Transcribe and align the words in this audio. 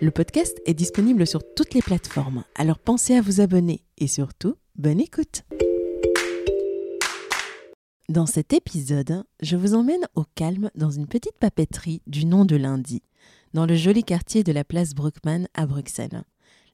Le 0.00 0.10
podcast 0.10 0.60
est 0.64 0.74
disponible 0.74 1.26
sur 1.26 1.42
toutes 1.54 1.74
les 1.74 1.82
plateformes, 1.82 2.44
alors 2.54 2.78
pensez 2.78 3.14
à 3.16 3.20
vous 3.20 3.40
abonner 3.40 3.82
et 3.98 4.06
surtout, 4.06 4.54
bonne 4.76 5.00
écoute. 5.00 5.42
Dans 8.08 8.26
cet 8.26 8.52
épisode, 8.52 9.24
je 9.42 9.56
vous 9.56 9.74
emmène 9.74 10.06
au 10.14 10.24
calme 10.34 10.70
dans 10.74 10.90
une 10.90 11.08
petite 11.08 11.36
papeterie 11.38 12.00
du 12.06 12.26
nom 12.26 12.44
de 12.44 12.56
Lundi, 12.56 13.02
dans 13.54 13.66
le 13.66 13.74
joli 13.74 14.04
quartier 14.04 14.44
de 14.44 14.52
la 14.52 14.64
place 14.64 14.94
Bruckmann 14.94 15.48
à 15.54 15.66
Bruxelles. 15.66 16.22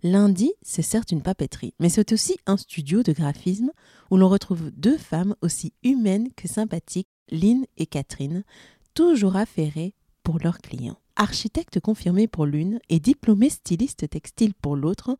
Lundi, 0.03 0.53
c'est 0.61 0.83
certes 0.83 1.11
une 1.11 1.23
papeterie, 1.23 1.73
mais 1.81 1.89
c'est 1.89 2.13
aussi 2.13 2.37
un 2.47 2.59
studio 2.59 3.03
de 3.03 3.13
graphisme 3.13 3.71
où 4.11 4.19
l'on 4.19 4.29
retrouve 4.29 4.71
deux 4.71 4.99
femmes 4.99 5.35
aussi 5.41 5.73
humaines 5.83 6.29
que 6.37 6.47
sympathiques, 6.47 7.09
Lynn 7.31 7.65
et 7.79 7.87
Catherine, 7.87 8.45
toujours 8.93 9.37
affairées 9.37 9.95
pour 10.23 10.39
leurs 10.39 10.59
clients 10.59 10.99
architecte 11.17 11.81
confirmé 11.81 12.27
pour 12.27 12.47
l'une 12.47 12.81
et 12.89 13.01
diplômé 13.01 13.51
styliste 13.51 14.09
textile 14.09 14.55
pour 14.55 14.77
l'autre, 14.77 15.17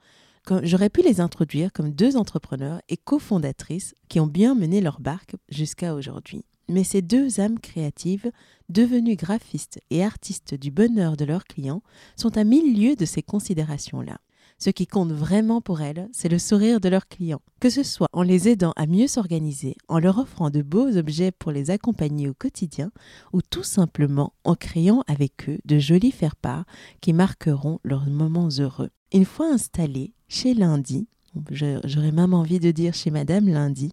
j'aurais 0.63 0.91
pu 0.91 1.03
les 1.03 1.21
introduire 1.21 1.73
comme 1.73 1.93
deux 1.93 2.17
entrepreneurs 2.17 2.81
et 2.89 2.97
cofondatrices 2.97 3.95
qui 4.09 4.21
ont 4.21 4.27
bien 4.27 4.55
mené 4.55 4.81
leur 4.81 5.01
barque 5.01 5.37
jusqu'à 5.49 5.95
aujourd'hui. 5.95 6.45
Mais 6.69 6.85
ces 6.85 7.03
deux 7.03 7.41
âmes 7.41 7.59
créatives, 7.59 8.31
devenues 8.69 9.17
graphistes 9.17 9.81
et 9.91 10.03
artistes 10.03 10.55
du 10.55 10.71
bonheur 10.71 11.17
de 11.17 11.25
leurs 11.25 11.45
clients, 11.45 11.83
sont 12.17 12.37
à 12.39 12.45
mille 12.45 12.81
lieues 12.81 12.97
de 12.97 13.05
ces 13.05 13.23
considérations-là. 13.23 14.19
Ce 14.59 14.71
qui 14.71 14.87
compte 14.87 15.13
vraiment 15.13 15.61
pour 15.61 15.81
elles, 15.81 16.09
c'est 16.13 16.29
le 16.29 16.39
sourire 16.39 16.81
de 16.81 16.89
leurs 16.89 17.09
clients, 17.09 17.43
que 17.61 17.71
ce 17.71 17.83
soit 17.83 18.09
en 18.13 18.23
les 18.23 18.49
aidant 18.49 18.73
à 18.77 18.87
mieux 18.87 19.09
s'organiser, 19.09 19.77
en 19.89 19.99
leur 19.99 20.19
offrant 20.19 20.51
de 20.51 20.63
beaux 20.63 20.97
objets 20.97 21.33
pour 21.33 21.53
les 21.53 21.71
accompagner 21.71 22.29
au 22.29 22.35
quotidien, 22.35 22.91
ou 23.33 23.43
tout 23.43 23.65
simplement 23.65 24.33
en 24.45 24.55
créant 24.55 25.03
avec 25.07 25.49
eux 25.49 25.59
de 25.65 25.79
jolis 25.79 26.13
faire-part 26.13 26.65
qui 27.01 27.13
marqueront 27.13 27.81
leurs 27.83 28.07
moments 28.07 28.49
heureux. 28.59 28.91
Une 29.13 29.25
fois 29.25 29.47
installés 29.47 30.13
chez 30.29 30.55
Lundi, 30.55 31.09
j'aurais 31.51 32.13
même 32.13 32.35
envie 32.35 32.61
de 32.61 32.71
dire 32.71 32.95
chez 32.95 33.11
Madame 33.11 33.49
Lundi, 33.49 33.93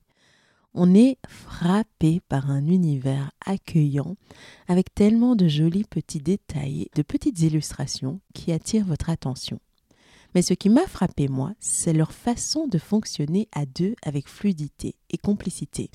on 0.73 0.95
est 0.95 1.17
frappé 1.27 2.21
par 2.29 2.49
un 2.49 2.65
univers 2.67 3.31
accueillant 3.45 4.15
avec 4.67 4.93
tellement 4.93 5.35
de 5.35 5.47
jolis 5.47 5.83
petits 5.83 6.21
détails, 6.21 6.87
de 6.95 7.01
petites 7.01 7.41
illustrations 7.41 8.21
qui 8.33 8.53
attirent 8.53 8.85
votre 8.85 9.09
attention. 9.09 9.59
Mais 10.33 10.41
ce 10.41 10.53
qui 10.53 10.69
m'a 10.69 10.87
frappé, 10.87 11.27
moi, 11.27 11.53
c'est 11.59 11.93
leur 11.93 12.11
façon 12.11 12.67
de 12.67 12.77
fonctionner 12.77 13.49
à 13.51 13.65
deux 13.65 13.95
avec 14.03 14.27
fluidité 14.27 14.95
et 15.09 15.17
complicité. 15.17 15.89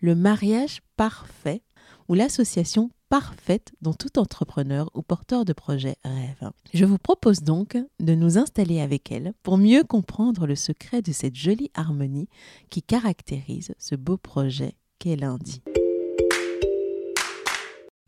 Le 0.00 0.14
mariage 0.14 0.80
parfait 0.96 1.62
ou 2.08 2.14
l'association 2.14 2.90
parfaite 3.08 3.72
dont 3.80 3.92
tout 3.92 4.18
entrepreneur 4.18 4.90
ou 4.94 5.02
porteur 5.02 5.44
de 5.44 5.52
projet 5.52 5.96
rêve. 6.04 6.50
Je 6.72 6.84
vous 6.84 6.98
propose 6.98 7.42
donc 7.42 7.76
de 8.00 8.14
nous 8.14 8.38
installer 8.38 8.80
avec 8.80 9.12
elle 9.12 9.34
pour 9.42 9.58
mieux 9.58 9.84
comprendre 9.84 10.46
le 10.46 10.56
secret 10.56 11.02
de 11.02 11.12
cette 11.12 11.36
jolie 11.36 11.70
harmonie 11.74 12.28
qui 12.70 12.82
caractérise 12.82 13.74
ce 13.78 13.94
beau 13.94 14.16
projet 14.16 14.74
qu'est 14.98 15.16
lundi. 15.16 15.62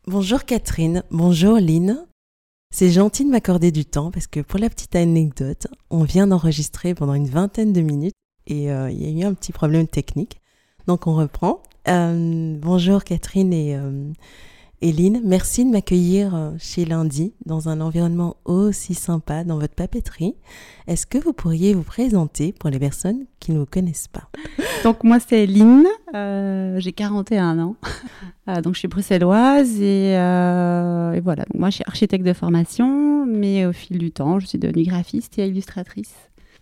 Bonjour 0.07 0.45
Catherine, 0.45 1.03
bonjour 1.11 1.59
Lynn. 1.59 2.05
C'est 2.69 2.89
gentil 2.91 3.23
de 3.25 3.29
m'accorder 3.29 3.71
du 3.71 3.85
temps 3.85 4.11
parce 4.11 4.27
que 4.27 4.41
pour 4.41 4.59
la 4.59 4.69
petite 4.69 4.95
anecdote, 4.95 5.67
on 5.89 6.03
vient 6.03 6.27
d'enregistrer 6.27 6.93
pendant 6.93 7.13
une 7.13 7.29
vingtaine 7.29 7.73
de 7.73 7.81
minutes 7.81 8.15
et 8.45 8.71
euh, 8.71 8.91
il 8.91 9.01
y 9.01 9.05
a 9.05 9.23
eu 9.23 9.25
un 9.25 9.33
petit 9.33 9.51
problème 9.51 9.87
technique. 9.87 10.41
Donc 10.85 11.07
on 11.07 11.15
reprend. 11.15 11.63
Euh, 11.87 12.57
bonjour 12.59 13.03
Catherine 13.03 13.53
et, 13.53 13.75
euh, 13.75 14.11
Eline, 14.79 15.21
merci 15.23 15.65
de 15.65 15.71
m'accueillir 15.71 16.35
euh, 16.35 16.51
chez 16.59 16.85
Lundi 16.85 17.33
dans 17.47 17.67
un 17.67 17.81
environnement 17.81 18.37
aussi 18.45 18.93
sympa 18.93 19.43
dans 19.43 19.57
votre 19.57 19.73
papeterie. 19.73 20.35
Est-ce 20.85 21.07
que 21.07 21.17
vous 21.17 21.33
pourriez 21.33 21.73
vous 21.73 21.81
présenter 21.81 22.53
pour 22.53 22.69
les 22.69 22.77
personnes 22.77 23.25
qui 23.39 23.53
ne 23.53 23.57
vous 23.57 23.65
connaissent 23.65 24.07
pas? 24.07 24.29
Donc 24.83 25.03
moi 25.03 25.17
c'est 25.19 25.45
Eline, 25.45 25.87
euh, 26.13 26.79
j'ai 26.79 26.91
41 26.91 27.57
ans, 27.57 27.75
euh, 28.49 28.61
donc 28.61 28.75
je 28.75 28.79
suis 28.79 28.87
bruxelloise 28.87 29.81
et, 29.81 30.11
voilà. 31.23 31.45
moi 31.55 31.71
je 31.71 31.77
suis 31.77 31.83
architecte 31.87 32.23
de 32.23 32.33
formation, 32.33 33.25
mais 33.25 33.65
au 33.65 33.73
fil 33.73 33.97
du 33.97 34.11
temps 34.11 34.37
je 34.37 34.45
suis 34.45 34.59
devenue 34.59 34.83
graphiste 34.83 35.39
et 35.39 35.47
illustratrice. 35.47 36.13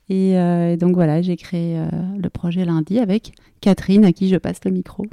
Et 0.07 0.37
donc 0.79 0.93
voilà, 0.93 1.21
j'ai 1.21 1.35
créé 1.35 1.83
le 2.17 2.29
projet 2.29 2.63
Lundi 2.63 2.99
avec 2.99 3.33
Catherine 3.59 4.05
à 4.05 4.13
qui 4.13 4.29
je 4.29 4.37
passe 4.37 4.59
le 4.63 4.71
micro. 4.71 5.03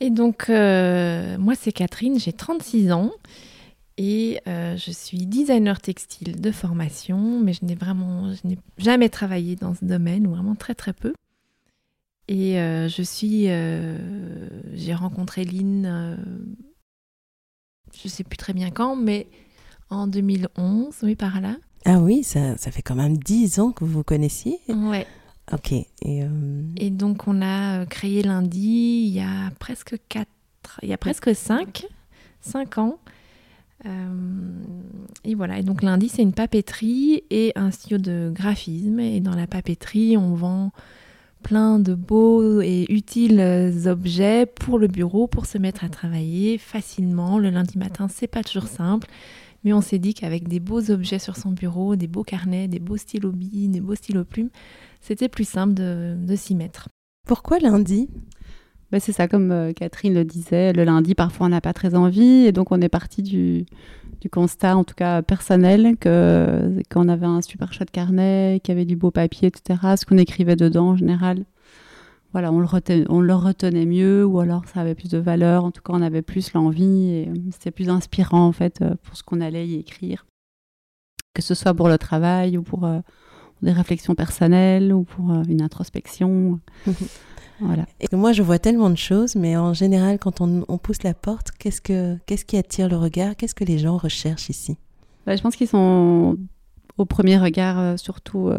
Et 0.00 0.10
donc, 0.10 0.50
euh, 0.50 1.38
moi, 1.38 1.54
c'est 1.54 1.72
Catherine, 1.72 2.18
j'ai 2.18 2.32
36 2.32 2.92
ans 2.92 3.12
et 3.98 4.40
euh, 4.48 4.76
je 4.76 4.90
suis 4.90 5.26
designer 5.26 5.80
textile 5.80 6.40
de 6.40 6.50
formation, 6.50 7.40
mais 7.40 7.52
je 7.52 7.64
n'ai 7.64 7.74
vraiment 7.74 8.32
je 8.32 8.48
n'ai 8.48 8.58
jamais 8.78 9.08
travaillé 9.08 9.54
dans 9.54 9.74
ce 9.74 9.84
domaine, 9.84 10.26
ou 10.26 10.30
vraiment 10.30 10.54
très 10.54 10.74
très 10.74 10.92
peu. 10.92 11.12
Et 12.28 12.58
euh, 12.58 12.88
je 12.88 13.02
suis. 13.02 13.44
j'ai 14.74 14.94
rencontré 14.94 15.44
Lynn, 15.44 16.18
je 17.94 18.00
ne 18.04 18.10
sais 18.10 18.24
plus 18.24 18.38
très 18.38 18.54
bien 18.54 18.70
quand, 18.70 18.96
mais 18.96 19.28
en 19.90 20.06
2011, 20.06 20.94
oui, 21.02 21.14
par 21.14 21.40
là. 21.40 21.56
Ah 21.84 21.98
oui, 21.98 22.22
ça, 22.22 22.56
ça 22.56 22.70
fait 22.70 22.82
quand 22.82 22.94
même 22.94 23.18
10 23.18 23.60
ans 23.60 23.72
que 23.72 23.84
vous 23.84 23.92
vous 23.92 24.04
connaissiez 24.04 24.58
Ouais. 24.68 25.06
Ok. 25.52 25.72
Et, 25.72 25.86
euh, 26.02 26.26
et, 26.76 26.90
donc, 26.90 27.28
on 27.28 27.42
a 27.42 27.80
euh, 27.80 27.86
créé 27.86 28.22
lundi 28.22 29.04
il 29.06 29.14
y 29.14 29.20
a 29.20 29.50
presque 29.58 29.96
4, 30.08 30.28
il 30.82 30.88
y 30.88 30.92
a 30.92 30.98
presque 30.98 31.34
5, 31.34 31.86
5 32.40 32.78
ans. 32.78 32.98
Euh, 33.84 33.90
et 35.24 35.34
voilà, 35.34 35.58
et 35.58 35.62
donc 35.62 35.82
lundi, 35.82 36.08
c'est 36.08 36.22
une 36.22 36.32
papeterie 36.32 37.24
et 37.30 37.52
un 37.56 37.70
studio 37.70 37.98
de 37.98 38.32
graphisme. 38.34 39.00
Et 39.00 39.20
dans 39.20 39.34
la 39.34 39.46
papeterie, 39.46 40.16
on 40.16 40.34
vend 40.34 40.72
plein 41.42 41.80
de 41.80 41.94
beaux 41.94 42.60
et 42.62 42.86
utiles 42.88 43.40
objets 43.86 44.46
pour 44.46 44.78
le 44.78 44.86
bureau, 44.86 45.26
pour 45.26 45.46
se 45.46 45.58
mettre 45.58 45.84
à 45.84 45.88
travailler 45.88 46.56
facilement. 46.56 47.38
Le 47.38 47.50
lundi 47.50 47.76
matin, 47.76 48.06
c'est 48.08 48.28
pas 48.28 48.42
toujours 48.42 48.68
simple. 48.68 49.08
Mais 49.64 49.72
on 49.72 49.80
s'est 49.80 49.98
dit 49.98 50.14
qu'avec 50.14 50.48
des 50.48 50.60
beaux 50.60 50.90
objets 50.90 51.18
sur 51.18 51.36
son 51.36 51.50
bureau, 51.50 51.94
des 51.94 52.08
beaux 52.08 52.24
carnets, 52.24 52.68
des 52.68 52.80
beaux 52.80 52.96
stylos 52.96 53.32
billes, 53.32 53.68
des 53.68 53.80
beaux 53.80 53.94
stylos 53.94 54.24
plumes, 54.24 54.50
c'était 55.02 55.28
plus 55.28 55.46
simple 55.46 55.74
de, 55.74 56.36
s'y 56.36 56.54
mettre. 56.54 56.88
Pourquoi 57.26 57.58
lundi? 57.58 58.08
Ben 58.90 59.00
C'est 59.00 59.12
ça, 59.12 59.26
comme 59.26 59.50
euh, 59.50 59.72
Catherine 59.72 60.14
le 60.14 60.24
disait, 60.24 60.72
le 60.72 60.84
lundi, 60.84 61.14
parfois 61.14 61.46
on 61.46 61.50
n'a 61.50 61.60
pas 61.60 61.72
très 61.72 61.94
envie, 61.94 62.46
et 62.46 62.52
donc 62.52 62.72
on 62.72 62.80
est 62.80 62.88
parti 62.88 63.22
du, 63.22 63.66
constat, 64.30 64.76
en 64.76 64.84
tout 64.84 64.94
cas 64.94 65.20
personnel, 65.22 65.96
que 65.98 66.80
qu'on 66.90 67.08
avait 67.08 67.26
un 67.26 67.42
super 67.42 67.72
chouette 67.72 67.90
carnet, 67.90 68.60
qu'il 68.62 68.72
y 68.72 68.76
avait 68.76 68.84
du 68.84 68.96
beau 68.96 69.10
papier, 69.10 69.48
etc., 69.48 69.80
ce 69.96 70.06
qu'on 70.06 70.18
écrivait 70.18 70.56
dedans 70.56 70.90
en 70.90 70.96
général, 70.96 71.44
voilà, 72.32 72.52
on 72.52 72.60
le, 72.60 72.66
retenait, 72.66 73.04
on 73.08 73.20
le 73.20 73.34
retenait 73.34 73.86
mieux, 73.86 74.24
ou 74.24 74.38
alors 74.40 74.62
ça 74.66 74.80
avait 74.80 74.94
plus 74.94 75.10
de 75.10 75.18
valeur, 75.18 75.64
en 75.64 75.70
tout 75.70 75.82
cas 75.82 75.92
on 75.94 76.02
avait 76.02 76.22
plus 76.22 76.52
l'envie, 76.52 77.10
et 77.10 77.28
euh, 77.28 77.34
c'était 77.50 77.72
plus 77.72 77.88
inspirant 77.88 78.46
en 78.46 78.52
fait 78.52 78.82
euh, 78.82 78.94
pour 79.02 79.16
ce 79.16 79.24
qu'on 79.24 79.40
allait 79.40 79.66
y 79.66 79.74
écrire, 79.74 80.26
que 81.34 81.42
ce 81.42 81.54
soit 81.54 81.74
pour 81.74 81.88
le 81.88 81.98
travail 81.98 82.56
ou 82.56 82.62
pour 82.62 82.86
des 83.62 83.72
réflexions 83.72 84.14
personnelles 84.14 84.92
ou 84.92 85.04
pour 85.04 85.30
euh, 85.30 85.42
une 85.48 85.62
introspection. 85.62 86.60
voilà. 87.60 87.86
Et 88.00 88.14
moi, 88.14 88.32
je 88.32 88.42
vois 88.42 88.58
tellement 88.58 88.90
de 88.90 88.96
choses, 88.96 89.36
mais 89.36 89.56
en 89.56 89.72
général, 89.72 90.18
quand 90.18 90.40
on, 90.40 90.78
pousse 90.78 91.02
la 91.02 91.14
porte, 91.14 91.50
qu'est-ce, 91.58 91.80
que, 91.80 92.16
qu'est-ce 92.26 92.44
qui 92.44 92.56
attire 92.56 92.88
le 92.88 92.96
regard? 92.96 93.36
Qu'est-ce 93.36 93.54
que 93.54 93.64
les 93.64 93.78
gens 93.78 93.96
recherchent 93.96 94.48
ici? 94.48 94.76
Bah, 95.26 95.36
Je 95.36 95.42
pense 95.42 95.56
qu'ils 95.56 95.68
sont 95.68 96.36
au 96.98 97.04
premier 97.04 97.38
regard 97.38 97.78
euh, 97.78 97.96
surtout 97.96 98.50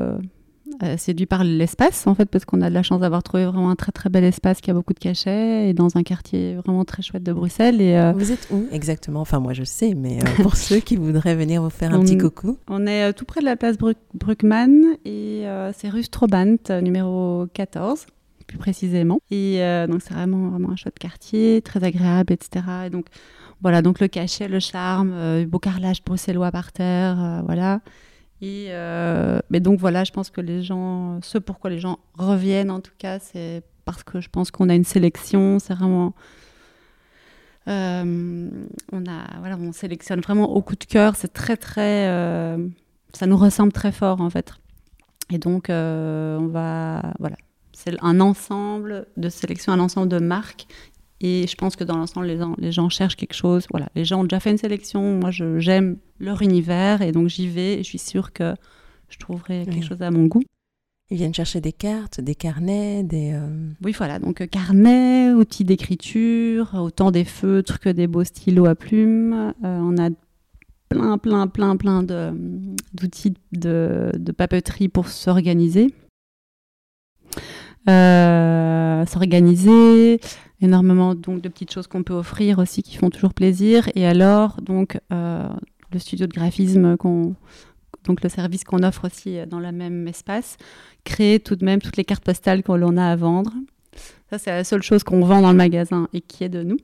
euh, 0.67 0.93
euh, 0.93 0.97
séduit 0.97 1.25
par 1.25 1.43
l'espace, 1.43 2.07
en 2.07 2.15
fait, 2.15 2.25
parce 2.25 2.45
qu'on 2.45 2.61
a 2.61 2.69
de 2.69 2.73
la 2.73 2.83
chance 2.83 3.01
d'avoir 3.01 3.23
trouvé 3.23 3.45
vraiment 3.45 3.69
un 3.69 3.75
très 3.75 3.91
très 3.91 4.09
bel 4.09 4.23
espace 4.23 4.61
qui 4.61 4.71
a 4.71 4.73
beaucoup 4.73 4.93
de 4.93 4.99
cachets 4.99 5.69
et 5.69 5.73
dans 5.73 5.97
un 5.97 6.03
quartier 6.03 6.55
vraiment 6.55 6.85
très 6.85 7.01
chouette 7.01 7.23
de 7.23 7.33
Bruxelles. 7.33 7.81
Et, 7.81 7.97
euh, 7.97 8.13
Vous 8.13 8.31
êtes 8.31 8.47
où 8.51 8.65
exactement? 8.71 9.21
Enfin, 9.21 9.39
moi 9.39 9.53
je 9.53 9.63
sais, 9.63 9.93
mais 9.93 10.19
euh, 10.19 10.41
pour 10.43 10.55
ceux 10.55 10.79
qui 10.79 10.95
voudraient 10.95 11.35
venir 11.35 11.61
vous 11.61 11.69
faire 11.69 11.93
un 11.93 12.01
petit 12.01 12.17
coucou. 12.17 12.57
On 12.67 12.87
est 12.87 13.13
tout 13.13 13.25
près 13.25 13.41
de 13.41 13.45
la 13.45 13.55
place 13.55 13.77
Bruckmann 14.13 14.83
et 15.05 15.45
c'est 15.75 15.89
rue 15.89 16.03
Strobant, 16.03 16.55
numéro 16.81 17.45
14 17.53 18.05
plus 18.47 18.57
précisément. 18.57 19.19
Et 19.31 19.59
donc 19.89 20.01
c'est 20.01 20.13
vraiment, 20.13 20.49
vraiment 20.49 20.71
un 20.71 20.75
chouette 20.75 20.99
quartier, 20.99 21.61
très 21.61 21.83
agréable, 21.83 22.33
etc. 22.33 22.65
Et 22.87 22.89
donc 22.89 23.05
voilà, 23.61 23.81
donc 23.81 23.99
le 23.99 24.07
cachet, 24.07 24.47
le 24.47 24.59
charme, 24.59 25.45
beau 25.45 25.59
carrelage 25.59 26.03
bruxellois 26.03 26.51
par 26.51 26.71
terre, 26.71 27.41
voilà. 27.45 27.81
Et 28.43 28.67
euh, 28.71 29.39
mais 29.49 29.61
donc 29.61 29.79
voilà, 29.79 30.03
je 30.03 30.11
pense 30.11 30.29
que 30.29 30.41
les 30.41 30.63
gens, 30.63 31.21
ce 31.21 31.37
pourquoi 31.37 31.69
les 31.69 31.79
gens 31.79 31.99
reviennent 32.17 32.71
en 32.71 32.81
tout 32.81 32.91
cas, 32.97 33.17
c'est 33.17 33.63
parce 33.85 34.03
que 34.03 34.19
je 34.19 34.27
pense 34.27 34.51
qu'on 34.51 34.67
a 34.67 34.75
une 34.75 34.83
sélection, 34.83 35.59
c'est 35.59 35.73
vraiment. 35.73 36.13
Euh, 37.69 38.49
on, 38.91 39.05
a, 39.05 39.39
voilà, 39.39 39.57
on 39.57 39.71
sélectionne 39.71 40.19
vraiment 40.19 40.53
au 40.53 40.61
coup 40.61 40.75
de 40.75 40.83
cœur, 40.83 41.15
c'est 41.15 41.31
très 41.31 41.55
très. 41.55 42.09
Euh, 42.09 42.57
ça 43.13 43.27
nous 43.27 43.37
ressemble 43.37 43.71
très 43.71 43.93
fort 43.93 44.19
en 44.19 44.29
fait. 44.29 44.53
Et 45.29 45.37
donc 45.37 45.67
on 45.69 46.49
va. 46.51 47.13
Voilà, 47.19 47.37
c'est 47.71 47.95
un 48.01 48.19
ensemble 48.19 49.07
de 49.15 49.29
sélection, 49.29 49.71
un 49.71 49.79
ensemble 49.79 50.09
de 50.09 50.19
marques 50.19 50.67
et 51.23 51.47
je 51.47 51.55
pense 51.55 51.77
que 51.77 51.85
dans 51.85 51.95
l'ensemble, 51.95 52.27
les, 52.27 52.37
les, 52.57 52.73
gens 52.73 52.89
cherchent 52.89 53.15
quelque 53.15 53.33
chose. 53.33 53.65
Voilà, 53.71 53.87
les 53.95 54.03
gens 54.03 54.19
ont 54.19 54.23
déjà 54.23 54.41
fait 54.41 54.51
une 54.51 54.57
sélection. 54.57 55.19
Moi, 55.19 55.31
j'aime 55.31 55.97
leur 56.19 56.41
univers 56.41 57.01
et 57.01 57.13
donc 57.13 57.29
j'y 57.29 57.47
vais 57.47 57.75
et 57.75 57.77
je 57.77 57.87
suis 57.87 57.97
sûre 57.97 58.33
que 58.33 58.53
je 59.07 59.17
trouverai 59.19 59.65
quelque 59.65 59.85
chose 59.85 60.01
à 60.01 60.11
mon 60.11 60.25
goût. 60.25 60.43
Ils 61.09 61.17
viennent 61.17 61.33
chercher 61.33 61.61
des 61.61 61.71
cartes, 61.71 62.19
des 62.19 62.35
carnets, 62.35 63.03
des... 63.03 63.31
Euh, 63.33 63.69
oui, 63.83 63.93
voilà, 63.97 64.19
donc 64.19 64.41
euh, 64.41 64.47
carnets, 64.47 65.31
outils 65.31 65.63
d'écriture, 65.63 66.73
autant 66.73 67.11
des 67.11 67.23
feutres 67.23 67.79
que 67.79 67.89
des 67.89 68.07
beaux 68.07 68.23
stylos 68.25 68.65
à 68.65 68.75
plumes. 68.75 69.53
Euh, 69.63 69.79
on 69.79 69.97
a 69.97 70.09
plein, 70.89 71.17
plein, 71.17 71.47
plein, 71.47 71.77
plein 71.77 72.03
d'outils 72.03 73.33
de, 73.53 74.11
de, 74.17 74.31
papeterie 74.31 74.89
pour 74.89 75.07
s'organiser. 75.07 75.93
S'organiser, 77.85 80.19
énormément 80.63 81.13
donc 81.13 81.41
de 81.41 81.49
petites 81.49 81.71
choses 81.71 81.87
qu'on 81.87 82.03
peut 82.03 82.13
offrir 82.13 82.59
aussi 82.59 82.83
qui 82.83 82.97
font 82.97 83.09
toujours 83.09 83.33
plaisir. 83.33 83.89
Et 83.95 84.07
alors 84.07 84.61
donc 84.61 84.99
euh, 85.11 85.47
le 85.91 85.99
studio 85.99 86.25
de 86.25 86.33
graphisme 86.33 86.97
qu'on 86.97 87.35
donc 88.05 88.21
le 88.21 88.29
service 88.29 88.63
qu'on 88.63 88.83
offre 88.83 89.05
aussi 89.05 89.37
dans 89.47 89.59
le 89.59 89.71
même 89.71 90.07
espace, 90.07 90.57
créer 91.05 91.39
tout 91.39 91.55
de 91.55 91.63
même 91.63 91.81
toutes 91.81 91.95
les 91.95 92.03
cartes 92.03 92.23
postales 92.23 92.61
qu'on 92.61 92.97
a 92.97 93.05
à 93.05 93.15
vendre. 93.15 93.53
Ça, 94.29 94.37
c'est 94.39 94.51
la 94.51 94.63
seule 94.65 94.83
chose 94.83 95.03
qu'on 95.03 95.23
vend 95.23 95.41
dans 95.41 95.51
le 95.51 95.57
magasin 95.57 96.09
et 96.11 96.19
qui 96.19 96.43
est 96.43 96.49
de 96.49 96.63
nous. 96.63 96.77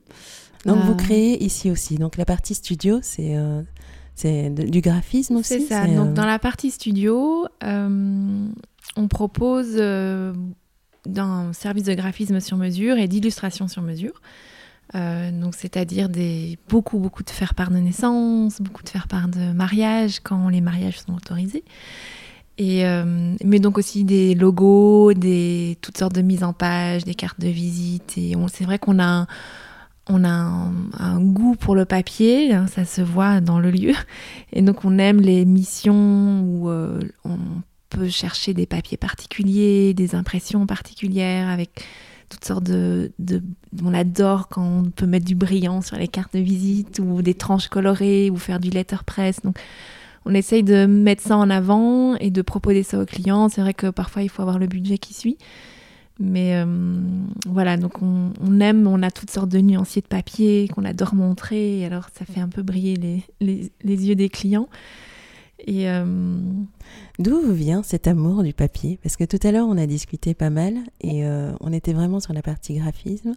Donc, 0.65 0.77
vous 0.77 0.93
euh, 0.93 0.95
créez 0.95 1.43
ici 1.43 1.71
aussi. 1.71 1.97
Donc, 1.97 2.15
la 2.15 2.23
partie 2.23 2.53
studio, 2.53 2.99
c'est 3.01 3.35
euh, 3.35 3.61
c'est 4.15 4.49
du 4.49 4.79
graphisme 4.79 5.37
aussi 5.37 5.59
C'est 5.59 5.61
ça. 5.61 5.87
Donc, 5.87 6.13
dans 6.13 6.25
la 6.25 6.39
partie 6.39 6.71
studio, 6.71 7.47
on 7.61 9.07
propose 9.09 9.75
d'un 11.05 11.53
service 11.53 11.83
de 11.83 11.93
graphisme 11.93 12.39
sur 12.39 12.57
mesure 12.57 12.97
et 12.97 13.07
d'illustration 13.07 13.67
sur 13.67 13.81
mesure. 13.81 14.21
Euh, 14.95 15.31
donc 15.31 15.53
c'est-à-dire 15.53 16.09
beaucoup 16.67 16.97
beaucoup 16.97 17.23
de 17.23 17.29
faire-part 17.29 17.69
de 17.69 17.77
naissance, 17.77 18.59
beaucoup 18.59 18.83
de 18.83 18.89
faire-part 18.89 19.27
de 19.27 19.51
mariage 19.51 20.19
quand 20.19 20.49
les 20.49 20.61
mariages 20.61 20.99
sont 20.99 21.13
autorisés. 21.13 21.63
Euh, 22.59 23.35
mais 23.43 23.59
donc 23.59 23.77
aussi 23.77 24.03
des 24.03 24.35
logos, 24.35 25.13
des 25.13 25.77
toutes 25.81 25.97
sortes 25.97 26.13
de 26.13 26.21
mises 26.21 26.43
en 26.43 26.53
page, 26.53 27.05
des 27.05 27.15
cartes 27.15 27.39
de 27.39 27.47
visite. 27.47 28.19
C'est 28.51 28.65
vrai 28.65 28.79
qu'on 28.79 28.99
a 28.99 29.05
un, 29.05 29.27
on 30.07 30.23
a 30.25 30.29
un, 30.29 31.21
goût 31.21 31.55
pour 31.55 31.75
le 31.75 31.85
papier, 31.85 32.53
hein, 32.53 32.67
ça 32.67 32.83
se 32.83 33.01
voit 33.01 33.39
dans 33.39 33.59
le 33.59 33.71
lieu. 33.71 33.93
Et 34.51 34.61
donc 34.61 34.83
on 34.83 34.97
aime 34.97 35.21
les 35.21 35.45
missions 35.45 36.41
où 36.41 36.69
euh, 36.69 36.99
on 37.23 37.37
peut 37.89 38.09
chercher 38.09 38.53
des 38.53 38.65
papiers 38.65 38.97
particuliers, 38.97 39.93
des 39.93 40.15
impressions 40.15 40.65
particulières 40.65 41.49
avec 41.49 41.85
toutes 42.29 42.45
sortes 42.45 42.63
de, 42.63 43.11
On 43.83 43.93
adore 43.93 44.47
quand 44.47 44.63
on 44.63 44.91
peut 44.91 45.07
mettre 45.07 45.25
du 45.25 45.35
brillant 45.35 45.81
sur 45.81 45.97
les 45.97 46.07
cartes 46.07 46.33
de 46.33 46.39
visite 46.39 46.99
ou 46.99 47.21
des 47.21 47.33
tranches 47.33 47.67
colorées 47.67 48.29
ou 48.29 48.37
faire 48.37 48.59
du 48.59 48.69
letterpress. 48.69 49.41
Donc, 49.43 49.57
on 50.25 50.33
essaye 50.33 50.63
de 50.63 50.85
mettre 50.85 51.23
ça 51.23 51.37
en 51.37 51.49
avant 51.49 52.15
et 52.17 52.29
de 52.29 52.41
proposer 52.41 52.83
ça 52.83 52.99
aux 52.99 53.05
clients. 53.05 53.49
C'est 53.49 53.61
vrai 53.61 53.73
que 53.73 53.87
parfois, 53.87 54.21
il 54.21 54.29
faut 54.29 54.43
avoir 54.43 54.59
le 54.59 54.67
budget 54.67 54.99
qui 54.99 55.13
suit. 55.13 55.37
Mais 56.19 56.55
euh, 56.55 56.65
voilà, 57.47 57.77
donc 57.77 58.01
on, 58.01 58.59
aime, 58.59 58.85
on 58.85 59.01
a 59.01 59.09
toutes 59.09 59.31
sortes 59.31 59.49
de 59.49 59.59
nuanciers 59.59 60.01
de 60.01 60.07
papier 60.07 60.67
qu'on 60.67 60.83
adore 60.83 61.15
montrer. 61.15 61.85
alors, 61.85 62.09
ça 62.13 62.25
fait 62.25 62.41
un 62.41 62.49
peu 62.49 62.61
briller 62.61 63.23
les, 63.39 63.71
les 63.81 64.07
yeux 64.07 64.15
des 64.15 64.29
clients. 64.29 64.67
Et 65.65 65.89
euh, 65.89 66.35
d'où 67.19 67.51
vient 67.51 67.83
cet 67.83 68.07
amour 68.07 68.43
du 68.43 68.53
papier? 68.53 68.97
Parce 69.03 69.17
que 69.17 69.25
tout 69.25 69.39
à 69.43 69.51
l'heure, 69.51 69.67
on 69.67 69.77
a 69.77 69.85
discuté 69.85 70.33
pas 70.33 70.49
mal 70.49 70.75
et 71.01 71.25
euh, 71.25 71.51
on 71.59 71.71
était 71.71 71.93
vraiment 71.93 72.19
sur 72.19 72.33
la 72.33 72.41
partie 72.41 72.75
graphisme 72.75 73.35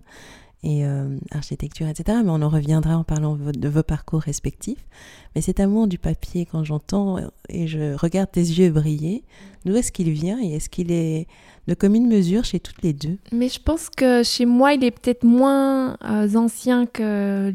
et 0.64 0.86
euh, 0.86 1.18
architecture, 1.32 1.88
etc. 1.88 2.18
Mais 2.24 2.30
on 2.30 2.40
en 2.40 2.48
reviendra 2.48 2.96
en 2.96 3.02
parlant 3.02 3.36
de 3.36 3.68
vos 3.68 3.82
parcours 3.82 4.20
respectifs. 4.20 4.86
Mais 5.34 5.40
cet 5.40 5.58
amour 5.58 5.88
du 5.88 5.98
papier, 5.98 6.46
quand 6.46 6.62
j'entends 6.62 7.18
et 7.48 7.66
je 7.66 7.94
regarde 7.94 8.30
tes 8.30 8.40
yeux 8.40 8.70
briller, 8.70 9.24
d'où 9.64 9.74
est-ce 9.74 9.90
qu'il 9.90 10.10
vient 10.10 10.40
et 10.40 10.54
est-ce 10.54 10.68
qu'il 10.68 10.92
est 10.92 11.26
de 11.66 11.74
commune 11.74 12.06
mesure 12.06 12.44
chez 12.44 12.60
toutes 12.60 12.82
les 12.82 12.92
deux? 12.92 13.18
Mais 13.32 13.48
je 13.48 13.60
pense 13.60 13.90
que 13.90 14.22
chez 14.22 14.46
moi, 14.46 14.74
il 14.74 14.84
est 14.84 14.92
peut-être 14.92 15.24
moins 15.24 15.96
ancien 16.36 16.86
que, 16.86 17.52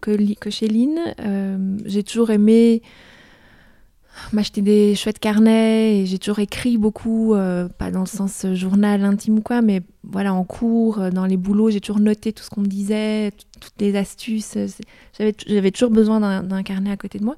que, 0.00 0.34
que 0.34 0.50
chez 0.50 0.66
Lynn. 0.66 1.78
J'ai 1.84 2.02
toujours 2.02 2.30
aimé 2.30 2.82
m'acheter 4.32 4.62
des 4.62 4.94
chouettes 4.94 5.18
carnets 5.18 5.98
et 5.98 6.06
j'ai 6.06 6.18
toujours 6.18 6.38
écrit 6.38 6.78
beaucoup, 6.78 7.34
euh, 7.34 7.68
pas 7.68 7.90
dans 7.90 8.00
le 8.00 8.06
sens 8.06 8.46
journal 8.54 9.04
intime 9.04 9.38
ou 9.38 9.42
quoi, 9.42 9.62
mais 9.62 9.82
voilà, 10.04 10.34
en 10.34 10.44
cours, 10.44 11.00
euh, 11.00 11.10
dans 11.10 11.26
les 11.26 11.36
boulots, 11.36 11.70
j'ai 11.70 11.80
toujours 11.80 12.00
noté 12.00 12.32
tout 12.32 12.42
ce 12.42 12.50
qu'on 12.50 12.62
me 12.62 12.66
disait, 12.66 13.32
toutes 13.60 13.80
les 13.80 13.96
astuces. 13.96 14.56
J'avais 15.18 15.70
toujours 15.70 15.90
besoin 15.90 16.42
d'un 16.42 16.62
carnet 16.62 16.90
à 16.90 16.96
côté 16.96 17.18
de 17.18 17.24
moi. 17.24 17.36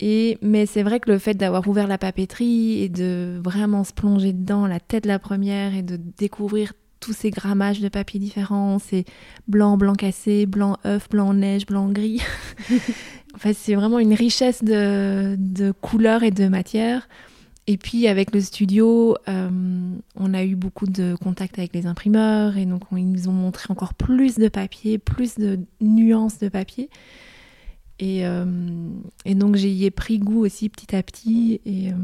Et, 0.00 0.38
mais 0.40 0.64
c'est 0.64 0.82
vrai 0.82 0.98
que 0.98 1.10
le 1.10 1.18
fait 1.18 1.34
d'avoir 1.34 1.66
ouvert 1.68 1.86
la 1.86 1.98
papeterie 1.98 2.82
et 2.82 2.88
de 2.88 3.38
vraiment 3.44 3.84
se 3.84 3.92
plonger 3.92 4.32
dedans, 4.32 4.66
la 4.66 4.80
tête 4.80 5.04
la 5.04 5.18
première, 5.18 5.74
et 5.74 5.82
de 5.82 5.98
découvrir 6.16 6.72
tous 7.00 7.12
ces 7.12 7.30
grammages 7.30 7.80
de 7.80 7.88
papier 7.88 8.20
différents, 8.20 8.78
c'est 8.78 9.04
blanc, 9.48 9.76
blanc 9.76 9.94
cassé, 9.94 10.46
blanc 10.46 10.76
œuf, 10.84 11.08
blanc 11.08 11.34
neige, 11.34 11.66
blanc 11.66 11.88
gris. 11.88 12.22
fait, 13.40 13.54
c'est 13.54 13.74
vraiment 13.74 13.98
une 13.98 14.14
richesse 14.14 14.62
de, 14.62 15.34
de, 15.38 15.72
couleurs 15.72 16.22
et 16.22 16.30
de 16.30 16.46
matières. 16.46 17.08
Et 17.66 17.76
puis 17.76 18.08
avec 18.08 18.34
le 18.34 18.40
studio, 18.40 19.16
euh, 19.28 19.50
on 20.16 20.34
a 20.34 20.44
eu 20.44 20.56
beaucoup 20.56 20.86
de 20.86 21.14
contacts 21.22 21.58
avec 21.58 21.74
les 21.74 21.86
imprimeurs 21.86 22.56
et 22.56 22.66
donc 22.66 22.82
ils 22.92 23.10
nous 23.10 23.28
ont 23.28 23.32
montré 23.32 23.66
encore 23.70 23.94
plus 23.94 24.36
de 24.36 24.48
papier, 24.48 24.98
plus 24.98 25.36
de 25.36 25.60
nuances 25.80 26.38
de 26.38 26.48
papier. 26.48 26.90
Et, 27.98 28.26
euh, 28.26 28.44
et 29.24 29.34
donc 29.34 29.56
j'y 29.56 29.84
ai 29.84 29.90
pris 29.90 30.18
goût 30.18 30.44
aussi 30.44 30.68
petit 30.68 30.96
à 30.96 31.02
petit 31.02 31.60
et, 31.64 31.92
euh, 31.92 31.94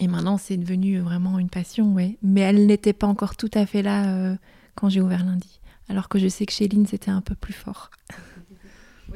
et 0.00 0.08
maintenant 0.08 0.38
c'est 0.38 0.56
devenu 0.56 0.98
vraiment 0.98 1.38
une 1.38 1.50
passion, 1.50 1.94
ouais. 1.94 2.18
Mais 2.22 2.40
elle 2.40 2.66
n'était 2.66 2.92
pas 2.92 3.06
encore 3.06 3.36
tout 3.36 3.50
à 3.54 3.66
fait 3.66 3.82
là 3.82 4.36
quand 4.74 4.88
j'ai 4.88 5.00
ouvert 5.00 5.24
lundi. 5.24 5.60
Alors 5.88 6.08
que 6.08 6.18
je 6.18 6.28
sais 6.28 6.46
que 6.46 6.52
chez 6.52 6.66
Lynn 6.66 6.86
c'était 6.86 7.10
un 7.10 7.20
peu 7.20 7.34
plus 7.34 7.52
fort. 7.52 7.90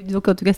donc 0.09 0.29
en 0.29 0.35
tout 0.35 0.45
cas 0.45 0.53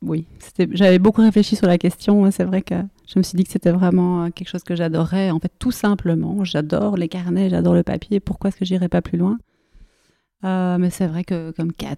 oui, 0.00 0.26
j'avais 0.70 1.00
beaucoup 1.00 1.22
réfléchi 1.22 1.56
sur 1.56 1.66
la 1.66 1.76
question. 1.76 2.30
C'est 2.30 2.44
vrai 2.44 2.62
que 2.62 2.76
je 3.08 3.18
me 3.18 3.24
suis 3.24 3.36
dit 3.36 3.44
que 3.44 3.50
c'était 3.50 3.72
vraiment 3.72 4.24
euh, 4.24 4.30
quelque 4.30 4.48
chose 4.48 4.62
que 4.62 4.76
j'adorais. 4.76 5.30
En 5.30 5.40
fait, 5.40 5.52
tout 5.58 5.72
simplement, 5.72 6.44
j'adore 6.44 6.96
les 6.96 7.08
carnets, 7.08 7.50
j'adore 7.50 7.74
le 7.74 7.82
papier. 7.82 8.20
Pourquoi 8.20 8.48
est-ce 8.48 8.56
que 8.56 8.64
j'irais 8.64 8.88
pas 8.88 9.02
plus 9.02 9.18
loin? 9.18 9.38
Euh, 10.44 10.78
mais 10.78 10.90
c'est 10.90 11.06
vrai 11.06 11.24
que 11.24 11.50
comme 11.52 11.72
Kat, 11.72 11.96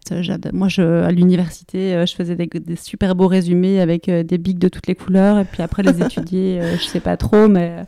moi 0.52 0.68
je, 0.68 0.82
à 0.82 1.10
l'université, 1.10 1.94
euh, 1.94 2.06
je 2.06 2.14
faisais 2.14 2.36
des, 2.36 2.48
super 2.76 3.14
beaux 3.14 3.28
résumés 3.28 3.80
avec 3.80 4.10
des 4.10 4.38
bics 4.38 4.58
de 4.58 4.68
toutes 4.68 4.86
les 4.86 4.94
couleurs 4.94 5.38
et 5.38 5.44
puis 5.44 5.62
après 5.62 5.82
les 5.82 6.02
étudier, 6.04 6.60
je 6.78 6.84
sais 6.84 7.00
pas 7.00 7.16
trop, 7.16 7.48
mais 7.48 7.84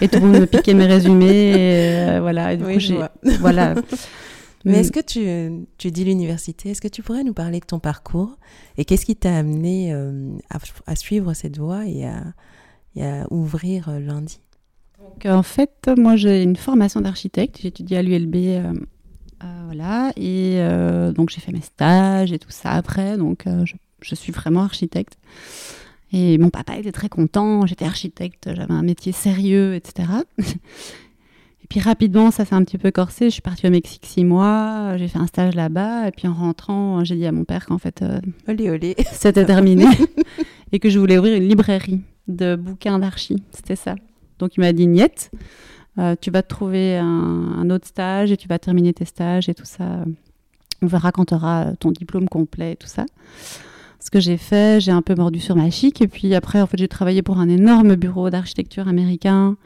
et 0.00 0.08
tout 0.08 0.20
le 0.20 0.26
monde 0.26 0.40
me 0.40 0.46
piquait 0.46 0.74
mes 0.74 0.86
résumés, 0.86 2.16
et, 2.16 2.20
voilà. 2.20 2.52
Et 2.52 2.56
du 2.56 2.64
coup, 2.64 2.80
j'ai, 2.80 2.98
voilà. 3.40 3.74
Mais 4.66 4.80
est-ce 4.80 4.90
que 4.90 5.00
tu, 5.00 5.64
tu 5.78 5.92
dis 5.92 6.04
l'université 6.04 6.70
Est-ce 6.70 6.80
que 6.80 6.88
tu 6.88 7.00
pourrais 7.00 7.22
nous 7.22 7.32
parler 7.32 7.60
de 7.60 7.64
ton 7.64 7.78
parcours 7.78 8.36
Et 8.76 8.84
qu'est-ce 8.84 9.06
qui 9.06 9.14
t'a 9.14 9.36
amené 9.36 9.92
euh, 9.94 10.36
à, 10.86 10.96
suivre 10.96 11.34
cette 11.34 11.56
voie 11.56 11.86
et 11.86 12.04
à, 12.04 12.24
à 13.00 13.32
ouvrir 13.32 13.88
euh, 13.88 14.00
lundi? 14.00 14.40
Donc, 14.98 15.24
En 15.26 15.44
fait, 15.44 15.88
moi 15.96 16.16
j'ai 16.16 16.42
une 16.42 16.56
formation 16.56 17.00
d'architecte. 17.00 17.58
J'ai 17.62 17.68
étudié 17.68 17.98
à 17.98 18.02
l'ULB. 18.02 18.34
Euh, 19.42 19.62
voilà. 19.66 20.12
Et 20.16 20.58
donc 21.14 21.30
j'ai 21.30 21.40
fait 21.40 21.52
mes 21.52 21.60
stages 21.60 22.32
et 22.32 22.38
tout 22.38 22.50
ça 22.50 22.72
après. 22.72 23.16
Donc 23.16 23.44
je, 23.46 23.74
je 24.00 24.14
suis 24.14 24.32
vraiment 24.32 24.62
architecte. 24.62 25.18
Et 26.12 26.38
mon 26.38 26.50
papa 26.50 26.76
était 26.76 26.92
très 26.92 27.08
content, 27.08 27.66
j'étais 27.66 27.84
architecte, 27.84 28.48
j'avais 28.54 28.72
un 28.72 28.82
métier 28.82 29.12
sérieux, 29.12 29.74
etc. 29.74 30.08
et 30.38 31.66
puis 31.68 31.80
rapidement, 31.80 32.30
ça 32.30 32.44
s'est 32.44 32.54
un 32.54 32.62
petit 32.62 32.78
peu 32.78 32.90
corsé. 32.90 33.26
Je 33.26 33.30
suis 33.30 33.42
partie 33.42 33.66
au 33.66 33.70
Mexique 33.70 34.06
six 34.06 34.24
mois, 34.24 34.96
j'ai 34.98 35.08
fait 35.08 35.18
un 35.18 35.26
stage 35.26 35.54
là-bas. 35.54 36.08
Et 36.08 36.12
puis 36.12 36.28
en 36.28 36.34
rentrant, 36.34 37.04
j'ai 37.04 37.16
dit 37.16 37.26
à 37.26 37.32
mon 37.32 37.44
père 37.44 37.66
qu'en 37.66 37.78
fait, 37.78 38.02
euh, 38.02 38.20
olé, 38.48 38.70
olé. 38.70 38.94
c'était 39.12 39.44
terminé 39.44 39.86
et 40.72 40.78
que 40.78 40.90
je 40.90 40.98
voulais 40.98 41.18
ouvrir 41.18 41.36
une 41.36 41.48
librairie 41.48 42.00
de 42.28 42.54
bouquins 42.54 42.98
d'archi. 42.98 43.42
C'était 43.50 43.76
ça. 43.76 43.96
Donc 44.38 44.56
il 44.56 44.60
m'a 44.60 44.72
dit, 44.72 44.86
Niette, 44.86 45.30
euh, 45.32 45.38
tu 46.20 46.30
vas 46.30 46.42
te 46.42 46.48
trouver 46.48 46.98
un, 46.98 47.70
autre 47.70 47.86
stage 47.86 48.30
et 48.32 48.36
tu 48.36 48.48
vas 48.48 48.58
terminer 48.58 48.92
tes 48.92 49.04
stages 49.04 49.48
et 49.48 49.54
tout 49.54 49.64
ça. 49.64 50.04
On 50.82 50.86
verra 50.86 51.10
quand 51.10 51.26
tu 51.26 51.34
auras 51.34 51.74
ton 51.76 51.90
diplôme 51.90 52.28
complet 52.28 52.72
et 52.72 52.76
tout 52.76 52.88
ça 52.88 53.06
ce 54.06 54.10
que 54.10 54.20
j'ai 54.20 54.36
fait, 54.36 54.80
j'ai 54.80 54.92
un 54.92 55.02
peu 55.02 55.16
mordu 55.16 55.40
sur 55.40 55.56
ma 55.56 55.68
chic. 55.68 56.00
Et 56.00 56.06
puis 56.06 56.32
après, 56.36 56.60
en 56.60 56.66
fait, 56.68 56.76
j'ai 56.76 56.86
travaillé 56.86 57.22
pour 57.22 57.38
un 57.38 57.48
énorme 57.48 57.96
bureau 57.96 58.30
d'architecture 58.30 58.86
américain 58.86 59.56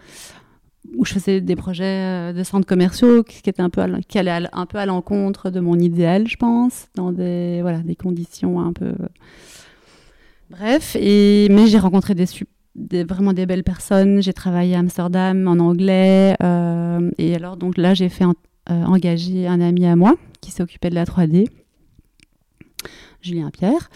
où 0.97 1.05
je 1.05 1.13
faisais 1.13 1.43
des 1.43 1.57
projets 1.57 1.85
euh, 1.85 2.33
de 2.33 2.43
centres 2.43 2.67
commerciaux 2.67 3.23
qui, 3.23 3.43
qui 3.43 4.19
allaient 4.19 4.49
un 4.53 4.67
peu 4.67 4.79
à 4.79 4.87
l'encontre 4.87 5.51
de 5.51 5.61
mon 5.61 5.79
idéal, 5.79 6.27
je 6.27 6.37
pense, 6.37 6.89
dans 6.95 7.13
des, 7.13 7.59
voilà, 7.61 7.81
des 7.81 7.97
conditions 7.97 8.61
un 8.61 8.73
peu. 8.73 8.95
Bref, 10.49 10.97
et, 10.99 11.49
mais 11.51 11.67
j'ai 11.67 11.79
rencontré 11.79 12.15
des, 12.15 12.25
des, 12.75 13.05
vraiment 13.05 13.33
des 13.33 13.47
belles 13.47 13.65
personnes. 13.65 14.23
J'ai 14.23 14.33
travaillé 14.33 14.75
à 14.75 14.81
Amsterdam 14.81 15.47
en 15.49 15.59
anglais. 15.59 16.37
Euh, 16.43 17.11
et 17.19 17.35
alors, 17.35 17.57
donc 17.57 17.77
là, 17.77 17.95
j'ai 17.95 18.09
fait 18.09 18.25
euh, 18.25 18.29
engager 18.67 19.47
un 19.47 19.61
ami 19.61 19.87
à 19.87 19.97
moi 19.97 20.17
qui 20.41 20.51
s'occupait 20.51 20.91
de 20.91 20.95
la 20.95 21.05
3D 21.05 21.49
Julien 23.23 23.51
Pierre. 23.51 23.91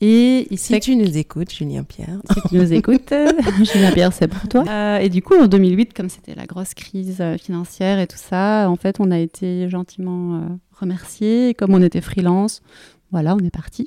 Et 0.00 0.48
si 0.56 0.80
tu 0.80 0.96
nous 0.96 1.18
écoutes, 1.18 1.52
Julien 1.52 1.84
Pierre. 1.84 2.18
Si 2.32 2.48
tu 2.48 2.56
nous 2.56 2.72
écoutes, 2.72 3.12
Julien 3.72 3.92
Pierre, 3.92 4.12
c'est 4.12 4.28
pour 4.28 4.48
toi. 4.48 4.64
Euh, 4.66 4.98
et 4.98 5.10
du 5.10 5.20
coup, 5.20 5.34
en 5.34 5.46
2008, 5.46 5.92
comme 5.92 6.08
c'était 6.08 6.34
la 6.34 6.46
grosse 6.46 6.72
crise 6.72 7.22
financière 7.38 7.98
et 7.98 8.06
tout 8.06 8.16
ça, 8.16 8.70
en 8.70 8.76
fait, 8.76 8.96
on 8.98 9.10
a 9.10 9.18
été 9.18 9.68
gentiment 9.68 10.58
remerciés. 10.72 11.54
comme 11.54 11.74
on 11.74 11.82
était 11.82 12.00
freelance, 12.00 12.62
voilà, 13.10 13.34
on 13.34 13.38
est 13.38 13.50
parti. 13.50 13.86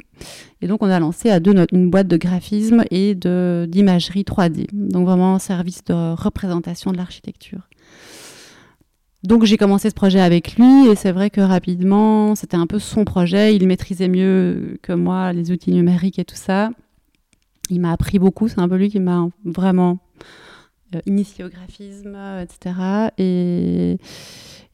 Et 0.62 0.68
donc, 0.68 0.84
on 0.84 0.90
a 0.90 1.00
lancé 1.00 1.30
à 1.30 1.40
deux 1.40 1.54
une 1.72 1.90
boîte 1.90 2.08
de 2.08 2.18
graphisme 2.18 2.84
et 2.92 3.16
d'imagerie 3.16 4.24
3D. 4.24 4.68
Donc, 4.72 5.06
vraiment 5.06 5.40
service 5.40 5.84
de 5.86 6.14
représentation 6.14 6.92
de 6.92 6.98
l'architecture. 6.98 7.62
Donc 9.24 9.46
j'ai 9.46 9.56
commencé 9.56 9.90
ce 9.90 9.96
projet 9.96 10.20
avec 10.20 10.58
lui 10.58 10.88
et 10.88 10.96
c'est 10.96 11.14
vrai 11.14 11.30
que 11.30 11.40
rapidement, 11.40 12.36
c'était 12.36 12.58
un 12.58 12.68
peu 12.68 12.78
son 12.78 13.06
projet. 13.06 13.56
Il 13.56 13.66
maîtrisait 13.68 14.10
mieux 14.10 14.78
que 14.82 14.92
moi 14.92 15.32
les 15.32 15.50
outils 15.50 15.72
numériques 15.72 16.20
et 16.20 16.26
tout 16.26 16.36
ça. 16.36 16.72
Il 17.70 17.80
m'a 17.80 17.94
appris 17.94 18.20
beaucoup. 18.20 18.50
C'est 18.50 18.60
un 18.60 18.68
peu 18.68 18.76
lui 18.76 18.90
qui 18.90 19.00
m'a 19.00 19.30
vraiment 19.46 20.00
euh, 20.94 21.00
initié 21.06 21.46
au 21.46 21.50
graphisme, 21.50 22.18
etc. 22.42 23.12
Et, 23.18 23.98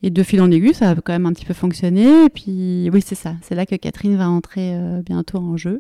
et, 0.04 0.10
de 0.10 0.24
fil 0.24 0.42
en 0.42 0.52
aiguille, 0.52 0.74
ça 0.74 0.92
a 0.92 0.96
quand 0.96 1.14
même 1.14 1.26
un 1.26 1.34
petit 1.34 1.46
peu 1.46 1.54
fonctionné. 1.54 2.26
Et 2.26 2.30
puis 2.30 2.90
oui, 2.92 3.02
c'est 3.02 3.16
ça. 3.16 3.36
C'est 3.42 3.56
là 3.56 3.66
que 3.66 3.76
Catherine 3.76 4.16
va 4.16 4.30
entrer 4.30 4.76
euh, 4.76 5.02
bientôt 5.02 5.38
en 5.40 5.58
jeu. 5.58 5.78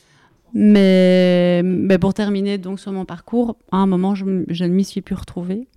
mais, 0.54 1.62
mais, 1.64 1.98
pour 1.98 2.14
terminer 2.14 2.58
donc 2.58 2.80
sur 2.80 2.92
mon 2.92 3.04
parcours, 3.04 3.56
à 3.72 3.78
un 3.78 3.86
moment, 3.86 4.14
je, 4.14 4.24
je 4.48 4.64
ne 4.64 4.70
m'y 4.70 4.84
suis 4.84 5.00
plus 5.00 5.14
retrouvée. 5.14 5.68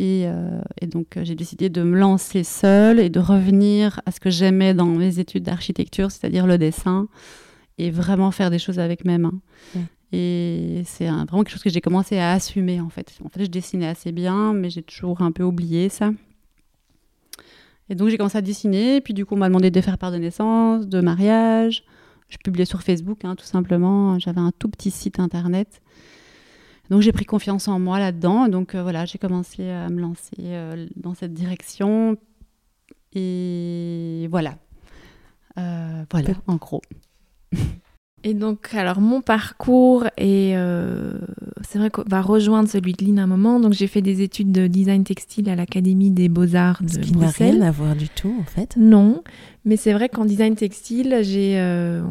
Euh, 0.00 0.60
et, 0.80 0.86
donc, 0.86 1.16
euh, 1.16 1.24
j'ai 1.24 1.34
décidé 1.34 1.68
de 1.68 1.82
me 1.82 1.98
lancer 1.98 2.44
seule 2.44 3.00
et 3.00 3.10
de 3.10 3.20
revenir 3.20 4.00
à 4.06 4.12
ce 4.12 4.20
que 4.20 4.30
j'aimais 4.30 4.74
dans 4.74 4.86
mes 4.86 5.18
études 5.18 5.44
d'architecture, 5.44 6.10
c'est-à-dire 6.10 6.46
le 6.46 6.58
dessin, 6.58 7.08
et 7.78 7.90
vraiment 7.90 8.30
faire 8.30 8.50
des 8.50 8.58
choses 8.58 8.78
avec 8.78 9.04
mes 9.04 9.18
mains. 9.18 9.40
Et 10.12 10.82
c'est 10.86 11.06
vraiment 11.06 11.44
quelque 11.44 11.50
chose 11.50 11.62
que 11.62 11.70
j'ai 11.70 11.80
commencé 11.80 12.18
à 12.18 12.32
assumer, 12.32 12.80
en 12.80 12.88
fait. 12.88 13.16
En 13.24 13.28
fait, 13.28 13.44
je 13.44 13.50
dessinais 13.50 13.86
assez 13.86 14.12
bien, 14.12 14.52
mais 14.52 14.70
j'ai 14.70 14.82
toujours 14.82 15.22
un 15.22 15.32
peu 15.32 15.42
oublié 15.42 15.88
ça. 15.88 16.10
Et 17.90 17.94
donc, 17.94 18.08
j'ai 18.08 18.16
commencé 18.16 18.38
à 18.38 18.42
dessiner, 18.42 19.02
puis 19.02 19.12
du 19.12 19.26
coup, 19.26 19.34
on 19.34 19.38
m'a 19.38 19.48
demandé 19.48 19.70
de 19.70 19.80
faire 19.82 19.98
part 19.98 20.12
de 20.12 20.16
naissance, 20.16 20.86
de 20.86 21.00
mariage. 21.00 21.84
Je 22.30 22.38
publiais 22.38 22.64
sur 22.64 22.82
Facebook, 22.82 23.24
hein, 23.24 23.34
tout 23.36 23.44
simplement. 23.44 24.18
J'avais 24.18 24.40
un 24.40 24.52
tout 24.56 24.68
petit 24.68 24.90
site 24.90 25.18
internet. 25.18 25.82
Donc 26.90 27.02
j'ai 27.02 27.12
pris 27.12 27.24
confiance 27.24 27.68
en 27.68 27.78
moi 27.78 27.98
là-dedans. 27.98 28.48
Donc 28.48 28.74
euh, 28.74 28.82
voilà, 28.82 29.04
j'ai 29.04 29.18
commencé 29.18 29.68
à 29.68 29.88
me 29.88 30.00
lancer 30.00 30.36
euh, 30.40 30.86
dans 30.96 31.14
cette 31.14 31.32
direction. 31.32 32.16
Et 33.12 34.28
voilà. 34.30 34.56
Euh, 35.58 36.04
voilà, 36.10 36.30
en 36.46 36.56
gros. 36.56 36.82
Et 38.22 38.34
donc, 38.34 38.74
alors 38.74 39.00
mon 39.00 39.22
parcours 39.22 40.04
est, 40.18 40.54
c'est 41.62 41.78
vrai 41.78 41.90
qu'on 41.90 42.04
va 42.06 42.20
rejoindre 42.20 42.68
celui 42.68 42.92
de 42.92 43.04
Lynn 43.04 43.18
à 43.18 43.22
un 43.22 43.26
moment. 43.26 43.60
Donc, 43.60 43.72
j'ai 43.72 43.86
fait 43.86 44.02
des 44.02 44.20
études 44.20 44.52
de 44.52 44.66
design 44.66 45.04
textile 45.04 45.48
à 45.48 45.56
l'Académie 45.56 46.10
des 46.10 46.28
Beaux-Arts 46.28 46.82
de 46.82 46.88
Ce 46.88 46.98
qui 46.98 47.16
n'a 47.16 47.30
rien 47.30 47.62
à 47.62 47.70
voir 47.70 47.96
du 47.96 48.08
tout, 48.10 48.34
en 48.38 48.44
fait. 48.44 48.76
Non, 48.76 49.22
mais 49.64 49.76
c'est 49.76 49.94
vrai 49.94 50.10
qu'en 50.10 50.26
design 50.26 50.54
textile, 50.54 51.20
j'ai, 51.22 51.58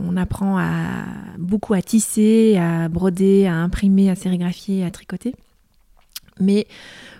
on 0.03 0.17
apprend 0.17 0.57
à 0.57 1.05
beaucoup 1.37 1.75
à 1.75 1.81
tisser, 1.81 2.57
à 2.57 2.89
broder, 2.89 3.45
à 3.45 3.55
imprimer, 3.55 4.09
à 4.09 4.15
sérigraphier, 4.15 4.83
à 4.83 4.89
tricoter. 4.89 5.35
Mais 6.39 6.65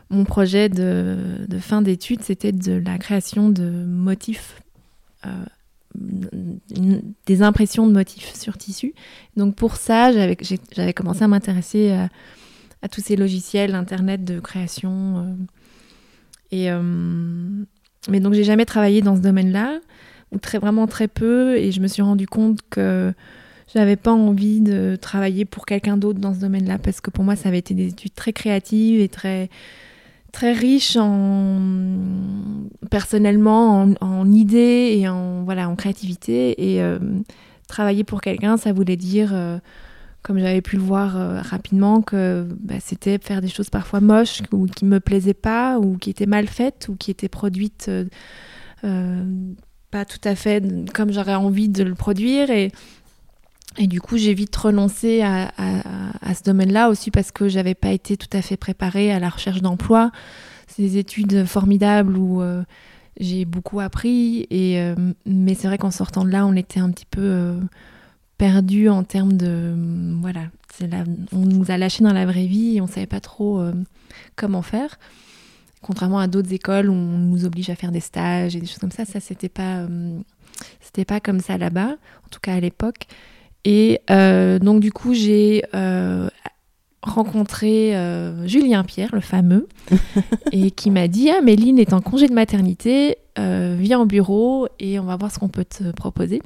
mon 0.10 0.24
projet 0.24 0.68
de, 0.68 1.46
de 1.48 1.60
fin 1.60 1.84
d'études, 1.84 2.24
c'était 2.24 2.52
de 2.52 2.82
la 2.84 2.98
création 2.98 3.50
de 3.50 3.70
motifs 3.86 4.62
des 5.96 7.42
impressions 7.42 7.88
de 7.88 7.94
motifs 7.94 8.34
sur 8.36 8.58
tissu. 8.58 8.94
Donc 9.38 9.56
pour 9.56 9.76
ça, 9.76 10.12
j'avais 10.12 10.94
commencé 10.94 11.24
à 11.24 11.28
m'intéresser 11.28 11.92
à, 12.82 12.88
tous 12.90 13.02
ces 13.02 13.16
logiciels 13.16 13.76
internet 13.76 14.24
de 14.24 14.40
création. 14.40 15.18
Euh, 15.18 15.34
et 16.52 16.72
euh, 16.72 16.82
mais 18.08 18.20
donc 18.20 18.34
j'ai 18.34 18.44
jamais 18.44 18.66
travaillé 18.66 19.02
dans 19.02 19.16
ce 19.16 19.22
domaine-là, 19.22 19.80
ou 20.32 20.38
très 20.38 20.60
vraiment 20.60 20.88
très 20.88 21.08
peu, 21.08 21.58
et 21.58 21.72
je 21.72 21.82
me 21.82 21.88
suis 21.88 22.02
rendu 22.02 22.28
compte 22.28 22.60
que 22.70 23.14
j'avais 23.74 23.98
pas 23.98 24.14
envie 24.14 24.62
de 24.62 24.98
travailler 25.00 25.46
pour 25.46 25.66
quelqu'un 25.66 25.98
d'autre 25.98 26.20
dans 26.20 26.34
ce 26.34 26.40
domaine-là, 26.40 26.78
parce 26.78 27.02
que 27.02 27.10
pour 27.10 27.24
moi 27.24 27.36
ça 27.36 27.50
avait 27.50 27.60
été 27.60 27.74
des 27.74 27.90
études 27.90 28.14
très 28.14 28.34
créatives 28.34 29.02
et 29.02 29.10
très 29.10 29.50
très 30.32 30.54
riche 30.54 30.96
en 30.98 31.60
personnellement 32.90 33.88
en, 34.02 34.32
idées 34.32 34.96
et 34.98 35.08
en 35.08 35.44
voilà 35.44 35.70
en 35.70 35.76
créativité. 35.76 36.74
Et 36.74 36.82
euh, 36.82 37.00
travailler 37.68 38.04
pour 38.04 38.22
quelqu'un 38.22 38.58
ça 38.58 38.74
voulait 38.74 38.98
dire 38.98 39.32
euh, 39.34 39.58
comme 40.22 40.40
j'avais 40.40 40.62
pu 40.62 40.76
le 40.76 40.82
voir 40.82 41.18
euh, 41.18 41.42
rapidement 41.42 42.02
que 42.02 42.48
bah, 42.62 42.76
c'était 42.80 43.18
faire 43.20 43.42
des 43.42 43.48
choses 43.48 43.70
parfois 43.70 44.02
moches 44.02 44.42
ou 44.52 44.66
qui 44.66 44.86
me 44.86 45.00
plaisaient 45.00 45.34
pas 45.34 45.80
ou 45.80 45.98
qui 45.98 46.10
étaient 46.10 46.26
mal 46.26 46.48
faites 46.48 46.88
ou 46.90 46.96
qui 46.96 47.12
étaient 47.12 47.30
produites 47.30 47.90
pas 49.92 50.06
tout 50.06 50.22
à 50.24 50.36
fait 50.36 50.64
comme 50.94 51.12
j'aurais 51.12 51.36
envie 51.36 51.68
de 51.68 51.84
le 51.84 51.96
produire. 51.96 52.52
Et 52.52 52.72
et 53.78 53.88
du 53.88 54.02
coup, 54.02 54.18
j'ai 54.18 54.34
vite 54.34 54.56
renoncé 54.56 55.22
à, 55.22 55.52
ce 56.34 56.44
domaine-là 56.44 56.90
aussi 56.90 57.12
parce 57.12 57.32
que 57.32 57.48
j'avais 57.48 57.76
pas 57.76 57.92
été 57.92 58.18
tout 58.18 58.30
à 58.34 58.42
fait 58.42 58.58
préparée 58.58 59.12
à 59.12 59.20
la 59.20 59.30
recherche 59.30 59.62
d'emploi. 59.62 60.12
C'est 60.68 60.82
des 60.82 60.98
études 60.98 61.46
formidables 61.46 62.18
où 62.18 62.42
euh, 62.42 62.64
j'ai 63.20 63.46
beaucoup 63.46 63.80
appris, 63.80 64.48
et, 64.50 64.80
euh, 64.80 64.96
mais 65.26 65.56
c'est 65.56 65.68
vrai 65.68 65.78
qu'en 65.78 65.92
sortant 65.92 66.26
de 66.26 66.30
là, 66.30 66.46
on 66.46 66.56
était 66.56 66.80
un 66.80 66.92
petit 66.92 67.06
peu 67.06 67.22
euh, 67.22 67.60
perdu 68.38 68.90
en 68.90 69.04
termes 69.04 69.34
de. 69.34 69.76
voilà, 70.22 70.42
on 71.32 71.40
nous 71.40 71.72
a 71.72 71.78
lâchés 71.78 72.04
dans 72.04 72.14
la 72.14 72.26
vraie 72.26 72.46
vie 72.46 72.78
et 72.78 72.82
on 72.82 72.88
savait 72.88 73.08
pas 73.08 73.20
trop 73.20 73.62
comment 74.36 74.62
faire. 74.62 74.98
Contrairement 75.82 76.20
à 76.20 76.28
d'autres 76.28 76.54
écoles 76.54 76.90
où 76.90 76.94
on 76.94 77.18
nous 77.18 77.46
oblige 77.46 77.70
à 77.70 77.76
faire 77.76 77.92
des 77.92 78.00
stages 78.00 78.56
et 78.56 78.60
des 78.60 78.66
choses 78.66 78.78
comme 78.78 78.92
ça, 78.92 79.06
ça 79.06 79.20
c'était 79.20 79.50
pas, 79.50 79.86
pas 81.08 81.20
comme 81.20 81.40
ça 81.40 81.58
là-bas, 81.58 81.92
en 82.26 82.30
tout 82.30 82.40
cas 82.42 82.54
à 82.54 82.60
l'époque. 82.60 83.08
Et 83.66 84.02
euh, 84.10 84.60
donc 84.60 84.80
du 84.80 84.92
coup, 84.92 85.14
j'ai 85.14 85.64
euh, 85.74 86.30
rencontré 87.02 87.96
euh, 87.96 88.48
Julien 88.48 88.84
Pierre, 88.84 89.10
le 89.14 89.22
fameux, 89.22 89.68
et 90.52 90.72
qui 90.72 90.92
m'a 90.92 91.08
dit 91.08 91.30
Ah, 91.30 91.42
Méline 91.42 91.80
est 91.80 91.94
en 91.94 92.02
congé 92.02 92.28
de 92.28 92.34
maternité, 92.34 93.18
viens 93.38 94.02
au 94.02 94.06
bureau 94.06 94.68
et 94.80 95.00
on 95.00 95.06
va 95.06 95.16
voir 95.16 95.32
ce 95.32 95.40
qu'on 95.40 95.48
peut 95.48 95.64
te 95.64 95.92
proposer. 95.92 96.42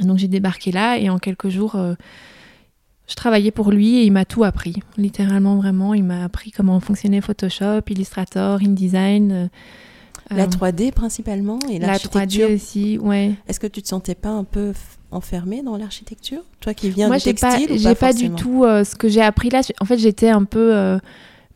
donc 0.00 0.18
j'ai 0.18 0.26
débarqué 0.26 0.72
là 0.72 0.98
et 0.98 1.08
en 1.08 1.18
quelques 1.18 1.50
jours, 1.50 1.76
je 3.06 3.14
travaillais 3.14 3.52
pour 3.52 3.70
lui 3.70 3.98
et 3.98 4.02
il 4.02 4.10
m'a 4.10 4.24
tout 4.24 4.42
appris. 4.42 4.82
Littéralement, 4.96 5.54
vraiment, 5.54 5.94
il 5.94 6.02
m'a 6.02 6.24
appris 6.24 6.50
comment 6.50 6.80
fonctionnait 6.80 7.20
Photoshop, 7.20 7.82
Illustrator, 7.88 8.58
InDesign. 8.60 9.50
La 10.30 10.46
3D 10.46 10.92
principalement 10.92 11.58
et 11.70 11.78
La 11.78 11.96
3D 11.96 12.54
aussi, 12.54 12.98
ouais. 12.98 13.34
Est-ce 13.48 13.60
que 13.60 13.66
tu 13.66 13.82
te 13.82 13.88
sentais 13.88 14.14
pas 14.14 14.30
un 14.30 14.44
peu 14.44 14.72
enfermée 15.10 15.62
dans 15.62 15.76
l'architecture? 15.76 16.42
Toi 16.60 16.74
qui 16.74 16.90
viens 16.90 17.08
Moi, 17.08 17.18
du 17.18 17.24
textile 17.24 17.68
Moi, 17.68 17.76
j'ai 17.76 17.94
pas 17.94 18.12
du 18.12 18.30
tout 18.30 18.64
euh, 18.64 18.84
ce 18.84 18.94
que 18.96 19.08
j'ai 19.08 19.22
appris 19.22 19.50
là. 19.50 19.60
En 19.80 19.84
fait, 19.84 19.98
j'étais 19.98 20.28
un 20.28 20.44
peu. 20.44 20.74
Euh, 20.74 20.98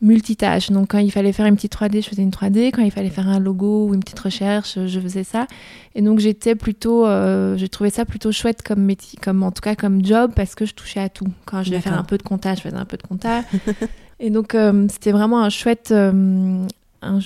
multitâche. 0.01 0.71
Donc 0.71 0.91
quand 0.91 0.99
il 0.99 1.11
fallait 1.11 1.31
faire 1.31 1.45
une 1.45 1.55
petite 1.55 1.73
3D, 1.73 2.03
je 2.03 2.09
faisais 2.09 2.21
une 2.21 2.29
3D. 2.29 2.71
Quand 2.71 2.83
il 2.83 2.91
fallait 2.91 3.09
faire 3.09 3.27
un 3.27 3.39
logo 3.39 3.87
ou 3.87 3.93
une 3.93 4.01
petite 4.01 4.19
recherche, 4.19 4.77
je 4.85 4.99
faisais 4.99 5.23
ça. 5.23 5.47
Et 5.95 6.01
donc 6.01 6.19
j'étais 6.19 6.55
plutôt, 6.55 7.05
euh, 7.05 7.57
j'ai 7.57 7.69
trouvé 7.69 7.89
ça 7.89 8.05
plutôt 8.05 8.31
chouette 8.31 8.61
comme 8.61 8.81
métier, 8.81 9.19
comme 9.21 9.43
en 9.43 9.51
tout 9.51 9.61
cas 9.61 9.75
comme 9.75 10.03
job 10.05 10.31
parce 10.35 10.55
que 10.55 10.65
je 10.65 10.73
touchais 10.73 10.99
à 10.99 11.09
tout. 11.09 11.27
Quand 11.45 11.63
je 11.63 11.71
devais 11.71 11.81
faire 11.81 11.97
un 11.97 12.03
peu 12.03 12.17
de 12.17 12.23
compta, 12.23 12.55
je 12.55 12.61
faisais 12.61 12.75
un 12.75 12.85
peu 12.85 12.97
de 12.97 13.03
compta. 13.03 13.43
et 14.19 14.29
donc 14.29 14.55
euh, 14.55 14.87
c'était 14.89 15.11
vraiment 15.11 15.41
un 15.41 15.49
chouette, 15.49 15.89
euh, 15.91 16.65
un 17.01 17.19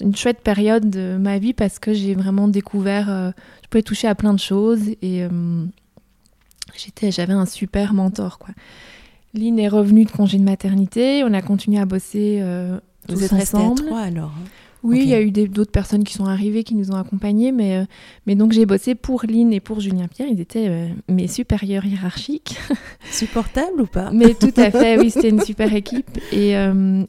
une 0.00 0.16
chouette 0.16 0.40
période 0.40 0.90
de 0.90 1.16
ma 1.18 1.38
vie 1.38 1.52
parce 1.52 1.78
que 1.78 1.92
j'ai 1.92 2.14
vraiment 2.14 2.48
découvert, 2.48 3.32
je 3.62 3.68
pouvais 3.68 3.82
toucher 3.82 4.08
à 4.08 4.14
plein 4.14 4.34
de 4.34 4.40
choses 4.40 4.88
et 5.02 5.26
j'étais, 6.76 7.10
j'avais 7.10 7.32
un 7.32 7.46
super 7.46 7.94
mentor 7.94 8.38
quoi. 8.38 8.54
Lynn 9.34 9.58
est 9.58 9.68
revenue 9.68 10.04
de 10.04 10.10
congé 10.10 10.38
de 10.38 10.44
maternité. 10.44 11.24
On 11.24 11.32
a 11.32 11.42
continué 11.42 11.80
à 11.80 11.86
bosser 11.86 12.40
euh, 12.42 12.78
Vous 13.08 13.14
tous 13.16 13.24
êtes 13.24 13.32
ensemble. 13.32 13.82
à 13.82 13.86
trois 13.86 14.00
alors 14.00 14.32
hein 14.36 14.44
Oui, 14.82 15.00
il 15.02 15.08
y 15.08 15.14
a 15.14 15.22
eu 15.22 15.30
d'autres 15.30 15.70
personnes 15.70 16.04
qui 16.04 16.12
sont 16.12 16.26
arrivées, 16.26 16.64
qui 16.64 16.74
nous 16.74 16.90
ont 16.90 16.96
accompagnés, 16.96 17.50
mais, 17.50 17.78
euh, 17.78 17.84
mais 18.26 18.34
donc 18.34 18.52
j'ai 18.52 18.66
bossé 18.66 18.94
pour 18.94 19.24
Lynn 19.26 19.52
et 19.52 19.60
pour 19.60 19.80
Julien 19.80 20.06
Pierre. 20.06 20.28
Ils 20.28 20.40
étaient 20.40 20.68
euh, 20.68 20.88
mes 21.08 21.28
supérieurs 21.28 21.86
hiérarchiques. 21.86 22.58
Supportable 23.10 23.80
ou 23.80 23.86
pas? 23.86 24.10
Mais 24.12 24.34
tout 24.34 24.52
à 24.56 24.70
fait, 24.70 24.98
oui, 24.98 25.10
c'était 25.10 25.30
une 25.30 25.40
super 25.40 25.74
équipe. 25.74 26.18
Et, 26.30 26.56
euh, 26.56 27.04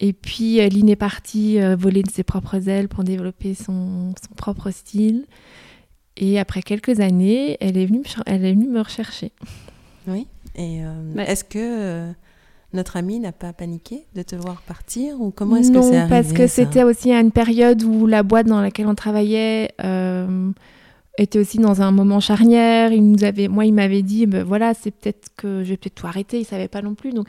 et 0.00 0.12
puis 0.12 0.56
Lynn 0.56 0.88
est 0.88 0.96
partie 0.96 1.58
voler 1.76 2.02
de 2.02 2.10
ses 2.10 2.22
propres 2.22 2.68
ailes 2.68 2.88
pour 2.88 3.04
développer 3.04 3.54
son, 3.54 4.14
son 4.22 4.34
propre 4.36 4.70
style. 4.70 5.26
Et 6.16 6.38
après 6.38 6.62
quelques 6.62 7.00
années, 7.00 7.56
elle 7.60 7.76
est 7.76 7.86
venue, 7.86 8.02
elle 8.26 8.44
est 8.44 8.52
venue 8.52 8.68
me 8.68 8.80
rechercher. 8.80 9.32
Oui. 10.06 10.26
Et 10.56 10.80
est-ce 11.18 11.44
que 11.44 12.12
notre 12.74 12.96
ami 12.96 13.18
n'a 13.18 13.32
pas 13.32 13.52
paniqué 13.52 14.04
de 14.14 14.22
te 14.22 14.36
voir 14.36 14.60
partir 14.62 15.20
ou 15.20 15.30
comment 15.30 15.56
est-ce 15.56 15.72
que 15.72 15.80
c'est 15.80 15.96
arrivé 15.96 16.02
Non, 16.02 16.08
parce 16.08 16.32
que 16.32 16.46
c'était 16.46 16.82
aussi 16.82 17.12
à 17.12 17.20
une 17.20 17.32
période 17.32 17.82
où 17.82 18.06
la 18.06 18.22
boîte 18.22 18.46
dans 18.46 18.60
laquelle 18.60 18.86
on 18.86 18.94
travaillait 18.94 19.72
euh, 19.82 20.50
était 21.16 21.38
aussi 21.38 21.58
dans 21.58 21.80
un 21.80 21.90
moment 21.92 22.20
charnière. 22.20 22.92
Il 22.92 23.10
nous 23.10 23.24
avait, 23.24 23.48
moi, 23.48 23.64
il 23.64 23.72
m'avait 23.72 24.02
dit, 24.02 24.26
ben 24.26 24.44
voilà, 24.44 24.74
c'est 24.74 24.90
peut-être 24.90 25.30
que 25.36 25.64
je 25.64 25.70
vais 25.70 25.76
peut-être 25.78 25.94
tout 25.94 26.06
arrêter. 26.06 26.40
Il 26.40 26.44
savait 26.44 26.68
pas 26.68 26.82
non 26.82 26.94
plus, 26.94 27.12
donc 27.12 27.28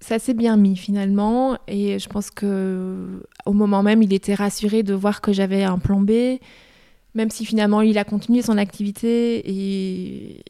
ça 0.00 0.18
s'est 0.18 0.34
bien 0.34 0.56
mis 0.56 0.76
finalement. 0.76 1.58
Et 1.68 1.98
je 1.98 2.08
pense 2.08 2.30
que 2.30 3.22
au 3.44 3.52
moment 3.52 3.82
même, 3.82 4.02
il 4.02 4.12
était 4.12 4.34
rassuré 4.34 4.82
de 4.82 4.94
voir 4.94 5.20
que 5.20 5.32
j'avais 5.32 5.64
un 5.64 5.78
plan 5.78 6.00
B, 6.00 6.38
même 7.14 7.30
si 7.30 7.44
finalement 7.44 7.80
il 7.82 7.98
a 7.98 8.04
continué 8.04 8.42
son 8.42 8.58
activité 8.58 9.42
et 9.44 10.44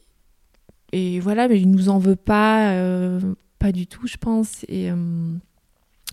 et 0.93 1.19
voilà, 1.19 1.47
mais 1.47 1.59
il 1.59 1.69
nous 1.69 1.89
en 1.89 1.99
veut 1.99 2.15
pas. 2.15 2.71
Euh, 2.71 3.19
pas 3.59 3.71
du 3.71 3.87
tout, 3.87 4.07
je 4.07 4.17
pense. 4.17 4.63
Et 4.69 4.89
euh, 4.91 4.95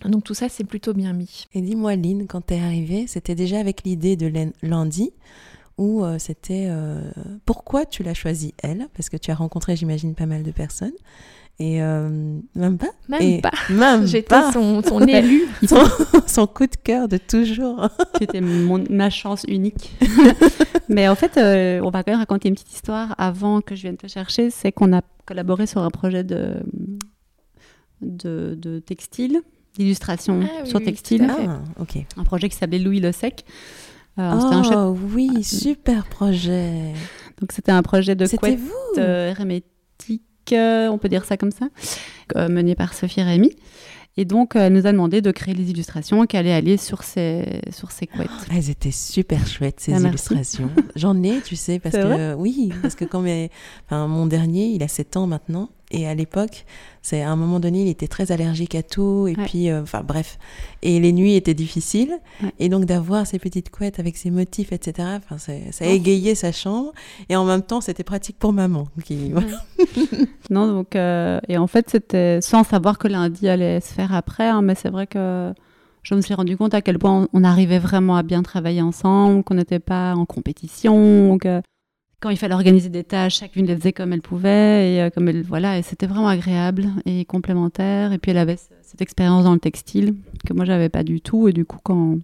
donc 0.05 0.23
tout 0.23 0.33
ça, 0.33 0.49
c'est 0.49 0.63
plutôt 0.63 0.93
bien 0.93 1.13
mis. 1.13 1.45
Et 1.53 1.61
dis-moi, 1.61 1.95
Lynn, 1.95 2.27
quand 2.27 2.47
tu 2.47 2.55
es 2.55 2.59
arrivée, 2.59 3.05
c'était 3.07 3.35
déjà 3.35 3.59
avec 3.59 3.83
l'idée 3.83 4.15
de 4.15 4.31
lundi 4.61 5.11
ou 5.77 6.03
euh, 6.03 6.17
c'était 6.19 6.69
pourquoi 7.45 7.85
tu 7.85 8.03
l'as 8.03 8.13
choisie 8.13 8.53
elle? 8.61 8.87
Parce 8.95 9.09
que 9.09 9.17
tu 9.17 9.31
as 9.31 9.35
rencontré, 9.35 9.75
j'imagine, 9.75 10.15
pas 10.15 10.25
mal 10.25 10.43
de 10.43 10.51
personnes. 10.51 10.93
Et 11.59 11.79
même 11.79 12.77
pas 12.77 12.91
Même 13.07 13.41
pas. 13.41 13.51
Même 13.69 14.05
J'étais 14.07 14.51
son, 14.51 14.81
son 14.83 14.99
élu. 15.07 15.43
son, 16.27 16.47
coup 16.47 16.67
de 16.67 16.75
cœur 16.75 17.07
de 17.07 17.17
toujours. 17.17 17.87
C'était 18.19 18.41
ma 18.41 19.09
chance 19.09 19.45
unique. 19.47 19.97
Mais 20.89 21.07
en 21.07 21.15
fait, 21.15 21.37
on 21.81 21.89
va 21.89 22.03
quand 22.03 22.11
même 22.11 22.19
raconter 22.19 22.49
une 22.49 22.55
petite 22.55 22.73
histoire 22.73 23.15
avant 23.17 23.61
que 23.61 23.75
je 23.75 23.83
vienne 23.83 23.97
te 23.97 24.07
chercher. 24.07 24.49
C'est 24.49 24.71
qu'on 24.71 24.91
a 24.93 25.01
collaboré 25.25 25.65
sur 25.65 25.81
un 25.81 25.89
projet 25.89 26.23
de 26.23 26.61
de, 28.01 28.57
de 28.59 28.79
textile, 28.79 29.41
d'illustration 29.75 30.41
ah 30.43 30.65
sur 30.65 30.83
textile. 30.83 31.27
Ah, 31.29 31.59
Un 32.17 32.23
projet 32.23 32.49
qui 32.49 32.55
s'appelait 32.55 32.79
Louis 32.79 32.99
Le 32.99 33.11
Sec. 33.11 33.45
Euh, 34.17 34.31
oh 34.33 34.97
oui, 35.13 35.29
ah, 35.35 35.43
super 35.43 36.05
projet. 36.05 36.93
Donc 37.39 37.51
c'était 37.51 37.73
un 37.73 37.81
projet 37.81 38.15
de 38.15 38.25
couette 38.37 38.59
euh, 38.97 39.31
hermétique, 39.31 39.65
euh, 39.67 39.74
on 40.53 40.97
peut 40.97 41.09
dire 41.09 41.25
ça 41.25 41.37
comme 41.37 41.51
ça, 41.51 41.67
mené 42.49 42.75
par 42.75 42.93
Sophie 42.93 43.21
Rémy. 43.21 43.51
Et 44.17 44.23
donc, 44.23 44.55
elle 44.55 44.71
nous 44.71 44.87
a 44.87 44.93
demandé 44.93 45.21
de 45.21 45.29
créer 45.31 45.53
les 45.53 45.71
illustrations 45.71 46.25
qui 46.25 46.37
allaient 46.37 46.53
aller 46.53 46.77
sur 46.77 47.03
ces, 47.03 47.59
sur 47.69 47.89
couettes. 47.89 48.29
elles 48.49 48.69
étaient 48.69 48.91
super 48.91 49.45
chouettes, 49.45 49.81
ces 49.81 49.91
illustrations. 49.91 50.69
J'en 50.95 51.21
ai, 51.21 51.41
tu 51.41 51.57
sais, 51.57 51.79
parce 51.79 51.95
que, 51.95 52.33
oui, 52.35 52.71
parce 52.81 52.95
que 52.95 53.03
quand 53.03 53.21
mes, 53.21 53.49
enfin, 53.85 54.07
mon 54.07 54.25
dernier, 54.25 54.67
il 54.67 54.83
a 54.83 54.87
7 54.87 55.17
ans 55.17 55.27
maintenant, 55.27 55.69
et 55.91 56.07
à 56.07 56.15
l'époque, 56.15 56.65
c'est 57.01 57.21
à 57.21 57.29
un 57.29 57.35
moment 57.35 57.59
donné, 57.59 57.83
il 57.83 57.87
était 57.87 58.07
très 58.07 58.31
allergique 58.31 58.73
à 58.73 58.81
tout. 58.81 59.27
Et 59.27 59.35
puis, 59.35 59.69
euh, 59.69 59.83
enfin 59.83 60.01
bref. 60.03 60.39
Et 60.81 60.99
les 60.99 61.13
nuits 61.13 61.35
étaient 61.35 61.53
difficiles. 61.53 62.19
Et 62.59 62.69
donc 62.69 62.85
d'avoir 62.85 63.27
ces 63.27 63.37
petites 63.37 63.69
couettes 63.69 63.99
avec 63.99 64.17
ces 64.17 64.31
motifs, 64.31 64.71
etc. 64.71 65.07
Enfin, 65.17 65.37
ça 65.37 65.85
égayé 65.85 66.33
sa 66.33 66.51
chambre. 66.51 66.91
Et 67.29 67.35
en 67.35 67.45
même 67.45 67.61
temps, 67.61 67.81
c'était 67.81 68.03
pratique 68.03 68.39
pour 68.39 68.51
maman. 68.51 68.87
Qui, 69.03 69.31
non, 70.49 70.67
donc 70.67 70.95
euh, 70.95 71.39
et 71.47 71.57
en 71.57 71.67
fait, 71.67 71.89
c'était 71.89 72.39
sans 72.41 72.63
savoir 72.63 72.97
que 72.97 73.07
lundi 73.07 73.47
allait 73.47 73.79
se 73.79 73.93
faire 73.93 74.13
après. 74.13 74.47
Hein, 74.47 74.63
mais 74.63 74.73
c'est 74.73 74.89
vrai 74.89 75.05
que 75.05 75.53
je 76.01 76.15
me 76.15 76.21
suis 76.21 76.33
rendu 76.33 76.57
compte 76.57 76.73
à 76.73 76.81
quel 76.81 76.97
point 76.97 77.27
on, 77.31 77.43
arrivait 77.43 77.79
vraiment 77.79 78.15
à 78.15 78.23
bien 78.23 78.41
travailler 78.43 78.81
ensemble, 78.81 79.43
qu'on 79.43 79.55
n'était 79.55 79.79
pas 79.79 80.13
en 80.15 80.25
compétition, 80.25 81.37
que 81.39 81.61
quand 82.21 82.29
il 82.29 82.37
fallait 82.37 82.53
organiser 82.53 82.89
des 82.89 83.03
tâches, 83.03 83.39
chacune 83.39 83.65
les 83.65 83.75
faisait 83.75 83.93
comme 83.93 84.13
elle 84.13 84.21
pouvait 84.21 84.93
et 84.93 85.01
euh, 85.01 85.09
comme 85.09 85.27
elle 85.27 85.43
voilà 85.43 85.77
et 85.77 85.81
c'était 85.81 86.07
vraiment 86.07 86.27
agréable 86.27 86.87
et 87.05 87.25
complémentaire. 87.25 88.13
Et 88.13 88.17
puis 88.17 88.31
elle 88.31 88.37
avait 88.37 88.57
cette 88.81 89.01
expérience 89.01 89.43
dans 89.43 89.53
le 89.53 89.59
textile 89.59 90.15
que 90.45 90.53
moi 90.53 90.65
j'avais 90.65 90.89
pas 90.89 91.03
du 91.03 91.21
tout. 91.21 91.47
Et 91.47 91.53
du 91.53 91.65
coup 91.65 91.79
quand 91.83 92.19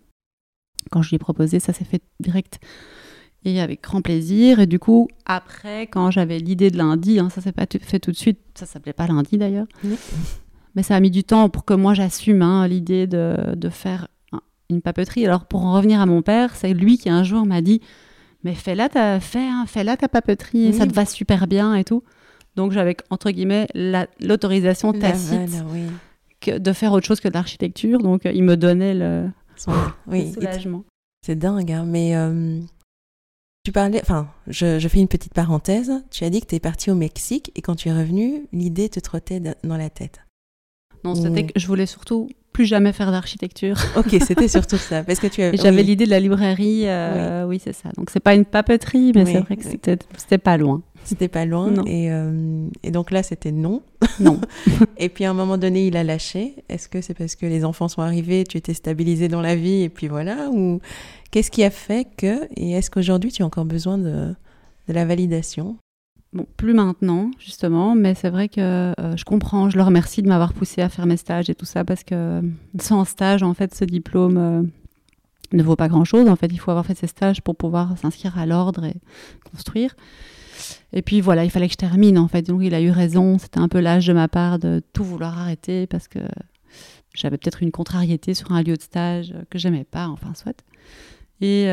quand 0.89 1.01
je 1.01 1.09
lui 1.09 1.15
ai 1.15 1.19
proposé 1.19 1.59
ça 1.59 1.73
s'est 1.73 1.85
fait 1.85 2.01
direct 2.19 2.59
et 3.43 3.59
avec 3.61 3.83
grand 3.83 4.01
plaisir. 4.01 4.59
Et 4.59 4.65
du 4.65 4.79
coup 4.79 5.07
après 5.25 5.87
quand 5.87 6.09
j'avais 6.09 6.39
l'idée 6.39 6.71
de 6.71 6.77
lundi 6.77 7.19
hein, 7.19 7.29
ça 7.29 7.41
s'est 7.41 7.51
pas 7.51 7.65
fait 7.81 7.99
tout 7.99 8.11
de 8.11 8.17
suite. 8.17 8.39
Ça 8.55 8.65
s'appelait 8.65 8.93
pas 8.93 9.07
lundi 9.07 9.37
d'ailleurs. 9.37 9.67
Mais 10.73 10.83
ça 10.83 10.95
a 10.95 10.99
mis 11.01 11.11
du 11.11 11.25
temps 11.25 11.49
pour 11.49 11.65
que 11.65 11.73
moi 11.73 11.93
j'assume 11.93 12.41
hein, 12.41 12.65
l'idée 12.67 13.05
de, 13.05 13.35
de 13.55 13.69
faire 13.69 14.07
une 14.69 14.81
papeterie. 14.81 15.25
Alors 15.25 15.45
pour 15.45 15.65
en 15.65 15.73
revenir 15.73 15.99
à 15.99 16.05
mon 16.05 16.21
père 16.21 16.55
c'est 16.55 16.73
lui 16.73 16.97
qui 16.97 17.09
un 17.09 17.23
jour 17.23 17.45
m'a 17.45 17.61
dit 17.61 17.81
mais 18.43 18.55
fais-la 18.55 18.89
ta, 18.89 19.19
fais, 19.19 19.39
hein, 19.39 19.65
fais 19.67 19.83
ta 19.97 20.07
papeterie, 20.07 20.73
ça 20.73 20.87
te 20.87 20.93
va 20.93 21.05
super 21.05 21.47
bien 21.47 21.75
et 21.75 21.83
tout. 21.83 22.03
Donc 22.55 22.71
j'avais, 22.71 22.97
entre 23.09 23.31
guillemets, 23.31 23.67
l'autorisation 24.19 24.93
tacite 24.93 25.63
de 26.47 26.73
faire 26.73 26.91
autre 26.91 27.05
chose 27.05 27.19
que 27.19 27.27
de 27.27 27.33
l'architecture. 27.33 27.99
Donc 27.99 28.21
il 28.25 28.43
me 28.43 28.57
donnait 28.57 28.93
le, 28.93 29.29
oui, 30.07 30.31
soulagement. 30.33 30.83
C'est 31.25 31.37
dingue, 31.37 31.71
hein, 31.71 31.85
mais 31.85 32.15
euh, 32.15 32.59
tu 33.63 33.71
parlais, 33.71 34.01
enfin, 34.01 34.27
je, 34.47 34.79
je, 34.79 34.87
fais 34.87 34.99
une 34.99 35.07
petite 35.07 35.33
parenthèse. 35.33 35.91
Tu 36.09 36.23
as 36.23 36.31
dit 36.31 36.41
que 36.41 36.47
tu 36.47 36.55
es 36.55 36.59
parti 36.59 36.89
au 36.89 36.95
Mexique 36.95 37.51
et 37.55 37.61
quand 37.61 37.75
tu 37.75 37.89
es 37.89 37.93
revenu, 37.93 38.47
l'idée 38.51 38.89
te 38.89 38.99
trottait 38.99 39.39
dans 39.39 39.77
la 39.77 39.89
tête. 39.91 40.21
Non, 41.03 41.15
c'était 41.15 41.45
que 41.45 41.59
je 41.59 41.67
voulais 41.67 41.85
surtout 41.85 42.29
plus 42.61 42.67
jamais 42.67 42.93
faire 42.93 43.11
d'architecture. 43.11 43.75
Ok, 43.97 44.15
c'était 44.25 44.47
surtout 44.47 44.77
ça. 44.77 45.03
Parce 45.03 45.19
que 45.19 45.27
tu 45.27 45.41
J'avais 45.57 45.83
l'idée 45.83 46.05
de 46.05 46.11
la 46.11 46.19
librairie. 46.19 46.83
Euh, 46.85 47.45
oui, 47.45 47.59
c'est 47.63 47.73
ça. 47.73 47.89
Donc 47.97 48.09
c'est 48.09 48.19
pas 48.19 48.35
une 48.35 48.45
papeterie, 48.45 49.11
mais 49.15 49.25
c'est 49.25 49.39
vrai 49.39 49.57
que 49.57 49.63
c'était 49.63 50.37
pas 50.37 50.57
loin. 50.57 50.81
C'était 51.03 51.27
pas 51.27 51.45
loin. 51.45 51.73
Et, 51.87 52.11
euh, 52.11 52.67
et, 52.83 52.91
donc 52.91 53.09
là, 53.09 53.23
c'était 53.23 53.51
non. 53.51 53.81
Non. 54.19 54.39
et 54.97 55.09
puis 55.09 55.25
à 55.25 55.31
un 55.31 55.33
moment 55.33 55.57
donné, 55.57 55.87
il 55.87 55.97
a 55.97 56.03
lâché. 56.03 56.55
Est-ce 56.69 56.87
que 56.87 57.01
c'est 57.01 57.15
parce 57.15 57.35
que 57.35 57.47
les 57.47 57.65
enfants 57.65 57.87
sont 57.87 58.03
arrivés, 58.03 58.43
tu 58.43 58.57
étais 58.57 58.75
stabilisé 58.75 59.27
dans 59.27 59.41
la 59.41 59.55
vie 59.55 59.81
et 59.81 59.89
puis 59.89 60.07
voilà 60.07 60.49
Ou 60.51 60.79
qu'est-ce 61.31 61.49
qui 61.49 61.63
a 61.63 61.71
fait 61.71 62.07
que 62.15 62.47
Et 62.55 62.73
est-ce 62.73 62.91
qu'aujourd'hui, 62.91 63.31
tu 63.31 63.41
as 63.41 63.45
encore 63.45 63.65
besoin 63.65 63.97
de, 63.97 64.35
de 64.87 64.93
la 64.93 65.05
validation? 65.05 65.77
Bon, 66.33 66.47
plus 66.55 66.73
maintenant, 66.73 67.29
justement, 67.39 67.93
mais 67.93 68.15
c'est 68.15 68.29
vrai 68.29 68.47
que 68.47 68.61
euh, 68.61 69.17
je 69.17 69.25
comprends, 69.25 69.69
je 69.69 69.75
leur 69.75 69.87
remercie 69.87 70.21
de 70.21 70.29
m'avoir 70.29 70.53
poussé 70.53 70.81
à 70.81 70.87
faire 70.87 71.05
mes 71.05 71.17
stages 71.17 71.49
et 71.49 71.55
tout 71.55 71.65
ça, 71.65 71.83
parce 71.83 72.05
que 72.05 72.15
euh, 72.15 72.41
sans 72.79 73.03
stage, 73.03 73.43
en 73.43 73.53
fait, 73.53 73.75
ce 73.75 73.83
diplôme 73.83 74.37
euh, 74.37 74.63
ne 75.51 75.61
vaut 75.61 75.75
pas 75.75 75.89
grand-chose. 75.89 76.29
En 76.29 76.37
fait, 76.37 76.47
il 76.47 76.57
faut 76.57 76.71
avoir 76.71 76.85
fait 76.85 76.97
ses 76.97 77.07
stages 77.07 77.41
pour 77.41 77.57
pouvoir 77.57 77.97
s'inscrire 77.97 78.37
à 78.37 78.45
l'ordre 78.45 78.85
et 78.85 78.95
construire. 79.51 79.93
Et 80.93 81.01
puis 81.01 81.19
voilà, 81.19 81.43
il 81.43 81.49
fallait 81.49 81.67
que 81.67 81.73
je 81.73 81.77
termine, 81.77 82.17
en 82.17 82.29
fait. 82.29 82.43
Donc 82.43 82.61
il 82.63 82.73
a 82.73 82.79
eu 82.79 82.91
raison, 82.91 83.37
c'était 83.37 83.59
un 83.59 83.67
peu 83.67 83.81
l'âge 83.81 84.07
de 84.07 84.13
ma 84.13 84.29
part 84.29 84.57
de 84.57 84.81
tout 84.93 85.03
vouloir 85.03 85.37
arrêter, 85.37 85.85
parce 85.85 86.07
que 86.07 86.19
j'avais 87.13 87.37
peut-être 87.37 87.61
une 87.61 87.71
contrariété 87.71 88.35
sur 88.35 88.53
un 88.53 88.63
lieu 88.63 88.77
de 88.77 88.81
stage 88.81 89.33
que 89.49 89.59
j'aimais 89.59 89.83
pas, 89.83 90.07
enfin, 90.07 90.31
soit. 90.33 90.63
Et 91.41 91.65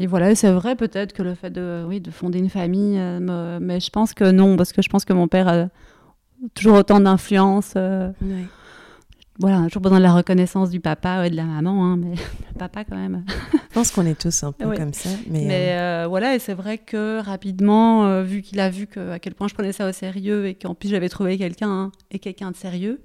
et 0.00 0.06
voilà, 0.06 0.34
c'est 0.34 0.50
vrai 0.50 0.74
peut-être 0.74 1.12
que 1.12 1.22
le 1.22 1.34
fait 1.34 1.50
de, 1.50 1.84
oui, 1.86 2.00
de 2.00 2.10
fonder 2.10 2.38
une 2.38 2.50
famille, 2.50 2.98
euh, 2.98 3.58
mais 3.60 3.78
je 3.78 3.90
pense 3.90 4.12
que 4.12 4.30
non, 4.30 4.56
parce 4.56 4.72
que 4.72 4.82
je 4.82 4.88
pense 4.88 5.04
que 5.04 5.12
mon 5.12 5.28
père 5.28 5.46
a 5.48 5.68
toujours 6.54 6.78
autant 6.78 6.98
d'influence. 6.98 7.74
Euh, 7.76 8.10
voilà, 9.38 9.64
toujours 9.66 9.82
besoin 9.82 9.98
de 9.98 10.02
la 10.04 10.12
reconnaissance 10.12 10.70
du 10.70 10.80
papa 10.80 11.26
et 11.26 11.30
de 11.30 11.36
la 11.36 11.44
maman, 11.44 11.84
hein, 11.84 11.96
mais 11.96 12.14
le 12.52 12.58
papa 12.58 12.84
quand 12.84 12.96
même. 12.96 13.24
Pense 13.74 13.90
qu'on 13.90 14.06
est 14.06 14.18
tous 14.18 14.42
un 14.44 14.52
peu 14.52 14.74
comme 14.76 14.92
ça. 14.94 15.08
Mais, 15.28 15.44
Mais 15.46 15.68
euh, 15.72 16.04
euh, 16.04 16.06
voilà, 16.08 16.34
et 16.34 16.38
c'est 16.38 16.54
vrai 16.54 16.78
que 16.78 17.20
rapidement, 17.20 18.06
euh, 18.06 18.22
vu 18.22 18.40
qu'il 18.42 18.60
a 18.60 18.70
vu 18.70 18.86
que, 18.86 19.10
à 19.10 19.18
quel 19.18 19.34
point 19.34 19.48
je 19.48 19.54
prenais 19.54 19.72
ça 19.72 19.88
au 19.88 19.92
sérieux 19.92 20.46
et 20.46 20.54
qu'en 20.54 20.74
plus 20.74 20.88
j'avais 20.88 21.08
trouvé 21.08 21.36
quelqu'un 21.36 21.68
hein, 21.70 21.92
et 22.10 22.18
quelqu'un 22.18 22.50
de 22.50 22.56
sérieux. 22.56 23.00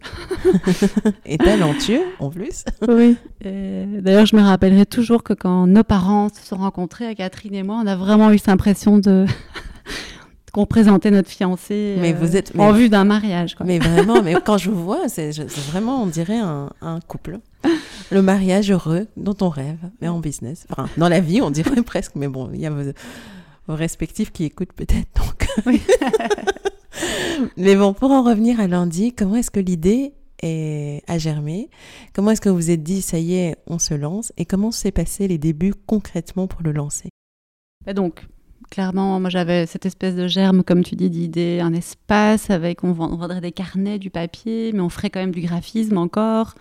et 1.26 1.38
talentueux 1.38 2.02
en 2.20 2.30
plus. 2.30 2.64
Oui. 2.88 3.18
D'ailleurs, 3.44 4.26
je 4.26 4.36
me 4.36 4.42
rappellerai 4.42 4.86
toujours 4.86 5.24
que 5.24 5.34
quand 5.34 5.68
nos 5.68 5.84
parents 5.84 6.30
se 6.30 6.46
sont 6.46 6.58
rencontrés, 6.58 7.14
Catherine 7.16 7.56
et 7.56 7.64
moi, 7.64 7.80
on 7.84 7.88
a 7.88 7.96
vraiment 7.96 8.32
eu 8.32 8.38
cette 8.38 8.50
impression 8.50 8.98
de 8.98 9.26
qu'on 10.54 10.66
présentait 10.66 11.12
notre 11.12 11.30
fiancé 11.30 11.96
Mais 12.00 12.14
euh, 12.14 12.18
vous 12.20 12.36
êtes- 12.36 12.54
en 12.58 12.72
vue 12.72 12.90
d'un 12.90 13.04
mariage. 13.06 13.56
Quoi. 13.56 13.66
Mais 13.66 13.80
vraiment, 13.80 14.22
mais 14.24 14.36
quand 14.44 14.58
je 14.58 14.70
vous 14.72 14.84
vois, 14.84 15.08
c'est 15.08 15.32
je- 15.32 15.44
c'est 15.48 15.72
vraiment, 15.72 16.02
on 16.04 16.08
dirait 16.08 16.40
un, 16.40 16.70
un 16.82 17.00
couple. 17.02 17.40
Le 18.12 18.22
mariage 18.22 18.72
heureux 18.72 19.08
dont 19.18 19.36
on 19.42 19.50
rêve, 19.50 19.90
mais 20.02 20.08
en 20.08 20.20
business. 20.20 20.66
Enfin, 20.72 20.90
dans 20.98 21.10
la 21.10 21.20
vie, 21.20 21.42
on 21.42 21.52
dirait 21.52 21.82
presque. 21.84 22.16
Mais 22.16 22.28
bon, 22.28 22.50
il 22.54 22.60
y 22.60 22.66
a 22.66 22.70
vos, 22.70 22.92
vos 23.68 23.76
respectifs 23.76 24.32
qui 24.32 24.46
écoutent 24.46 24.74
peut-être. 24.74 25.08
Donc. 25.16 25.48
Oui. 25.66 25.82
mais 27.58 27.76
bon, 27.76 27.94
pour 27.94 28.12
en 28.12 28.24
revenir 28.24 28.60
à 28.60 28.68
lundi, 28.68 29.14
comment 29.14 29.36
est-ce 29.36 29.52
que 29.52 29.60
l'idée 29.60 30.14
est, 30.42 31.04
a 31.08 31.18
germé? 31.18 31.70
Comment 32.14 32.32
est-ce 32.32 32.42
que 32.42 32.50
vous 32.50 32.56
vous 32.56 32.72
êtes 32.72 32.84
dit, 32.84 33.02
ça 33.02 33.20
y 33.20 33.36
est, 33.36 33.58
on 33.68 33.80
se 33.80 33.94
lance? 33.94 34.34
Et 34.38 34.46
comment 34.46 34.72
s'est 34.72 34.92
passé 34.92 35.28
les 35.28 35.38
débuts 35.38 35.74
concrètement 35.86 36.48
pour 36.48 36.62
le 36.64 36.72
lancer? 36.72 37.10
Et 37.88 37.94
donc, 37.94 38.26
clairement, 38.70 39.20
moi 39.20 39.30
j'avais 39.30 39.66
cette 39.66 39.86
espèce 39.86 40.16
de 40.16 40.28
germe, 40.28 40.64
comme 40.64 40.84
tu 40.84 40.96
dis, 40.96 41.10
d'idée, 41.10 41.60
un 41.62 41.74
espace 41.74 42.50
avec, 42.50 42.84
on 42.84 42.92
vendrait 42.92 43.42
des 43.42 43.52
carnets, 43.52 44.00
du 44.00 44.10
papier, 44.10 44.72
mais 44.74 44.82
on 44.82 44.90
ferait 44.90 45.10
quand 45.10 45.20
même 45.20 45.32
du 45.32 45.42
graphisme 45.42 45.98
encore. 45.98 46.56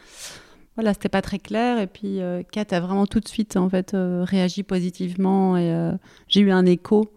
Voilà, 0.79 0.93
c'était 0.93 1.09
pas 1.09 1.23
très 1.23 1.41
clair. 1.41 1.81
Et 1.81 1.89
puis, 1.89 2.21
euh, 2.21 2.45
Kat 2.53 2.67
a 2.71 2.79
vraiment 2.79 3.05
tout 3.05 3.19
de 3.19 3.27
suite, 3.27 3.57
en 3.57 3.69
fait, 3.69 3.95
euh, 3.95 4.23
réagi 4.23 4.63
positivement. 4.63 5.57
Et 5.57 5.73
euh, 5.73 5.91
j'ai 6.29 6.39
eu 6.39 6.53
un 6.53 6.65
écho, 6.67 7.11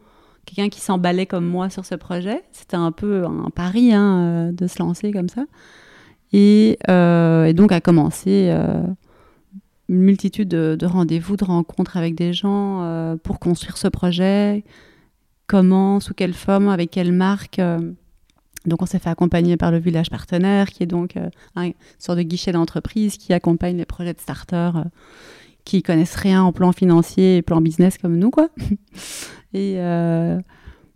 quelqu'un 0.47 0.67
qui 0.69 0.81
s'emballait 0.81 1.27
comme 1.27 1.45
moi 1.45 1.69
sur 1.69 1.85
ce 1.85 1.93
projet. 1.93 2.41
C'était 2.53 2.77
un 2.77 2.91
peu 2.91 3.23
un 3.23 3.51
pari 3.51 3.93
hein, 3.93 4.51
de 4.51 4.65
se 4.65 4.79
lancer 4.79 5.11
comme 5.11 5.29
ça. 5.29 5.45
Et, 6.33 6.79
donc, 7.53 7.71
a 7.71 7.81
commencé 7.81 8.49
une 9.89 9.99
multitude 9.99 10.47
de, 10.47 10.75
de 10.75 10.85
rendez-vous, 10.87 11.37
de 11.37 11.45
rencontres 11.45 11.97
avec 11.97 12.15
des 12.15 12.33
gens 12.33 13.15
pour 13.21 13.37
construire 13.37 13.77
ce 13.77 13.89
projet. 13.89 14.63
Comment, 15.45 15.99
sous 15.99 16.15
quelle 16.15 16.33
forme, 16.33 16.67
avec 16.67 16.89
quelle 16.89 17.11
marque. 17.11 17.61
Donc, 18.65 18.81
on 18.81 18.85
s'est 18.85 18.99
fait 18.99 19.09
accompagner 19.09 19.57
par 19.57 19.71
le 19.71 19.79
village 19.79 20.09
partenaire, 20.09 20.69
qui 20.69 20.83
est 20.83 20.87
donc 20.87 21.17
euh, 21.17 21.29
un 21.55 21.71
sorte 21.97 22.19
de 22.19 22.23
guichet 22.23 22.51
d'entreprise 22.51 23.17
qui 23.17 23.33
accompagne 23.33 23.77
les 23.77 23.85
projets 23.85 24.13
de 24.13 24.19
starters 24.19 24.77
euh, 24.77 24.83
qui 25.65 25.81
connaissent 25.83 26.15
rien 26.15 26.43
en 26.43 26.51
plan 26.51 26.71
financier 26.71 27.37
et 27.37 27.41
plan 27.41 27.61
business 27.61 27.97
comme 27.97 28.17
nous, 28.17 28.29
quoi. 28.29 28.49
et 29.53 29.75
euh, 29.77 30.39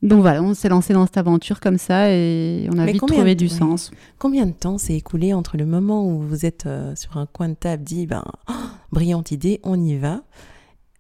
donc 0.04 0.22
voilà, 0.22 0.44
on 0.44 0.54
s'est 0.54 0.70
lancé 0.70 0.94
dans 0.94 1.06
cette 1.08 1.18
aventure 1.18 1.60
comme 1.60 1.78
ça 1.80 2.12
et 2.12 2.68
on 2.72 2.78
a 2.78 2.86
Mais 2.86 2.92
vite 2.94 3.08
trouvé 3.08 3.34
de- 3.34 3.40
du 3.40 3.50
sens. 3.50 3.90
Combien 4.20 4.46
de 4.46 4.52
temps 4.52 4.78
s'est 4.78 4.96
écoulé 4.96 5.34
entre 5.34 5.58
le 5.58 5.66
moment 5.66 6.08
où 6.08 6.20
vous 6.20 6.46
êtes 6.46 6.68
euh, 6.68 6.96
sur 6.96 7.18
un 7.18 7.26
coin 7.26 7.50
de 7.50 7.56
table, 7.56 7.84
dit, 7.84 8.06
ben, 8.06 8.24
oh, 8.50 8.54
brillante 8.92 9.32
idée, 9.32 9.60
on 9.64 9.80
y 9.80 9.98
va, 9.98 10.22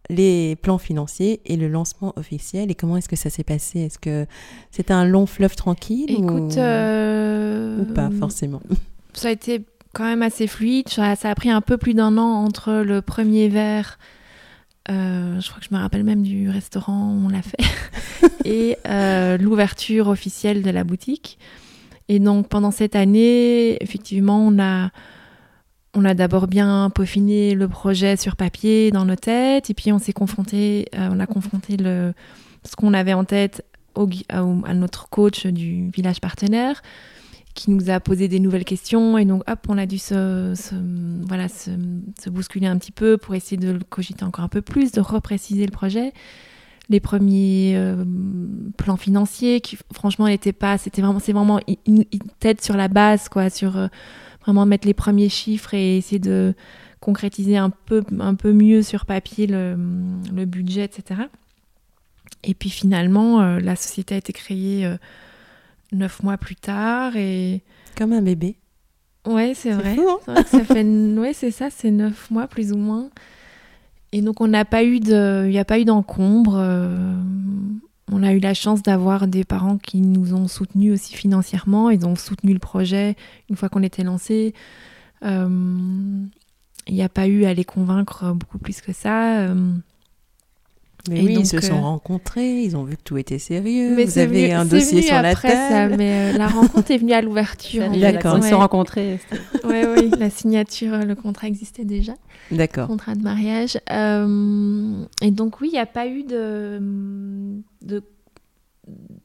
les 0.09 0.55
plans 0.55 0.77
financiers 0.77 1.41
et 1.45 1.57
le 1.57 1.67
lancement 1.67 2.13
officiel 2.15 2.71
Et 2.71 2.75
comment 2.75 2.97
est-ce 2.97 3.09
que 3.09 3.15
ça 3.15 3.29
s'est 3.29 3.43
passé? 3.43 3.81
Est-ce 3.81 3.99
que 3.99 4.25
c'était 4.71 4.93
un 4.93 5.05
long 5.05 5.25
fleuve 5.25 5.55
tranquille 5.55 6.11
Écoute, 6.11 6.55
ou, 6.55 6.59
euh, 6.59 7.81
ou 7.81 7.93
pas 7.93 8.09
forcément? 8.11 8.61
ça 9.13 9.29
a 9.29 9.31
été 9.31 9.63
quand 9.93 10.03
même 10.03 10.21
assez 10.21 10.47
fluide. 10.47 10.89
Ça, 10.89 11.15
ça 11.15 11.31
a 11.31 11.35
pris 11.35 11.49
un 11.49 11.61
peu 11.61 11.77
plus 11.77 11.93
d'un 11.93 12.17
an 12.17 12.43
entre 12.43 12.73
le 12.73 13.01
premier 13.01 13.47
verre, 13.49 13.97
euh, 14.91 15.41
je 15.41 15.49
crois 15.49 15.59
que 15.59 15.65
je 15.69 15.75
me 15.75 15.79
rappelle 15.79 16.03
même 16.03 16.21
du 16.21 16.49
restaurant 16.49 17.11
où 17.11 17.25
on 17.25 17.29
l'a 17.29 17.41
fait, 17.41 18.27
et 18.45 18.77
euh, 18.87 19.37
l'ouverture 19.37 20.09
officielle 20.09 20.61
de 20.61 20.69
la 20.69 20.83
boutique. 20.83 21.39
Et 22.07 22.19
donc 22.19 22.49
pendant 22.49 22.69
cette 22.69 22.95
année, 22.95 23.81
effectivement, 23.81 24.45
on 24.45 24.59
a, 24.59 24.91
on 25.95 26.05
a 26.05 26.13
d'abord 26.13 26.47
bien 26.47 26.89
peaufiné 26.93 27.55
le 27.55 27.67
projet 27.67 28.17
sur 28.17 28.35
papier 28.35 28.91
dans 28.91 29.05
nos 29.05 29.15
têtes, 29.15 29.69
et 29.69 29.73
puis 29.73 29.91
on 29.91 29.99
s'est 29.99 30.13
confronté, 30.13 30.87
euh, 30.95 31.09
on 31.11 31.19
a 31.19 31.25
confronté 31.25 31.77
le, 31.77 32.13
ce 32.63 32.75
qu'on 32.75 32.93
avait 32.93 33.13
en 33.13 33.23
tête 33.23 33.65
au 33.95 34.09
à, 34.29 34.39
à 34.39 34.73
notre 34.73 35.09
coach 35.09 35.47
du 35.47 35.89
village 35.89 36.19
partenaire 36.19 36.81
qui 37.55 37.71
nous 37.71 37.89
a 37.89 37.99
posé 38.01 38.27
des 38.27 38.39
nouvelles 38.39 38.65
questions 38.65 39.17
et 39.17 39.23
donc 39.25 39.41
hop 39.49 39.59
on 39.69 39.77
a 39.77 39.85
dû 39.85 39.97
se, 39.97 40.53
voilà 41.25 41.47
se, 41.47 42.29
bousculer 42.29 42.67
un 42.67 42.77
petit 42.77 42.91
peu 42.91 43.17
pour 43.17 43.33
essayer 43.33 43.57
de 43.57 43.71
le 43.71 43.79
cogiter 43.79 44.25
encore 44.25 44.43
un 44.43 44.49
peu 44.49 44.61
plus 44.61 44.91
de 44.91 44.99
repréciser 44.99 45.65
le 45.65 45.71
projet. 45.71 46.11
Les 46.89 46.99
premiers 46.99 47.73
euh, 47.77 48.03
plans 48.77 48.97
financiers 48.97 49.61
qui 49.61 49.77
franchement 49.93 50.27
n'étaient 50.27 50.53
pas 50.53 50.77
c'était 50.77 51.01
vraiment 51.01 51.19
c'est 51.19 51.31
vraiment 51.31 51.59
une, 51.87 52.03
une 52.11 52.29
tête 52.39 52.61
sur 52.61 52.75
la 52.75 52.89
base 52.89 53.29
quoi 53.29 53.49
sur 53.49 53.77
euh, 53.77 53.87
vraiment 54.45 54.65
mettre 54.65 54.87
les 54.87 54.93
premiers 54.93 55.29
chiffres 55.29 55.73
et 55.73 55.97
essayer 55.97 56.19
de 56.19 56.53
concrétiser 57.01 57.57
un 57.57 57.69
peu 57.69 58.03
un 58.19 58.35
peu 58.35 58.53
mieux 58.53 58.81
sur 58.81 59.05
papier 59.05 59.47
le, 59.47 59.75
le 60.33 60.45
budget 60.45 60.83
etc 60.85 61.21
et 62.43 62.53
puis 62.53 62.69
finalement 62.69 63.41
euh, 63.41 63.59
la 63.59 63.75
société 63.75 64.15
a 64.15 64.17
été 64.17 64.33
créée 64.33 64.85
euh, 64.85 64.97
neuf 65.91 66.23
mois 66.23 66.37
plus 66.37 66.55
tard 66.55 67.15
et 67.15 67.61
Comme 67.97 68.13
un 68.13 68.21
bébé. 68.21 68.55
ouais 69.25 69.53
c'est 69.55 69.71
vrai. 69.71 69.95
fou, 69.95 70.07
hein. 70.09 70.19
C'est 70.25 70.31
vrai 70.31 70.43
que 70.43 70.49
ça 70.49 70.63
fait 70.63 70.83
ouais 70.83 71.33
c'est 71.33 71.51
ça 71.51 71.69
c'est 71.69 71.91
neuf 71.91 72.29
mois 72.31 72.47
plus 72.47 72.71
ou 72.71 72.77
moins. 72.77 73.09
Et 74.11 74.21
donc 74.21 74.39
on 74.41 74.47
n'a 74.47 74.63
pas 74.65 74.83
eu 74.83 74.99
de 74.99 75.43
il 75.45 75.51
n'y 75.51 75.59
a 75.59 75.65
pas 75.65 75.79
eu 75.79 75.85
d'encombre 75.85 76.55
euh, 76.57 77.15
on 78.11 78.23
a 78.23 78.33
eu 78.33 78.39
la 78.39 78.53
chance 78.53 78.83
d'avoir 78.83 79.27
des 79.27 79.43
parents 79.43 79.77
qui 79.77 80.01
nous 80.01 80.33
ont 80.33 80.47
soutenus 80.47 80.93
aussi 80.93 81.15
financièrement. 81.15 81.89
Ils 81.89 82.05
ont 82.05 82.15
soutenu 82.15 82.53
le 82.53 82.59
projet 82.59 83.15
une 83.49 83.55
fois 83.55 83.69
qu'on 83.69 83.83
était 83.83 84.03
lancé. 84.03 84.53
Euh, 85.23 85.47
il 86.87 86.93
n'y 86.93 87.01
a 87.01 87.09
pas 87.09 87.27
eu 87.27 87.45
à 87.45 87.53
les 87.53 87.65
convaincre 87.65 88.33
beaucoup 88.33 88.59
plus 88.59 88.81
que 88.81 88.93
ça. 88.93 89.39
Euh, 89.39 89.73
Mais 91.09 91.19
Et 91.21 91.25
oui, 91.25 91.33
donc, 91.35 91.43
ils 91.43 91.47
se 91.47 91.61
sont 91.61 91.75
euh, 91.75 91.81
rencontrés, 91.81 92.61
ils 92.63 92.75
ont 92.75 92.83
vu 92.83 92.95
que 92.97 93.01
tout 93.03 93.17
était 93.17 93.37
sérieux. 93.37 93.93
Mais 93.95 94.05
vous 94.05 94.17
avez 94.17 94.47
venu- 94.47 94.53
un 94.53 94.65
dossier 94.65 95.01
venu 95.01 95.07
sur 95.07 95.21
la 95.21 95.29
après 95.29 95.49
ça, 95.69 95.87
mais 95.89 96.33
euh, 96.33 96.37
la 96.37 96.47
rencontre 96.47 96.89
est 96.89 96.97
venue 96.97 97.13
à 97.13 97.21
l'ouverture. 97.21 97.83
fait. 97.91 97.99
D'accord. 97.99 98.37
Ils 98.37 98.39
se 98.41 98.45
Ouais. 98.45 98.49
sont 98.51 98.57
rencontrés. 98.59 99.19
Ouais, 99.63 99.85
oui, 99.87 100.11
la 100.17 100.29
signature, 100.31 100.97
le 101.05 101.13
contrat 101.15 101.47
existait 101.47 101.85
déjà, 101.85 102.13
D'accord. 102.51 102.87
contrat 102.87 103.13
de 103.13 103.21
mariage. 103.21 103.77
Euh, 103.91 105.03
et 105.21 105.29
donc 105.31 105.61
oui, 105.61 105.69
il 105.71 105.73
n'y 105.75 105.79
a 105.79 105.85
pas 105.85 106.07
eu 106.07 106.23
de, 106.23 106.79
de 107.83 108.01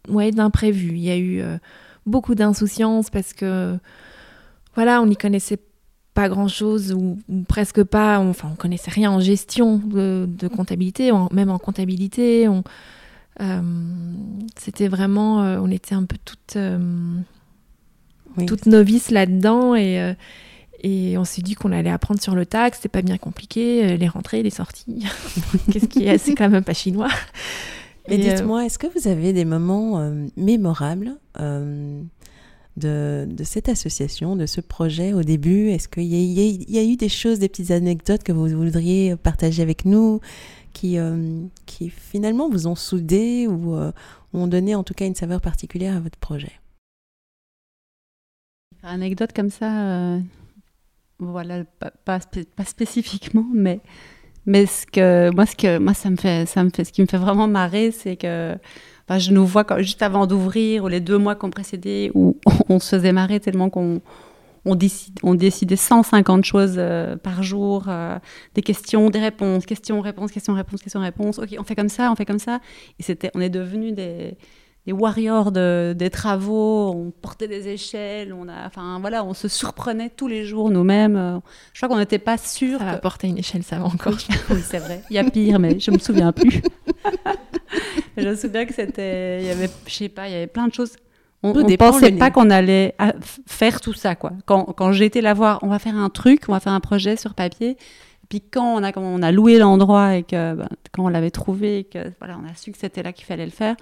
ouais, 0.08 0.30
d'imprévu. 0.32 0.88
Il 0.90 0.98
y 1.04 1.10
a 1.10 1.16
eu 1.16 1.40
euh, 1.40 1.56
beaucoup 2.06 2.34
d'insouciance 2.34 3.08
parce 3.10 3.32
que 3.32 3.78
voilà, 4.74 5.00
on 5.00 5.06
n'y 5.06 5.16
connaissait 5.16 5.56
pas 5.56 5.62
grand-chose 6.28 6.92
ou, 6.92 7.18
ou 7.28 7.42
presque 7.42 7.82
pas. 7.84 8.18
On- 8.20 8.30
Enfin, 8.30 8.48
on 8.52 8.56
connaissait 8.56 8.90
rien 8.90 9.10
en 9.10 9.20
gestion 9.20 9.78
de, 9.78 10.28
de 10.28 10.48
comptabilité, 10.48 11.10
même 11.32 11.50
en 11.50 11.58
comptabilité. 11.58 12.48
On, 12.48 12.62
euh, 13.40 13.60
c'était 14.58 14.88
vraiment, 14.88 15.42
euh, 15.42 15.58
on 15.62 15.70
était 15.70 15.94
un 15.94 16.04
peu 16.04 16.16
toutes, 16.24 16.56
euh, 16.56 16.78
Oui. 18.36 18.46
toutes 18.46 18.66
novices 18.66 19.10
là-dedans 19.10 19.74
et 19.74 20.14
et 20.82 21.18
on 21.18 21.24
s'est 21.24 21.42
dit 21.42 21.54
qu'on 21.54 21.72
allait 21.72 21.90
apprendre 21.90 22.22
sur 22.22 22.34
le 22.34 22.46
tac, 22.46 22.74
c'était 22.74 22.88
pas 22.88 23.02
bien 23.02 23.18
compliqué, 23.18 23.98
les 23.98 24.08
rentrées, 24.08 24.42
les 24.42 24.48
sorties. 24.50 25.04
Qu'est-ce 25.70 25.84
qui 25.88 26.04
est, 26.06 26.16
c'est 26.16 26.34
quand 26.34 26.48
même 26.48 26.64
pas 26.64 26.72
chinois. 26.72 27.08
Mais 28.08 28.16
dites-moi, 28.16 28.64
est-ce 28.64 28.78
que 28.78 28.86
vous 28.86 29.06
avez 29.06 29.34
des 29.34 29.44
moments 29.44 30.00
mémorables 30.38 31.16
de, 32.80 33.44
cette 33.44 33.68
association, 33.68 34.36
de 34.36 34.46
ce 34.46 34.60
projet 34.60 35.12
au 35.12 35.22
début? 35.22 35.68
Est-ce 35.68 35.88
qu'il 35.88 36.04
y, 36.04 36.78
a- 36.78 36.84
eu 36.84 36.96
des 36.96 37.08
choses, 37.08 37.38
des 37.38 37.48
petites 37.48 37.70
anecdotes 37.70 38.22
que 38.22 38.32
vous 38.32 38.48
voudriez 38.48 39.14
partager 39.16 39.62
avec 39.62 39.84
nous 39.84 40.20
qui, 40.72 40.98
euh, 40.98 41.42
qui 41.66 41.90
finalement 41.90 42.48
vous 42.48 42.66
ont 42.66 42.74
soudé 42.74 43.46
ou 43.46 43.74
euh, 43.74 43.92
ont 44.32 44.46
donné 44.46 44.74
en 44.74 44.82
tout 44.82 44.94
cas 44.94 45.06
une 45.06 45.14
saveur 45.14 45.40
particulière 45.40 45.96
à 45.96 46.00
votre 46.00 46.18
projet? 46.18 46.52
Anecdote 48.82 49.32
comme 49.34 49.50
ça, 49.50 49.88
euh, 49.88 50.20
voilà, 51.18 51.64
pas, 51.78 51.90
pas, 52.04 52.18
pas 52.56 52.64
spécifiquement, 52.64 53.46
mais, 53.52 53.80
mais 54.46 54.64
ce 54.66 54.86
que, 54.86 55.30
moi, 55.34 55.44
ce 55.44 55.54
que, 55.54 55.78
moi, 55.78 55.92
ça 55.92 56.08
me 56.08 56.16
fait, 56.16 56.46
ça 56.46 56.64
me 56.64 56.70
fait, 56.70 56.84
ce 56.84 56.92
qui 56.92 57.02
me 57.02 57.06
fait 57.06 57.18
vraiment 57.18 57.46
marrer, 57.46 57.90
c'est 57.90 58.16
que 58.16 58.56
je 59.18 59.32
nous 59.32 59.46
vois 59.46 59.64
juste 59.78 60.02
avant 60.02 60.26
d'ouvrir, 60.26 60.84
ou 60.84 60.88
les 60.88 61.00
deux 61.00 61.18
mois 61.18 61.34
qu'on 61.34 61.50
précédait, 61.50 62.10
où 62.14 62.36
on 62.68 62.78
se 62.78 62.96
faisait 62.96 63.12
marrer 63.12 63.40
tellement 63.40 63.70
qu'on 63.70 64.00
on 64.64 64.74
décide, 64.74 65.18
on 65.22 65.34
décidait 65.34 65.76
150 65.76 66.44
choses 66.44 66.74
euh, 66.76 67.16
par 67.16 67.42
jour, 67.42 67.84
euh, 67.88 68.18
des 68.54 68.62
questions, 68.62 69.10
des 69.10 69.18
réponses, 69.18 69.64
questions, 69.64 70.00
réponses, 70.00 70.32
questions, 70.32 70.54
réponses, 70.54 70.82
questions, 70.82 71.00
réponses. 71.00 71.38
Ok, 71.38 71.56
on 71.58 71.64
fait 71.64 71.74
comme 71.74 71.88
ça, 71.88 72.10
on 72.12 72.16
fait 72.16 72.26
comme 72.26 72.38
ça. 72.38 72.60
Et 72.98 73.02
c'était, 73.02 73.30
on 73.34 73.40
est 73.40 73.48
devenus 73.48 73.94
des, 73.94 74.36
des 74.86 74.92
warriors 74.92 75.52
de, 75.52 75.94
des 75.96 76.08
travaux, 76.08 76.90
on 76.90 77.10
portait 77.10 77.48
des 77.48 77.68
échelles, 77.68 78.32
on 78.32 78.48
a, 78.48 78.66
enfin 78.66 78.98
voilà, 79.00 79.24
on 79.24 79.34
se 79.34 79.46
surprenait 79.46 80.08
tous 80.08 80.26
les 80.26 80.44
jours 80.44 80.70
nous-mêmes. 80.70 81.40
Je 81.72 81.78
crois 81.78 81.88
qu'on 81.88 81.98
n'était 81.98 82.18
pas 82.18 82.38
sûr. 82.38 82.78
Ça 82.78 82.86
va 82.86 82.96
porter 82.96 83.28
une 83.28 83.38
échelle, 83.38 83.62
ça 83.62 83.78
va 83.78 83.84
encore. 83.84 84.14
oui, 84.50 84.60
c'est 84.62 84.78
vrai. 84.78 85.02
Il 85.10 85.16
y 85.16 85.18
a 85.18 85.24
pire, 85.24 85.58
mais 85.58 85.78
je 85.78 85.90
me 85.90 85.98
souviens 85.98 86.32
plus. 86.32 86.62
je 88.16 88.28
me 88.28 88.34
souviens 88.34 88.64
que 88.64 88.74
c'était, 88.74 89.42
il 89.42 89.46
y 89.46 89.50
avait, 89.50 89.70
je 89.86 89.92
sais 89.92 90.08
pas, 90.08 90.28
il 90.28 90.32
y 90.32 90.36
avait 90.36 90.46
plein 90.46 90.66
de 90.66 90.74
choses. 90.74 90.92
On 91.42 91.54
ne 91.54 91.76
pensait 91.76 92.12
pas 92.12 92.30
qu'on 92.30 92.50
allait 92.50 92.94
faire 93.46 93.80
tout 93.80 93.94
ça, 93.94 94.14
quoi. 94.14 94.32
Quand, 94.44 94.92
été 94.92 95.20
la 95.20 95.34
voir, 95.34 95.58
on 95.62 95.68
va 95.68 95.78
faire 95.78 95.96
un 95.96 96.10
truc, 96.10 96.42
on 96.48 96.52
va 96.52 96.60
faire 96.60 96.72
un 96.72 96.80
projet 96.80 97.16
sur 97.16 97.34
papier. 97.34 97.76
Puis 98.28 98.42
quand 98.42 98.74
on 98.76 98.82
a, 98.82 98.92
quand 98.92 99.02
on 99.02 99.22
a 99.22 99.32
loué 99.32 99.58
l'endroit 99.58 100.16
et 100.16 100.22
que 100.22 100.54
ben, 100.54 100.68
quand 100.92 101.04
on 101.04 101.08
l'avait 101.08 101.30
trouvé 101.30 101.78
et 101.80 101.84
que 101.84 102.12
voilà, 102.20 102.38
on 102.40 102.48
a 102.48 102.54
su 102.54 102.70
que 102.70 102.78
c'était 102.78 103.02
là 103.02 103.12
qu'il 103.12 103.24
fallait 103.24 103.46
le 103.46 103.50
faire, 103.50 103.74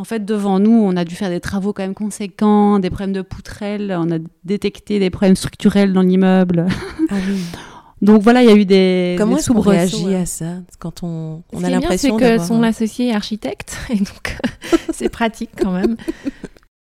en 0.00 0.04
fait, 0.04 0.24
devant 0.24 0.58
nous, 0.58 0.72
on 0.72 0.96
a 0.96 1.04
dû 1.04 1.14
faire 1.14 1.28
des 1.28 1.40
travaux 1.40 1.74
quand 1.74 1.82
même 1.82 1.92
conséquents, 1.92 2.78
des 2.78 2.88
problèmes 2.88 3.12
de 3.12 3.20
poutrelles, 3.20 3.94
on 3.98 4.10
a 4.10 4.18
détecté 4.44 4.98
des 4.98 5.10
problèmes 5.10 5.36
structurels 5.36 5.92
dans 5.92 6.00
l'immeuble. 6.00 6.66
Ah 7.10 7.16
Donc 8.00 8.22
voilà, 8.22 8.42
il 8.42 8.48
y 8.48 8.50
a 8.50 8.56
eu 8.56 8.64
des. 8.64 9.16
Comment 9.18 9.36
est-ce 9.36 9.50
qu'on 9.50 9.60
réagit 9.60 10.14
à 10.14 10.24
ça 10.24 10.54
quand 10.78 11.02
on, 11.02 11.42
on 11.52 11.62
a 11.62 11.68
l'impression 11.68 12.18
c'est 12.18 12.38
que 12.38 12.42
son 12.42 12.62
associé 12.62 13.08
est 13.08 13.12
architecte 13.12 13.78
et 13.90 13.96
donc 13.96 14.38
c'est 14.90 15.10
pratique 15.10 15.50
quand 15.60 15.72
même. 15.72 15.96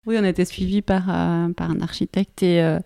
Oui, 0.06 0.14
on 0.20 0.22
a 0.22 0.28
été 0.28 0.44
suivi 0.44 0.82
par, 0.82 1.02
euh, 1.08 1.48
par 1.52 1.68
un 1.68 1.80
architecte 1.80 2.40
et, 2.44 2.62
euh, 2.62 2.78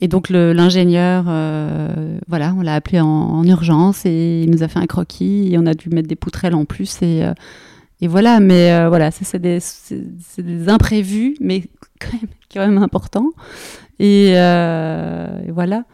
et 0.00 0.06
donc 0.06 0.28
l'ingénieur, 0.28 1.24
euh, 1.26 2.16
voilà, 2.28 2.54
on 2.56 2.60
l'a 2.60 2.76
appelé 2.76 3.00
en, 3.00 3.42
urgence 3.42 4.06
et 4.06 4.42
il 4.44 4.50
nous 4.50 4.62
a 4.62 4.68
fait 4.68 4.78
un 4.78 4.86
croquis 4.86 5.52
et 5.52 5.58
on 5.58 5.66
a 5.66 5.74
dû 5.74 5.88
mettre 5.88 6.06
des 6.06 6.14
poutrelles 6.14 6.54
en 6.54 6.64
plus 6.64 7.02
et 7.02 7.28
et 8.02 8.08
voilà, 8.08 8.40
mais 8.40 8.72
euh, 8.72 8.88
voilà, 8.88 9.10
ça 9.10 9.24
c'est 9.24 9.38
des, 9.38 9.58
des, 10.38 10.68
imprévus, 10.68 11.36
mais 11.40 11.64
quand 12.00 12.12
même, 12.12 12.30
quand 12.52 12.60
même 12.60 12.78
importants. 12.82 13.30
Et, 13.98 14.32
euh, 14.36 15.38
et 15.46 15.50
voilà. 15.50 15.84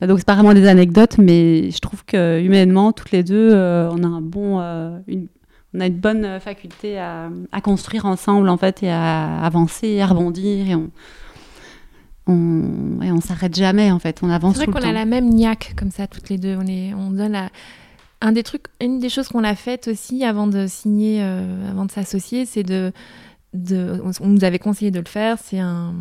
Bah, 0.00 0.06
donc 0.06 0.18
c'est 0.18 0.26
pas 0.26 0.34
vraiment 0.34 0.54
des 0.54 0.66
anecdotes, 0.66 1.18
mais 1.18 1.70
je 1.70 1.78
trouve 1.78 2.04
que 2.04 2.40
humainement, 2.40 2.92
toutes 2.92 3.10
les 3.10 3.22
deux, 3.22 3.52
euh, 3.52 3.90
on 3.92 4.02
a 4.02 4.06
un 4.06 4.22
bon, 4.22 4.58
une, 5.06 5.28
on 5.74 5.80
a 5.80 5.86
une 5.86 5.98
bonne 5.98 6.40
faculté 6.40 6.98
à, 6.98 7.28
à, 7.52 7.60
construire 7.60 8.06
ensemble 8.06 8.48
en 8.48 8.56
fait 8.56 8.82
et 8.82 8.90
à 8.90 9.40
avancer, 9.42 10.00
à 10.00 10.06
rebondir 10.06 10.68
et 10.68 10.74
on, 10.74 10.90
on, 12.26 13.02
et 13.02 13.12
on 13.12 13.20
s'arrête 13.20 13.54
jamais 13.54 13.90
en 13.90 13.98
fait, 13.98 14.20
on 14.22 14.30
avance. 14.30 14.56
C'est 14.56 14.64
vrai 14.64 14.80
qu'on 14.80 14.88
a 14.88 14.92
la 14.92 15.04
même 15.04 15.28
niaque 15.28 15.74
comme 15.76 15.90
ça 15.90 16.06
toutes 16.06 16.30
les 16.30 16.38
deux. 16.38 16.56
On 16.58 16.66
est, 16.66 16.94
on 16.94 17.10
donne 17.10 17.32
la 17.32 17.50
un 18.24 18.32
des 18.32 18.42
trucs, 18.42 18.64
une 18.80 19.00
des 19.00 19.10
choses 19.10 19.28
qu'on 19.28 19.44
a 19.44 19.54
faites 19.54 19.86
aussi 19.86 20.24
avant 20.24 20.46
de 20.46 20.66
signer, 20.66 21.22
euh, 21.22 21.70
avant 21.70 21.84
de 21.84 21.90
s'associer, 21.90 22.46
c'est 22.46 22.62
de, 22.62 22.90
on 23.52 24.26
nous 24.26 24.44
avait 24.44 24.58
conseillé 24.58 24.90
de 24.90 24.98
le 24.98 25.06
faire, 25.06 25.36
c'est 25.38 25.58
un, 25.58 25.92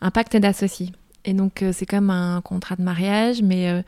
un 0.00 0.10
pacte 0.10 0.36
d'associés. 0.36 0.90
Et 1.24 1.34
donc 1.34 1.62
euh, 1.62 1.70
c'est 1.72 1.86
comme 1.86 2.10
un 2.10 2.40
contrat 2.40 2.74
de 2.74 2.82
mariage, 2.82 3.40
mais 3.40 3.70
euh, 3.70 3.82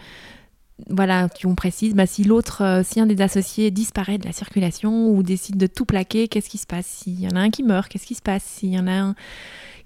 voilà, 0.89 1.29
on 1.45 1.55
précise, 1.55 1.95
bah, 1.95 2.07
si 2.07 2.25
l'autre, 2.25 2.83
si 2.85 3.01
un 3.01 3.07
des 3.07 3.21
associés 3.23 3.71
disparaît 3.71 4.19
de 4.19 4.27
la 4.27 4.33
circulation 4.33 5.11
ou 5.11 5.23
décide 5.23 5.57
de 5.57 5.67
tout 5.67 5.85
plaquer, 5.85 6.29
qu'est-ce 6.29 6.49
qui 6.49 6.59
se 6.59 6.67
passe? 6.67 6.87
S'il 6.87 7.21
y 7.21 7.27
en 7.27 7.37
a 7.37 7.41
un 7.41 7.51
qui 7.51 7.63
meurt, 7.63 7.89
qu'est-ce 7.89 8.07
qui 8.07 8.15
se 8.15 8.23
passe? 8.23 8.45
S'il 8.45 8.71
y 8.71 8.79
en 8.79 8.87
a 8.87 8.93
un 8.93 9.15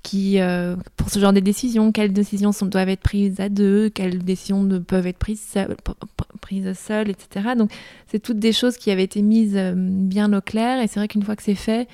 qui, 0.03 0.39
pour 0.97 1.09
ce 1.11 1.19
genre 1.19 1.33
de 1.33 1.41
décisions, 1.41 1.91
quelles 1.91 2.13
décisions 2.13 2.53
sont, 2.53 2.67
doivent 2.67 2.91
être 2.91 3.01
prises 3.01 3.41
à 3.41 3.49
deux, 3.49 3.89
quelles 3.89 4.19
décisions 4.19 4.63
ne 4.63 4.79
peuvent 4.79 5.07
être 5.07 5.19
prises 5.19 5.57
prise 6.45 6.73
seule, 6.79 7.11
etc. 7.11 7.55
Donc, 7.57 7.73
c'est 8.07 8.21
toutes 8.21 8.39
des 8.39 8.53
choses 8.53 8.77
qui 8.77 8.91
avaient 8.91 9.05
été 9.05 9.23
mises 9.23 9.57
euh, 9.57 9.73
bien 9.75 10.33
au 10.33 10.41
clair. 10.41 10.83
Et 10.83 10.87
c'est 10.87 11.01
vrai 11.01 11.09
qu'une 11.09 11.23
fois 11.23 11.37
que 11.37 11.43
c'est 11.43 11.55
fait, 11.55 11.89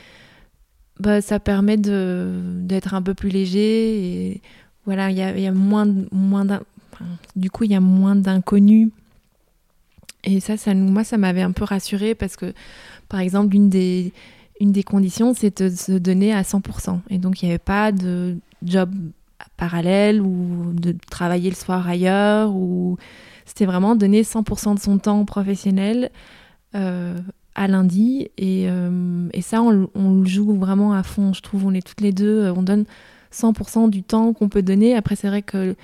bah, 0.98 1.20
ça 1.20 1.38
permet 1.38 1.76
d'être 1.76 2.94
un 2.94 3.02
peu 3.02 3.14
plus 3.14 3.30
léger. 3.30 4.30
Et 4.32 4.42
voilà, 4.84 5.10
il 5.10 5.16
y 5.16 5.22
a, 5.22 5.38
y 5.38 5.46
a, 5.46 5.52
moins, 5.52 5.86
moins 6.10 6.46
du 7.36 7.50
coup, 7.50 7.64
il 7.64 7.70
y 7.70 7.74
a 7.74 7.80
moins 7.80 8.16
d'inconnus. 8.16 8.90
Et 10.24 10.40
ça, 10.40 10.56
ça, 10.56 10.74
moi, 10.74 11.04
ça 11.04 11.16
m'avait 11.16 11.42
un 11.42 11.52
peu 11.52 11.64
rassurée 11.64 12.14
parce 12.14 12.36
que, 12.36 12.52
par 13.08 13.20
exemple, 13.20 13.54
une 13.54 13.70
des, 13.70 14.12
une 14.60 14.72
des 14.72 14.82
conditions, 14.82 15.32
c'est 15.34 15.62
de 15.62 15.74
se 15.74 15.92
donner 15.92 16.32
à 16.32 16.42
100%. 16.42 17.00
Et 17.08 17.18
donc, 17.18 17.42
il 17.42 17.46
n'y 17.46 17.52
avait 17.52 17.58
pas 17.58 17.92
de 17.92 18.36
job 18.62 18.90
parallèle 19.56 20.20
ou 20.20 20.72
de 20.74 20.94
travailler 21.10 21.50
le 21.50 21.56
soir 21.56 21.88
ailleurs 21.88 22.54
ou 22.54 22.98
c'était 23.46 23.66
vraiment 23.66 23.96
donner 23.96 24.22
100% 24.22 24.74
de 24.74 24.80
son 24.80 24.98
temps 24.98 25.24
professionnel 25.24 26.10
euh, 26.74 27.18
à 27.54 27.66
lundi. 27.66 28.30
Et, 28.38 28.66
euh, 28.68 29.28
et 29.32 29.42
ça, 29.42 29.62
on, 29.62 29.70
le 29.72 30.24
joue 30.24 30.54
vraiment 30.54 30.92
à 30.92 31.02
fond, 31.02 31.32
je 31.32 31.42
trouve. 31.42 31.66
On 31.66 31.74
est 31.74 31.86
toutes 31.86 32.00
les 32.00 32.12
deux, 32.12 32.44
euh, 32.44 32.54
on 32.54 32.62
donne 32.62 32.84
100% 33.32 33.90
du 33.90 34.02
temps 34.02 34.32
qu'on 34.32 34.48
peut 34.48 34.62
donner. 34.62 34.94
Après, 34.94 35.16
c'est 35.16 35.28
vrai 35.28 35.42
que 35.42 35.74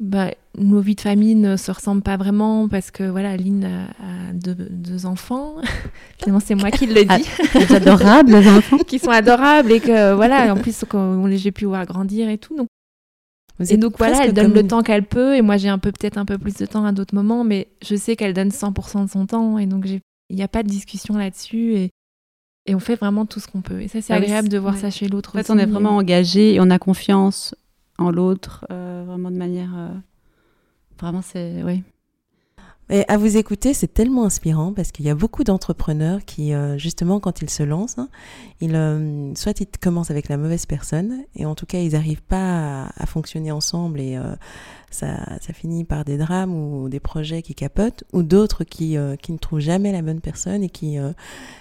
bah, 0.00 0.30
nos 0.56 0.80
vies 0.80 0.94
de 0.94 1.00
famille 1.00 1.34
ne 1.34 1.56
se 1.56 1.70
ressemblent 1.70 2.02
pas 2.02 2.16
vraiment 2.16 2.68
parce 2.68 2.90
que 2.90 3.04
voilà, 3.04 3.30
Aline 3.30 3.64
a, 3.64 4.32
deux, 4.32 5.06
enfants. 5.06 5.56
Finalement, 6.18 6.40
c'est 6.44 6.54
moi 6.54 6.70
qui 6.70 6.86
le 6.86 7.04
dis. 7.04 7.28
Ah, 7.70 7.76
adorables, 7.76 8.32
les 8.32 8.48
enfants. 8.48 8.78
qui 8.86 8.98
sont 8.98 9.10
adorables 9.10 9.72
et 9.72 9.80
que 9.80 10.12
voilà, 10.14 10.52
en 10.52 10.56
plus, 10.56 10.84
j'ai 11.36 11.52
pu 11.52 11.64
voir 11.64 11.86
grandir 11.86 12.28
et 12.28 12.38
tout. 12.38 12.56
Donc, 12.56 12.68
et 13.68 13.76
donc 13.76 13.98
voilà, 13.98 14.24
elle 14.24 14.32
donne 14.32 14.52
le 14.52 14.66
temps 14.66 14.82
qu'elle 14.82 15.04
peut, 15.04 15.36
et 15.36 15.42
moi 15.42 15.56
j'ai 15.56 15.68
un 15.68 15.78
peu 15.78 15.92
peut-être 15.92 16.18
un 16.18 16.24
peu 16.24 16.38
plus 16.38 16.54
de 16.54 16.66
temps 16.66 16.84
à 16.84 16.92
d'autres 16.92 17.14
moments, 17.14 17.44
mais 17.44 17.68
je 17.82 17.94
sais 17.94 18.16
qu'elle 18.16 18.34
donne 18.34 18.48
100% 18.48 19.04
de 19.04 19.10
son 19.10 19.26
temps, 19.26 19.58
et 19.58 19.66
donc 19.66 19.86
il 19.86 20.00
n'y 20.36 20.42
a 20.42 20.48
pas 20.48 20.64
de 20.64 20.68
discussion 20.68 21.16
là-dessus, 21.16 21.74
et, 21.74 21.90
et 22.66 22.74
on 22.74 22.80
fait 22.80 22.96
vraiment 22.96 23.26
tout 23.26 23.38
ce 23.38 23.46
qu'on 23.46 23.60
peut. 23.60 23.80
Et 23.80 23.86
ça 23.86 24.00
c'est 24.02 24.12
ah 24.12 24.16
agréable 24.16 24.48
de 24.48 24.58
voir 24.58 24.76
ça 24.76 24.90
chez 24.90 25.06
l'autre. 25.06 25.30
En 25.36 25.38
fait, 25.38 25.50
on 25.50 25.58
est 25.58 25.66
vraiment 25.66 25.96
engagé 25.96 26.54
et 26.54 26.60
on 26.60 26.68
a 26.68 26.80
confiance 26.80 27.54
en 27.96 28.10
l'autre, 28.10 28.66
euh, 28.72 29.04
vraiment 29.06 29.30
de 29.30 29.36
manière. 29.36 29.72
Euh, 29.76 29.94
vraiment, 30.98 31.22
c'est. 31.22 31.62
Oui. 31.62 31.82
Et 32.90 33.04
à 33.08 33.16
vous 33.16 33.38
écouter, 33.38 33.72
c'est 33.72 33.92
tellement 33.94 34.24
inspirant 34.26 34.74
parce 34.74 34.92
qu'il 34.92 35.06
y 35.06 35.10
a 35.10 35.14
beaucoup 35.14 35.42
d'entrepreneurs 35.42 36.22
qui, 36.26 36.52
euh, 36.52 36.76
justement, 36.76 37.18
quand 37.18 37.40
ils 37.40 37.48
se 37.48 37.62
lancent, 37.62 37.96
hein, 37.96 38.10
ils, 38.60 38.74
euh, 38.74 39.34
soit 39.36 39.58
ils 39.58 39.66
commencent 39.80 40.10
avec 40.10 40.28
la 40.28 40.36
mauvaise 40.36 40.66
personne, 40.66 41.24
et 41.34 41.46
en 41.46 41.54
tout 41.54 41.64
cas, 41.64 41.78
ils 41.78 41.92
n'arrivent 41.92 42.22
pas 42.22 42.90
à, 42.94 43.06
fonctionner 43.06 43.52
ensemble 43.52 44.00
et 44.00 44.16
euh, 44.16 44.34
ça, 44.90 45.38
ça, 45.40 45.52
finit 45.54 45.84
par 45.84 46.04
des 46.04 46.18
drames 46.18 46.52
ou 46.54 46.90
des 46.90 47.00
projets 47.00 47.40
qui 47.40 47.54
capotent, 47.54 48.04
ou 48.12 48.22
d'autres 48.22 48.64
qui, 48.64 48.96
qui 49.22 49.32
ne 49.32 49.38
trouvent 49.38 49.60
jamais 49.60 49.90
la 49.90 50.02
bonne 50.02 50.20
personne 50.20 50.62
et 50.62 50.68
qui, 50.68 50.96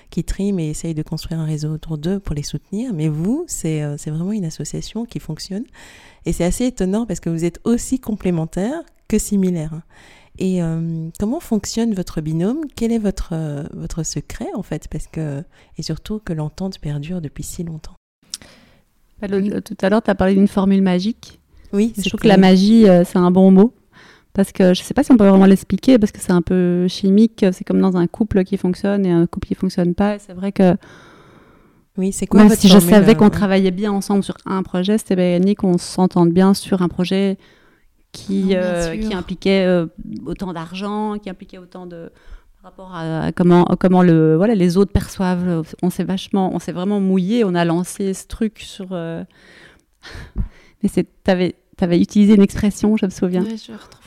qui 0.09 0.23
triment 0.23 0.59
et 0.59 0.69
essayent 0.69 0.93
de 0.93 1.03
construire 1.03 1.39
un 1.39 1.45
réseau 1.45 1.71
autour 1.73 1.97
d'eux 1.97 2.19
pour 2.19 2.35
les 2.35 2.43
soutenir. 2.43 2.93
Mais 2.93 3.07
vous, 3.07 3.45
c'est 3.47 3.81
vraiment 4.07 4.31
une 4.31 4.45
association 4.45 5.05
qui 5.05 5.19
fonctionne. 5.19 5.63
Et 6.25 6.33
c'est 6.33 6.43
assez 6.43 6.65
étonnant 6.65 7.05
parce 7.05 7.19
que 7.19 7.29
vous 7.29 7.45
êtes 7.45 7.59
aussi 7.65 7.99
complémentaires 7.99 8.83
que 9.13 9.19
similaires. 9.19 9.81
Et 10.39 10.63
euh, 10.63 11.09
comment 11.19 11.39
fonctionne 11.39 11.93
votre 11.93 12.19
binôme? 12.21 12.61
Quel 12.75 12.91
est 12.91 12.97
votre, 12.97 13.29
euh, 13.33 13.63
votre 13.73 14.01
secret 14.03 14.47
en 14.55 14.63
fait? 14.63 14.87
Parce 14.89 15.05
que, 15.05 15.43
Et 15.77 15.83
surtout 15.83 16.19
que 16.19 16.33
l'entente 16.33 16.79
perdure 16.79 17.21
depuis 17.21 17.43
si 17.43 17.63
longtemps. 17.63 17.93
Bah, 19.21 19.27
tout 19.29 19.77
à 19.81 19.89
l'heure, 19.89 20.01
tu 20.01 20.09
as 20.09 20.15
parlé 20.15 20.33
d'une 20.33 20.47
formule 20.47 20.81
magique. 20.81 21.39
Oui, 21.71 21.93
je 21.95 22.09
trouve 22.09 22.21
que 22.21 22.27
la 22.27 22.37
magie, 22.37 22.89
euh, 22.89 23.03
c'est 23.05 23.19
un 23.19 23.29
bon 23.29 23.51
mot. 23.51 23.73
Parce 24.33 24.51
que 24.51 24.73
je 24.73 24.81
ne 24.81 24.83
sais 24.83 24.95
pas 24.95 25.03
si 25.03 25.11
on 25.11 25.17
peut 25.17 25.27
vraiment 25.27 25.45
l'expliquer, 25.45 25.99
parce 25.99 26.11
que 26.11 26.19
c'est 26.19 26.31
un 26.31 26.41
peu 26.41 26.87
chimique. 26.87 27.45
C'est 27.51 27.63
comme 27.63 27.79
dans 27.79 27.97
un 27.97 28.07
couple 28.07 28.43
qui 28.43 28.57
fonctionne 28.57 29.05
et 29.05 29.11
un 29.11 29.27
couple 29.27 29.47
qui 29.47 29.53
ne 29.53 29.59
fonctionne 29.59 29.93
pas. 29.93 30.17
C'est 30.17 30.33
vrai 30.33 30.51
que. 30.51 30.75
Oui, 31.99 32.11
c'est 32.11 32.25
quoi 32.25 32.43
Même 32.43 32.55
si 32.55 32.67
je 32.67 32.79
savais 32.79 33.13
qu'on 33.13 33.29
travaillait 33.29 33.69
bien 33.69 33.91
ensemble 33.91 34.23
sur 34.23 34.35
un 34.47 34.63
projet, 34.63 34.97
c'était 34.97 35.15
gagné 35.15 35.53
qu'on 35.53 35.77
s'entende 35.77 36.31
bien 36.31 36.55
sur 36.55 36.81
un 36.81 36.87
projet 36.87 37.37
qui, 38.13 38.55
euh, 38.55 38.95
qui 38.95 39.13
impliquait 39.13 39.65
euh, 39.65 39.87
autant 40.25 40.53
d'argent, 40.53 41.17
qui 41.17 41.29
impliquait 41.29 41.57
autant 41.57 41.85
de 41.85 42.11
par 42.61 42.71
rapport 42.71 42.95
à, 42.95 43.33
comment, 43.33 43.65
comment 43.77 44.03
le, 44.03 44.37
voilà, 44.37 44.55
les 44.55 44.77
autres 44.77 44.93
perçoivent. 44.93 45.63
On 45.81 45.89
s'est 45.89 46.05
vachement, 46.05 46.55
on 46.55 46.59
s'est 46.59 46.71
vraiment 46.71 47.01
mouillé, 47.01 47.43
on 47.43 47.55
a 47.55 47.65
lancé 47.65 48.13
ce 48.13 48.25
truc 48.25 48.59
sur. 48.59 48.89
Euh, 48.91 49.25
mais 50.81 50.87
c'est, 50.87 51.05
t'avais, 51.25 51.55
avais 51.81 51.99
utilisé 51.99 52.35
une 52.35 52.41
expression, 52.41 52.95
je 52.95 53.05
me 53.05 53.11
souviens, 53.11 53.43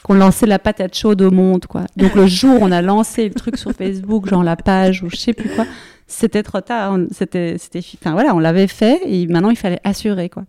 qu'on 0.02 0.14
lançait 0.14 0.46
la 0.46 0.58
patate 0.58 0.96
chaude 0.96 1.20
au 1.20 1.30
monde, 1.30 1.66
quoi. 1.66 1.84
Donc 1.96 2.14
le 2.14 2.26
jour 2.26 2.62
où 2.62 2.64
on 2.64 2.72
a 2.72 2.80
lancé 2.80 3.28
le 3.28 3.34
truc 3.34 3.58
sur 3.58 3.72
Facebook, 3.72 4.26
genre 4.26 4.42
la 4.42 4.56
page 4.56 5.02
ou 5.02 5.10
je 5.10 5.16
sais 5.16 5.34
plus 5.34 5.50
quoi, 5.50 5.66
c'était 6.06 6.42
trop 6.42 6.62
tard. 6.62 6.96
C'était, 7.10 7.56
c'était, 7.58 7.80
enfin 8.00 8.12
voilà, 8.12 8.34
on 8.34 8.38
l'avait 8.38 8.68
fait 8.68 9.02
et 9.04 9.26
maintenant 9.26 9.50
il 9.50 9.56
fallait 9.56 9.80
assurer, 9.84 10.30
quoi. 10.30 10.44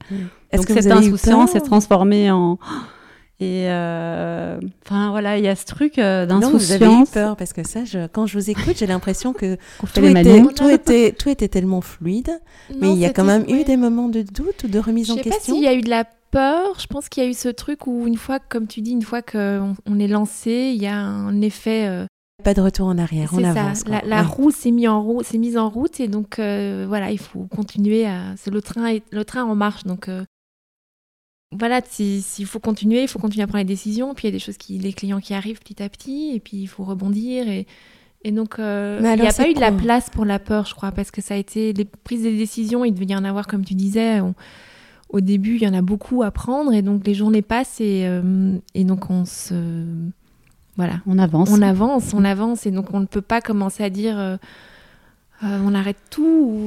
Est-ce 0.51 0.61
Donc 0.61 0.67
que 0.67 0.81
cette 0.81 0.91
insouciance 0.93 1.51
s'est 1.51 1.59
transformée 1.59 2.31
en 2.31 2.57
et 3.39 3.69
euh, 3.69 4.59
enfin 4.85 5.11
voilà, 5.11 5.37
il 5.37 5.43
y 5.43 5.47
a 5.47 5.55
ce 5.55 5.65
truc 5.65 5.99
euh, 5.99 6.25
d'insouciance. 6.25 6.63
Vous 6.63 6.71
avez 6.71 6.93
eu 7.01 7.05
peur 7.05 7.35
parce 7.35 7.53
que 7.53 7.65
ça, 7.65 7.85
je, 7.85 8.07
quand 8.07 8.25
je 8.25 8.37
vous 8.39 8.49
écoute, 8.49 8.75
j'ai 8.77 8.87
l'impression 8.87 9.31
que 9.33 9.55
tout, 9.93 10.03
était, 10.05 10.41
tout, 10.55 10.69
était, 10.69 11.11
tout 11.11 11.29
était 11.29 11.47
tellement 11.47 11.81
fluide, 11.81 12.31
mais 12.79 12.91
il 12.93 12.97
y 12.97 13.05
a 13.05 13.13
quand 13.13 13.23
même 13.25 13.45
eu 13.47 13.63
des 13.63 13.77
moments 13.77 14.09
de 14.09 14.21
doute 14.23 14.63
ou 14.63 14.67
de 14.67 14.79
remise 14.79 15.11
en 15.11 15.15
question. 15.15 15.31
Je 15.31 15.35
sais 15.35 15.51
pas 15.51 15.53
s'il 15.55 15.63
y 15.63 15.67
a 15.67 15.73
eu 15.75 15.81
de 15.81 15.89
la 15.89 16.05
peur. 16.31 16.79
Je 16.79 16.87
pense 16.87 17.09
qu'il 17.09 17.23
y 17.23 17.25
a 17.25 17.29
eu 17.29 17.33
ce 17.33 17.49
truc 17.49 17.85
où 17.87 18.07
une 18.07 18.17
fois, 18.17 18.39
comme 18.39 18.67
tu 18.67 18.81
dis, 18.81 18.91
une 18.91 19.01
fois 19.03 19.21
qu'on 19.21 19.75
on 19.85 19.99
est 19.99 20.07
lancé, 20.07 20.71
il 20.75 20.81
y 20.81 20.87
a 20.87 20.97
un 20.97 21.39
effet. 21.41 21.85
Euh, 21.87 22.05
Pas 22.43 22.53
de 22.55 22.61
retour 22.61 22.87
en 22.87 22.97
arrière, 22.97 23.29
on 23.33 23.37
C'est 23.37 23.45
avance. 23.45 23.77
ça. 23.79 23.83
quoi. 23.85 24.01
La, 24.03 24.07
la 24.07 24.21
Ouais. 24.23 24.27
roue 24.27 24.51
s'est 24.51 24.71
mise 24.71 24.87
en 24.89 25.01
route, 25.01 25.25
s'est 25.25 25.37
mise 25.37 25.57
en 25.57 25.69
route 25.69 25.99
et 25.99 26.07
donc 26.07 26.39
euh, 26.39 26.85
voilà, 26.87 27.11
il 27.11 27.19
faut 27.19 27.45
continuer 27.55 28.07
à. 28.07 28.33
C'est 28.37 28.51
le 28.51 28.61
train, 28.61 28.87
est- 28.87 29.03
le 29.11 29.23
train 29.25 29.43
en 29.43 29.55
marche, 29.55 29.83
donc 29.85 30.09
euh, 30.09 30.23
voilà, 31.51 31.81
si- 31.87 32.21
s'il 32.21 32.45
faut 32.45 32.59
continuer, 32.59 33.01
il 33.03 33.07
faut 33.07 33.19
continuer 33.19 33.43
à 33.43 33.47
prendre 33.47 33.59
les 33.59 33.65
décisions. 33.65 34.13
Puis 34.13 34.25
il 34.25 34.31
y 34.31 34.33
a 34.33 34.37
des 34.37 34.39
choses 34.43 34.57
qui, 34.57 34.77
les 34.77 34.93
clients 34.93 35.19
qui 35.21 35.33
arrivent 35.33 35.59
petit 35.59 35.81
à 35.81 35.89
petit, 35.89 36.31
et 36.35 36.39
puis 36.39 36.57
il 36.57 36.67
faut 36.67 36.83
rebondir 36.83 37.47
et 37.47 37.65
et 38.23 38.31
donc 38.31 38.57
euh, 38.59 38.97
il 38.99 39.21
n'y 39.21 39.27
a 39.27 39.31
pas 39.31 39.49
eu 39.49 39.53
de 39.53 39.59
la 39.59 39.71
place 39.71 40.09
pour 40.09 40.25
la 40.25 40.39
peur, 40.39 40.65
je 40.65 40.73
crois, 40.73 40.91
parce 40.91 41.11
que 41.11 41.21
ça 41.21 41.35
a 41.35 41.37
été 41.37 41.71
les 41.71 41.85
prises 41.85 42.23
de 42.23 42.29
décision. 42.31 42.83
Il 42.83 42.91
devait 42.93 43.05
y 43.05 43.15
en 43.15 43.23
avoir, 43.23 43.47
comme 43.47 43.63
tu 43.63 43.73
disais. 43.75 44.19
on- 44.21 44.33
au 45.09 45.21
début, 45.21 45.55
il 45.55 45.63
y 45.63 45.67
en 45.67 45.73
a 45.73 45.81
beaucoup 45.81 46.21
à 46.23 46.31
prendre 46.31 46.73
et 46.73 46.81
donc 46.81 47.07
les 47.07 47.13
journées 47.13 47.41
passent 47.41 47.79
et, 47.79 48.03
euh, 48.05 48.57
et 48.73 48.83
donc 48.83 49.09
on 49.09 49.23
se 49.23 49.85
voilà, 50.75 51.01
On 51.07 51.17
avance. 51.17 51.49
on 51.51 51.61
avance, 51.61 52.13
on 52.13 52.25
avance, 52.25 52.65
et 52.65 52.71
donc 52.71 52.93
on 52.93 52.99
ne 52.99 53.05
peut 53.05 53.21
pas 53.21 53.39
commencer 53.39 53.83
à 53.83 53.89
dire 53.89 54.19
euh, 54.19 54.35
euh, 55.43 55.59
on 55.65 55.73
arrête 55.75 55.97
tout. 56.09 56.23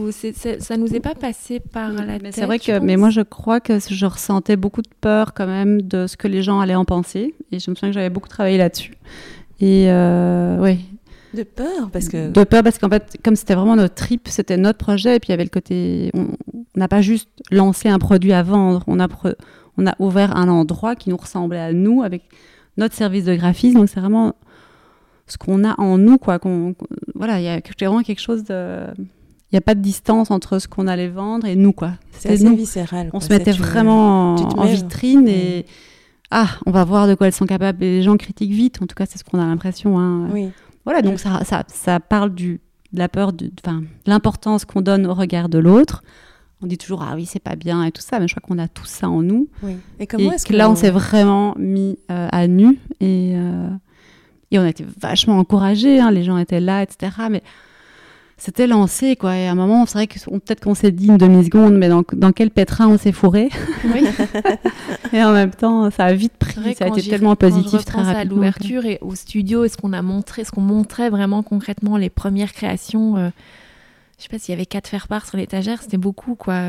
Ou 0.07 0.13
c'est- 0.13 0.37
c'est- 0.37 0.61
ça 0.61 0.77
nous 0.77 0.95
est 0.95 1.01
pas 1.01 1.15
passé 1.15 1.61
par 1.61 1.93
la 1.93 2.05
mais 2.05 2.19
tête. 2.19 2.35
c'est 2.35 2.47
vrai 2.47 2.59
que, 2.59 2.79
mais 2.79 2.97
moi 2.97 3.11
je 3.11 3.21
crois 3.21 3.61
que 3.61 3.79
je 3.81 4.07
ressentais 4.07 4.57
beaucoup 4.57 4.83
de 4.83 4.89
peur 5.01 5.35
quand 5.35 5.47
même 5.47 5.83
de 5.83 6.07
ce 6.07 6.17
que 6.17 6.29
les 6.29 6.43
gens 6.43 6.61
allaient 6.61 6.75
en 6.75 6.85
penser, 6.85 7.35
et 7.53 7.59
je 7.59 7.71
me 7.71 7.75
souviens 7.75 7.91
que 7.91 7.95
j'avais 7.95 8.11
beaucoup 8.11 8.29
travaillé 8.29 8.59
là-dessus. 8.59 8.95
Et 9.61 9.91
euh, 9.91 10.59
oui, 10.61 10.81
De 11.35 11.43
peur, 11.43 11.91
parce 11.93 12.09
que. 12.09 12.31
de 12.31 12.45
peur 12.45 12.63
parce 12.63 12.79
qu'en 12.79 12.89
fait, 12.89 13.19
comme 13.23 13.37
c'était 13.37 13.55
vraiment 13.55 13.77
notre 13.77 13.95
trip, 13.95 14.29
c'était 14.29 14.57
notre 14.57 14.79
projet, 14.79 15.17
et 15.17 15.21
puis 15.21 15.29
il 15.29 15.33
y 15.33 15.35
avait 15.35 15.45
le 15.45 15.51
côté, 15.51 16.11
on 16.15 16.29
on 16.77 16.79
n'a 16.79 16.87
pas 16.89 17.03
juste 17.03 17.29
lancé 17.51 17.89
un 17.89 17.99
produit 17.99 18.33
à 18.33 18.45
vendre, 18.45 18.85
on 18.87 19.01
a, 19.01 19.09
pre- 19.09 19.35
on 19.77 19.87
a 19.89 19.95
ouvert 19.99 20.37
un 20.37 20.49
endroit 20.49 20.95
qui 20.95 21.11
nous 21.11 21.17
ressemblait 21.17 21.59
à 21.59 21.73
nous 21.73 22.03
avec 22.03 22.23
notre 22.77 22.95
service 22.95 23.25
de 23.25 23.35
graphisme, 23.35 23.77
donc 23.79 23.89
c'est 23.89 23.99
vraiment 23.99 24.35
ce 25.27 25.37
qu'on 25.37 25.65
a 25.65 25.75
en 25.81 25.99
nous, 25.99 26.17
quoi. 26.17 26.39
qu'on- 26.39 26.73
qu'on- 26.75 26.87
voilà, 27.21 27.41
il 27.41 27.45
y 27.45 27.49
a 27.49 27.61
vraiment 27.79 28.03
quelque 28.03 28.21
chose 28.21 28.45
de, 28.45 28.87
il 28.99 29.55
n'y 29.55 29.59
a 29.59 29.61
pas 29.61 29.75
de 29.75 29.81
distance 29.81 30.31
entre 30.31 30.59
ce 30.59 30.69
qu'on 30.69 30.87
allait 30.87 31.09
vendre 31.09 31.47
et 31.47 31.57
nous, 31.57 31.73
quoi. 31.73 31.93
C'est 32.13 32.37
C'était 32.37 32.51
nous. 32.51 32.57
viscéral. 32.57 33.09
On 33.09 33.19
quoi. 33.19 33.21
se 33.21 33.29
mettait 33.33 33.53
vraiment 33.53 34.37
en, 34.37 34.65
vitrine 34.67 35.29
et 35.29 35.67
ah, 36.31 36.49
on 36.67 36.71
va 36.71 36.85
voir 36.85 37.09
de 37.09 37.15
quoi 37.15 37.27
elles 37.27 37.33
sont 37.33 37.47
capables. 37.47 37.83
Et 37.83 37.99
les 37.99 38.03
gens 38.03 38.17
critiquent 38.17 38.53
vite, 38.53 38.81
en 38.81 38.87
tout 38.87 38.95
cas, 38.95 39.07
c'est 39.07 39.19
ce 39.19 39.25
qu'on 39.25 39.41
a 39.41 39.47
l'impression. 39.47 39.99
hein. 39.99 40.29
Oui. 40.33 40.51
Voilà, 40.85 41.03
donc 41.03 41.19
ça, 41.19 41.45
ça, 41.45 41.65
ça 41.69 42.01
parle 42.01 42.35
du, 42.35 42.61
de 42.93 42.99
la 42.99 43.09
peur, 43.09 43.33
de, 43.33 43.47
de 43.47 43.53
l'importance 44.07 44.65
qu'on 44.65 44.81
donne 44.81 45.07
au 45.07 45.15
regard 45.15 45.49
de 45.49 45.59
l'autre. 45.59 46.03
On 46.63 46.67
dit 46.67 46.77
toujours 46.77 47.03
ah 47.03 47.15
oui 47.15 47.25
c'est 47.25 47.39
pas 47.43 47.57
bien 47.57 47.83
et 47.85 47.91
tout 47.91 48.03
ça, 48.03 48.21
mais 48.21 48.29
je 48.29 48.35
crois 48.35 48.47
qu'on 48.47 48.59
a 48.63 48.69
tout 48.69 48.85
ça 48.85 49.09
en 49.09 49.23
nous. 49.23 49.49
oui. 49.63 49.77
Et 49.99 50.07
comment 50.07 50.31
et 50.31 50.35
est-ce 50.35 50.45
que 50.47 50.53
là 50.53 50.71
on 50.71 50.75
s'est 50.75 50.91
vraiment 50.91 51.55
mis 51.59 51.99
euh, 52.11 52.29
à 52.31 52.47
nu 52.49 52.79
et 53.01 53.33
euh, 53.35 53.69
et 54.51 54.59
on 54.59 54.63
a 54.63 54.69
été 54.69 54.85
vachement 55.01 55.39
encouragés, 55.39 56.01
hein, 56.01 56.11
les 56.11 56.25
gens 56.25 56.39
étaient 56.39 56.61
là, 56.61 56.83
etc. 56.83 57.13
Mais 57.31 57.43
c'était 58.37 58.67
lancé 58.67 59.17
quoi. 59.17 59.37
Et 59.37 59.47
à 59.47 59.53
un 59.53 59.55
moment 59.55 59.85
c'est 59.87 59.95
vrai 59.95 60.07
que 60.07 60.19
peut-être 60.19 60.61
qu'on 60.61 60.75
s'est 60.75 60.91
dit 60.93 61.09
une 61.09 61.19
demi 61.19 61.45
seconde, 61.45 61.75
mais 61.77 61.89
dans, 61.89 62.03
dans 62.13 62.33
quel 62.33 62.51
pétrin 62.51 62.89
on 62.89 62.99
s'est 62.99 63.13
fourré. 63.13 63.51
Oui. 63.85 64.05
Et 65.13 65.23
en 65.23 65.33
même 65.33 65.51
temps 65.51 65.91
ça 65.91 66.07
a 66.07 66.13
vite 66.15 66.37
pris, 66.39 66.75
ça 66.75 66.87
a 66.87 66.89
été 66.89 67.03
tellement 67.03 67.37
quand 67.37 67.49
je 67.49 67.55
positif 67.55 67.85
très 67.85 67.99
repense 67.99 68.13
à 68.13 68.17
rapidement. 68.19 68.37
l'ouverture 68.37 68.87
et 68.87 68.99
au 69.03 69.15
studio 69.15 69.65
et 69.65 69.69
ce 69.69 69.77
qu'on 69.77 69.93
a 69.93 70.03
montré, 70.03 70.45
ce 70.45 70.51
qu'on 70.53 70.61
montrait 70.63 71.11
vraiment 71.11 71.43
concrètement, 71.43 71.97
les 71.97 72.11
premières 72.11 72.53
créations. 72.53 73.17
euh, 73.17 73.31
je 74.19 74.25
sais 74.25 74.29
pas 74.29 74.39
s'il 74.39 74.53
y 74.53 74.57
avait 74.57 74.67
quatre 74.67 74.89
faire-part 74.89 75.27
sur 75.27 75.37
l'étagère, 75.37 75.83
c'était 75.83 75.97
beaucoup 75.97 76.35
quoi. 76.35 76.61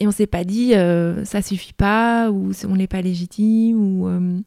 Et 0.00 0.06
on 0.06 0.10
s'est 0.12 0.26
pas 0.26 0.44
dit 0.44 0.74
euh, 0.74 1.24
ça 1.24 1.42
suffit 1.42 1.72
pas 1.72 2.30
ou 2.30 2.52
on 2.68 2.76
n'est 2.76 2.86
pas 2.86 3.02
légitime 3.02 3.78
ou 3.78 4.08
euh, 4.08 4.38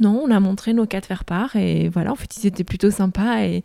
non, 0.00 0.22
on 0.24 0.30
a 0.30 0.40
montré 0.40 0.72
nos 0.72 0.86
quatre 0.86 1.06
faire-part 1.06 1.56
et 1.56 1.88
voilà, 1.88 2.12
en 2.12 2.16
fait 2.16 2.36
ils 2.36 2.46
étaient 2.46 2.64
plutôt 2.64 2.90
sympas 2.90 3.44
et 3.44 3.62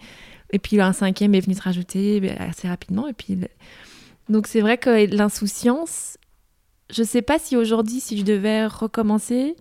et 0.52 0.60
puis 0.60 0.80
un 0.80 0.94
cinquième 0.94 1.34
est 1.34 1.40
venu 1.40 1.56
se 1.56 1.62
rajouter 1.62 2.20
ben, 2.20 2.38
assez 2.38 2.68
rapidement 2.68 3.08
et 3.08 3.14
puis 3.14 3.38
donc 4.30 4.48
c'est 4.48 4.62
vrai 4.62 4.78
que 4.78 5.14
l'insouciance, 5.16 6.18
je 6.92 7.04
sais 7.04 7.22
pas 7.22 7.40
si 7.40 7.58
aujourd'hui 7.58 8.00
si 8.00 8.18
je 8.18 8.24
devais 8.24 8.66
recommencer 8.68 9.56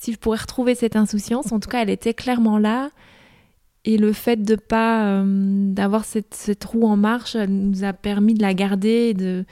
si 0.00 0.12
je 0.12 0.18
pourrais 0.18 0.38
retrouver 0.38 0.74
cette 0.74 0.96
insouciance. 0.96 1.52
En 1.52 1.60
tout 1.60 1.68
cas, 1.68 1.82
elle 1.82 1.90
était 1.90 2.14
clairement 2.14 2.58
là. 2.58 2.90
Et 3.84 3.96
le 3.96 4.12
fait 4.12 4.42
de 4.42 4.56
pas 4.56 5.06
euh, 5.06 5.72
d'avoir 5.72 6.04
cette, 6.04 6.34
cette 6.34 6.64
roue 6.64 6.86
en 6.86 6.96
marche 6.96 7.36
nous 7.36 7.84
a 7.84 7.92
permis 7.92 8.34
de 8.34 8.42
la 8.42 8.52
garder 8.52 9.08
et 9.10 9.14
de 9.14 9.44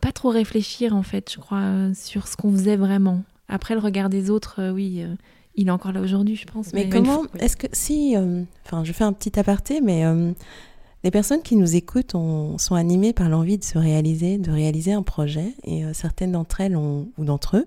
pas 0.00 0.12
trop 0.12 0.28
réfléchir 0.28 0.94
en 0.94 1.02
fait, 1.02 1.32
je 1.32 1.38
crois, 1.40 1.92
sur 1.94 2.28
ce 2.28 2.36
qu'on 2.36 2.52
faisait 2.52 2.76
vraiment. 2.76 3.24
Après 3.48 3.74
le 3.74 3.80
regard 3.80 4.08
des 4.08 4.30
autres, 4.30 4.60
euh, 4.60 4.70
oui, 4.70 5.02
euh, 5.02 5.14
il 5.56 5.68
est 5.68 5.70
encore 5.70 5.92
là 5.92 6.00
aujourd'hui, 6.00 6.36
je 6.36 6.46
pense. 6.46 6.72
Mais 6.72 6.88
comment 6.88 7.22
est-ce 7.38 7.56
que 7.56 7.66
si, 7.72 8.16
euh, 8.16 8.42
enfin, 8.66 8.84
je 8.84 8.92
fais 8.92 9.04
un 9.04 9.12
petit 9.12 9.38
aparté, 9.38 9.80
mais 9.80 10.04
euh, 10.04 10.32
les 11.04 11.10
personnes 11.10 11.42
qui 11.42 11.56
nous 11.56 11.74
écoutent 11.76 12.14
ont- 12.14 12.56
sont 12.58 12.74
animées 12.74 13.12
par 13.12 13.28
l'envie 13.28 13.58
de 13.58 13.64
se 13.64 13.76
réaliser, 13.78 14.38
de 14.38 14.50
réaliser 14.50 14.92
un 14.92 15.02
projet, 15.02 15.54
et 15.64 15.84
euh, 15.84 15.92
certaines 15.92 16.32
d'entre 16.32 16.60
elles 16.60 16.76
ont- 16.76 17.08
ou 17.18 17.24
d'entre 17.24 17.56
eux 17.56 17.66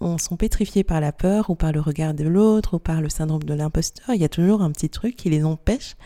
ont- 0.00 0.18
sont 0.18 0.36
pétrifiées 0.36 0.84
par 0.84 1.00
la 1.00 1.12
peur 1.12 1.50
ou 1.50 1.54
par 1.54 1.72
le 1.72 1.80
regard 1.80 2.14
de 2.14 2.24
l'autre 2.24 2.76
ou 2.76 2.78
par 2.78 3.00
le 3.02 3.08
syndrome 3.10 3.42
de 3.42 3.52
l'imposteur. 3.54 4.06
Il 4.14 4.20
y 4.20 4.24
a 4.24 4.28
toujours 4.30 4.62
un 4.62 4.70
petit 4.70 4.88
truc 4.88 5.16
qui 5.16 5.28
les 5.30 5.44
empêche 5.44 5.96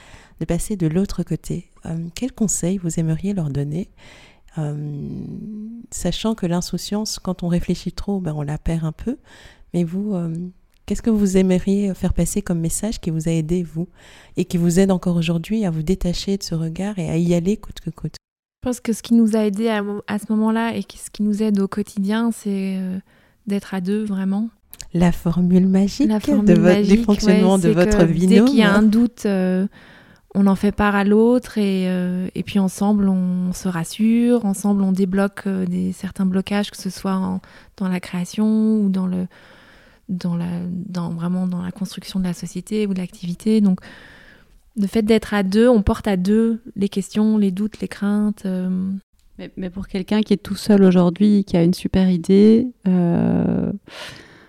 de 0.40 0.44
passer 0.44 0.74
de 0.76 0.86
l'autre 0.88 1.22
côté. 1.22 1.70
Quel 2.14 2.32
conseil 2.32 2.78
vous 2.78 2.98
aimeriez 2.98 3.34
leur 3.34 3.50
donner 3.50 3.90
Euh, 4.56 5.08
sachant 5.90 6.36
que 6.36 6.46
l'insouciance, 6.46 7.18
quand 7.18 7.42
on 7.42 7.48
réfléchit 7.48 7.90
trop, 7.90 8.20
ben, 8.20 8.32
on 8.36 8.42
la 8.42 8.56
perd 8.56 8.84
un 8.84 8.92
peu. 8.92 9.18
Mais 9.74 9.84
vous, 9.84 10.14
euh, 10.14 10.32
qu'est-ce 10.86 11.02
que 11.02 11.10
vous 11.10 11.36
aimeriez 11.36 11.92
faire 11.94 12.14
passer 12.14 12.40
comme 12.42 12.60
message 12.60 13.00
qui 13.00 13.10
vous 13.10 13.28
a 13.28 13.32
aidé, 13.32 13.62
vous, 13.62 13.88
et 14.36 14.44
qui 14.44 14.56
vous 14.56 14.78
aide 14.80 14.90
encore 14.90 15.16
aujourd'hui 15.16 15.64
à 15.66 15.70
vous 15.70 15.82
détacher 15.82 16.36
de 16.38 16.42
ce 16.42 16.54
regard 16.54 16.98
et 16.98 17.10
à 17.10 17.16
y 17.16 17.34
aller 17.34 17.56
coûte 17.56 17.80
que 17.84 17.90
coûte? 17.90 18.14
Je 18.62 18.68
pense 18.70 18.80
que 18.80 18.92
ce 18.94 19.02
qui 19.02 19.12
nous 19.14 19.36
a 19.36 19.40
aidé 19.40 19.68
à, 19.68 19.82
à 20.06 20.18
ce 20.18 20.24
moment-là 20.30 20.74
et 20.74 20.80
ce 20.82 21.10
qui 21.10 21.22
nous 21.22 21.42
aide 21.42 21.60
au 21.60 21.68
quotidien, 21.68 22.30
c'est 22.32 22.76
euh, 22.78 22.98
d'être 23.46 23.74
à 23.74 23.80
deux 23.82 24.04
vraiment. 24.04 24.48
La 24.94 25.12
formule 25.12 25.66
magique, 25.66 26.08
La 26.08 26.18
de 26.20 26.24
formule 26.24 26.54
votre, 26.54 26.62
magique, 26.62 26.98
du 27.00 27.04
fonctionnement 27.04 27.56
ouais, 27.56 27.62
de 27.62 27.68
votre 27.70 28.04
binôme. 28.04 28.28
Dès 28.46 28.50
qu'il 28.50 28.60
y 28.60 28.62
a 28.62 28.72
un 28.72 28.82
doute, 28.82 29.24
euh, 29.26 29.66
on 30.36 30.46
en 30.46 30.54
fait 30.54 30.72
part 30.72 30.94
à 30.94 31.04
l'autre 31.04 31.58
et, 31.58 31.88
euh, 31.88 32.28
et 32.34 32.42
puis 32.42 32.58
ensemble 32.58 33.08
on 33.08 33.52
se 33.52 33.68
rassure, 33.68 34.44
ensemble 34.46 34.82
on 34.82 34.92
débloque 34.92 35.42
euh, 35.46 35.66
des, 35.66 35.92
certains 35.92 36.26
blocages, 36.26 36.70
que 36.70 36.76
ce 36.76 36.90
soit 36.90 37.14
en- 37.16 37.40
dans 37.76 37.88
la 37.88 38.00
création 38.00 38.78
ou 38.80 38.88
dans 38.88 39.06
le 39.06 39.26
dans 40.08 40.36
la 40.36 40.60
dans 40.70 41.10
vraiment 41.10 41.46
dans 41.46 41.62
la 41.62 41.72
construction 41.72 42.20
de 42.20 42.24
la 42.24 42.34
société 42.34 42.86
ou 42.86 42.94
de 42.94 42.98
l'activité. 42.98 43.60
Donc 43.60 43.80
le 44.76 44.86
fait 44.86 45.02
d'être 45.02 45.34
à 45.34 45.42
deux, 45.42 45.68
on 45.68 45.82
porte 45.82 46.06
à 46.08 46.16
deux 46.16 46.60
les 46.76 46.88
questions, 46.88 47.38
les 47.38 47.50
doutes, 47.52 47.80
les 47.80 47.88
craintes. 47.88 48.44
euh, 48.46 48.90
Mais, 49.38 49.50
mais 49.56 49.70
pour 49.70 49.86
quelqu'un 49.88 50.20
qui 50.22 50.32
est 50.32 50.42
tout 50.42 50.56
seul 50.56 50.82
aujourd'hui, 50.84 51.44
qui 51.44 51.56
a 51.56 51.62
une 51.62 51.74
super 51.74 52.08
idée, 52.10 52.66
euh, 52.86 53.72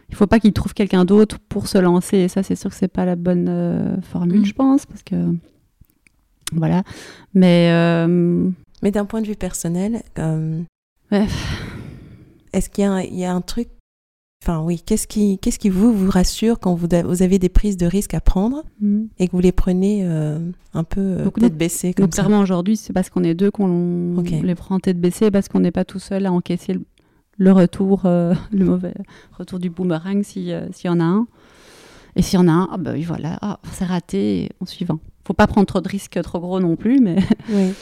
il 0.10 0.15
faut 0.15 0.28
pas 0.28 0.39
qu'il 0.39 0.54
trouve 0.54 0.74
quelqu'un 0.74 1.06
d'autre 1.06 1.38
pour 1.50 1.68
se 1.68 1.78
lancer. 1.80 2.18
Et 2.18 2.28
ça, 2.28 2.44
c'est 2.44 2.56
sûr 2.56 2.70
que 2.70 2.76
c'est 2.76 2.88
pas 2.88 3.06
la 3.06 3.15
bonne 3.15 3.48
euh, 3.50 4.00
formule, 4.02 4.41
Mm. 4.41 4.46
je 4.46 4.54
pense, 4.54 4.86
parce 4.86 5.04
que 5.04 5.15
voilà. 6.52 6.84
Mais 7.34 7.70
euh, 7.72 8.50
Mais 8.84 8.91
d'un 8.91 9.06
point 9.06 9.22
de 9.22 9.28
vue 9.28 9.36
personnel, 9.36 10.04
euh, 10.20 10.62
Ouais. 11.12 11.26
est-ce 12.54 12.70
qu'il 12.70 12.84
y, 12.84 12.88
a 12.88 12.91
un- 12.94 13.02
il 13.02 13.15
y 13.18 13.26
a 13.26 13.34
un 13.34 13.41
truc 13.41 13.70
Enfin 14.47 14.62
oui, 14.62 14.79
qu'est-ce 14.79 15.08
qui, 15.08 15.39
qu'est-ce 15.39 15.58
qui 15.58 15.69
vous, 15.69 15.91
vous 15.91 16.12
rassure 16.12 16.60
quand 16.60 16.75
vous, 16.75 16.88
vous 17.03 17.23
avez 17.23 17.39
des 17.39 17.49
prises 17.49 17.77
de 17.77 17.88
risques 17.88 18.13
à 18.13 18.21
prendre 18.21 18.62
mm. 18.79 19.05
et 19.17 19.27
que 19.27 19.31
vous 19.31 19.39
les 19.39 19.51
prenez 19.51 20.01
euh, 20.03 20.38
un 20.75 20.84
peu 20.84 21.01
euh, 21.01 21.29
tête 21.31 21.58
baissée 21.58 21.95
comme 21.95 22.05
donc 22.05 22.13
ça? 22.13 22.21
clairement 22.21 22.43
aujourd'hui, 22.43 22.77
c'est 22.77 22.93
parce 22.93 23.10
qu'on 23.10 23.23
est 23.23 23.34
deux 23.34 23.49
qu'on 23.49 24.21
les 24.23 24.53
prend 24.53 24.79
tête 24.79 25.01
baissée, 25.01 25.31
parce 25.31 25.47
qu'on 25.47 25.62
n'est 25.62 25.71
pas 25.71 25.84
tout 25.84 25.97
seul 25.97 26.27
à 26.27 26.31
encaisser 26.31 26.73
le, 26.73 26.84
le 27.39 27.51
retour, 27.53 28.03
euh, 28.05 28.36
le 28.51 28.65
mauvais 28.65 28.93
retour 29.36 29.58
du 29.58 29.71
boomerang 29.71 30.21
si, 30.21 30.51
euh, 30.51 30.67
s'il 30.71 30.91
y 30.91 30.93
en 30.93 30.99
a 30.99 31.05
un. 31.05 31.25
Et 32.15 32.21
s'il 32.21 32.38
y 32.38 32.41
en 32.43 32.47
a 32.47 32.51
un, 32.51 32.77
bah 32.77 32.91
oui, 32.93 33.01
voilà, 33.01 33.39
ah, 33.41 33.60
c'est 33.71 33.86
raté, 33.86 34.51
en 34.62 34.67
suivant. 34.67 34.99
Faut 35.25 35.34
pas 35.34 35.47
prendre 35.47 35.65
trop 35.65 35.81
de 35.81 35.89
risques 35.89 36.21
trop 36.21 36.39
gros 36.39 36.60
non 36.60 36.75
plus, 36.75 36.99
mais, 36.99 37.15
Oui. 37.49 37.73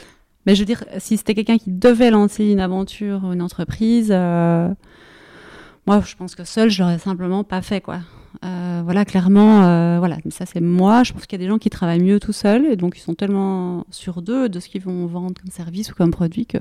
mais 0.46 0.54
je 0.54 0.60
veux 0.60 0.66
dire, 0.66 0.82
si 0.96 1.18
c'était 1.18 1.34
quelqu'un 1.34 1.58
qui 1.58 1.72
devait 1.72 2.10
lancer 2.10 2.46
une 2.46 2.60
aventure, 2.60 3.30
une 3.32 3.42
entreprise, 3.42 4.10
moi 5.86 6.02
je 6.04 6.14
pense 6.16 6.34
que 6.34 6.44
seul, 6.44 6.70
je 6.70 6.82
l'aurais 6.82 6.98
simplement 6.98 7.44
pas 7.44 7.62
fait, 7.62 7.80
quoi. 7.80 8.00
Euh, 8.44 8.80
voilà, 8.84 9.04
clairement, 9.04 9.64
euh, 9.64 9.98
voilà, 9.98 10.18
mais 10.24 10.30
ça 10.30 10.44
c'est 10.44 10.60
moi. 10.60 11.02
Je 11.04 11.12
pense 11.12 11.26
qu'il 11.26 11.38
y 11.40 11.42
a 11.42 11.44
des 11.44 11.48
gens 11.50 11.58
qui 11.58 11.70
travaillent 11.70 12.02
mieux 12.02 12.18
tout 12.20 12.32
seuls 12.32 12.66
et 12.66 12.76
donc 12.76 12.96
ils 12.98 13.00
sont 13.00 13.14
tellement 13.14 13.86
sur 13.90 14.22
d'eux 14.22 14.48
de 14.48 14.60
ce 14.60 14.68
qu'ils 14.68 14.82
vont 14.82 15.06
vendre 15.06 15.34
comme 15.40 15.50
service 15.50 15.92
ou 15.92 15.94
comme 15.94 16.10
produit 16.10 16.46
que 16.46 16.58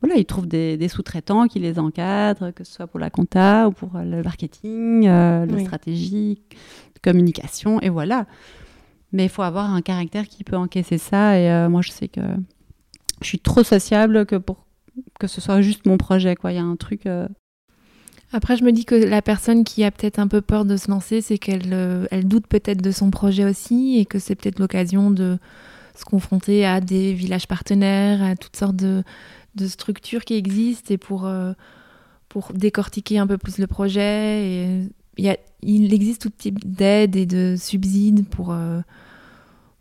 voilà, 0.00 0.16
ils 0.16 0.24
trouvent 0.24 0.48
des, 0.48 0.76
des 0.76 0.88
sous-traitants 0.88 1.46
qui 1.46 1.60
les 1.60 1.78
encadrent, 1.78 2.52
que 2.52 2.64
ce 2.64 2.72
soit 2.72 2.88
pour 2.88 2.98
la 2.98 3.10
compta 3.10 3.68
ou 3.68 3.72
pour 3.72 3.94
euh, 3.94 4.02
le 4.02 4.22
marketing, 4.22 5.06
euh, 5.06 5.46
la 5.46 5.54
Oui. 5.54 5.64
stratégie, 5.64 6.42
communication, 7.02 7.80
et 7.80 7.88
voilà. 7.88 8.26
Mais 9.12 9.24
il 9.24 9.28
faut 9.28 9.42
avoir 9.42 9.72
un 9.72 9.82
caractère 9.82 10.26
qui 10.26 10.42
peut 10.42 10.56
encaisser 10.56 10.96
ça. 10.98 11.38
Et 11.38 11.68
moi, 11.68 11.82
je 11.82 11.90
sais 11.90 12.08
que 12.08 12.22
je 13.20 13.26
suis 13.26 13.38
trop 13.38 13.62
sociable 13.62 14.24
que 14.26 14.36
pour 14.36 14.64
que 15.20 15.26
ce 15.26 15.40
soit 15.40 15.60
juste 15.60 15.84
mon 15.86 15.98
projet. 15.98 16.34
Quoi. 16.34 16.52
Il 16.52 16.56
y 16.56 16.58
a 16.58 16.64
un 16.64 16.76
truc. 16.76 17.06
euh, 17.06 17.28
Après, 18.32 18.56
je 18.56 18.64
me 18.64 18.72
dis 18.72 18.86
que 18.86 18.94
la 18.94 19.20
personne 19.20 19.62
qui 19.62 19.84
a 19.84 19.90
peut-être 19.90 20.18
un 20.18 20.26
peu 20.26 20.40
peur 20.40 20.64
de 20.64 20.76
se 20.78 20.90
lancer, 20.90 21.20
c'est 21.20 21.36
qu'elle 21.36 22.08
elle 22.10 22.26
doute 22.26 22.46
peut-être 22.46 22.80
de 22.80 22.90
son 22.90 23.10
projet 23.10 23.44
aussi 23.44 23.98
et 23.98 24.06
que 24.06 24.18
c'est 24.18 24.34
peut-être 24.34 24.58
l'occasion 24.58 25.10
de 25.10 25.38
se 25.94 26.04
confronter 26.04 26.64
à 26.64 26.80
des 26.80 27.12
villages 27.12 27.46
partenaires, 27.46 28.22
à 28.22 28.34
toutes 28.34 28.56
sortes 28.56 28.76
de, 28.76 29.04
structures 29.66 30.24
qui 30.24 30.34
existent 30.34 30.94
et 30.94 30.96
pour, 30.96 31.30
pour 32.30 32.52
décortiquer 32.54 33.18
un 33.18 33.26
peu 33.26 33.36
plus 33.36 33.58
le 33.58 33.66
projet. 33.66 34.46
Et 34.46 34.88
il, 35.62 35.92
existe 35.92 36.22
tout 36.22 36.30
type 36.30 36.66
d'aides 36.66 37.16
et 37.16 37.26
de 37.26 37.54
subsides 37.58 38.26
pour, 38.28 38.56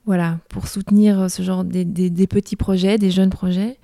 voilà, 0.06 0.39
pour 0.49 0.68
soutenir 0.68 1.32
ce 1.32 1.41
genre 1.41 1.64
des, 1.64 1.86
des, 1.86 2.28
petits 2.28 2.58
projets, 2.58 2.97
des 2.97 3.12
jeunes 3.12 3.30
projets. 3.30 3.78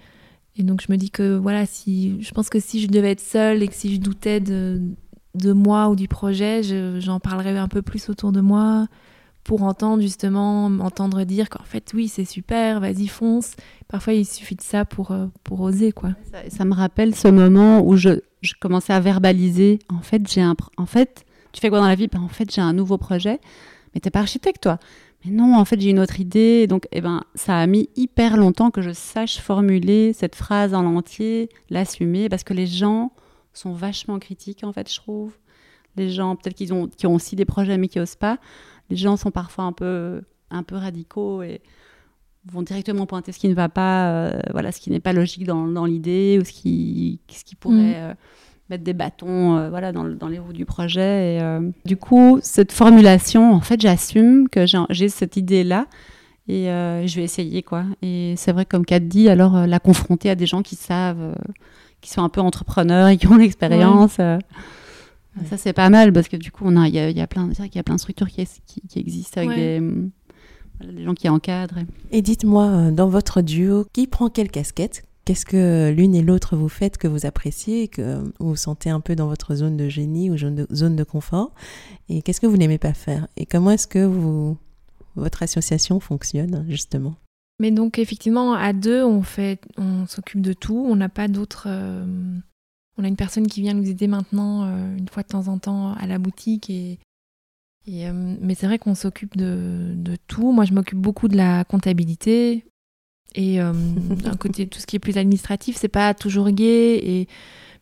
Et 0.58 0.64
donc 0.64 0.82
je 0.82 0.92
me 0.92 0.98
dis 0.98 1.12
que 1.12 1.38
voilà, 1.38 1.66
si 1.66 2.22
je 2.22 2.32
pense 2.32 2.50
que 2.50 2.60
si 2.60 2.82
je 2.82 2.88
devais 2.88 3.12
être 3.12 3.22
seule 3.22 3.62
et 3.64 3.68
que 3.68 3.76
si 3.76 3.94
je 3.96 4.00
doutais 4.00 4.40
de, 4.40 4.82
de 5.36 5.54
moi 5.54 5.90
ou 5.90 5.96
du 5.96 6.08
projet, 6.08 6.62
j'en 7.00 7.20
parlerais 7.20 7.58
un 7.58 7.68
peu 7.68 7.82
plus 7.82 8.10
autour 8.10 8.32
de 8.32 8.42
moi 8.42 8.88
pour 9.44 9.64
entendre 9.64 10.02
justement, 10.02 10.70
m'entendre 10.70 11.24
dire 11.24 11.50
qu'en 11.50 11.64
fait 11.64 11.92
oui 11.94 12.10
c'est 12.10 12.26
super, 12.26 12.82
vas-y 12.82 13.08
fonce. 13.08 13.56
Parfois 13.88 14.14
il 14.14 14.26
suffit 14.26 14.56
de 14.56 14.62
ça 14.62 14.84
pour, 14.84 15.12
euh, 15.12 15.28
pour 15.44 15.62
oser 15.62 15.94
quoi. 15.94 16.10
Ça, 16.32 16.50
ça 16.50 16.66
me 16.66 16.74
rappelle 16.74 17.16
ce 17.16 17.30
moment 17.30 17.82
où 17.82 17.96
je, 17.96 18.20
je, 18.42 18.54
commençais 18.60 18.92
à 18.92 19.00
verbaliser. 19.00 19.80
En 19.88 20.02
fait 20.02 20.28
j'ai 20.30 20.42
un, 20.42 20.56
en 20.76 20.86
fait 20.86 21.24
tu 21.54 21.62
fais 21.62 21.70
quoi 21.70 21.80
dans 21.80 21.88
la 21.88 21.96
vie? 21.96 22.08
Ben, 22.08 22.20
En 22.20 22.28
fait 22.28 22.54
j'ai 22.54 22.62
un 22.62 22.74
nouveau 22.74 22.98
projet. 22.98 23.40
Mais 23.96 24.02
t'es 24.02 24.10
pas 24.12 24.20
architecte 24.20 24.62
toi 24.62 24.80
mais 25.28 25.36
non, 25.36 25.58
en 25.58 25.66
fait, 25.66 25.80
j'ai 25.80 25.90
une 25.90 26.00
autre 26.00 26.20
idée. 26.20 26.68
Donc, 26.68 26.88
eh 26.92 27.02
ben, 27.02 27.24
ça 27.36 27.58
a 27.58 27.68
mis 27.68 27.90
hyper 27.96 28.38
longtemps 28.38 28.72
que 28.72 28.82
je 28.82 28.92
sache 28.92 29.40
formuler 29.40 30.14
cette 30.14 30.36
phrase 30.36 30.74
en 30.74 30.86
entier, 30.86 31.50
l'assumer, 31.70 32.30
parce 32.30 32.44
que 32.44 32.54
les 32.54 32.68
gens 32.68 33.12
sont 33.54 33.74
vachement 33.74 34.20
critiques, 34.20 34.64
en 34.64 34.72
fait, 34.72 34.92
je 34.92 34.98
trouve. 34.98 35.34
Les 35.96 36.10
gens, 36.10 36.36
peut-être 36.36 36.56
qu'ils 36.56 36.74
ont, 36.74 36.88
qui 36.88 37.08
ont 37.08 37.16
aussi 37.16 37.36
des 37.36 37.46
projets, 37.46 37.78
mais 37.78 37.88
qui 37.88 38.00
n'osent 38.00 38.16
pas. 38.16 38.38
Les 38.90 38.96
gens 38.96 39.18
sont 39.18 39.32
parfois 39.32 39.66
un 39.66 39.74
peu, 39.74 40.22
un 40.52 40.64
peu 40.64 40.76
radicaux 40.76 41.42
et 41.42 41.62
vont 42.46 42.62
directement 42.62 43.06
pointer 43.06 43.32
ce 43.32 43.40
qui 43.40 43.50
ne 43.50 43.56
va 43.56 43.68
pas, 43.68 44.12
euh, 44.12 44.40
voilà, 44.52 44.72
ce 44.72 44.80
qui 44.80 44.90
n'est 44.92 45.00
pas 45.02 45.12
logique 45.12 45.44
dans, 45.44 45.68
dans 45.68 45.86
l'idée 45.86 46.40
ou 46.40 46.46
ce 46.46 46.54
qui, 46.54 47.20
ce 47.30 47.44
qui 47.44 47.56
pourrait. 47.56 47.76
Mm. 47.76 47.96
Euh, 47.96 48.14
mettre 48.70 48.84
des 48.84 48.94
bâtons 48.94 49.58
euh, 49.58 49.70
voilà, 49.70 49.92
dans, 49.92 50.04
dans, 50.04 50.28
les 50.28 50.40
roues 50.40 50.54
du 50.54 50.66
projet. 50.66 51.36
Et, 51.36 51.42
euh, 51.42 51.70
du 51.86 51.98
coup, 51.98 52.40
cette 52.42 52.72
formulation, 52.72 53.54
en 53.54 53.62
fait, 53.62 53.80
j'assume 53.80 54.50
que 54.50 54.66
j'ai 54.90 55.10
cette 55.10 55.38
idée-là 55.38 55.88
et 56.48 56.70
euh, 56.70 57.06
je 57.08 57.16
vais 57.18 57.24
essayer. 57.24 57.64
quoi. 57.64 57.86
Et 58.02 58.34
c'est 58.38 58.52
vrai, 58.52 58.66
comme 58.66 58.86
Kat 58.86 59.00
dit, 59.00 59.30
alors 59.30 59.68
la 59.68 59.80
confronter 59.80 60.30
à 60.30 60.36
des 60.36 60.46
gens 60.46 60.62
qui 60.62 60.76
savent, 60.76 61.36
qui 62.02 62.10
sont 62.10 62.24
un 62.24 62.30
peu 62.30 62.42
entrepreneurs 62.42 63.08
et 63.08 63.18
qui 63.18 63.28
ont 63.28 63.38
l'expérience. 63.38 64.18
Ça, 65.46 65.56
c'est 65.56 65.74
pas 65.74 65.90
mal 65.90 66.12
parce 66.12 66.28
que 66.28 66.38
du 66.38 66.52
coup, 66.52 66.72
il 66.72 66.94
y 66.94 67.00
a, 67.00 67.12
y, 67.12 67.22
a 67.22 67.28
plein, 67.28 67.50
y 67.52 67.80
a 67.80 67.84
plein 67.84 67.96
de 67.96 68.00
structures 68.00 68.28
qui, 68.28 68.44
qui, 68.90 69.00
existent 69.00 69.42
avec 69.42 69.56
des, 69.56 69.80
des, 70.84 71.04
gens 71.04 71.14
qui 71.14 71.30
encadrent. 71.30 71.78
Et 72.12 72.24
dites-moi, 72.24 72.90
dans 72.90 73.08
votre 73.08 73.42
duo, 73.42 73.86
qui 73.94 74.08
prend 74.08 74.30
quelle 74.30 74.50
casquette? 74.50 75.04
Qu'est-ce 75.28 75.46
que 75.46 75.92
l'une 75.92 76.16
et 76.16 76.22
l'autre 76.22 76.56
vous 76.56 76.70
faites 76.70 76.98
que 76.98 77.06
vous 77.06 77.26
appréciez, 77.26 77.90
que 77.90 78.24
vous 78.40 78.56
sentez 78.56 78.90
un 78.90 79.02
peu 79.02 79.14
dans 79.14 79.28
votre 79.28 79.56
zone 79.56 79.76
de 79.76 79.90
génie 79.90 80.32
ou 80.32 80.38
zone 80.38 80.96
de, 80.96 81.04
confort 81.04 81.52
Et 82.08 82.22
qu'est-ce 82.22 82.40
que 82.40 82.48
vous 82.48 82.56
n'aimez 82.56 82.78
pas 82.78 82.94
faire 82.94 83.28
Et 83.36 83.46
comment 83.46 83.72
est-ce 83.72 83.88
que 83.88 84.06
vous, 84.06 84.56
votre 85.18 85.44
association 85.44 86.00
fonctionne, 86.00 86.66
justement? 86.70 87.16
Mais 87.60 87.72
donc, 87.72 88.00
effectivement, 88.00 88.54
à 88.54 88.72
deux, 88.72 89.04
on, 89.04 89.22
on 89.76 90.08
s'occupe 90.08 90.40
de 90.40 90.54
tout. 90.54 90.86
On 90.90 90.96
n'a 90.96 91.10
pas 91.10 91.28
d'autres. 91.28 91.66
Euh, 91.68 92.06
on 92.98 93.04
a 93.04 93.08
une 93.10 93.18
personne 93.18 93.48
qui 93.48 93.60
vient 93.60 93.74
nous 93.74 93.90
aider 93.90 94.08
maintenant, 94.08 94.64
euh, 94.64 94.96
une 94.96 95.10
fois 95.10 95.24
de 95.24 95.28
temps 95.28 95.50
en 95.50 95.58
temps, 95.58 95.92
à 95.96 96.08
la 96.08 96.20
boutique. 96.20 96.70
Et, 96.70 97.00
et 97.86 98.08
euh, 98.08 98.38
mais 98.40 98.56
c'est 98.56 98.68
vrai 98.68 98.80
qu'on 98.80 98.96
s'occupe 98.96 99.36
de, 99.36 99.92
de, 99.94 100.16
tout. 100.28 100.54
Moi, 100.54 100.64
je 100.64 100.72
m'occupe 100.72 101.00
beaucoup 101.00 101.28
de 101.28 101.36
la 101.36 101.66
comptabilité. 101.66 102.64
Et 103.38 103.62
euh, 103.62 103.72
d'un 103.72 104.36
côté, 104.36 104.68
tout 104.68 104.80
ce 104.80 104.88
qui 104.88 104.96
est 104.96 105.00
plus 105.00 105.18
administratif, 105.18 105.78
c'est 105.80 105.88
pas 105.88 106.14
toujours 106.14 106.50
gai. 106.50 107.00
Et... 107.04 107.28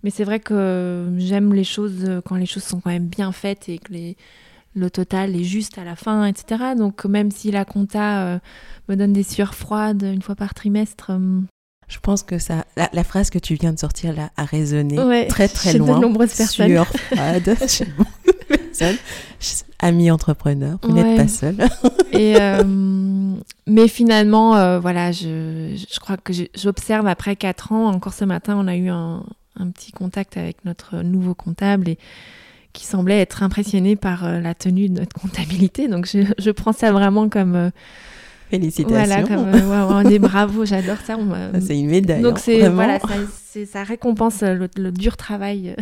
Mais 0.03 0.11
c'est 0.11 0.25
vrai 0.25 0.39
que 0.39 1.07
j'aime 1.17 1.53
les 1.53 1.63
choses 1.63 2.21
quand 2.25 2.35
les 2.35 2.45
choses 2.45 2.63
sont 2.63 2.79
quand 2.79 2.91
même 2.91 3.07
bien 3.07 3.31
faites 3.31 3.69
et 3.69 3.79
que 3.79 3.91
les... 3.91 4.17
le 4.75 4.91
total 4.91 5.33
est 5.35 5.45
juste 5.45 5.79
à 5.79 5.85
la 5.85 5.95
fin, 5.95 6.25
etc. 6.27 6.75
Donc 6.77 7.05
même 7.05 7.31
si 7.31 7.49
la 7.51 7.63
compta 7.63 8.25
euh, 8.25 8.39
me 8.89 8.95
donne 8.95 9.13
des 9.13 9.23
sueurs 9.23 9.55
froides 9.55 10.03
une 10.03 10.21
fois 10.21 10.35
par 10.35 10.53
trimestre. 10.53 11.11
Euh, 11.11 11.41
je 11.87 11.99
pense 11.99 12.21
que 12.21 12.37
ça, 12.37 12.65
la, 12.75 13.03
phrase 13.03 13.29
que 13.29 13.39
tu 13.39 13.55
viens 13.55 13.71
de 13.71 13.79
sortir 13.79 14.13
là 14.13 14.31
a 14.37 14.43
résonné 14.43 15.27
très 15.27 15.47
très 15.47 15.73
loin. 15.77 15.97
De 15.97 16.01
nombreuses 16.01 16.33
personnes. 16.33 16.67
Sueurs 16.67 16.87
froides 17.13 17.55
Ami 19.79 20.11
entrepreneur, 20.11 20.77
vous 20.83 20.93
n'êtes 20.93 21.15
pas 21.15 21.27
seul. 21.27 21.55
et 22.11 22.35
mais 23.67 23.87
finalement, 23.87 24.55
euh, 24.55 24.79
voilà, 24.79 25.11
je, 25.11 25.75
je, 25.75 25.99
crois 25.99 26.17
que 26.17 26.33
j'observe 26.55 27.07
après 27.07 27.35
quatre 27.35 27.71
ans, 27.71 27.87
encore 27.87 28.13
ce 28.13 28.25
matin, 28.25 28.55
on 28.57 28.67
a 28.67 28.75
eu 28.75 28.89
un, 28.89 29.23
un, 29.59 29.69
petit 29.69 29.91
contact 29.91 30.37
avec 30.37 30.63
notre 30.65 30.97
nouveau 30.97 31.33
comptable 31.33 31.89
et 31.89 31.97
qui 32.73 32.85
semblait 32.85 33.19
être 33.19 33.43
impressionné 33.43 33.95
par 33.95 34.25
euh, 34.25 34.39
la 34.39 34.53
tenue 34.53 34.89
de 34.89 34.99
notre 34.99 35.19
comptabilité. 35.19 35.87
Donc 35.87 36.07
je, 36.07 36.19
je 36.37 36.51
prends 36.51 36.73
ça 36.73 36.91
vraiment 36.91 37.29
comme... 37.29 37.55
Euh, 37.55 37.69
Félicitations. 38.51 38.95
Voilà, 38.95 39.23
comme 39.23 39.49
on 39.49 40.07
est 40.07 40.19
bravo, 40.19 40.65
j'adore 40.65 40.97
ça. 41.03 41.17
C'est 41.61 41.79
une 41.79 41.89
médaille. 41.89 42.21
Donc 42.21 42.35
hein, 42.35 42.41
c'est 42.43 42.69
voilà, 42.69 42.99
ça, 42.99 43.65
ça, 43.65 43.83
récompense 43.83 44.41
le, 44.43 44.69
le 44.77 44.91
dur 44.91 45.17
travail 45.17 45.75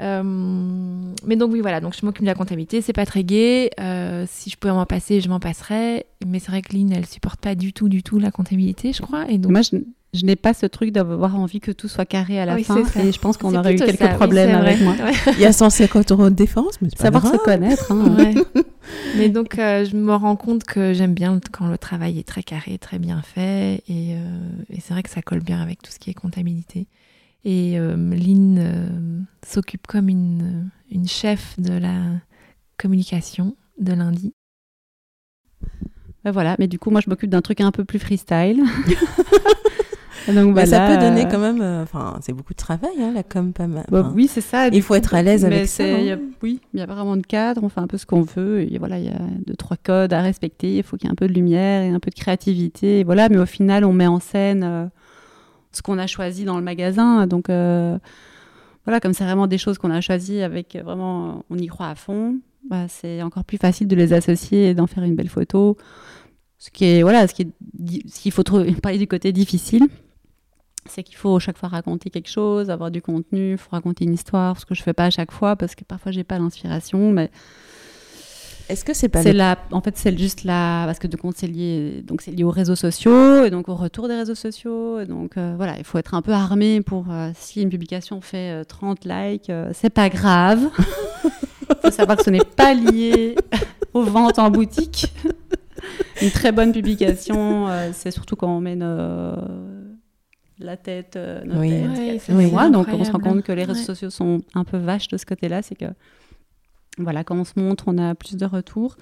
mais 0.00 1.36
donc 1.36 1.52
oui, 1.52 1.60
voilà, 1.60 1.80
donc 1.80 1.94
je 1.98 2.04
m'occupe 2.04 2.22
de 2.22 2.26
la 2.28 2.34
comptabilité, 2.34 2.80
c'est 2.80 2.92
pas 2.92 3.06
très 3.06 3.24
gai. 3.24 3.70
Euh, 3.80 4.24
si 4.28 4.50
je 4.50 4.56
pouvais 4.56 4.72
m'en 4.72 4.86
passer, 4.86 5.20
je 5.20 5.28
m'en 5.28 5.40
passerais. 5.40 6.06
Mais 6.26 6.38
c'est 6.38 6.50
vrai 6.50 6.62
que 6.62 6.72
Lynn, 6.74 6.92
elle 6.92 7.06
supporte 7.06 7.40
pas 7.40 7.54
du 7.54 7.72
tout, 7.72 7.88
du 7.88 8.02
tout 8.02 8.18
la 8.18 8.30
comptabilité, 8.30 8.92
je 8.92 9.02
crois. 9.02 9.30
Et 9.30 9.38
donc... 9.38 9.52
Moi, 9.52 9.62
je, 9.62 9.76
je 10.12 10.24
n'ai 10.24 10.36
pas 10.36 10.54
ce 10.54 10.66
truc 10.66 10.90
d'avoir 10.92 11.36
envie 11.36 11.60
que 11.60 11.72
tout 11.72 11.88
soit 11.88 12.06
carré 12.06 12.38
à 12.38 12.46
la 12.46 12.56
fin. 12.58 12.82
Et 13.00 13.12
je 13.12 13.18
pense 13.18 13.36
qu'on 13.36 13.54
aurait 13.54 13.74
eu 13.74 13.78
quelques 13.78 14.08
problèmes 14.14 14.54
avec 14.54 14.80
moi. 14.80 14.94
Il 15.32 15.40
y 15.40 15.46
a 15.46 15.52
150 15.52 16.12
euros 16.12 16.30
de 16.30 16.34
défense, 16.34 16.80
mais 16.80 16.88
Savoir 16.96 17.22
grave. 17.24 17.34
se 17.34 17.44
connaître. 17.44 17.92
Hein. 17.92 18.34
mais 19.16 19.28
donc, 19.28 19.58
euh, 19.58 19.84
je 19.84 19.96
me 19.96 20.14
rends 20.14 20.36
compte 20.36 20.64
que 20.64 20.92
j'aime 20.92 21.14
bien 21.14 21.40
quand 21.52 21.66
le 21.66 21.78
travail 21.78 22.18
est 22.18 22.26
très 22.26 22.42
carré, 22.42 22.78
très 22.78 22.98
bien 22.98 23.22
fait. 23.22 23.82
Et, 23.88 24.12
et 24.70 24.80
c'est 24.80 24.94
vrai 24.94 25.02
que 25.02 25.10
ça 25.10 25.20
colle 25.22 25.40
bien 25.40 25.60
avec 25.60 25.82
tout 25.82 25.90
ce 25.90 25.98
qui 25.98 26.10
est 26.10 26.14
comptabilité. 26.14 26.86
Et 27.44 27.78
euh, 27.78 27.94
Lynn 27.96 28.58
euh, 28.58 29.20
s'occupe 29.46 29.86
comme 29.86 30.08
une, 30.08 30.70
une, 30.90 31.06
chef 31.06 31.58
de 31.60 31.74
la 31.74 32.00
communication 32.78 33.54
de 33.78 33.92
lundi. 33.92 34.32
Ben 36.24 36.30
voilà, 36.30 36.56
mais 36.58 36.68
du 36.68 36.78
coup, 36.78 36.90
moi, 36.90 37.02
je 37.04 37.10
m'occupe 37.10 37.28
d'un 37.28 37.42
truc 37.42 37.60
un 37.60 37.70
peu 37.70 37.84
plus 37.84 37.98
freestyle. 37.98 38.62
Donc, 40.32 40.54
bah, 40.54 40.64
ça 40.64 40.88
peut 40.88 40.96
donner 40.96 41.26
euh, 41.26 41.30
quand 41.30 41.38
même. 41.38 41.60
Enfin, 41.82 42.18
c'est 42.22 42.32
beaucoup 42.32 42.54
de 42.54 42.58
travail, 42.58 42.94
hein, 42.98 43.12
la 43.14 43.22
com, 43.22 43.52
pas 43.52 43.66
mal. 43.66 43.84
Bah, 43.90 44.10
oui, 44.14 44.26
c'est 44.26 44.40
ça. 44.40 44.68
Il 44.68 44.80
faut 44.80 44.94
être 44.94 45.12
à 45.12 45.22
l'aise 45.22 45.44
avec 45.44 45.68
ça. 45.68 45.84
Hein. 45.84 46.18
oui, 46.42 46.60
il 46.72 46.76
n'y 46.78 46.82
a 46.82 46.86
pas 46.86 46.94
vraiment 46.94 47.18
de 47.18 47.26
cadre. 47.26 47.62
On 47.62 47.68
fait 47.68 47.80
un 47.80 47.86
peu 47.86 47.98
ce 47.98 48.06
qu'on 48.06 48.22
veut. 48.22 48.62
Et 48.62 48.78
voilà, 48.78 48.98
il 48.98 49.04
y 49.04 49.10
a 49.10 49.20
deux 49.46 49.54
trois 49.54 49.76
codes 49.76 50.14
à 50.14 50.22
respecter. 50.22 50.78
Il 50.78 50.82
faut 50.82 50.96
qu'il 50.96 51.08
y 51.08 51.10
ait 51.10 51.12
un 51.12 51.14
peu 51.14 51.28
de 51.28 51.34
lumière 51.34 51.82
et 51.82 51.90
un 51.90 52.00
peu 52.00 52.08
de 52.08 52.14
créativité. 52.14 53.00
Et 53.00 53.04
voilà, 53.04 53.28
mais 53.28 53.36
au 53.36 53.44
final, 53.44 53.84
on 53.84 53.92
met 53.92 54.06
en 54.06 54.18
scène 54.18 54.90
ce 55.74 55.82
qu'on 55.82 55.98
a 55.98 56.06
choisi 56.06 56.44
dans 56.44 56.56
le 56.56 56.62
magasin. 56.62 57.26
Donc 57.26 57.50
euh, 57.50 57.98
voilà, 58.84 59.00
comme 59.00 59.12
c'est 59.12 59.24
vraiment 59.24 59.46
des 59.46 59.58
choses 59.58 59.78
qu'on 59.78 59.90
a 59.90 60.00
choisies 60.00 60.42
avec 60.42 60.76
vraiment, 60.82 61.44
on 61.50 61.58
y 61.58 61.66
croit 61.66 61.88
à 61.88 61.94
fond, 61.94 62.38
bah, 62.68 62.86
c'est 62.88 63.22
encore 63.22 63.44
plus 63.44 63.58
facile 63.58 63.88
de 63.88 63.96
les 63.96 64.12
associer 64.12 64.70
et 64.70 64.74
d'en 64.74 64.86
faire 64.86 65.04
une 65.04 65.14
belle 65.14 65.28
photo. 65.28 65.76
Ce 66.58 66.70
qui 66.70 66.84
est, 66.84 67.02
voilà, 67.02 67.26
ce 67.26 67.34
qui 67.34 67.52
ce 68.08 68.20
qu'il 68.20 68.32
faut 68.32 68.42
parler 68.42 68.98
du 68.98 69.06
côté 69.06 69.32
difficile, 69.32 69.86
c'est 70.86 71.02
qu'il 71.02 71.16
faut 71.16 71.38
chaque 71.38 71.58
fois 71.58 71.68
raconter 71.68 72.10
quelque 72.10 72.28
chose, 72.28 72.70
avoir 72.70 72.90
du 72.90 73.02
contenu, 73.02 73.56
faut 73.58 73.70
raconter 73.70 74.04
une 74.04 74.14
histoire, 74.14 74.58
ce 74.58 74.66
que 74.66 74.74
je 74.74 74.82
fais 74.82 74.92
pas 74.92 75.06
à 75.06 75.10
chaque 75.10 75.32
fois 75.32 75.56
parce 75.56 75.74
que 75.74 75.84
parfois 75.84 76.12
j'ai 76.12 76.24
pas 76.24 76.38
l'inspiration, 76.38 77.10
mais 77.10 77.30
est-ce 78.74 78.84
que 78.84 78.92
c'est 78.92 79.08
pas 79.08 79.22
c'est 79.22 79.32
la 79.32 79.56
en 79.70 79.80
fait 79.80 79.96
c'est 79.96 80.16
juste 80.18 80.42
la 80.42 80.82
parce 80.86 80.98
que 80.98 81.06
de 81.06 81.16
compte 81.16 81.36
c'est 81.36 81.46
lié 81.46 82.02
donc 82.04 82.22
c'est 82.22 82.32
lié 82.32 82.42
aux 82.42 82.50
réseaux 82.50 82.74
sociaux 82.74 83.44
et 83.44 83.50
donc 83.50 83.68
au 83.68 83.76
retour 83.76 84.08
des 84.08 84.16
réseaux 84.16 84.34
sociaux. 84.34 85.00
Et 85.00 85.06
donc 85.06 85.36
euh, 85.36 85.54
voilà 85.56 85.78
il 85.78 85.84
faut 85.84 85.96
être 85.98 86.14
un 86.14 86.22
peu 86.22 86.32
armé 86.32 86.80
pour 86.80 87.06
euh, 87.10 87.30
si 87.36 87.62
une 87.62 87.70
publication 87.70 88.20
fait 88.20 88.64
30 88.64 89.06
euh, 89.06 89.30
likes 89.30 89.52
c'est 89.72 89.90
pas 89.90 90.08
grave. 90.08 90.68
Il 91.24 91.76
faut 91.82 91.90
savoir 91.92 92.18
que 92.18 92.24
ce 92.24 92.30
n'est 92.30 92.44
pas 92.44 92.74
lié 92.74 93.36
aux 93.92 94.02
ventes 94.02 94.40
en 94.40 94.50
boutique. 94.50 95.14
Une 96.20 96.30
très 96.30 96.50
bonne 96.50 96.72
publication 96.72 97.68
c'est 97.92 98.10
surtout 98.10 98.34
quand 98.34 98.48
on 98.48 98.60
met 98.60 98.76
la 100.58 100.76
tête, 100.76 101.16
nos 101.44 101.60
oui. 101.60 101.70
têtes, 101.70 102.22
oui, 102.30 102.50
donc 102.72 102.88
on 102.92 103.04
se 103.04 103.12
rend 103.12 103.20
compte 103.20 103.42
que 103.42 103.52
les 103.52 103.64
réseaux 103.64 103.82
sociaux 103.82 104.10
sont 104.10 104.42
un 104.54 104.64
peu 104.64 104.78
vaches 104.78 105.08
de 105.08 105.16
ce 105.16 105.26
côté-là, 105.26 105.62
c'est 105.62 105.76
que 105.76 105.86
voilà, 106.98 107.24
quand 107.24 107.36
on 107.36 107.44
se 107.44 107.58
montre, 107.58 107.84
on 107.86 107.98
a 107.98 108.14
plus 108.14 108.36
de 108.36 108.46
retours. 108.46 108.96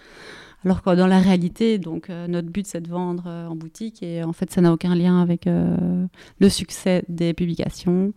Alors 0.64 0.82
que 0.82 0.94
dans 0.94 1.06
la 1.06 1.18
réalité, 1.18 1.78
donc 1.78 2.08
euh, 2.08 2.28
notre 2.28 2.48
but 2.48 2.66
c'est 2.66 2.80
de 2.80 2.88
vendre 2.88 3.24
euh, 3.26 3.48
en 3.48 3.56
boutique 3.56 4.02
et 4.02 4.22
en 4.22 4.32
fait 4.32 4.50
ça 4.52 4.60
n'a 4.60 4.72
aucun 4.72 4.94
lien 4.94 5.20
avec 5.20 5.46
euh, 5.46 6.06
le 6.38 6.48
succès 6.48 7.04
des 7.08 7.34
publications. 7.34 8.12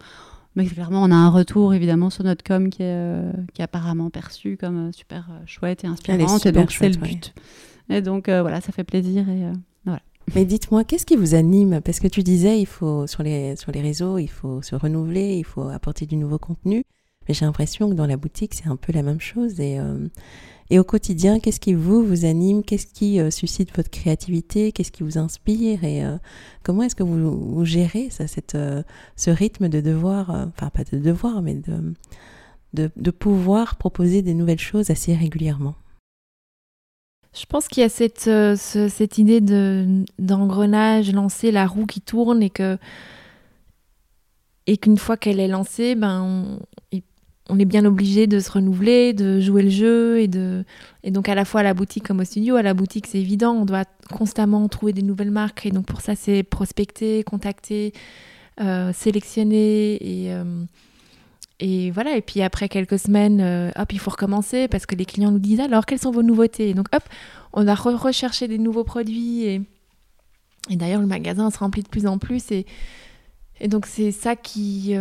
Mais 0.55 0.65
clairement, 0.65 1.03
on 1.03 1.11
a 1.11 1.15
un 1.15 1.29
retour 1.29 1.73
évidemment 1.73 2.09
sur 2.09 2.23
notre 2.23 2.43
com 2.43 2.69
qui 2.69 2.81
est, 2.81 3.21
qui 3.53 3.61
est 3.61 3.65
apparemment 3.65 4.09
perçu 4.09 4.55
comme 4.57 4.93
super 4.93 5.29
chouette 5.45 5.83
et 5.83 5.87
inspirante. 5.87 6.45
Et 6.45 6.51
donc, 6.53 6.71
c'est 6.71 6.87
le 6.87 6.95
but. 6.95 7.33
Et 7.89 8.01
donc, 8.01 8.29
voilà, 8.29 8.61
ça 8.61 8.71
fait 8.71 8.85
plaisir. 8.85 9.27
Et, 9.27 9.51
voilà. 9.83 9.99
Mais 10.33 10.45
dites-moi, 10.45 10.85
qu'est-ce 10.85 11.05
qui 11.05 11.17
vous 11.17 11.35
anime? 11.35 11.81
Parce 11.81 11.99
que 11.99 12.07
tu 12.07 12.23
disais, 12.23 12.57
il 12.57 12.67
faut 12.67 13.05
sur 13.05 13.21
les, 13.21 13.57
sur 13.57 13.73
les 13.73 13.81
réseaux, 13.81 14.17
il 14.17 14.29
faut 14.29 14.61
se 14.61 14.75
renouveler, 14.75 15.35
il 15.35 15.43
faut 15.43 15.67
apporter 15.67 16.05
du 16.05 16.15
nouveau 16.15 16.37
contenu. 16.37 16.85
Mais 17.27 17.33
j'ai 17.33 17.45
l'impression 17.45 17.89
que 17.89 17.95
dans 17.95 18.07
la 18.07 18.17
boutique, 18.17 18.53
c'est 18.53 18.67
un 18.67 18.75
peu 18.75 18.93
la 18.93 19.01
même 19.01 19.21
chose. 19.21 19.59
Et, 19.59 19.79
et 20.71 20.79
au 20.79 20.83
quotidien, 20.83 21.39
qu'est-ce 21.39 21.59
qui 21.59 21.73
vous, 21.73 22.03
vous 22.03 22.25
anime? 22.25 22.63
Qu'est-ce 22.63 22.87
qui 22.87 23.19
euh, 23.19 23.29
suscite 23.29 23.75
votre 23.75 23.91
créativité? 23.91 24.71
Qu'est-ce 24.71 24.91
qui 24.91 25.03
vous 25.03 25.19
inspire? 25.19 25.83
Et 25.83 26.03
euh, 26.03 26.17
comment 26.63 26.83
est-ce 26.83 26.95
que 26.95 27.03
vous, 27.03 27.63
gérez 27.65 28.09
ça, 28.09 28.25
cette, 28.25 28.55
euh, 28.55 28.81
ce 29.15 29.29
rythme 29.29 29.69
de 29.69 29.79
devoir, 29.79 30.31
enfin 30.31 30.71
pas 30.71 30.83
de 30.83 30.97
devoir, 30.97 31.43
mais 31.43 31.53
de, 31.53 31.93
de, 32.73 32.89
de, 32.95 33.11
pouvoir 33.11 33.75
proposer 33.75 34.23
des 34.23 34.33
nouvelles 34.33 34.59
choses 34.59 34.89
assez 34.89 35.13
régulièrement? 35.13 35.75
Je 37.37 37.45
pense 37.45 37.67
qu'il 37.67 37.81
y 37.81 37.83
a 37.83 37.89
cette, 37.89 38.29
cette 38.55 39.17
idée 39.17 39.41
d'engrenage, 40.17 41.11
lancer 41.11 41.51
la 41.51 41.67
roue 41.67 41.85
qui 41.85 42.01
tourne 42.01 42.41
et 42.41 42.49
que 42.49 42.77
et 44.67 44.77
qu'une 44.77 44.97
fois 44.97 45.15
qu'elle 45.15 45.39
est 45.39 45.47
lancée, 45.47 45.93
ben, 45.93 46.57
on, 47.49 47.59
est 47.59 47.65
bien 47.65 47.85
obligé 47.85 48.27
de 48.27 48.39
se 48.39 48.51
renouveler, 48.51 49.13
de 49.13 49.39
jouer 49.39 49.63
le 49.63 49.69
jeu 49.69 50.19
et 50.19 50.27
de 50.27 50.63
et 51.03 51.11
donc 51.11 51.29
à 51.29 51.35
la 51.35 51.45
fois 51.45 51.61
à 51.61 51.63
la 51.63 51.73
boutique 51.73 52.05
comme 52.07 52.19
au 52.19 52.23
studio. 52.23 52.55
À 52.55 52.61
la 52.61 52.73
boutique, 52.73 53.07
c'est 53.07 53.19
évident, 53.19 53.53
on 53.53 53.65
doit 53.65 53.85
constamment 54.11 54.67
trouver 54.67 54.93
des 54.93 55.01
nouvelles 55.01 55.31
marques 55.31 55.65
et 55.65 55.71
donc 55.71 55.85
pour 55.85 56.01
ça, 56.01 56.15
c'est 56.15 56.43
prospecter, 56.43 57.23
contacter, 57.23 57.93
euh, 58.61 58.93
sélectionner 58.93 59.95
et 60.01 60.33
euh, 60.33 61.91
voilà. 61.93 62.19
Puis 62.21 62.41
après 62.41 62.69
quelques 62.69 62.99
semaines, 62.99 63.41
euh, 63.41 63.71
hop, 63.75 63.91
il 63.93 63.99
faut 63.99 64.11
recommencer 64.11 64.67
parce 64.67 64.85
que 64.85 64.95
les 64.95 65.05
clients 65.05 65.31
nous 65.31 65.39
disent 65.39 65.59
alors 65.59 65.85
quelles 65.85 65.99
sont 65.99 66.11
vos 66.11 66.23
nouveautés? 66.23 66.69
Et 66.69 66.73
donc 66.73 66.87
hop, 66.93 67.03
on 67.53 67.67
a 67.67 67.75
recherché 67.75 68.47
des 68.47 68.57
nouveaux 68.57 68.83
produits 68.83 69.43
et 69.43 69.61
et 70.69 70.77
d'ailleurs 70.77 71.01
le 71.01 71.07
magasin 71.07 71.51
se 71.51 71.59
remplit 71.59 71.83
de 71.83 71.89
plus 71.89 72.07
en 72.07 72.17
plus 72.17 72.51
et 72.51 72.65
et 73.61 73.67
donc 73.67 73.85
c'est 73.85 74.11
ça 74.11 74.35
qui 74.35 74.95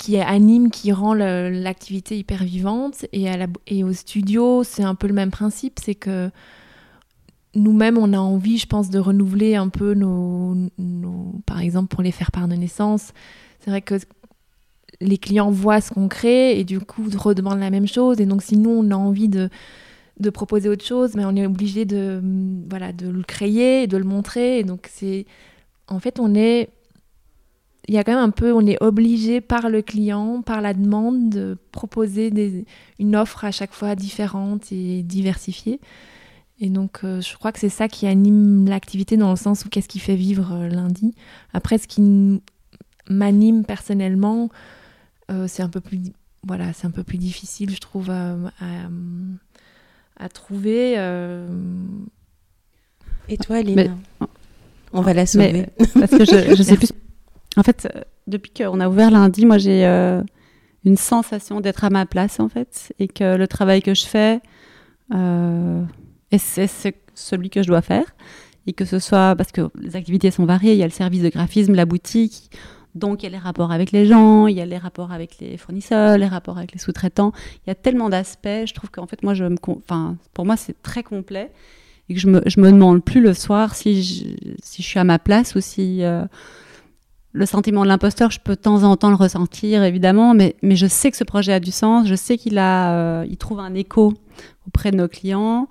qui 0.00 0.16
anime, 0.16 0.70
qui 0.70 0.92
rend 0.92 1.12
l'activité 1.12 2.16
hyper 2.16 2.42
vivante. 2.42 3.04
Et, 3.12 3.84
au 3.84 3.92
studio, 3.92 4.64
c'est 4.64 4.82
un 4.82 4.94
peu 4.94 5.06
le 5.06 5.12
même 5.12 5.30
principe, 5.30 5.78
c'est 5.78 5.94
que 5.94 6.30
nous-mêmes, 7.54 7.98
on 7.98 8.14
a 8.14 8.18
envie, 8.18 8.56
je 8.56 8.66
pense, 8.66 8.88
de 8.88 8.98
renouveler 8.98 9.56
un 9.56 9.68
peu 9.68 9.92
nos, 9.92 10.56
par 11.44 11.60
exemple, 11.60 11.88
pour 11.94 12.02
les 12.02 12.12
faire 12.12 12.32
part 12.32 12.48
de 12.48 12.54
naissance. 12.54 13.12
C'est 13.58 13.70
vrai 13.70 13.82
que 13.82 13.96
les 15.02 15.18
clients 15.18 15.50
voient 15.50 15.82
ce 15.82 15.90
qu'on 15.90 16.08
crée 16.08 16.58
et 16.58 16.64
du 16.64 16.80
coup 16.80 17.04
redemandent 17.18 17.60
la 17.60 17.70
même 17.70 17.86
chose. 17.86 18.20
Et 18.20 18.26
donc, 18.26 18.42
si 18.42 18.56
nous, 18.56 18.70
on 18.70 18.90
a 18.90 18.96
envie 18.96 19.28
de, 19.28 19.50
proposer 20.32 20.70
autre 20.70 20.84
chose, 20.84 21.14
mais 21.14 21.26
on 21.26 21.36
est 21.36 21.44
obligé 21.44 21.84
de, 21.84 22.22
voilà, 22.70 22.94
de 22.94 23.10
le 23.10 23.22
créer 23.22 23.86
de 23.86 23.98
le 23.98 24.04
montrer. 24.04 24.60
Et 24.60 24.64
donc, 24.64 24.88
c'est, 24.90 25.26
en 25.88 25.98
fait, 25.98 26.18
on 26.18 26.34
est 26.34 26.70
il 27.88 27.94
y 27.94 27.98
a 27.98 28.04
quand 28.04 28.12
même 28.12 28.22
un 28.22 28.30
peu, 28.30 28.52
on 28.52 28.66
est 28.66 28.80
obligé 28.82 29.40
par 29.40 29.68
le 29.68 29.82
client, 29.82 30.42
par 30.42 30.60
la 30.60 30.74
demande, 30.74 31.30
de 31.30 31.56
proposer 31.72 32.30
des, 32.30 32.64
une 32.98 33.16
offre 33.16 33.44
à 33.44 33.50
chaque 33.50 33.72
fois 33.72 33.94
différente 33.94 34.70
et 34.70 35.02
diversifiée. 35.02 35.80
Et 36.60 36.68
donc, 36.68 37.00
euh, 37.04 37.22
je 37.22 37.34
crois 37.36 37.52
que 37.52 37.58
c'est 37.58 37.70
ça 37.70 37.88
qui 37.88 38.06
anime 38.06 38.68
l'activité 38.68 39.16
dans 39.16 39.30
le 39.30 39.36
sens 39.36 39.64
où 39.64 39.70
qu'est-ce 39.70 39.88
qui 39.88 39.98
fait 39.98 40.14
vivre 40.14 40.52
euh, 40.52 40.68
lundi. 40.68 41.14
Après, 41.54 41.78
ce 41.78 41.88
qui 41.88 42.42
m'anime 43.08 43.64
personnellement, 43.64 44.50
euh, 45.30 45.46
c'est 45.48 45.62
un 45.62 45.70
peu 45.70 45.80
plus, 45.80 46.00
voilà, 46.46 46.74
c'est 46.74 46.86
un 46.86 46.90
peu 46.90 47.02
plus 47.02 47.16
difficile, 47.18 47.70
je 47.74 47.80
trouve, 47.80 48.10
à, 48.10 48.36
à, 50.18 50.28
trouver. 50.28 50.92
Et 53.28 53.38
toi, 53.38 53.62
Lina 53.62 53.96
On 54.92 55.00
va 55.00 55.14
la 55.14 55.24
sauver. 55.24 55.66
parce 55.94 56.10
que 56.10 56.26
je, 56.26 56.54
je 56.54 56.62
sais 56.62 56.76
plus 56.76 56.88
en 57.56 57.62
fait, 57.62 57.88
euh, 57.94 58.00
depuis 58.26 58.52
qu'on 58.52 58.80
a 58.80 58.88
ouvert 58.88 59.10
lundi, 59.10 59.46
moi 59.46 59.58
j'ai 59.58 59.86
euh, 59.86 60.22
une 60.84 60.96
sensation 60.96 61.60
d'être 61.60 61.84
à 61.84 61.90
ma 61.90 62.06
place 62.06 62.40
en 62.40 62.48
fait, 62.48 62.92
et 62.98 63.08
que 63.08 63.36
le 63.36 63.48
travail 63.48 63.82
que 63.82 63.94
je 63.94 64.06
fais, 64.06 64.40
euh, 65.14 65.82
c'est 66.36 66.94
celui 67.14 67.50
que 67.50 67.62
je 67.62 67.68
dois 67.68 67.82
faire, 67.82 68.14
et 68.66 68.72
que 68.72 68.84
ce 68.84 68.98
soit 68.98 69.34
parce 69.36 69.52
que 69.52 69.68
les 69.80 69.96
activités 69.96 70.30
sont 70.30 70.44
variées, 70.44 70.72
il 70.72 70.78
y 70.78 70.82
a 70.82 70.86
le 70.86 70.92
service 70.92 71.22
de 71.22 71.28
graphisme, 71.28 71.74
la 71.74 71.86
boutique, 71.86 72.50
donc 72.94 73.22
il 73.22 73.26
y 73.26 73.28
a 73.28 73.30
les 73.30 73.38
rapports 73.38 73.72
avec 73.72 73.92
les 73.92 74.06
gens, 74.06 74.46
il 74.46 74.56
y 74.56 74.60
a 74.60 74.66
les 74.66 74.78
rapports 74.78 75.12
avec 75.12 75.38
les 75.40 75.56
fournisseurs, 75.56 76.18
les 76.18 76.26
rapports 76.26 76.58
avec 76.58 76.72
les 76.72 76.78
sous-traitants, 76.78 77.32
il 77.66 77.68
y 77.68 77.70
a 77.70 77.74
tellement 77.74 78.08
d'aspects, 78.08 78.66
je 78.66 78.74
trouve 78.74 78.90
qu'en 78.90 79.06
fait 79.06 79.22
moi 79.22 79.34
je 79.34 79.44
me, 79.44 79.56
enfin 79.66 80.16
pour 80.34 80.46
moi 80.46 80.56
c'est 80.56 80.80
très 80.82 81.02
complet 81.02 81.50
et 82.08 82.14
que 82.14 82.20
je 82.20 82.28
me, 82.28 82.42
je 82.46 82.60
me 82.60 82.70
demande 82.70 83.04
plus 83.04 83.20
le 83.20 83.34
soir 83.34 83.74
si 83.74 84.02
je, 84.02 84.24
si 84.62 84.82
je 84.82 84.86
suis 84.86 84.98
à 84.98 85.04
ma 85.04 85.18
place 85.18 85.54
ou 85.54 85.60
si 85.60 86.02
le 87.32 87.46
sentiment 87.46 87.82
de 87.82 87.88
l'imposteur, 87.88 88.30
je 88.30 88.40
peux 88.40 88.56
de 88.56 88.60
temps 88.60 88.82
en 88.82 88.96
temps 88.96 89.10
le 89.10 89.16
ressentir, 89.16 89.84
évidemment, 89.84 90.34
mais, 90.34 90.56
je 90.62 90.86
sais 90.86 91.10
que 91.10 91.16
ce 91.16 91.24
projet 91.24 91.52
a 91.52 91.60
du 91.60 91.70
sens, 91.70 92.06
je 92.08 92.14
sais 92.14 92.36
qu'il 92.36 92.58
euh, 92.58 93.24
trouve 93.38 93.60
un 93.60 93.74
écho 93.74 94.14
auprès 94.66 94.90
de 94.90 94.96
nos 94.96 95.08
clients. 95.08 95.68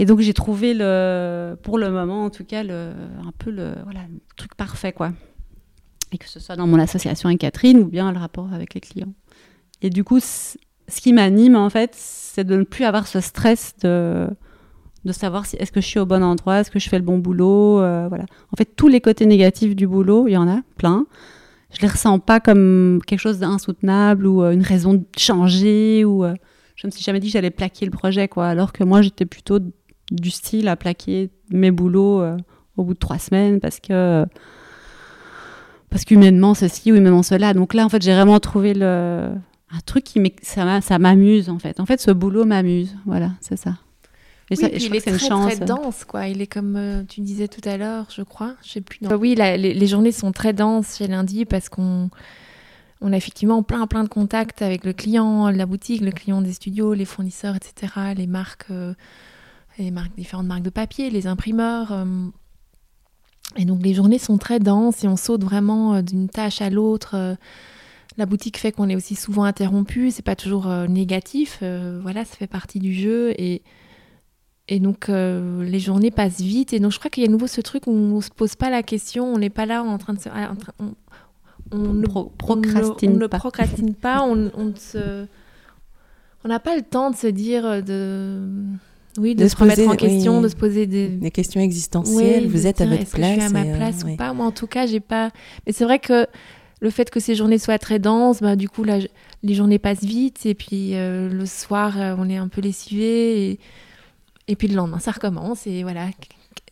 Et 0.00 0.04
donc 0.04 0.20
j'ai 0.20 0.34
trouvé 0.34 0.74
le, 0.74 1.56
pour 1.62 1.76
le 1.78 1.90
moment 1.90 2.24
en 2.24 2.30
tout 2.30 2.44
cas, 2.44 2.62
un 2.62 3.32
peu 3.38 3.50
le, 3.50 3.74
voilà, 3.84 4.00
truc 4.36 4.54
parfait, 4.54 4.92
quoi. 4.92 5.12
Et 6.12 6.18
que 6.18 6.28
ce 6.28 6.40
soit 6.40 6.56
dans 6.56 6.66
mon 6.66 6.78
association 6.78 7.28
avec 7.28 7.40
Catherine 7.40 7.80
ou 7.80 7.86
bien 7.86 8.12
le 8.12 8.18
rapport 8.18 8.52
avec 8.52 8.74
les 8.74 8.80
clients. 8.80 9.12
Et 9.82 9.90
du 9.90 10.04
coup, 10.04 10.20
ce 10.20 10.56
qui 10.88 11.12
m'anime 11.12 11.56
en 11.56 11.70
fait, 11.70 11.92
c'est 11.94 12.44
de 12.44 12.56
ne 12.56 12.62
plus 12.64 12.84
avoir 12.84 13.06
ce 13.06 13.20
stress 13.20 13.74
de 13.82 14.28
de 15.04 15.12
savoir 15.12 15.46
si 15.46 15.56
est-ce 15.56 15.72
que 15.72 15.80
je 15.80 15.86
suis 15.86 15.98
au 15.98 16.06
bon 16.06 16.22
endroit, 16.22 16.60
est-ce 16.60 16.70
que 16.70 16.78
je 16.78 16.88
fais 16.88 16.98
le 16.98 17.04
bon 17.04 17.18
boulot, 17.18 17.80
euh, 17.80 18.06
voilà. 18.08 18.24
En 18.52 18.56
fait, 18.56 18.76
tous 18.76 18.88
les 18.88 19.00
côtés 19.00 19.26
négatifs 19.26 19.76
du 19.76 19.86
boulot, 19.86 20.28
il 20.28 20.32
y 20.32 20.36
en 20.36 20.48
a 20.48 20.60
plein. 20.76 21.06
Je 21.72 21.80
les 21.82 21.88
ressens 21.88 22.18
pas 22.18 22.40
comme 22.40 23.00
quelque 23.06 23.20
chose 23.20 23.38
d'insoutenable 23.38 24.26
ou 24.26 24.42
euh, 24.42 24.52
une 24.52 24.62
raison 24.62 24.94
de 24.94 25.04
changer 25.16 26.04
ou 26.04 26.24
euh, 26.24 26.34
je 26.76 26.86
me 26.86 26.90
suis 26.90 27.02
jamais 27.02 27.20
dit 27.20 27.28
que 27.28 27.34
j'allais 27.34 27.50
plaquer 27.50 27.84
le 27.84 27.90
projet 27.90 28.28
quoi. 28.28 28.48
Alors 28.48 28.72
que 28.72 28.84
moi, 28.84 29.02
j'étais 29.02 29.26
plutôt 29.26 29.58
du 30.10 30.30
style 30.30 30.68
à 30.68 30.76
plaquer 30.76 31.30
mes 31.50 31.70
boulots 31.70 32.22
au 32.76 32.84
bout 32.84 32.94
de 32.94 32.98
trois 32.98 33.18
semaines 33.18 33.60
parce 33.60 33.80
que 33.80 34.24
parce 35.90 36.04
qu'humainement 36.04 36.54
ceci 36.54 36.92
ou 36.92 36.96
humainement 36.96 37.22
cela. 37.22 37.52
Donc 37.52 37.74
là, 37.74 37.84
en 37.84 37.88
fait, 37.88 38.02
j'ai 38.02 38.12
vraiment 38.12 38.40
trouvé 38.40 38.72
le 38.74 39.28
un 39.70 39.80
truc 39.84 40.04
qui 40.04 40.22
ça 40.42 40.98
m'amuse 40.98 41.50
en 41.50 41.58
fait. 41.58 41.80
En 41.80 41.86
fait, 41.86 42.00
ce 42.00 42.10
boulot 42.10 42.44
m'amuse. 42.44 42.96
Voilà, 43.04 43.32
c'est 43.40 43.56
ça. 43.56 43.74
Et 44.50 44.56
ça, 44.56 44.68
il 44.68 44.96
est 44.96 45.00
très, 45.00 45.18
très 45.18 45.56
dense, 45.56 46.04
quoi. 46.04 46.28
Il 46.28 46.40
est 46.40 46.46
comme 46.46 46.76
euh, 46.76 47.02
tu 47.04 47.20
disais 47.20 47.48
tout 47.48 47.66
à 47.68 47.76
l'heure, 47.76 48.06
je 48.14 48.22
crois. 48.22 48.54
Je 48.62 48.70
sais 48.70 48.80
plus. 48.80 49.06
oui, 49.06 49.34
les, 49.34 49.86
journées 49.86 50.12
sont 50.12 50.32
très 50.32 50.52
denses 50.52 50.96
chez 50.96 51.06
Lundi 51.06 51.44
parce 51.44 51.68
qu'on 51.68 52.10
on 53.00 53.12
a 53.12 53.16
effectivement 53.16 53.62
plein 53.62 53.86
plein 53.86 54.04
de 54.04 54.08
contacts 54.08 54.62
avec 54.62 54.84
le 54.84 54.92
client, 54.92 55.50
la 55.50 55.66
boutique, 55.66 56.00
le 56.00 56.12
client 56.12 56.40
des 56.40 56.52
studios, 56.52 56.94
les 56.94 57.04
fournisseurs, 57.04 57.56
etc., 57.56 57.92
les 58.16 58.26
marques, 58.26 58.70
euh, 58.70 58.94
les 59.78 59.90
marques 59.90 60.14
différentes 60.16 60.46
marques 60.46 60.62
de 60.62 60.70
papier, 60.70 61.10
les 61.10 61.26
imprimeurs. 61.26 61.92
Euh. 61.92 62.06
et 63.56 63.66
donc 63.66 63.82
les 63.82 63.92
journées 63.92 64.18
sont 64.18 64.38
très 64.38 64.60
denses 64.60 65.04
et 65.04 65.08
on 65.08 65.16
saute 65.16 65.44
vraiment 65.44 66.00
d'une 66.00 66.28
tâche 66.28 66.62
à 66.62 66.70
l'autre. 66.70 67.36
La 68.16 68.26
boutique 68.26 68.56
fait 68.56 68.72
qu'on 68.72 68.88
est 68.88 68.96
aussi 68.96 69.14
souvent 69.14 69.44
interrompu, 69.44 70.10
c'est 70.10 70.22
pas 70.22 70.34
toujours 70.34 70.66
négatif, 70.88 71.62
voilà, 72.02 72.24
ça 72.24 72.34
fait 72.34 72.48
partie 72.48 72.80
du 72.80 72.94
jeu 72.94 73.32
et 73.38 73.62
et 74.68 74.80
donc, 74.80 75.08
euh, 75.08 75.64
les 75.64 75.80
journées 75.80 76.10
passent 76.10 76.40
vite. 76.40 76.72
Et 76.72 76.80
donc, 76.80 76.92
je 76.92 76.98
crois 76.98 77.10
qu'il 77.10 77.22
y 77.22 77.26
a 77.26 77.28
à 77.28 77.32
nouveau 77.32 77.46
ce 77.46 77.60
truc 77.60 77.86
où 77.86 77.90
on 77.90 78.16
ne 78.16 78.20
se 78.20 78.30
pose 78.30 78.54
pas 78.54 78.68
la 78.68 78.82
question, 78.82 79.24
on 79.24 79.38
n'est 79.38 79.50
pas 79.50 79.64
là 79.64 79.82
en 79.82 79.96
train 79.96 80.12
de 80.12 80.20
se. 80.20 80.28
on, 81.70 81.78
ne 81.78 82.06
procrastine 82.36 83.18
pas. 83.28 83.38
procrastine 83.38 83.94
pas, 83.94 84.22
on, 84.22 84.50
on 84.54 84.74
se. 84.76 85.26
On 86.44 86.48
n'a 86.48 86.60
pas 86.60 86.76
le 86.76 86.82
temps 86.82 87.10
de 87.10 87.16
se 87.16 87.26
dire 87.26 87.82
de. 87.82 88.46
Oui, 89.16 89.34
de, 89.34 89.48
se, 89.48 89.56
remettre 89.56 89.88
en 89.88 89.96
question, 89.96 90.40
de 90.40 90.48
se 90.48 90.54
poser 90.54 90.86
des... 90.86 91.08
des 91.08 91.30
questions 91.32 91.60
existentielles. 91.60 92.46
vous 92.46 92.68
êtes 92.68 92.80
à 92.80 92.86
votre 92.86 93.10
place. 93.10 93.34
je 93.34 93.46
suis 93.46 93.56
à 93.56 93.64
ma 93.64 93.64
place 93.64 94.04
ou 94.04 94.14
pas? 94.16 94.32
Moi, 94.32 94.46
en 94.46 94.52
tout 94.52 94.68
cas, 94.68 94.86
j'ai 94.86 95.00
pas. 95.00 95.30
Mais 95.66 95.72
c'est 95.72 95.84
vrai 95.84 95.98
que 95.98 96.26
le 96.80 96.90
fait 96.90 97.10
que 97.10 97.18
ces 97.18 97.34
journées 97.34 97.58
soient 97.58 97.78
très 97.78 97.98
denses, 97.98 98.40
bah, 98.40 98.54
du 98.54 98.68
coup, 98.68 98.84
là, 98.84 98.98
les 99.42 99.54
journées 99.54 99.80
passent 99.80 100.04
vite. 100.04 100.46
Et 100.46 100.54
puis, 100.54 100.94
euh, 100.94 101.28
le 101.28 101.46
soir, 101.46 102.00
euh, 102.00 102.14
on 102.18 102.28
est 102.28 102.36
un 102.36 102.48
peu 102.48 102.60
lessivé. 102.60 103.50
Et 103.50 103.58
et 104.48 104.56
puis 104.56 104.66
le 104.68 104.74
lendemain, 104.74 104.98
ça 104.98 105.12
recommence 105.12 105.66
et 105.66 105.82
voilà, 105.82 106.08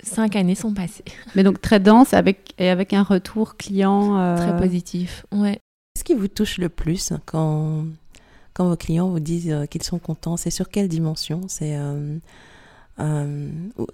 cinq 0.03 0.35
années 0.35 0.55
sont 0.55 0.72
passées. 0.72 1.05
Mais 1.37 1.43
donc 1.43 1.61
très 1.61 1.79
dense 1.79 2.14
avec, 2.14 2.55
et 2.59 2.70
avec 2.70 2.93
un 2.93 3.03
retour 3.03 3.57
client. 3.57 4.18
Euh, 4.18 4.37
très 4.37 4.57
positif, 4.57 5.27
ouais. 5.33 5.61
Qu'est-ce 5.95 6.05
qui 6.05 6.14
vous 6.14 6.29
touche 6.29 6.59
le 6.59 6.68
plus 6.68 7.12
quand, 7.24 7.85
quand 8.53 8.68
vos 8.68 8.77
clients 8.77 9.09
vous 9.09 9.20
disent 9.20 9.51
euh, 9.51 9.66
qu'ils 9.66 9.83
sont 9.83 9.99
contents? 9.99 10.37
C'est 10.37 10.51
sur 10.51 10.68
quelle 10.68 10.89
dimension? 10.89 11.43
C'est 11.49 11.77
euh, 11.77 12.18
euh, 13.01 13.49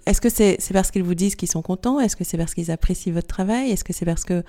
Est-ce 0.05 0.21
que 0.21 0.29
c'est 0.29 0.57
parce 0.73 0.91
qu'ils 0.91 1.03
vous 1.03 1.15
disent 1.15 1.35
qu'ils 1.35 1.49
sont 1.49 1.61
contents? 1.61 1.99
Est-ce 1.99 2.15
que 2.15 2.23
c'est 2.23 2.37
parce 2.37 2.53
qu'ils 2.53 2.71
apprécient 2.71 3.13
votre 3.13 3.27
travail? 3.27 3.71
Est-ce 3.71 3.83
que 3.83 3.93
c'est 3.93 4.05
parce 4.05 4.23
que 4.23 4.43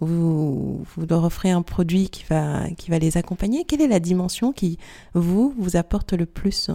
vous, 0.00 0.84
vous 0.84 1.06
leur 1.08 1.24
offrez 1.24 1.50
un 1.50 1.62
produit 1.62 2.08
qui 2.08 2.24
va, 2.28 2.68
qui 2.76 2.90
va 2.90 2.98
les 2.98 3.16
accompagner? 3.16 3.64
Quelle 3.64 3.82
est 3.82 3.88
la 3.88 4.00
dimension 4.00 4.52
qui, 4.52 4.78
vous, 5.14 5.54
vous 5.58 5.76
apporte 5.76 6.12
le 6.12 6.26
plus? 6.26 6.70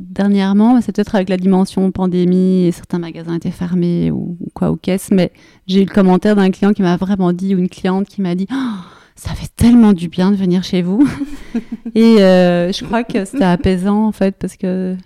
Dernièrement, 0.00 0.80
c'est 0.80 0.92
peut-être 0.92 1.14
avec 1.14 1.28
la 1.28 1.36
dimension 1.36 1.90
pandémie 1.90 2.64
et 2.64 2.72
certains 2.72 2.98
magasins 2.98 3.34
étaient 3.34 3.50
fermés 3.50 4.10
ou, 4.10 4.38
quoi 4.54 4.70
aux 4.70 4.76
caisses, 4.76 5.10
mais 5.10 5.30
j'ai 5.66 5.82
eu 5.82 5.84
le 5.84 5.92
commentaire 5.92 6.36
d'un 6.36 6.50
client 6.50 6.72
qui 6.72 6.80
m'a 6.80 6.96
vraiment 6.96 7.34
dit, 7.34 7.54
ou 7.54 7.58
une 7.58 7.68
cliente 7.68 8.08
qui 8.08 8.22
m'a 8.22 8.34
dit 8.34 8.46
oh, 8.50 8.78
Ça 9.14 9.34
fait 9.34 9.50
tellement 9.54 9.92
du 9.92 10.08
bien 10.08 10.30
de 10.30 10.36
venir 10.36 10.64
chez 10.64 10.80
vous. 10.80 11.06
et 11.94 12.22
euh, 12.22 12.72
je 12.72 12.82
crois 12.82 13.04
que 13.04 13.26
c'était 13.26 13.44
apaisant 13.44 14.06
en 14.06 14.12
fait, 14.12 14.36
parce 14.38 14.56
que 14.56 14.96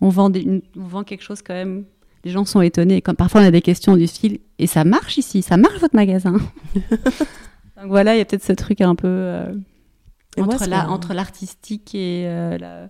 on 0.00 0.08
vend, 0.08 0.32
on 0.32 0.86
vend 0.86 1.04
quelque 1.04 1.22
chose 1.22 1.42
quand 1.42 1.54
même. 1.54 1.84
Les 2.24 2.30
gens 2.30 2.46
sont 2.46 2.62
étonnés. 2.62 3.02
Comme 3.02 3.16
parfois 3.16 3.42
on 3.42 3.44
a 3.44 3.50
des 3.50 3.62
questions 3.62 3.96
du 3.96 4.06
style 4.06 4.38
Et 4.58 4.66
ça 4.66 4.84
marche 4.84 5.18
ici? 5.18 5.42
Ça 5.42 5.58
marche 5.58 5.78
votre 5.78 5.94
magasin 5.94 6.32
Donc 7.76 7.88
voilà, 7.88 8.14
il 8.14 8.18
y 8.18 8.20
a 8.22 8.24
peut-être 8.24 8.44
ce 8.44 8.54
truc 8.54 8.80
un 8.80 8.94
peu 8.94 9.06
euh, 9.06 9.52
entre 10.38 11.12
l'artistique 11.12 11.94
et 11.94 12.24
euh, 12.26 12.56
la 12.56 12.86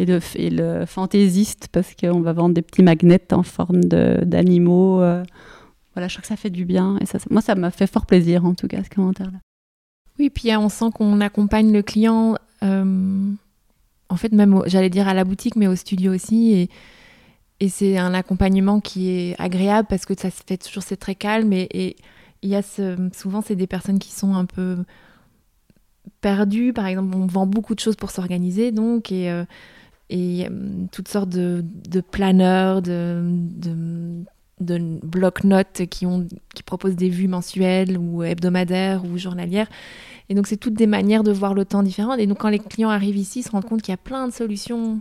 et 0.00 0.50
le, 0.50 0.86
fantaisiste 0.86 1.68
parce 1.70 1.94
qu'on 1.94 2.20
va 2.20 2.32
vendre 2.32 2.54
des 2.54 2.62
petits 2.62 2.82
magnets 2.82 3.32
en 3.32 3.42
forme 3.42 3.84
d'animaux. 3.84 5.02
Euh. 5.02 5.22
voilà, 5.94 6.08
je 6.08 6.14
crois 6.14 6.22
que 6.22 6.28
ça 6.28 6.36
fait 6.36 6.50
du 6.50 6.64
bien. 6.64 6.96
Et 7.00 7.06
ça, 7.06 7.18
moi, 7.30 7.42
ça 7.42 7.54
m'a 7.54 7.70
fait 7.70 7.86
fort 7.86 8.06
plaisir, 8.06 8.44
en 8.44 8.54
tout 8.54 8.66
cas, 8.66 8.82
ce 8.82 8.88
commentaire-là. 8.88 9.38
Oui, 10.18 10.30
puis 10.30 10.54
on 10.56 10.68
sent 10.68 10.86
qu'on 10.94 11.20
accompagne 11.20 11.72
le 11.72 11.82
client, 11.82 12.36
euh, 12.62 13.30
en 14.08 14.16
fait, 14.16 14.32
même, 14.32 14.62
j'allais 14.66 14.90
dire 14.90 15.06
à 15.06 15.14
la 15.14 15.24
boutique, 15.24 15.56
mais 15.56 15.66
au 15.66 15.76
studio 15.76 16.14
aussi. 16.14 16.52
Et, 16.52 16.70
et 17.60 17.68
c'est 17.68 17.98
un 17.98 18.14
accompagnement 18.14 18.80
qui 18.80 19.10
est 19.10 19.36
agréable 19.38 19.86
parce 19.88 20.06
que 20.06 20.18
ça 20.18 20.30
se 20.30 20.42
fait 20.46 20.56
toujours, 20.56 20.82
c'est 20.82 20.96
très 20.96 21.14
calme. 21.14 21.52
Et 21.52 21.96
y 22.42 22.54
a 22.54 22.62
souvent, 22.62 23.42
c'est 23.42 23.56
des 23.56 23.66
personnes 23.66 23.98
qui 23.98 24.12
sont 24.12 24.34
un 24.34 24.46
peu 24.46 24.78
perdues. 26.22 26.72
Par 26.72 26.86
exemple, 26.86 27.14
on 27.14 27.26
vend 27.26 27.46
beaucoup 27.46 27.74
de 27.74 27.80
choses 27.80 27.96
pour 27.96 28.10
s'organiser, 28.10 28.72
donc. 28.72 29.12
Euh, 29.12 29.44
et 30.10 30.48
toutes 30.92 31.08
sortes 31.08 31.28
de, 31.28 31.62
planeurs, 32.10 32.82
de, 32.82 33.22
de, 34.60 34.98
bloc-notes 35.02 35.86
qui, 35.88 36.06
qui 36.54 36.62
proposent 36.62 36.96
des 36.96 37.08
vues 37.08 37.28
mensuelles 37.28 37.96
ou 37.96 38.22
hebdomadaires 38.22 39.04
ou 39.04 39.16
journalières. 39.16 39.68
Et 40.28 40.34
donc, 40.34 40.46
c'est 40.46 40.56
toutes 40.56 40.74
des 40.74 40.86
manières 40.86 41.22
de 41.22 41.32
voir 41.32 41.54
le 41.54 41.64
temps 41.64 41.82
différentes. 41.82 42.18
Et 42.18 42.26
donc, 42.26 42.38
quand 42.38 42.48
les 42.48 42.58
clients 42.58 42.90
arrivent 42.90 43.16
ici, 43.16 43.40
ils 43.40 43.42
se 43.42 43.50
rendent 43.50 43.64
compte 43.64 43.82
qu'il 43.82 43.92
y 43.92 43.94
a 43.94 43.98
plein 43.98 44.28
de 44.28 44.32
solutions 44.32 45.00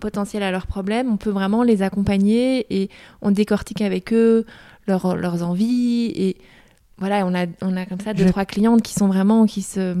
potentielles 0.00 0.42
à 0.42 0.50
leurs 0.50 0.66
problèmes. 0.66 1.10
On 1.10 1.16
peut 1.16 1.30
vraiment 1.30 1.62
les 1.62 1.82
accompagner 1.82 2.66
et 2.70 2.90
on 3.22 3.30
décortique 3.30 3.80
avec 3.80 4.12
eux 4.12 4.44
leurs 4.86 5.42
envies. 5.42 6.12
Et 6.14 6.36
voilà, 6.98 7.26
on 7.26 7.34
a, 7.34 7.46
on 7.62 7.76
a 7.76 7.86
comme 7.86 8.00
ça 8.00 8.14
deux, 8.14 8.26
trois 8.26 8.44
clientes 8.44 8.82
qui 8.82 8.94
sont 8.94 9.08
vraiment, 9.08 9.46
qui 9.46 9.62
se 9.62 9.94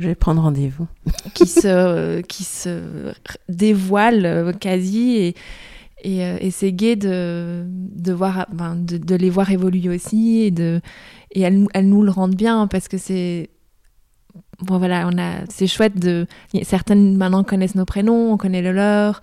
je 0.00 0.08
vais 0.08 0.14
prendre 0.14 0.42
rendez-vous. 0.42 0.88
qui, 1.34 1.46
se, 1.46 2.20
qui 2.22 2.44
se 2.44 3.12
dévoile 3.48 4.26
euh, 4.26 4.52
quasi 4.52 5.16
et, 5.16 5.34
et, 6.02 6.24
euh, 6.24 6.38
et 6.40 6.50
c'est 6.50 6.72
gai 6.72 6.96
de, 6.96 7.64
de, 7.66 8.12
voir, 8.12 8.46
de, 8.50 8.96
de, 8.96 9.14
les 9.14 9.30
voir 9.30 9.50
évoluer 9.50 9.88
aussi 9.88 10.40
et, 10.40 10.50
de, 10.50 10.80
et 11.32 11.42
elles, 11.42 11.66
elles 11.74 11.88
nous 11.88 12.02
le 12.02 12.10
rendent 12.10 12.34
bien 12.34 12.66
parce 12.66 12.88
que 12.88 12.98
c'est 12.98 13.50
bon, 14.62 14.78
voilà, 14.78 15.08
on 15.12 15.18
a, 15.18 15.44
c'est 15.48 15.66
chouette 15.66 15.98
de. 15.98 16.26
Certaines 16.62 17.16
maintenant 17.16 17.44
connaissent 17.44 17.74
nos 17.74 17.84
prénoms, 17.84 18.32
on 18.32 18.36
connaît 18.36 18.62
le 18.62 18.72
leur. 18.72 19.20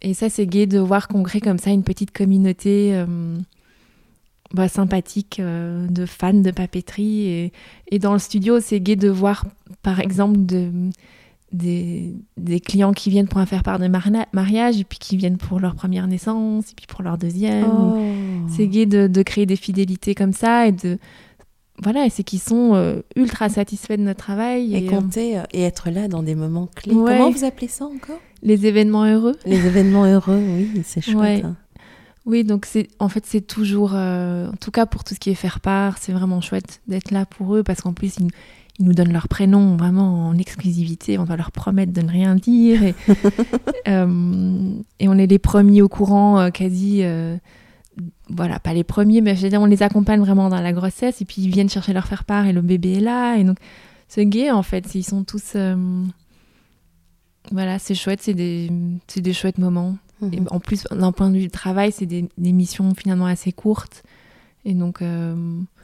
Et 0.00 0.14
ça, 0.14 0.28
c'est 0.28 0.46
gai 0.46 0.66
de 0.66 0.78
voir 0.78 1.06
qu'on 1.06 1.22
crée 1.22 1.40
comme 1.40 1.58
ça 1.58 1.70
une 1.70 1.84
petite 1.84 2.10
communauté. 2.10 2.90
Euh, 2.94 3.36
bah, 4.54 4.68
sympathique 4.68 5.38
euh, 5.40 5.86
de 5.88 6.06
fans 6.06 6.34
de 6.34 6.50
papeterie. 6.50 7.26
Et, 7.26 7.52
et 7.90 7.98
dans 7.98 8.12
le 8.12 8.18
studio, 8.18 8.60
c'est 8.60 8.80
gai 8.80 8.96
de 8.96 9.08
voir, 9.08 9.44
par 9.82 10.00
exemple, 10.00 10.44
de, 10.44 10.70
des, 11.52 12.14
des, 12.36 12.60
clients 12.60 12.92
qui 12.92 13.10
viennent 13.10 13.28
pour 13.28 13.38
un 13.38 13.46
faire 13.46 13.62
part 13.62 13.78
de 13.78 13.86
mariage, 13.86 14.78
et 14.78 14.84
puis 14.84 14.98
qui 14.98 15.16
viennent 15.16 15.38
pour 15.38 15.60
leur 15.60 15.74
première 15.74 16.06
naissance, 16.06 16.70
et 16.70 16.74
puis 16.74 16.86
pour 16.86 17.02
leur 17.02 17.18
deuxième. 17.18 17.66
Oh. 17.66 17.96
C'est 18.48 18.66
gai 18.66 18.86
de, 18.86 19.06
de, 19.06 19.22
créer 19.22 19.46
des 19.46 19.56
fidélités 19.56 20.14
comme 20.14 20.32
ça, 20.32 20.66
et 20.66 20.72
de... 20.72 20.98
Voilà, 21.82 22.08
c'est 22.10 22.22
qu'ils 22.22 22.38
sont 22.38 22.74
euh, 22.74 23.00
ultra 23.16 23.48
satisfaits 23.48 23.96
de 23.96 24.02
notre 24.02 24.22
travail. 24.22 24.76
Et, 24.76 24.86
compter 24.86 25.38
euh, 25.38 25.42
et 25.52 25.62
être 25.62 25.90
là 25.90 26.06
dans 26.06 26.22
des 26.22 26.34
moments 26.34 26.68
clés. 26.76 26.92
Comment 26.92 27.30
vous 27.30 27.44
appelez 27.44 27.66
ça 27.66 27.86
encore? 27.86 28.20
Les 28.42 28.66
événements 28.66 29.04
heureux. 29.04 29.36
Les 29.46 29.66
événements 29.66 30.04
heureux, 30.04 30.38
oui, 30.38 30.82
c'est 30.84 31.00
chouette. 31.00 31.44
Hein. 31.44 31.56
Oui, 32.24 32.44
donc 32.44 32.66
c'est 32.66 32.88
en 33.00 33.08
fait 33.08 33.26
c'est 33.26 33.40
toujours, 33.40 33.92
euh, 33.94 34.48
en 34.48 34.56
tout 34.56 34.70
cas 34.70 34.86
pour 34.86 35.02
tout 35.02 35.14
ce 35.14 35.20
qui 35.20 35.30
est 35.30 35.34
faire 35.34 35.58
part, 35.58 35.98
c'est 35.98 36.12
vraiment 36.12 36.40
chouette 36.40 36.80
d'être 36.86 37.10
là 37.10 37.26
pour 37.26 37.56
eux 37.56 37.64
parce 37.64 37.80
qu'en 37.80 37.92
plus 37.92 38.16
ils, 38.20 38.28
nous 38.78 38.94
donnent 38.94 39.12
leur 39.12 39.28
prénom 39.28 39.76
vraiment 39.76 40.28
en 40.28 40.38
exclusivité, 40.38 41.18
on 41.18 41.24
va 41.24 41.36
leur 41.36 41.52
promettre 41.52 41.92
de 41.92 42.00
ne 42.00 42.10
rien 42.10 42.34
dire 42.36 42.82
et, 42.82 42.94
euh, 43.88 44.74
et 44.98 45.08
on 45.08 45.18
est 45.18 45.26
les 45.26 45.38
premiers 45.38 45.82
au 45.82 45.88
courant 45.88 46.40
euh, 46.40 46.50
quasi, 46.50 47.02
voilà 48.28 48.58
pas 48.60 48.72
les 48.72 48.84
premiers 48.84 49.20
mais 49.20 49.36
je 49.36 49.42
veux 49.42 49.50
dire, 49.50 49.60
on 49.60 49.66
les 49.66 49.82
accompagne 49.82 50.20
vraiment 50.20 50.48
dans 50.48 50.60
la 50.60 50.72
grossesse 50.72 51.20
et 51.20 51.24
puis 51.24 51.42
ils 51.42 51.50
viennent 51.50 51.68
chercher 51.68 51.92
leur 51.92 52.06
faire 52.06 52.24
part 52.24 52.46
et 52.46 52.52
le 52.52 52.62
bébé 52.62 52.94
est 52.94 53.00
là 53.00 53.36
et 53.36 53.44
donc 53.44 53.58
c'est 54.08 54.26
gay 54.26 54.50
en 54.50 54.62
fait, 54.62 54.94
ils 54.94 55.04
sont 55.04 55.24
tous, 55.24 55.56
voilà 57.50 57.78
c'est 57.80 57.94
chouette, 57.96 58.22
c'est 58.22 58.34
des, 58.34 58.70
des 59.16 59.32
chouettes 59.32 59.58
moments. 59.58 59.96
Mhm. 60.22 60.46
en 60.50 60.60
plus, 60.60 60.84
d'un 60.90 61.12
point 61.12 61.28
de 61.28 61.34
vue 61.34 61.42
du 61.42 61.50
travail, 61.50 61.92
c'est 61.92 62.06
des, 62.06 62.28
missions 62.38 62.94
finalement 62.94 63.26
assez 63.26 63.52
courtes. 63.52 64.02
Et 64.64 64.74
donc. 64.74 65.02
Euh, 65.02 65.34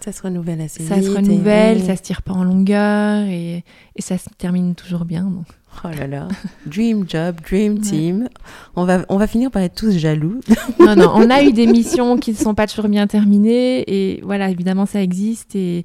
ça 0.01 0.13
se 0.13 0.23
renouvelle 0.23 0.61
assez 0.61 0.85
ça 0.85 0.95
vite. 0.95 1.05
Ça 1.05 1.11
se 1.11 1.17
renouvelle, 1.17 1.83
ça 1.83 1.97
se 1.97 2.03
tire 2.03 2.23
pas 2.23 2.33
en 2.33 2.45
longueur 2.45 3.27
et, 3.27 3.65
et 3.97 4.03
ça 4.03 4.17
se 4.19 4.29
termine 4.39 4.75
toujours 4.75 5.05
bien. 5.05 5.25
Donc. 5.25 5.47
Oh 5.85 5.89
là 5.97 6.07
là, 6.07 6.29
dream 6.67 7.05
job, 7.09 7.37
dream 7.49 7.79
team. 7.81 8.29
On, 8.75 8.85
va, 8.85 9.05
on 9.09 9.17
va 9.17 9.27
finir 9.27 9.51
par 9.51 9.63
être 9.63 9.75
tous 9.75 9.97
jaloux. 9.97 10.41
non, 10.81 10.97
non, 10.97 11.13
on 11.15 11.31
a 11.31 11.43
eu 11.43 11.53
des 11.53 11.67
missions 11.67 12.19
qui 12.19 12.33
ne 12.33 12.37
sont 12.37 12.55
pas 12.55 12.67
toujours 12.67 12.89
bien 12.89 13.07
terminées 13.07 13.85
et 13.87 14.21
voilà, 14.23 14.51
évidemment, 14.51 14.87
ça 14.87 15.03
existe. 15.03 15.55
Et 15.55 15.85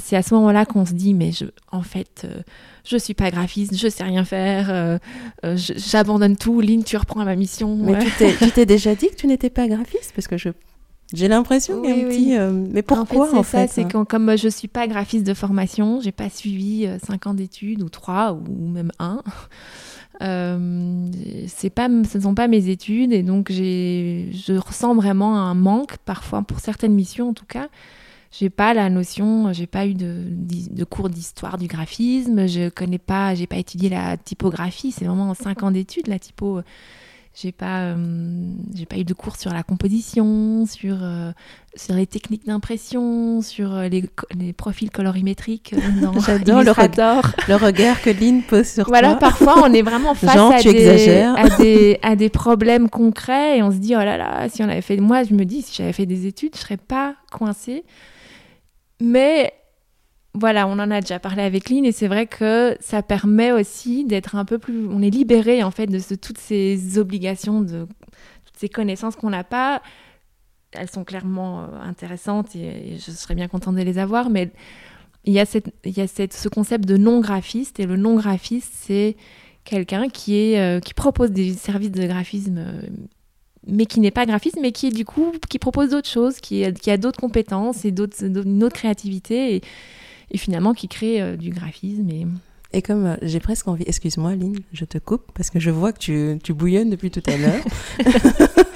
c'est 0.00 0.16
à 0.16 0.22
ce 0.22 0.34
moment-là 0.34 0.64
qu'on 0.64 0.86
se 0.86 0.92
dit, 0.92 1.12
mais 1.12 1.32
je, 1.32 1.44
en 1.70 1.82
fait, 1.82 2.22
euh, 2.24 2.40
je 2.84 2.96
suis 2.96 3.14
pas 3.14 3.30
graphiste, 3.30 3.76
je 3.76 3.88
sais 3.88 4.04
rien 4.04 4.24
faire, 4.24 4.70
euh, 4.70 4.98
euh, 5.44 5.56
j'abandonne 5.56 6.36
tout, 6.36 6.60
Lynn, 6.60 6.82
tu 6.82 6.96
reprends 6.96 7.24
ma 7.24 7.36
mission. 7.36 7.76
Mais 7.76 7.98
tu 7.98 8.50
t'es 8.52 8.66
déjà 8.66 8.94
dit 8.94 9.08
que 9.08 9.16
tu 9.16 9.26
n'étais 9.26 9.50
pas 9.50 9.68
graphiste? 9.68 10.12
Parce 10.14 10.28
que 10.28 10.36
je 10.36 10.50
j'ai 11.12 11.28
l'impression 11.28 11.82
qu'il 11.82 11.90
y 11.90 12.02
a 12.02 12.06
un 12.06 12.08
petit. 12.08 12.36
Euh, 12.36 12.50
mais 12.72 12.82
pourquoi 12.82 13.34
en 13.34 13.42
fait 13.42 13.68
C'est 13.68 13.82
ça, 13.82 13.88
quand 13.88 14.04
comme 14.04 14.36
je 14.36 14.48
suis 14.48 14.68
pas 14.68 14.86
graphiste 14.86 15.26
de 15.26 15.34
formation, 15.34 16.00
j'ai 16.00 16.12
pas 16.12 16.30
suivi 16.30 16.88
5 17.06 17.26
ans 17.28 17.34
d'études 17.34 17.82
ou 17.82 17.88
3 17.88 18.32
ou 18.32 18.68
même 18.68 18.92
1. 18.98 19.22
Euh, 20.22 21.10
c'est 21.46 21.68
pas, 21.68 21.88
ce 21.88 22.16
ne 22.16 22.22
sont 22.22 22.34
pas 22.34 22.48
mes 22.48 22.70
études 22.70 23.12
et 23.12 23.22
donc 23.22 23.52
je 23.52 24.56
ressens 24.56 24.94
vraiment 24.94 25.38
un 25.38 25.52
manque 25.52 25.98
parfois 26.06 26.40
pour 26.40 26.58
certaines 26.58 26.94
missions 26.94 27.28
en 27.28 27.34
tout 27.34 27.44
cas 27.44 27.68
j'ai 28.38 28.50
pas 28.50 28.74
la 28.74 28.90
notion, 28.90 29.52
j'ai 29.52 29.66
pas 29.66 29.86
eu 29.86 29.94
de, 29.94 30.24
de 30.26 30.84
cours 30.84 31.08
d'histoire 31.08 31.58
du 31.58 31.68
graphisme, 31.68 32.46
je 32.46 32.68
connais 32.68 32.98
pas, 32.98 33.34
j'ai 33.34 33.46
pas 33.46 33.56
étudié 33.56 33.88
la 33.88 34.16
typographie, 34.16 34.90
c'est 34.90 35.04
vraiment 35.04 35.32
5 35.34 35.62
ans 35.62 35.70
d'études 35.70 36.08
la 36.08 36.18
typo. 36.18 36.60
J'ai 37.38 37.52
pas, 37.52 37.82
euh, 37.82 37.94
j'ai 38.74 38.86
pas 38.86 38.96
eu 38.96 39.04
de 39.04 39.12
cours 39.12 39.36
sur 39.36 39.52
la 39.52 39.62
composition, 39.62 40.64
sur, 40.64 40.96
euh, 41.02 41.32
sur 41.74 41.94
les 41.94 42.06
techniques 42.06 42.46
d'impression, 42.46 43.42
sur 43.42 43.74
euh, 43.74 43.88
les, 43.88 44.08
les, 44.34 44.54
profils 44.54 44.90
colorimétriques. 44.90 45.74
J'adore 46.26 46.62
le, 46.62 46.70
regard, 46.70 47.36
le 47.46 47.56
regard 47.56 48.00
que 48.00 48.08
Lynn 48.08 48.42
pose 48.42 48.66
sur 48.66 48.86
voilà, 48.86 49.16
toi. 49.16 49.18
Voilà, 49.18 49.54
parfois 49.54 49.68
on 49.68 49.74
est 49.74 49.82
vraiment 49.82 50.14
face 50.14 50.34
à, 50.34 50.62
des, 50.62 51.20
à, 51.20 51.58
des, 51.58 51.98
à, 52.00 52.16
des, 52.16 52.30
problèmes 52.30 52.88
concrets 52.88 53.58
et 53.58 53.62
on 53.62 53.70
se 53.70 53.76
dit, 53.76 53.94
oh 53.94 53.98
là 53.98 54.16
là, 54.16 54.48
si 54.48 54.62
on 54.62 54.68
avait 54.70 54.80
fait... 54.80 54.96
Moi, 54.96 55.24
je 55.24 55.34
me 55.34 55.44
dis, 55.44 55.60
si 55.60 55.74
j'avais 55.74 55.92
fait 55.92 56.06
des 56.06 56.24
études, 56.26 56.54
je 56.54 56.60
serais 56.60 56.78
pas 56.78 57.16
coincée. 57.30 57.84
Mais 58.98 59.52
voilà, 60.38 60.66
on 60.66 60.72
en 60.72 60.90
a 60.90 61.00
déjà 61.00 61.18
parlé 61.18 61.42
avec 61.42 61.70
Lynn 61.70 61.84
et 61.86 61.92
c'est 61.92 62.08
vrai 62.08 62.26
que 62.26 62.76
ça 62.80 63.02
permet 63.02 63.52
aussi 63.52 64.04
d'être 64.04 64.34
un 64.34 64.44
peu 64.44 64.58
plus. 64.58 64.86
On 64.88 65.00
est 65.00 65.10
libéré 65.10 65.62
en 65.62 65.70
fait 65.70 65.86
de, 65.86 65.98
toutes 66.14 66.38
ces 66.38 66.98
obligations, 66.98 67.62
de 67.62 67.86
toutes 68.44 68.56
ces 68.58 68.68
connaissances 68.68 69.16
qu'on 69.16 69.30
n'a 69.30 69.44
pas. 69.44 69.82
Elles 70.72 70.90
sont 70.90 71.04
clairement 71.04 71.62
euh, 71.62 71.80
intéressantes 71.82 72.54
et, 72.54 72.98
je 72.98 73.10
serais 73.12 73.34
bien 73.34 73.48
contente 73.48 73.76
de 73.76 73.82
les 73.82 73.98
avoir, 73.98 74.28
mais 74.28 74.50
il 75.24 75.32
y 75.32 75.40
a, 75.40 75.46
cette, 75.46 75.72
il 75.84 76.08
ce 76.08 76.48
concept 76.48 76.84
de 76.84 76.98
non-graphiste 76.98 77.80
et 77.80 77.86
le 77.86 77.96
non-graphiste, 77.96 78.72
c'est 78.74 79.16
quelqu'un 79.64 80.08
qui, 80.08 80.56
euh, 80.56 80.80
qui 80.80 80.92
propose 80.92 81.30
des 81.30 81.54
services 81.54 81.90
de 81.90 82.06
graphisme 82.06 82.58
euh, 82.58 82.82
mais 83.66 83.86
qui 83.86 84.00
n'est 84.00 84.12
pas 84.12 84.26
graphiste, 84.26 84.58
mais 84.60 84.70
qui 84.70 84.90
du 84.90 85.04
coup 85.04 85.32
qui 85.48 85.58
propose 85.58 85.90
d'autres 85.90 86.08
choses, 86.08 86.40
qui, 86.40 86.64
a 86.64 86.96
d'autres 86.98 87.18
compétences 87.18 87.84
et 87.84 87.90
d'autres, 87.90 88.24
une 88.24 88.62
autre 88.62 88.76
créativité 88.76 89.60
et 90.30 90.38
finalement 90.38 90.74
qui 90.74 90.88
crée 90.88 91.20
euh, 91.20 91.36
du 91.36 91.50
graphisme. 91.50 92.08
Et... 92.10 92.26
Et 92.72 92.82
comme 92.82 93.06
euh, 93.06 93.16
j'ai 93.22 93.40
presque 93.40 93.68
envie, 93.68 93.84
excuse-moi 93.86 94.34
Lynn, 94.34 94.58
je 94.72 94.84
te 94.84 94.98
coupe 94.98 95.32
parce 95.34 95.50
que 95.50 95.60
je 95.60 95.70
vois 95.70 95.92
que 95.92 95.98
tu, 95.98 96.38
tu 96.42 96.52
bouillonnes 96.52 96.90
depuis 96.90 97.10
tout 97.10 97.22
à 97.26 97.36
l'heure. 97.36 97.62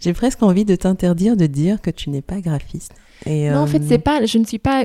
j'ai 0.00 0.12
presque 0.12 0.42
envie 0.42 0.64
de 0.64 0.74
t'interdire 0.76 1.36
de 1.36 1.46
dire 1.46 1.80
que 1.80 1.90
tu 1.90 2.10
n'es 2.10 2.22
pas 2.22 2.40
graphiste. 2.40 2.92
Et, 3.26 3.50
non, 3.50 3.58
en 3.58 3.66
fait, 3.66 3.82
c'est 3.86 3.98
pas, 3.98 4.24
je 4.24 4.38
ne 4.38 4.44
suis 4.44 4.58
pas. 4.58 4.84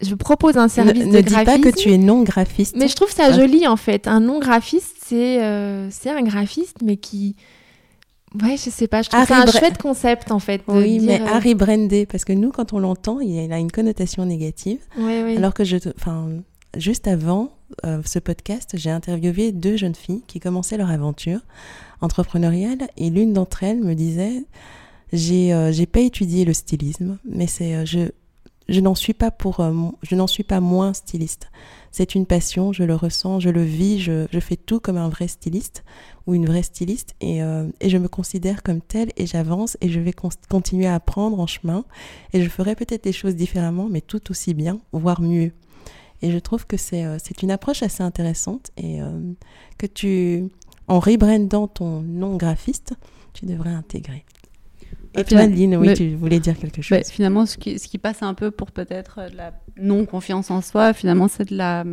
Je 0.00 0.14
propose 0.14 0.56
un 0.56 0.68
service 0.68 1.04
ne, 1.04 1.12
de 1.12 1.16
ne 1.18 1.20
dis 1.20 1.34
pas 1.34 1.58
que 1.58 1.68
tu 1.68 1.92
es 1.92 1.98
non 1.98 2.22
graphiste. 2.22 2.74
Mais 2.76 2.88
je 2.88 2.96
trouve 2.96 3.10
ça 3.10 3.32
joli 3.32 3.66
en 3.66 3.76
fait. 3.76 4.08
Un 4.08 4.20
non 4.20 4.38
graphiste, 4.38 4.96
c'est 5.04 5.42
euh, 5.42 5.88
c'est 5.90 6.08
un 6.08 6.22
graphiste, 6.22 6.78
mais 6.82 6.96
qui 6.96 7.36
Ouais, 8.42 8.56
je 8.56 8.70
sais 8.70 8.86
pas, 8.86 9.02
je 9.02 9.10
trouve 9.10 9.24
ça 9.26 9.38
un 9.38 9.46
chouette 9.46 9.78
concept 9.78 10.30
en 10.30 10.38
fait. 10.38 10.62
oui, 10.68 11.00
mais 11.00 11.20
Harry 11.20 11.54
Brandé, 11.54 12.06
parce 12.06 12.24
que 12.24 12.32
nous, 12.32 12.50
quand 12.50 12.72
on 12.72 12.78
l'entend, 12.78 13.18
il 13.20 13.52
a 13.52 13.58
une 13.58 13.72
connotation 13.72 14.24
négative. 14.24 14.78
Oui, 14.96 15.22
oui. 15.24 15.36
Alors 15.36 15.52
que 15.52 15.64
je, 15.64 15.76
enfin, 15.96 16.28
juste 16.76 17.08
avant 17.08 17.50
euh, 17.84 18.00
ce 18.04 18.18
podcast, 18.18 18.70
j'ai 18.74 18.90
interviewé 18.90 19.52
deux 19.52 19.76
jeunes 19.76 19.94
filles 19.94 20.22
qui 20.26 20.40
commençaient 20.40 20.76
leur 20.76 20.90
aventure 20.90 21.40
entrepreneuriale 22.00 22.88
et 22.96 23.10
l'une 23.10 23.32
d'entre 23.32 23.62
elles 23.64 23.80
me 23.80 23.94
disait 23.94 24.44
j'ai 25.12 25.52
euh, 25.52 25.72
pas 25.90 26.00
étudié 26.00 26.44
le 26.44 26.52
stylisme, 26.52 27.18
mais 27.24 27.46
c'est 27.46 27.74
euh, 27.74 27.84
je 27.84 28.10
je 28.68 28.78
n'en 28.78 28.94
suis 28.94 29.14
pas 29.14 29.32
pour 29.32 29.68
je 30.02 30.14
n'en 30.14 30.28
suis 30.28 30.44
pas 30.44 30.60
moins 30.60 30.92
styliste. 30.92 31.48
C'est 31.92 32.14
une 32.14 32.26
passion, 32.26 32.72
je 32.72 32.84
le 32.84 32.94
ressens, 32.94 33.40
je 33.40 33.50
le 33.50 33.62
vis, 33.62 34.00
je, 34.00 34.26
je 34.30 34.40
fais 34.40 34.56
tout 34.56 34.80
comme 34.80 34.96
un 34.96 35.08
vrai 35.08 35.26
styliste 35.28 35.84
ou 36.26 36.34
une 36.34 36.46
vraie 36.46 36.62
styliste 36.62 37.14
et, 37.20 37.42
euh, 37.42 37.66
et 37.80 37.90
je 37.90 37.98
me 37.98 38.08
considère 38.08 38.62
comme 38.62 38.80
telle 38.80 39.10
et 39.16 39.26
j'avance 39.26 39.76
et 39.80 39.88
je 39.88 39.98
vais 39.98 40.14
continuer 40.48 40.86
à 40.86 40.94
apprendre 40.94 41.40
en 41.40 41.46
chemin 41.46 41.84
et 42.32 42.42
je 42.42 42.48
ferai 42.48 42.76
peut-être 42.76 43.04
des 43.04 43.12
choses 43.12 43.34
différemment 43.34 43.88
mais 43.90 44.00
tout 44.00 44.30
aussi 44.30 44.54
bien, 44.54 44.80
voire 44.92 45.20
mieux. 45.20 45.52
Et 46.22 46.30
je 46.30 46.38
trouve 46.38 46.66
que 46.66 46.76
c'est 46.76 47.04
euh, 47.04 47.18
une 47.42 47.50
approche 47.50 47.82
assez 47.82 48.02
intéressante 48.02 48.70
et 48.76 49.00
euh, 49.02 49.32
que 49.78 49.86
tu, 49.86 50.48
en 50.86 51.00
rebrandant 51.00 51.66
ton 51.66 52.00
nom 52.00 52.36
graphiste, 52.36 52.94
tu 53.32 53.46
devrais 53.46 53.70
intégrer. 53.70 54.24
Et 55.16 55.24
toi, 55.24 55.46
Lynn, 55.46 55.76
oui, 55.76 55.94
tu 55.94 56.14
voulais 56.14 56.38
dire 56.38 56.56
quelque 56.56 56.82
chose. 56.82 57.08
finalement, 57.10 57.46
ce 57.46 57.58
qui, 57.58 57.78
ce 57.78 57.88
qui, 57.88 57.98
passe 57.98 58.22
un 58.22 58.34
peu 58.34 58.50
pour 58.50 58.70
peut-être 58.70 59.28
de 59.30 59.36
la 59.36 59.52
non-confiance 59.76 60.50
en 60.50 60.60
soi, 60.60 60.92
finalement, 60.92 61.26
c'est 61.28 61.50
de 61.50 61.56
la, 61.56 61.84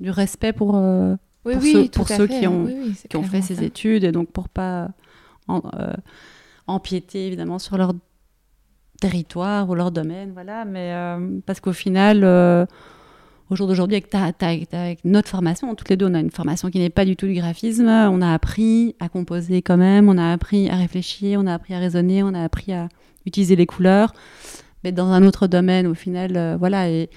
du 0.00 0.10
respect 0.10 0.52
pour, 0.52 0.76
euh, 0.76 1.16
oui, 1.44 1.54
pour 1.54 1.62
oui, 1.62 1.72
ceux, 1.72 1.88
pour 1.88 2.08
ceux 2.08 2.26
fait. 2.26 2.40
qui 2.40 2.46
ont, 2.46 2.64
oui, 2.64 2.94
qui 3.08 3.16
ont 3.16 3.24
fait 3.24 3.42
ces 3.42 3.64
études, 3.64 4.04
et 4.04 4.12
donc 4.12 4.30
pour 4.30 4.48
pas 4.48 4.90
en, 5.48 5.62
euh, 5.78 5.92
empiéter, 6.66 7.26
évidemment, 7.26 7.58
sur 7.58 7.76
leur 7.76 7.92
territoire 9.00 9.68
ou 9.68 9.74
leur 9.74 9.90
domaine, 9.90 10.32
voilà, 10.32 10.64
mais 10.64 10.92
euh, 10.92 11.40
parce 11.46 11.60
qu'au 11.60 11.72
final 11.72 12.22
euh, 12.24 12.64
au 13.50 13.56
jour 13.56 13.66
d'aujourd'hui, 13.66 13.96
avec, 13.96 14.08
ta, 14.08 14.32
avec, 14.46 15.04
notre 15.04 15.28
formation, 15.28 15.74
toutes 15.74 15.90
les 15.90 15.96
deux, 15.96 16.06
on 16.06 16.14
a 16.14 16.20
une 16.20 16.30
formation 16.30 16.70
qui 16.70 16.78
n'est 16.78 16.90
pas 16.90 17.04
du 17.04 17.16
tout 17.16 17.26
du 17.26 17.34
graphisme. 17.34 17.88
On 17.88 18.22
a 18.22 18.32
appris 18.32 18.96
à 19.00 19.08
composer 19.08 19.60
quand 19.62 19.76
même, 19.76 20.08
on 20.08 20.16
a 20.16 20.32
appris 20.32 20.70
à 20.70 20.76
réfléchir, 20.76 21.40
on 21.42 21.46
a 21.46 21.54
appris 21.54 21.74
à 21.74 21.78
raisonner, 21.78 22.22
on 22.22 22.34
a 22.34 22.42
appris 22.42 22.72
à 22.72 22.88
utiliser 23.26 23.56
les 23.56 23.66
couleurs, 23.66 24.12
mais 24.82 24.92
dans 24.92 25.08
un 25.08 25.26
autre 25.26 25.46
domaine, 25.46 25.86
au 25.86 25.94
final, 25.94 26.36
euh, 26.36 26.56
voilà. 26.58 26.88
Et, 26.88 27.10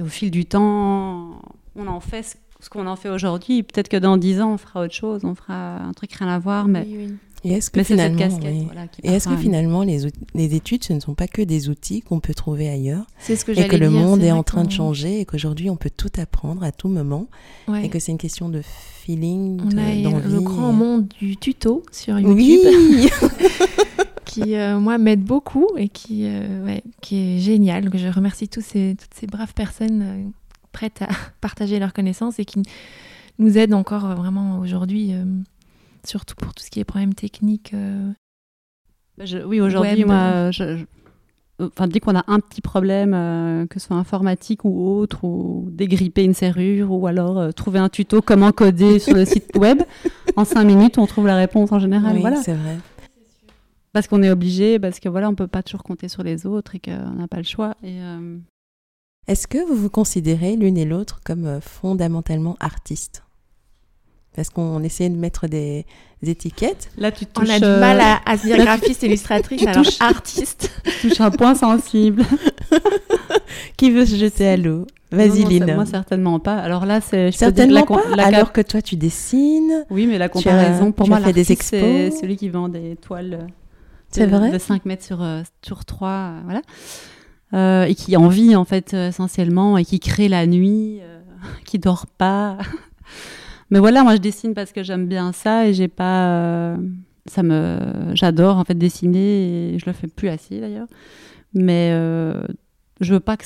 au 0.00 0.06
fil 0.06 0.30
du 0.30 0.44
temps, 0.44 1.40
on 1.74 1.86
en 1.86 2.00
fait 2.00 2.22
ce, 2.22 2.34
ce 2.60 2.68
qu'on 2.68 2.86
en 2.86 2.96
fait 2.96 3.08
aujourd'hui. 3.08 3.62
Peut-être 3.62 3.88
que 3.88 3.96
dans 3.96 4.18
dix 4.18 4.42
ans, 4.42 4.52
on 4.52 4.58
fera 4.58 4.82
autre 4.82 4.92
chose, 4.92 5.24
on 5.24 5.34
fera 5.34 5.78
un 5.78 5.92
truc 5.92 6.12
rien 6.12 6.28
à 6.28 6.38
voir, 6.38 6.68
mais. 6.68 6.84
Oui, 6.86 6.96
oui. 6.98 7.14
Et 7.46 7.52
est-ce 7.52 7.70
que, 7.70 7.82
finalement, 7.82 8.28
oui. 8.42 8.64
voilà, 8.64 8.86
et 9.02 9.12
est-ce 9.12 9.28
que 9.28 9.36
finalement 9.36 9.82
les, 9.82 10.08
les, 10.34 10.54
études, 10.54 10.84
ce 10.84 10.92
ne 10.92 11.00
sont 11.00 11.14
pas 11.14 11.28
que 11.28 11.42
des 11.42 11.68
outils 11.68 12.00
qu'on 12.00 12.20
peut 12.20 12.34
trouver 12.34 12.68
ailleurs 12.68 13.06
C'est 13.18 13.36
ce 13.36 13.44
que 13.44 13.52
Et 13.52 13.68
que 13.68 13.76
le 13.76 13.88
dire, 13.88 13.98
monde 13.98 14.22
est, 14.22 14.26
est 14.26 14.32
en 14.32 14.42
train 14.42 14.64
de 14.64 14.72
changer 14.72 15.20
et 15.20 15.24
qu'aujourd'hui 15.24 15.70
on 15.70 15.76
peut 15.76 15.90
tout 15.94 16.10
apprendre 16.18 16.64
à 16.64 16.72
tout 16.72 16.88
moment 16.88 17.28
ouais. 17.68 17.86
et 17.86 17.88
que 17.88 17.98
c'est 17.98 18.12
une 18.12 18.18
question 18.18 18.48
de 18.48 18.62
feeling, 18.62 19.60
on 19.64 19.68
de, 19.68 19.78
a 19.78 20.28
le 20.28 20.40
grand 20.40 20.72
monde 20.72 21.06
du 21.20 21.36
tuto 21.36 21.84
sur 21.92 22.18
YouTube. 22.18 22.36
Oui 22.36 23.08
qui, 24.26 24.56
euh, 24.56 24.78
moi, 24.78 24.98
m'aide 24.98 25.22
beaucoup 25.22 25.68
et 25.76 25.88
qui, 25.88 26.26
euh, 26.26 26.64
ouais, 26.64 26.82
qui 27.00 27.16
est 27.16 27.38
génial. 27.38 27.88
Je 27.94 28.08
remercie 28.08 28.48
tous 28.48 28.60
ces, 28.60 28.96
toutes 28.98 29.14
ces 29.14 29.26
braves 29.26 29.54
personnes 29.54 30.02
euh, 30.02 30.28
prêtes 30.72 31.02
à 31.02 31.08
partager 31.40 31.78
leurs 31.78 31.92
connaissances 31.92 32.38
et 32.38 32.44
qui 32.44 32.62
nous 33.38 33.56
aident 33.56 33.74
encore 33.74 34.14
vraiment 34.14 34.58
aujourd'hui 34.58 35.12
surtout 36.06 36.34
pour 36.36 36.54
tout 36.54 36.62
ce 36.62 36.70
qui 36.70 36.80
est 36.80 36.84
problèmes 36.84 37.14
techniques. 37.14 37.72
Euh, 37.74 38.10
je, 39.18 39.38
oui, 39.38 39.60
aujourd'hui, 39.60 40.04
moi, 40.04 40.50
je, 40.50 40.78
je, 40.78 40.84
enfin, 41.60 41.86
dès 41.88 42.00
qu'on 42.00 42.16
a 42.16 42.24
un 42.26 42.40
petit 42.40 42.60
problème, 42.60 43.14
euh, 43.14 43.66
que 43.66 43.78
ce 43.78 43.86
soit 43.88 43.96
informatique 43.96 44.64
ou 44.64 44.88
autre, 44.88 45.24
ou 45.24 45.68
dégripper 45.70 46.24
une 46.24 46.34
serrure, 46.34 46.90
ou 46.92 47.06
alors 47.06 47.38
euh, 47.38 47.50
trouver 47.52 47.78
un 47.78 47.88
tuto 47.88 48.20
comment 48.22 48.52
coder 48.52 48.98
sur 48.98 49.14
le 49.14 49.24
site 49.24 49.50
web, 49.56 49.82
en 50.36 50.44
cinq 50.44 50.64
minutes, 50.64 50.98
on 50.98 51.06
trouve 51.06 51.26
la 51.26 51.36
réponse 51.36 51.72
en 51.72 51.78
général. 51.78 52.14
Oui, 52.14 52.20
voilà. 52.20 52.42
c'est 52.42 52.54
vrai. 52.54 52.78
Parce 53.92 54.08
qu'on 54.08 54.22
est 54.22 54.30
obligé, 54.30 54.78
parce 54.78 55.00
que 55.00 55.08
voilà, 55.08 55.30
on 55.30 55.34
peut 55.34 55.46
pas 55.46 55.62
toujours 55.62 55.82
compter 55.82 56.08
sur 56.08 56.22
les 56.22 56.44
autres 56.44 56.74
et 56.74 56.80
qu'on 56.80 57.14
n'a 57.14 57.28
pas 57.28 57.38
le 57.38 57.44
choix. 57.44 57.74
Et, 57.82 58.00
euh... 58.00 58.38
Est-ce 59.26 59.48
que 59.48 59.58
vous 59.66 59.74
vous 59.74 59.90
considérez 59.90 60.54
l'une 60.54 60.76
et 60.76 60.84
l'autre 60.84 61.20
comme 61.24 61.60
fondamentalement 61.60 62.56
artistes? 62.60 63.25
Parce 64.36 64.50
qu'on 64.50 64.82
essaie 64.82 65.08
de 65.08 65.16
mettre 65.16 65.48
des, 65.48 65.86
des, 66.22 66.30
étiquettes. 66.30 66.90
Là, 66.98 67.10
tu 67.10 67.26
touches, 67.26 67.48
On 67.48 67.52
a 67.52 67.58
du 67.58 67.80
mal 67.80 68.00
à, 68.00 68.20
à 68.26 68.36
se 68.36 68.46
dire 68.46 68.58
graphiste, 68.58 69.02
illustratrice, 69.02 69.66
alors 69.66 69.82
touches, 69.82 70.00
artiste. 70.00 70.70
Tu 71.00 71.08
touches 71.08 71.20
un 71.20 71.30
point 71.30 71.54
sensible. 71.54 72.22
Qui 73.76 73.90
veut 73.90 74.04
se 74.06 74.16
jeter 74.16 74.46
à 74.46 74.56
l'eau? 74.56 74.86
Vas-y, 75.10 75.44
Lynn. 75.44 75.74
Moi, 75.74 75.86
certainement 75.86 76.38
pas. 76.38 76.56
Alors 76.56 76.84
là, 76.84 77.00
c'est 77.00 77.32
certainement 77.32 77.84
peux 77.84 77.94
dire 77.94 78.10
la, 78.10 78.16
la, 78.16 78.26
alors 78.26 78.52
que 78.52 78.60
toi, 78.60 78.82
tu 78.82 78.96
dessines. 78.96 79.86
Oui, 79.88 80.06
mais 80.06 80.18
la 80.18 80.28
comparaison, 80.28 80.90
as, 80.90 80.92
pour 80.92 81.08
moi, 81.08 81.20
fait 81.20 81.32
des 81.32 81.52
expos. 81.52 81.80
c'est 81.80 82.10
celui 82.10 82.36
qui 82.36 82.48
vend 82.48 82.68
des 82.68 82.96
toiles 82.96 83.46
de, 84.16 84.24
vrai? 84.24 84.50
de 84.50 84.58
5 84.58 84.84
mètres 84.84 85.04
sur, 85.04 85.22
euh, 85.22 85.42
sur 85.62 85.84
3, 85.84 86.08
euh, 86.08 86.40
voilà. 86.44 86.62
Euh, 87.54 87.84
et 87.84 87.94
qui 87.94 88.16
en 88.16 88.28
vit, 88.28 88.56
en 88.56 88.64
fait, 88.64 88.92
essentiellement, 88.94 89.78
et 89.78 89.84
qui 89.84 90.00
crée 90.00 90.28
la 90.28 90.46
nuit, 90.46 90.98
euh, 91.00 91.20
qui 91.64 91.78
dort 91.78 92.06
pas. 92.06 92.58
Mais 93.70 93.78
voilà, 93.80 94.02
moi 94.04 94.14
je 94.14 94.20
dessine 94.20 94.54
parce 94.54 94.72
que 94.72 94.82
j'aime 94.82 95.06
bien 95.06 95.32
ça 95.32 95.66
et 95.66 95.74
j'ai 95.74 95.88
pas. 95.88 96.28
Euh, 96.28 96.76
ça 97.26 97.42
me, 97.42 98.12
j'adore 98.14 98.58
en 98.58 98.64
fait 98.64 98.74
dessiner 98.74 99.74
et 99.74 99.78
je 99.78 99.86
le 99.86 99.92
fais 99.92 100.06
plus 100.06 100.28
assez 100.28 100.60
d'ailleurs. 100.60 100.86
Mais 101.54 101.90
euh, 101.92 102.40
je 103.00 103.12
ne 103.12 103.18
veux 103.18 103.20
pas 103.20 103.36
que 103.36 103.44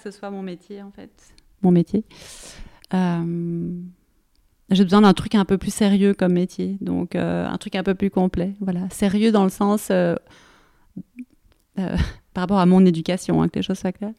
ce 0.00 0.10
soit 0.10 0.30
mon 0.30 0.42
métier 0.42 0.82
en 0.82 0.90
fait, 0.90 1.10
mon 1.62 1.70
métier. 1.70 2.04
Euh, 2.94 3.70
j'ai 4.70 4.84
besoin 4.84 5.02
d'un 5.02 5.14
truc 5.14 5.34
un 5.34 5.44
peu 5.44 5.58
plus 5.58 5.72
sérieux 5.72 6.14
comme 6.14 6.32
métier, 6.32 6.76
donc 6.80 7.14
un 7.14 7.56
truc 7.58 7.76
un 7.76 7.84
peu 7.84 7.94
plus 7.94 8.10
complet. 8.10 8.54
Voilà, 8.60 8.90
sérieux 8.90 9.30
dans 9.30 9.44
le 9.44 9.50
sens 9.50 9.88
par 11.76 11.88
rapport 12.34 12.58
à 12.58 12.66
mon 12.66 12.84
éducation, 12.84 13.40
hein, 13.40 13.48
que 13.48 13.60
les 13.60 13.62
choses 13.62 13.78
soient 13.78 13.92
claires. 13.92 14.14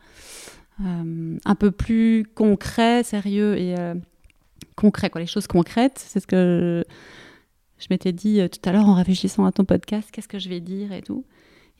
un 0.79 1.55
peu 1.55 1.71
plus 1.71 2.25
concret, 2.33 3.03
sérieux 3.03 3.57
et 3.57 3.75
concret, 4.75 5.09
quoi, 5.09 5.21
les 5.21 5.27
choses 5.27 5.47
concrètes. 5.47 6.03
C'est 6.05 6.19
ce 6.19 6.27
que 6.27 6.83
je, 7.77 7.87
m'étais 7.89 8.11
dit 8.11 8.41
tout 8.49 8.69
à 8.69 8.71
l'heure 8.71 8.87
en 8.87 8.93
réfléchissant 8.93 9.45
à 9.45 9.51
ton 9.51 9.65
podcast, 9.65 10.09
qu'est-ce 10.11 10.27
que 10.27 10.39
je 10.39 10.49
vais 10.49 10.59
dire 10.59 10.91
et 10.91 11.01
tout. 11.01 11.25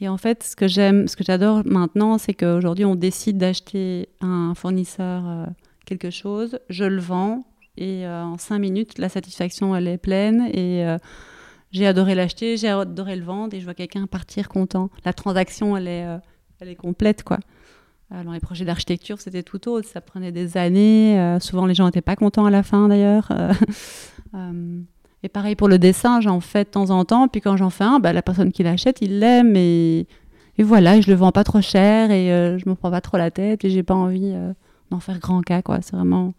Et 0.01 0.07
en 0.07 0.17
fait, 0.17 0.43
ce 0.43 0.55
que 0.55 0.67
j'aime, 0.67 1.07
ce 1.07 1.15
que 1.15 1.23
j'adore 1.23 1.61
maintenant, 1.65 2.17
c'est 2.17 2.34
qu'aujourd'hui, 2.34 2.86
on 2.86 2.95
décide 2.95 3.38
d'acheter 3.38 4.09
un 4.21 4.53
fournisseur 4.55 5.27
euh, 5.27 5.45
quelque 5.86 6.09
chose, 6.09 6.59
je 6.69 6.86
le 6.86 7.01
vends, 7.01 7.43
et 7.75 8.05
euh, 8.05 8.23
en 8.23 8.38
cinq 8.38 8.59
minutes, 8.59 8.97
la 8.97 9.09
satisfaction, 9.09 9.75
elle 9.75 9.88
est 9.88 9.97
pleine, 9.97 10.49
et 10.53 10.86
euh, 10.86 10.97
j'ai 11.71 11.86
adoré 11.86 12.15
l'acheter, 12.15 12.55
j'ai 12.55 12.69
adoré 12.69 13.17
le 13.17 13.25
vendre, 13.25 13.55
et 13.55 13.59
je 13.59 13.65
vois 13.65 13.73
quelqu'un 13.73 14.07
partir 14.07 14.47
content. 14.47 14.89
La 15.03 15.11
transaction, 15.11 15.75
elle 15.75 15.88
est, 15.88 16.05
elle 16.61 16.69
est 16.69 16.75
complète, 16.75 17.23
quoi. 17.23 17.39
Dans 18.12 18.32
les 18.32 18.39
projets 18.39 18.66
d'architecture, 18.66 19.22
c'était 19.22 19.43
tout 19.43 19.70
autre. 19.70 19.88
Ça 19.88 20.01
prenait 20.01 20.32
des 20.32 20.57
années. 20.57 21.20
Euh, 21.20 21.39
souvent, 21.39 21.68
les 21.68 21.76
gens 21.76 21.86
n'étaient 21.86 22.01
pas 22.01 22.16
contents 22.16 22.45
à 22.45 22.49
la 22.49 22.64
fin, 22.64 22.88
d'ailleurs. 22.88 23.32
euh, 24.34 24.82
et 25.24 25.30
pareil 25.30 25.55
pour 25.55 25.68
le 25.68 25.78
dessin, 25.80 26.22
j'en 26.22 26.39
fais 26.39 26.64
de 26.64 26.70
temps 26.70 26.89
en 26.91 27.03
temps. 27.05 27.28
Puis 27.28 27.41
quand 27.41 27.57
j'en 27.57 27.70
fais 27.70 27.84
un, 27.84 27.99
bah, 27.99 28.14
la 28.14 28.22
personne 28.22 28.51
qui 28.51 28.64
l'achète, 28.64 28.99
il 29.01 29.20
l'aime. 29.20 29.55
Et, 29.55 30.07
voilà, 30.57 30.99
je 30.99 31.10
le 31.10 31.16
vends 31.16 31.32
pas 31.32 31.45
trop 31.45 31.62
cher 31.62 32.12
et 32.12 32.34
euh, 32.34 32.57
je 32.57 32.68
me 32.68 32.76
prends 32.76 32.91
pas 32.91 33.01
trop 33.01 33.18
la 33.18 33.32
tête. 33.32 33.64
Et 33.66 33.70
j'ai 33.70 33.84
pas 33.84 33.95
envie 33.95 34.32
euh, 34.34 34.53
d'en 34.91 34.99
faire 34.99 35.20
grand 35.20 35.41
cas. 35.41 35.62
quoi. 35.62 35.82
C'est 35.82 35.95
vraiment 35.95 36.34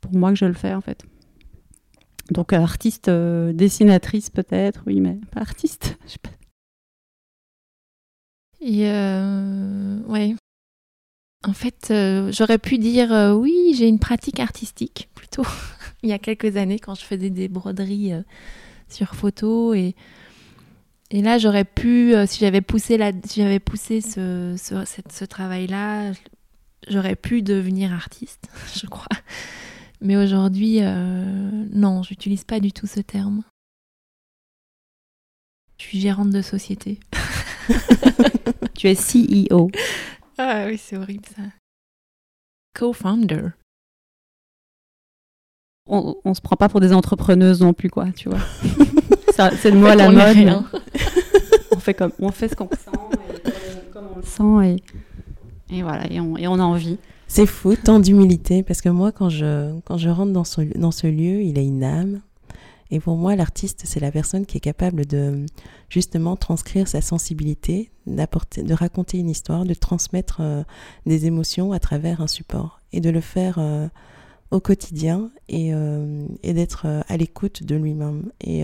pour 0.00 0.14
moi 0.14 0.30
que 0.30 0.36
je 0.36 0.46
le 0.46 0.54
fais, 0.54 0.74
en 0.74 0.80
fait. 0.80 1.04
Donc, 2.30 2.52
artiste, 2.52 3.08
euh, 3.08 3.52
dessinatrice 3.52 4.30
peut-être, 4.30 4.82
oui, 4.86 5.00
mais 5.00 5.18
pas 5.32 5.40
artiste. 5.40 5.98
Je 6.06 6.12
sais 6.12 6.18
pas. 6.18 6.30
Et 8.64 8.86
en 11.44 11.52
fait, 11.52 11.88
euh, 11.90 12.30
j'aurais 12.32 12.58
pu 12.58 12.78
dire 12.78 13.12
euh, 13.12 13.32
oui, 13.32 13.74
j'ai 13.76 13.88
une 13.88 13.98
pratique 13.98 14.40
artistique 14.40 15.08
plutôt 15.14 15.44
il 16.02 16.10
y 16.10 16.12
a 16.12 16.18
quelques 16.18 16.56
années 16.56 16.78
quand 16.78 16.94
je 16.94 17.04
faisais 17.04 17.30
des 17.30 17.48
broderies 17.48 18.12
euh, 18.12 18.22
sur 18.88 19.14
photo 19.14 19.74
et 19.74 19.94
et 21.10 21.20
là 21.20 21.38
j'aurais 21.38 21.64
pu 21.64 22.14
si 22.26 22.40
j'avais 22.40 22.62
poussé 22.62 22.96
la 22.96 23.12
si 23.24 23.42
j'avais 23.42 23.60
poussé 23.60 24.00
ce 24.00 24.54
ce, 24.56 24.74
ce 25.10 25.24
travail 25.24 25.66
là 25.66 26.12
j'aurais 26.88 27.16
pu 27.16 27.42
devenir 27.42 27.92
artiste, 27.92 28.48
je 28.74 28.86
crois. 28.86 29.06
Mais 30.00 30.16
aujourd'hui, 30.16 30.80
non, 30.80 32.02
j'utilise 32.02 32.42
pas 32.42 32.58
du 32.58 32.72
tout 32.72 32.88
ce 32.88 32.98
terme. 32.98 33.44
Je 35.78 35.84
suis 35.84 36.00
gérante 36.00 36.30
de 36.30 36.42
société. 36.42 36.98
tu 38.74 38.88
es 38.88 38.96
CEO. 38.96 39.70
Ah 40.44 40.64
oui, 40.66 40.76
c'est 40.76 40.96
horrible 40.96 41.24
ça. 41.36 41.42
Co-founder. 42.74 43.50
On, 45.88 46.16
on 46.24 46.34
se 46.34 46.40
prend 46.40 46.56
pas 46.56 46.68
pour 46.68 46.80
des 46.80 46.92
entrepreneuses 46.92 47.60
non 47.60 47.72
plus, 47.72 47.90
quoi, 47.90 48.10
tu 48.10 48.28
vois. 48.28 48.40
c'est 49.60 49.70
le 49.70 49.78
mot 49.78 49.86
à 49.86 49.94
la 49.94 50.10
mode. 50.10 50.64
on 51.70 51.78
fait 51.78 51.94
comme, 51.94 52.10
on 52.18 52.32
fait 52.32 52.48
ce 52.48 52.56
qu'on 52.56 52.68
sent, 52.68 52.90
et, 53.44 53.92
comme 53.92 54.06
on 54.12 54.18
le 54.18 54.64
sent, 54.64 54.82
et, 55.70 55.76
et 55.76 55.82
voilà, 55.82 56.10
et 56.10 56.18
on, 56.18 56.36
et 56.36 56.48
on 56.48 56.54
a 56.54 56.64
envie. 56.64 56.98
C'est 57.28 57.46
fou, 57.46 57.76
tant 57.76 58.00
d'humilité, 58.00 58.64
parce 58.64 58.80
que 58.80 58.88
moi, 58.88 59.12
quand 59.12 59.28
je, 59.28 59.78
quand 59.84 59.96
je 59.96 60.08
rentre 60.08 60.32
dans 60.32 60.44
ce, 60.44 60.62
dans 60.76 60.90
ce 60.90 61.06
lieu, 61.06 61.42
il 61.42 61.56
a 61.56 61.62
une 61.62 61.84
âme. 61.84 62.20
Et 62.92 63.00
pour 63.00 63.16
moi, 63.16 63.34
l'artiste, 63.36 63.84
c'est 63.86 64.00
la 64.00 64.12
personne 64.12 64.44
qui 64.44 64.58
est 64.58 64.60
capable 64.60 65.06
de 65.06 65.46
justement 65.88 66.36
transcrire 66.36 66.86
sa 66.86 67.00
sensibilité, 67.00 67.90
de 68.06 68.74
raconter 68.74 69.16
une 69.16 69.30
histoire, 69.30 69.64
de 69.64 69.72
transmettre 69.72 70.40
euh, 70.40 70.62
des 71.06 71.24
émotions 71.24 71.72
à 71.72 71.80
travers 71.80 72.20
un 72.20 72.26
support 72.26 72.80
et 72.92 73.00
de 73.00 73.08
le 73.08 73.22
faire 73.22 73.56
euh, 73.56 73.88
au 74.50 74.60
quotidien 74.60 75.30
et, 75.48 75.72
euh, 75.72 76.26
d'être 76.44 76.86
à 77.08 77.16
l'écoute 77.16 77.62
de 77.62 77.76
lui-même. 77.76 78.30
Et, 78.42 78.62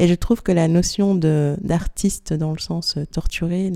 je 0.00 0.14
trouve 0.14 0.42
que 0.42 0.50
la 0.50 0.66
notion 0.66 1.14
d'artiste 1.14 2.32
dans 2.32 2.50
le 2.50 2.58
sens 2.58 2.98
torturé 3.12 3.70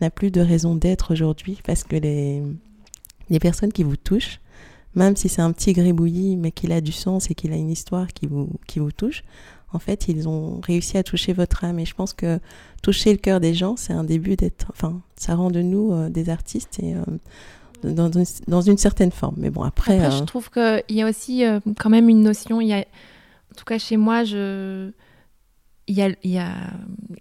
n'a 0.00 0.10
plus 0.10 0.30
de 0.30 0.40
raison 0.40 0.76
d'être 0.76 1.12
aujourd'hui 1.12 1.58
parce 1.66 1.82
que 1.82 1.96
les 1.96 3.40
personnes 3.40 3.72
qui 3.72 3.82
vous 3.82 3.96
touchent, 3.96 4.38
même 4.94 5.16
si 5.16 5.28
c'est 5.28 5.42
un 5.42 5.52
petit 5.52 5.72
gribouillis, 5.72 6.36
mais 6.36 6.52
qu'il 6.52 6.72
a 6.72 6.80
du 6.80 6.92
sens 6.92 7.30
et 7.30 7.34
qu'il 7.34 7.52
a 7.52 7.56
une 7.56 7.70
histoire 7.70 8.08
qui 8.08 8.26
vous, 8.26 8.48
qui 8.66 8.78
vous 8.78 8.92
touche, 8.92 9.24
en 9.74 9.80
fait, 9.80 10.06
ils 10.06 10.28
ont 10.28 10.60
réussi 10.60 10.96
à 10.96 11.02
toucher 11.02 11.32
votre 11.32 11.64
âme. 11.64 11.80
Et 11.80 11.84
je 11.84 11.94
pense 11.94 12.12
que 12.12 12.38
toucher 12.80 13.10
le 13.10 13.18
cœur 13.18 13.40
des 13.40 13.54
gens, 13.54 13.76
c'est 13.76 13.92
un 13.92 14.04
début 14.04 14.36
d'être. 14.36 14.66
Enfin, 14.70 15.02
ça 15.16 15.34
rend 15.34 15.50
de 15.50 15.60
nous 15.60 15.92
euh, 15.92 16.08
des 16.08 16.30
artistes 16.30 16.78
et. 16.80 16.94
Euh, 16.94 17.02
dans, 17.82 18.08
dans, 18.48 18.62
une 18.62 18.78
certaine 18.78 19.10
forme. 19.10 19.34
Mais 19.36 19.50
bon, 19.50 19.62
après. 19.62 19.98
après 19.98 20.16
je 20.16 20.22
euh, 20.22 20.24
trouve 20.24 20.48
qu'il 20.48 20.96
y 20.96 21.02
a 21.02 21.08
aussi 21.08 21.44
quand 21.78 21.90
même 21.90 22.08
une 22.08 22.22
notion. 22.22 22.62
Il 22.62 22.68
y 22.68 22.72
a, 22.72 22.78
en 22.78 23.54
tout 23.58 23.66
cas, 23.66 23.76
chez 23.76 23.98
moi, 23.98 24.24
je, 24.24 24.90
il, 25.86 25.94
y 25.94 26.00
a, 26.00 26.08
il 26.22 26.30
y 26.30 26.38
a 26.38 26.54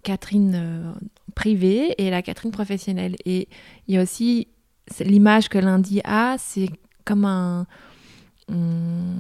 Catherine 0.04 0.94
privée 1.36 1.96
et 1.98 2.10
la 2.10 2.22
Catherine 2.22 2.52
professionnelle. 2.52 3.18
Et 3.26 3.50
il 3.90 3.96
y 3.96 3.98
a 3.98 4.02
aussi 4.04 4.48
l'image 5.02 5.50
que 5.50 5.58
lundi 5.58 6.00
a, 6.06 6.38
c'est 6.40 6.70
comme 7.06 7.26
un. 7.26 7.66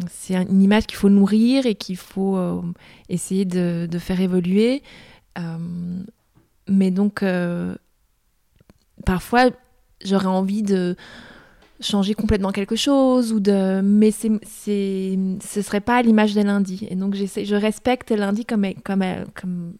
C'est 0.10 0.36
une 0.36 0.62
image 0.62 0.86
qu'il 0.86 0.98
faut 0.98 1.10
nourrir 1.10 1.66
et 1.66 1.76
qu'il 1.76 1.98
faut 1.98 2.36
euh, 2.36 2.62
essayer 3.10 3.46
de, 3.46 3.88
faire 3.98 4.20
évoluer. 4.20 4.84
Euh, 5.40 5.58
mais 6.68 6.92
donc, 6.92 7.24
euh, 7.24 7.74
parfois, 9.06 9.50
j'aurais 10.04 10.28
envie 10.28 10.62
de 10.62 10.96
changer 11.80 12.14
complètement 12.14 12.52
quelque 12.52 12.76
chose 12.76 13.34
ou 13.34 13.40
de 13.40 13.82
mais 13.84 14.12
c'est 14.12 14.32
c'est 14.44 15.18
ce 15.44 15.62
serait 15.62 15.82
pas 15.82 16.02
l'image 16.02 16.34
de 16.34 16.42
lundi 16.42 16.88
et 16.90 16.96
donc 16.96 17.14
j'essaie 17.14 17.44
je 17.44 17.56
respecte 17.56 18.12
lundi 18.12 18.46
comme 18.46 18.66
comme 18.86 19.04
comme 19.34 19.74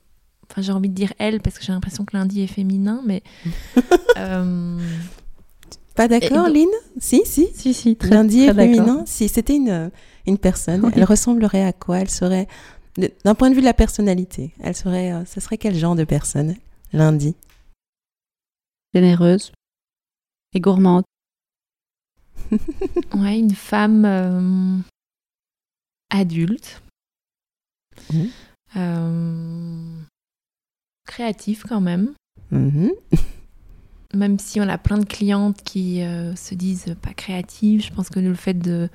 enfin 0.50 0.62
j'ai 0.62 0.74
envie 0.74 0.90
de 0.90 0.96
dire 0.96 1.14
elle 1.18 1.40
parce 1.40 1.58
que 1.58 1.64
j'ai 1.64 1.72
l'impression 1.72 2.04
que 2.04 2.18
lundi 2.18 2.42
est 2.42 2.48
féminin 2.48 3.02
mais 3.06 3.24
Pas 5.96 6.08
d'accord, 6.08 6.48
Lynn? 6.48 6.70
Si, 7.00 7.22
si. 7.26 7.50
Si, 7.54 7.74
si, 7.74 7.96
très, 7.96 8.10
Lundi 8.10 8.48
très 8.48 8.54
féminin. 8.54 9.04
Si 9.06 9.30
c'était 9.30 9.56
une, 9.56 9.92
une 10.26 10.38
personne, 10.38 10.92
elle 10.96 11.04
ressemblerait 11.04 11.64
à 11.64 11.74
quoi? 11.74 12.00
Elle 12.00 12.10
serait, 12.10 12.48
d'un 12.98 13.36
point 13.36 13.50
de 13.50 13.56
vue 13.56 13.62
de 13.62 13.66
la 13.66 13.74
personnalité, 13.74 14.54
elle 14.60 14.76
serait, 14.76 15.14
euh, 15.14 15.26
ce 15.26 15.40
serait 15.40 15.58
quel 15.58 15.76
genre 15.76 15.96
de 15.96 16.04
personne 16.04 16.56
Lundi? 16.94 17.36
Généreuse 18.94 19.52
et 20.54 20.60
gourmande. 20.60 21.04
ouais, 23.16 23.40
une 23.40 23.56
femme 23.56 24.06
euh, 24.06 24.78
adulte. 26.10 26.82
Mmh. 28.12 28.26
Euh, 28.76 30.02
créative 31.06 31.64
quand 31.68 31.82
même. 31.82 32.14
Mmh 32.52 32.90
même 34.14 34.38
si 34.40 34.62
on 34.62 34.70
a 34.70 34.78
plein 34.78 34.98
de 34.98 35.06
clientes 35.06 35.62
qui 35.64 36.04
euh, 36.04 36.36
se 36.36 36.54
disent 36.56 36.96
pas 37.02 37.14
créatives, 37.14 37.84
je 37.84 37.92
pense 37.92 38.10
que 38.10 38.20
le 38.20 38.36
fait 38.36 38.54
de 38.54 38.90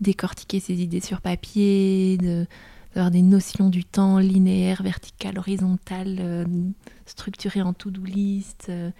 décortiquer 0.00 0.60
ses 0.60 0.82
idées 0.82 1.00
sur 1.00 1.20
papier, 1.20 2.18
d'avoir 2.18 3.10
des 3.10 3.22
notions 3.22 3.70
du 3.70 3.84
temps 3.84 4.18
linéaire, 4.18 4.82
vertical, 4.82 5.38
horizontal, 5.38 6.16
euh, 6.20 6.44
structuré 7.06 7.62
en 7.62 7.72
to-do 7.72 8.02
list, 8.02 8.66
euh, 8.68 8.90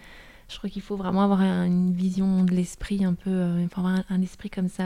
je 0.49 0.57
crois 0.57 0.69
qu'il 0.69 0.81
faut 0.81 0.95
vraiment 0.95 1.23
avoir 1.23 1.41
une 1.41 1.91
vision 1.93 2.43
de 2.45 2.51
l'esprit 2.51 3.03
un 3.03 3.13
peu, 3.13 3.67
un, 3.75 4.21
esprit 4.21 4.49
comme 4.49 4.69
ça 4.69 4.85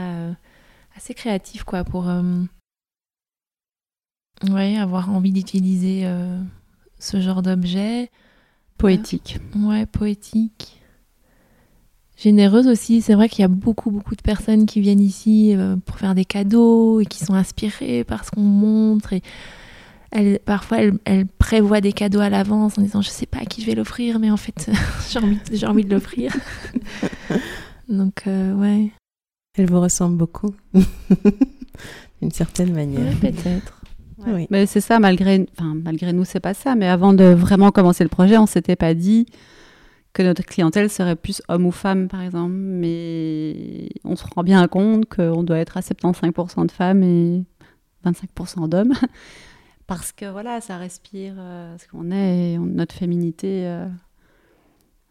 assez 0.96 1.14
créatif 1.14 1.62
quoi 1.62 1.84
pour 1.84 2.10
ouais, 4.50 4.76
avoir 4.76 5.08
envie 5.10 5.30
d'utiliser 5.30 6.04
ce 6.98 7.20
genre 7.20 7.42
d'objet. 7.42 8.10
Poétique. 8.78 9.38
ouais, 9.56 9.86
poétique. 9.86 10.80
Généreuse 12.16 12.68
aussi. 12.68 13.02
C'est 13.02 13.14
vrai 13.14 13.28
qu'il 13.28 13.42
y 13.42 13.44
a 13.44 13.48
beaucoup, 13.48 13.90
beaucoup 13.90 14.14
de 14.14 14.22
personnes 14.22 14.66
qui 14.66 14.80
viennent 14.80 15.00
ici 15.00 15.54
euh, 15.56 15.76
pour 15.84 15.98
faire 15.98 16.14
des 16.14 16.24
cadeaux 16.24 17.00
et 17.00 17.06
qui 17.06 17.24
sont 17.24 17.34
inspirées 17.34 18.04
par 18.04 18.24
ce 18.24 18.30
qu'on 18.30 18.42
montre. 18.42 19.12
Et 19.12 19.22
elle, 20.12 20.38
parfois, 20.38 20.78
elles 20.78 20.98
elle 21.04 21.26
prévoient 21.26 21.80
des 21.80 21.92
cadeaux 21.92 22.20
à 22.20 22.28
l'avance 22.28 22.78
en 22.78 22.82
disant 22.82 23.02
Je 23.02 23.08
sais 23.08 23.26
pas 23.26 23.38
à 23.38 23.44
qui 23.44 23.62
je 23.62 23.66
vais 23.66 23.74
l'offrir, 23.74 24.18
mais 24.18 24.30
en 24.30 24.36
fait, 24.36 24.70
j'ai 25.10 25.18
envie, 25.18 25.38
j'ai 25.52 25.66
envie 25.66 25.84
de 25.84 25.90
l'offrir. 25.90 26.32
Donc, 27.88 28.22
euh, 28.26 28.54
ouais. 28.54 28.90
Elle 29.58 29.66
vous 29.66 29.80
ressemble 29.80 30.16
beaucoup, 30.16 30.54
d'une 32.22 32.30
certaine 32.30 32.72
manière. 32.72 33.18
peut-être. 33.18 33.81
Mais 34.50 34.66
c'est 34.66 34.80
ça, 34.80 34.98
malgré, 34.98 35.46
enfin, 35.58 35.74
malgré 35.74 36.12
nous, 36.12 36.24
c'est 36.24 36.40
pas 36.40 36.54
ça. 36.54 36.74
Mais 36.74 36.88
avant 36.88 37.12
de 37.12 37.24
vraiment 37.24 37.70
commencer 37.70 38.04
le 38.04 38.10
projet, 38.10 38.38
on 38.38 38.46
s'était 38.46 38.76
pas 38.76 38.94
dit 38.94 39.26
que 40.12 40.22
notre 40.22 40.44
clientèle 40.44 40.90
serait 40.90 41.16
plus 41.16 41.42
homme 41.48 41.66
ou 41.66 41.70
femme, 41.70 42.08
par 42.08 42.22
exemple. 42.22 42.52
Mais 42.52 43.88
on 44.04 44.16
se 44.16 44.24
rend 44.34 44.42
bien 44.42 44.66
compte 44.68 45.06
qu'on 45.06 45.42
doit 45.42 45.58
être 45.58 45.76
à 45.76 45.80
75% 45.80 46.66
de 46.66 46.70
femmes 46.70 47.02
et 47.02 47.44
25% 48.04 48.68
d'hommes. 48.68 48.92
Parce 49.86 50.12
que 50.12 50.30
voilà, 50.30 50.60
ça 50.60 50.76
respire 50.76 51.34
euh, 51.38 51.76
ce 51.78 51.88
qu'on 51.88 52.10
est, 52.10 52.56
notre 52.58 52.94
féminité. 52.94 53.66
Euh, 53.66 53.86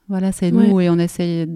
voilà, 0.07 0.31
c'est 0.31 0.51
nous 0.51 0.79
et 0.81 0.89
on 0.89 0.97
essaye 0.99 1.47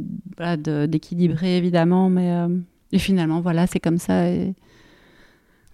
d'équilibrer 0.88 1.58
évidemment, 1.58 2.10
mais 2.10 2.32
euh, 2.32 2.48
et 2.92 3.00
finalement, 3.00 3.42
voilà, 3.42 3.68
c'est 3.68 3.80
comme 3.80 3.98
ça. 3.98 4.30
Et 4.30 4.54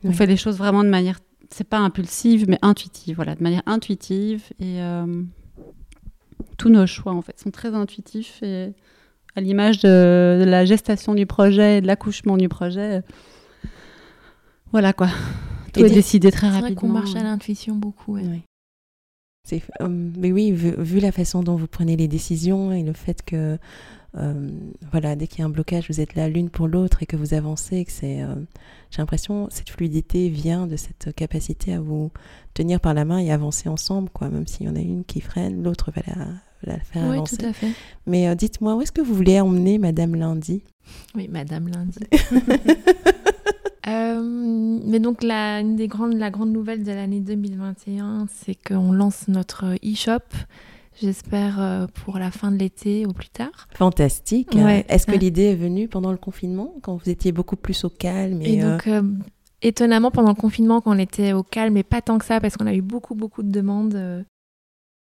on 0.04 0.12
fait 0.12 0.26
les 0.26 0.38
choses 0.38 0.58
vraiment 0.58 0.84
de 0.84 0.90
manière 0.90 1.20
c'est 1.54 1.68
pas 1.68 1.80
impulsive, 1.80 2.46
mais 2.48 2.58
intuitive, 2.62 3.16
voilà, 3.16 3.36
de 3.36 3.44
manière 3.44 3.64
intuitive. 3.66 4.44
Et 4.60 4.82
euh, 4.82 5.24
tous 6.58 6.70
nos 6.70 6.88
choix, 6.88 7.14
en 7.14 7.22
fait, 7.22 7.40
sont 7.40 7.52
très 7.52 7.74
intuitifs. 7.74 8.42
Et 8.42 8.74
à 9.36 9.42
l'image 9.42 9.80
de, 9.80 10.44
la 10.46 10.66
gestation 10.66 11.14
du 11.14 11.26
projet, 11.26 11.82
de 11.82 11.88
l'accouchement 11.88 12.38
du 12.38 12.50
projet, 12.50 13.04
voilà 14.72 14.94
quoi. 14.94 15.10
Tout 15.74 15.86
est 15.86 15.90
décidé 15.90 16.32
très 16.32 16.48
rapidement. 16.48 16.70
C'est 16.70 16.76
qu'on 16.76 16.88
marche 16.88 17.16
à 17.16 17.24
l'intuition 17.24 17.76
beaucoup. 17.76 18.18
Oui. 18.18 18.42
Euh, 19.54 19.88
mais 19.90 20.32
oui, 20.32 20.52
vu, 20.52 21.00
la 21.00 21.12
façon 21.12 21.44
dont 21.44 21.56
vous 21.56 21.68
prenez 21.68 21.96
les 21.96 22.08
décisions 22.08 22.72
et 22.72 22.84
le 22.84 22.94
fait 22.94 23.24
que 23.24 23.36
euh, 23.36 23.58
voilà, 24.14 25.16
dès 25.16 25.28
qu'il 25.28 25.40
y 25.40 25.42
a 25.42 25.46
un 25.46 25.50
blocage, 25.50 25.88
vous 25.90 26.02
êtes 26.02 26.16
là 26.16 26.28
l'une 26.28 26.50
pour 26.50 26.68
l'autre 26.68 27.02
et 27.04 27.06
que 27.06 27.16
vous 27.16 27.34
avancez, 27.34 27.86
que 27.86 27.92
c'est, 27.92 28.22
euh, 28.22 28.36
j'ai 28.90 29.02
l'impression, 29.02 29.48
cette 29.50 29.70
fluidité 29.70 30.30
vient 30.30 30.68
de 30.68 30.76
cette 30.76 31.16
capacité 31.16 31.74
à 31.74 31.80
vous 31.80 32.12
tenir 32.54 32.80
par 32.80 32.94
la 32.94 33.06
main 33.06 33.20
et 33.20 33.32
avancer 33.32 33.70
ensemble, 33.70 34.10
quoi. 34.10 34.30
Même 34.30 34.48
s'il 34.48 34.66
y 34.66 34.70
en 34.70 34.76
a 34.76 34.80
une 34.80 35.06
qui 35.06 35.22
freine, 35.22 35.64
l'autre 35.64 35.92
va 35.92 36.02
la, 36.64 36.80
faire 36.80 37.04
oui, 37.04 37.16
avancer. 37.16 37.38
Tout 37.38 37.46
à 37.46 37.54
fait. 37.54 37.72
Mais 38.06 38.28
euh, 38.28 38.36
dites-moi, 38.36 38.76
où 38.76 38.82
est-ce 38.82 38.92
que 38.92 39.02
vous 39.02 39.16
voulez 39.16 39.40
emmener 39.40 39.78
Madame 39.78 40.16
Lundi? 40.16 40.64
Oui, 41.16 41.30
Madame 41.30 41.70
Lundi. 41.70 42.00
mais 44.92 45.00
donc 45.00 45.24
la, 45.24 45.62
une 45.62 45.76
des 45.76 45.88
grandes, 45.88 46.14
la 46.14 46.30
grande 46.30 46.52
nouvelle 46.52 46.84
de 46.84 46.92
l'année 46.92 47.22
2021, 47.22 48.28
c'est 48.30 48.56
qu'on 48.56 48.92
lance 48.92 49.28
notre 49.28 49.76
e-shop 49.84 50.20
j'espère 51.00 51.62
euh, 51.62 51.88
pour 52.04 52.18
la 52.18 52.32
fin 52.32 52.52
de 52.52 52.58
l'été 52.58 53.06
ou 53.06 53.14
plus 53.14 53.30
tard. 53.30 53.68
Fantastique. 53.76 54.56
Est-ce 54.56 55.08
que 55.08 55.16
l'idée 55.16 55.46
est 55.46 55.56
venue 55.56 55.88
pendant 55.88 56.12
le 56.12 56.18
confinement, 56.18 56.74
quand 56.82 56.96
vous 56.96 57.10
étiez 57.10 57.32
beaucoup 57.32 57.56
plus 57.56 57.84
au 57.84 57.90
calme 57.90 58.42
Et, 58.42 58.62
donc, 58.62 58.88
euh, 58.88 59.02
étonnamment, 59.62 60.12
pendant 60.12 60.30
le 60.30 60.36
confinement, 60.36 60.82
quand 60.82 60.96
on 60.96 61.00
était 61.00 61.34
au 61.34 61.44
calme, 61.44 61.78
et 61.78 61.84
pas 61.84 62.02
tant 62.02 62.18
que 62.18 62.26
ça, 62.26 62.40
parce 62.40 62.58
qu'on 62.58 62.68
a 62.68 62.74
eu 62.74 62.82
beaucoup, 62.82 63.16
beaucoup 63.16 63.44
de 63.44 63.52
demandes, 63.52 63.96
euh, 63.96 64.24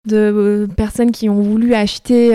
de 0.06 0.68
personnes 0.76 1.12
qui 1.12 1.30
ont 1.30 1.42
voulu 1.42 1.74
acheter 1.74 2.32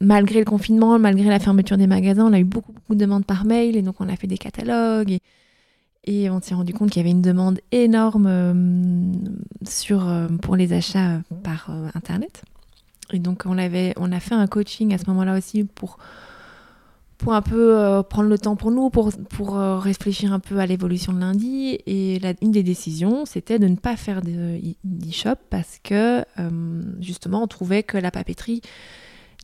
malgré 0.00 0.38
le 0.38 0.46
confinement, 0.46 0.98
malgré 0.98 1.28
la 1.28 1.38
fermeture 1.38 1.76
des 1.76 1.86
magasins. 1.86 2.26
On 2.26 2.32
a 2.32 2.40
eu 2.40 2.44
beaucoup, 2.44 2.72
beaucoup 2.72 2.94
de 2.94 3.00
demandes 3.00 3.26
par 3.26 3.44
mail 3.44 3.76
et 3.76 3.82
donc 3.82 3.96
on 4.00 4.08
a 4.08 4.16
fait 4.16 4.26
des 4.26 4.38
catalogues. 4.38 5.12
Et, 5.12 5.20
et 6.04 6.30
on 6.30 6.40
s'est 6.40 6.54
rendu 6.54 6.72
compte 6.72 6.90
qu'il 6.90 7.00
y 7.00 7.04
avait 7.04 7.10
une 7.10 7.22
demande 7.22 7.60
énorme 7.72 9.12
sur, 9.66 10.06
pour 10.42 10.56
les 10.56 10.72
achats 10.72 11.20
par 11.42 11.70
Internet. 11.94 12.42
Et 13.12 13.18
donc 13.18 13.42
on, 13.46 13.58
avait, 13.58 13.94
on 13.96 14.12
a 14.12 14.20
fait 14.20 14.34
un 14.34 14.46
coaching 14.46 14.94
à 14.94 14.98
ce 14.98 15.04
moment-là 15.08 15.36
aussi 15.36 15.64
pour 15.64 15.98
pour 17.18 17.32
un 17.32 17.42
peu 17.42 17.78
euh, 17.78 18.02
prendre 18.02 18.28
le 18.28 18.38
temps 18.38 18.56
pour 18.56 18.70
nous, 18.70 18.90
pour, 18.90 19.10
pour 19.30 19.56
euh, 19.56 19.78
réfléchir 19.78 20.32
un 20.32 20.40
peu 20.40 20.58
à 20.58 20.66
l'évolution 20.66 21.12
de 21.12 21.20
lundi. 21.20 21.78
Et 21.86 22.20
une 22.42 22.52
des 22.52 22.62
décisions, 22.62 23.24
c'était 23.24 23.58
de 23.58 23.66
ne 23.66 23.76
pas 23.76 23.96
faire 23.96 24.20
d'e-shop 24.22 25.36
parce 25.48 25.78
que 25.82 26.24
euh, 26.38 26.82
justement, 27.00 27.42
on 27.42 27.46
trouvait 27.46 27.82
que 27.82 27.96
la 27.96 28.10
papeterie 28.10 28.60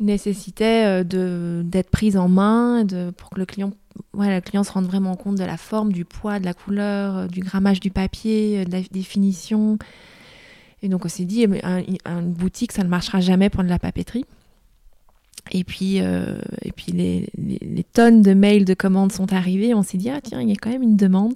nécessitait 0.00 1.04
d'être 1.04 1.90
prise 1.90 2.16
en 2.16 2.28
main 2.28 2.84
pour 3.16 3.30
que 3.30 3.38
le 3.38 3.46
client, 3.46 3.72
ouais, 4.14 4.34
le 4.34 4.40
client 4.40 4.64
se 4.64 4.72
rende 4.72 4.86
vraiment 4.86 5.14
compte 5.16 5.36
de 5.36 5.44
la 5.44 5.56
forme, 5.56 5.92
du 5.92 6.04
poids, 6.04 6.40
de 6.40 6.44
la 6.44 6.54
couleur, 6.54 7.28
du 7.28 7.40
grammage 7.40 7.80
du 7.80 7.90
papier, 7.90 8.64
de 8.64 8.72
la 8.72 8.80
définition. 8.90 9.78
Et 10.82 10.88
donc 10.88 11.04
on 11.04 11.08
s'est 11.08 11.24
dit, 11.24 11.44
une 11.44 12.32
boutique, 12.32 12.72
ça 12.72 12.82
ne 12.82 12.88
marchera 12.88 13.20
jamais 13.20 13.50
pour 13.50 13.62
de 13.62 13.68
la 13.68 13.78
papeterie. 13.78 14.24
Et 15.52 15.64
puis, 15.64 16.00
euh, 16.00 16.38
et 16.62 16.72
puis 16.72 16.92
les, 16.92 17.84
tonnes 17.92 18.22
de 18.22 18.34
mails, 18.34 18.64
de 18.64 18.74
commandes 18.74 19.12
sont 19.12 19.32
arrivées. 19.32 19.74
On 19.74 19.82
s'est 19.82 19.98
dit, 19.98 20.10
ah 20.10 20.20
tiens, 20.22 20.40
il 20.40 20.48
y 20.48 20.52
a 20.52 20.56
quand 20.56 20.70
même 20.70 20.82
une 20.82 20.96
demande. 20.96 21.34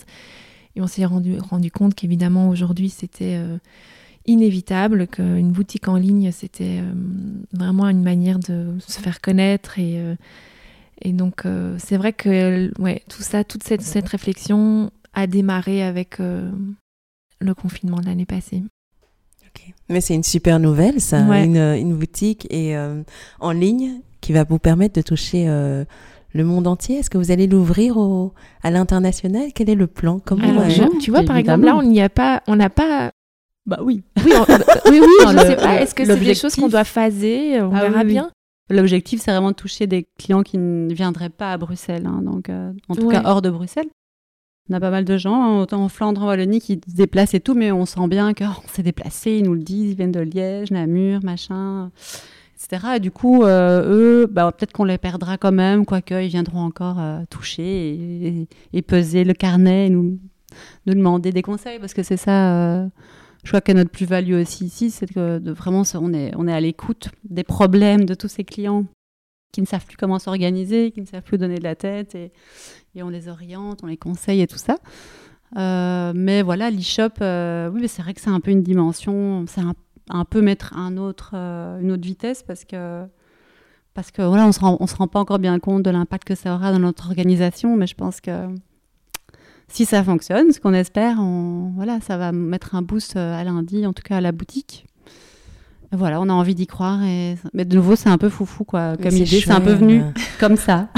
Et 0.77 0.81
on 0.81 0.87
s'est 0.87 1.05
rendu, 1.05 1.39
rendu 1.39 1.71
compte 1.71 1.95
qu'évidemment, 1.95 2.49
aujourd'hui, 2.49 2.91
c'était 2.91 3.37
euh, 3.37 3.59
inévitable, 4.27 5.07
qu'une 5.07 5.51
boutique 5.51 5.89
en 5.89 5.97
ligne, 5.97 6.33
c'était 6.33 6.81
euh, 6.81 6.93
vraiment 7.53 7.89
une 7.89 8.03
manière 8.03 8.39
de 8.39 8.77
se 8.87 9.01
faire 9.01 9.21
connaître. 9.21 9.79
Et, 9.79 10.01
et 11.03 11.13
donc, 11.13 11.45
c'est 11.79 11.97
vrai 11.97 12.13
que 12.13 12.71
ouais, 12.81 13.03
tout 13.09 13.23
ça, 13.23 13.45
toute 13.45 13.63
cette, 13.63 13.83
cette 13.83 14.09
réflexion 14.09 14.91
a 15.13 15.27
démarré 15.27 15.83
avec 15.83 16.19
le 16.19 17.55
confinement 17.55 17.99
de 17.99 18.07
l'année 18.07 18.27
passée. 18.27 18.63
Mais 19.89 20.01
c'est 20.01 20.15
une 20.15 20.23
super 20.23 20.59
nouvelle, 20.59 21.01
ça, 21.01 21.19
une, 21.19 21.57
une, 21.57 21.95
boutique 21.95 22.47
et 22.51 22.77
euh, 22.77 23.03
en 23.41 23.53
ligne 23.53 24.01
qui 24.21 24.33
va 24.33 24.45
vous 24.45 24.59
permettre 24.59 24.95
de 24.95 25.03
toucher 25.03 25.45
euh, 25.47 25.85
le 26.33 26.45
monde 26.45 26.67
entier. 26.67 26.99
Est-ce 26.99 27.11
que 27.11 27.19
vous 27.19 27.31
allez 27.31 27.47
l'ouvrir 27.47 27.97
à 28.63 28.71
l'international? 28.71 29.49
Quel 29.55 29.69
est 29.69 29.75
le 29.75 29.87
plan? 29.87 30.21
Comment 30.25 30.49
Alors, 30.49 30.91
Tu 31.01 31.11
vois, 31.11 31.23
par 31.23 31.37
exemple, 31.37 31.67
là, 31.67 31.77
on 31.77 31.83
n'y 31.83 32.01
a 32.01 32.09
pas, 32.09 32.43
on 32.47 32.57
n'a 32.57 32.71
pas. 32.71 33.11
Bah 33.67 33.79
oui. 33.83 34.03
Oui, 34.25 34.33
oui, 34.91 35.01
oui, 35.01 35.27
je 35.27 35.33
ne 35.33 35.39
sais 35.41 35.57
pas. 35.57 35.81
Est-ce 35.81 35.95
que 35.95 36.05
c'est 36.05 36.17
des 36.17 36.35
choses 36.35 36.55
qu'on 36.55 36.69
doit 36.69 36.85
phaser 36.85 37.61
On 37.63 37.75
ah 37.75 37.89
verra 37.89 38.05
bien. 38.05 38.31
L'objectif, 38.71 39.21
c'est 39.21 39.31
vraiment 39.31 39.51
de 39.51 39.57
toucher 39.57 39.87
des 39.87 40.07
clients 40.19 40.43
qui 40.43 40.57
ne 40.57 40.93
viendraient 40.93 41.29
pas 41.31 41.53
à 41.53 41.59
Bruxelles, 41.59 42.07
hein, 42.07 42.23
donc 42.23 42.49
euh, 42.49 42.73
en 42.89 42.95
tout 42.95 43.09
cas 43.09 43.23
hors 43.25 43.43
de 43.43 43.51
Bruxelles. 43.51 43.89
On 44.71 44.75
a 44.75 44.81
pas 44.81 44.91
mal 44.91 45.05
de 45.05 45.19
gens, 45.19 45.61
autant 45.61 45.85
en 45.85 45.91
Flandre, 45.91 46.23
en 46.23 46.29
Wallonie, 46.29 46.61
qui 46.61 46.81
se 46.89 46.97
déplacent 46.97 47.35
et 47.35 47.41
tout, 47.41 47.53
mais 47.53 47.71
on 47.71 47.85
sent 47.85 48.09
bien 48.09 48.33
qu'on 48.33 48.47
s'est 48.73 48.83
déplacé, 48.83 49.33
ils 49.33 49.45
nous 49.45 49.53
le 49.53 49.63
disent, 49.63 49.91
ils 49.93 49.97
viennent 49.97 50.13
de 50.13 50.21
Liège, 50.21 50.71
Namur, 50.71 51.23
machin, 51.23 51.91
etc. 52.55 52.95
Et 52.97 53.01
du 53.01 53.11
coup, 53.11 53.45
euh, 53.45 53.85
eux, 53.87 54.27
bah, 54.27 54.51
peut-être 54.51 54.73
qu'on 54.73 54.85
les 54.85 54.97
perdra 54.97 55.37
quand 55.37 55.53
même, 55.53 55.85
quoique 55.85 56.15
ils 56.15 56.29
viendront 56.29 56.61
encore 56.61 56.99
euh, 56.99 57.21
toucher 57.29 58.47
et, 58.73 58.83
peser 58.83 59.25
le 59.25 59.35
carnet 59.35 59.89
et 59.89 59.91
nous, 59.91 60.19
nous 60.87 60.95
demander 60.95 61.33
des 61.33 61.43
conseils, 61.43 61.79
parce 61.79 61.93
que 61.93 62.03
c'est 62.03 62.17
ça, 62.17 62.89
je 63.45 63.51
crois 63.51 63.61
que 63.61 63.73
notre 63.73 63.91
plus-value 63.91 64.35
aussi 64.35 64.65
ici, 64.65 64.91
c'est 64.91 65.07
que 65.07 65.39
vraiment, 65.51 65.83
on 65.95 66.13
est, 66.15 66.33
on 66.37 66.49
est 66.49 66.53
à 66.53 66.61
l'écoute 66.61 67.11
des 67.25 67.45
problèmes 67.45 68.07
de 68.07 68.15
tous 68.15 68.29
ces 68.29 68.43
clients 68.43 68.87
qui 69.53 69.61
ne 69.61 69.67
savent 69.67 69.87
plus 69.87 69.97
comment 69.97 70.19
s'organiser, 70.19 70.91
qui 70.91 71.01
ne 71.01 71.07
savent 71.07 71.23
plus 71.23 71.39
donner 71.39 71.59
de 71.59 71.63
la 71.63 71.77
tête 71.77 72.15
et, 72.15 72.33
on 72.97 73.09
les 73.09 73.29
oriente, 73.29 73.81
on 73.83 73.87
les 73.87 73.97
conseille 73.97 74.41
et 74.41 74.47
tout 74.47 74.59
ça. 74.59 74.79
Euh, 75.57 76.13
mais 76.15 76.43
voilà, 76.43 76.71
l'e-shop, 76.71 77.21
euh, 77.21 77.69
oui, 77.71 77.87
c'est 77.87 78.03
vrai 78.03 78.15
que 78.15 78.21
c'est 78.21 78.31
un 78.31 78.41
peu 78.41 78.51
une 78.51 78.63
dimension, 78.63 79.45
c'est 79.47 79.61
un, 80.11 80.25
peu 80.25 80.41
mettre 80.41 80.77
un 80.77 80.97
autre, 80.97 81.33
euh, 81.35 81.81
une 81.81 81.93
autre 81.93 82.03
vitesse 82.03 82.43
parce 82.43 82.65
que, 82.65 83.05
parce 83.93 84.11
que 84.11 84.23
voilà, 84.23 84.47
on 84.47 84.53
se 84.53 84.61
rend, 84.61 84.85
se 84.87 84.97
rend 84.97 85.07
pas 85.07 85.21
encore 85.21 85.39
bien 85.39 85.59
compte 85.59 85.83
de 85.83 85.91
l'impact 85.91 86.25
que 86.25 86.35
ça 86.35 86.55
aura 86.55 86.73
dans 86.73 86.79
notre 86.79 87.09
organisation, 87.09 87.77
mais 87.77 87.87
je 87.87 87.95
pense 87.95 88.21
que 88.21 88.49
si 89.69 89.85
ça 89.85 90.05
fonctionne, 90.05 90.53
ce 90.53 90.61
qu'on 90.61 90.75
espère, 90.75 91.17
on, 91.19 91.73
voilà, 91.77 92.01
ça 92.01 92.17
va 92.17 92.33
mettre 92.33 92.75
un 92.75 92.83
boost 92.83 93.17
à 93.17 93.43
lundi, 93.45 93.87
en 93.87 93.93
tout 93.93 94.03
cas 94.03 94.19
à 94.19 94.21
la 94.21 94.33
boutique. 94.33 94.87
Voilà, 95.97 96.21
on 96.21 96.29
a 96.29 96.33
envie 96.33 96.55
d'y 96.55 96.67
croire. 96.67 97.03
Et... 97.05 97.37
Mais 97.53 97.65
de 97.65 97.77
nouveau, 97.77 97.97
c'est 97.97 98.09
un 98.09 98.19
peu 98.19 98.29
foufou, 98.29 98.65
quoi. 98.65 98.97
Comme 98.97 99.15
idée, 99.15 99.41
c'est 99.41 99.51
un 99.51 99.61
peu 99.61 99.73
venu 99.73 100.03
comme 100.41 100.57
ça. 100.57 100.89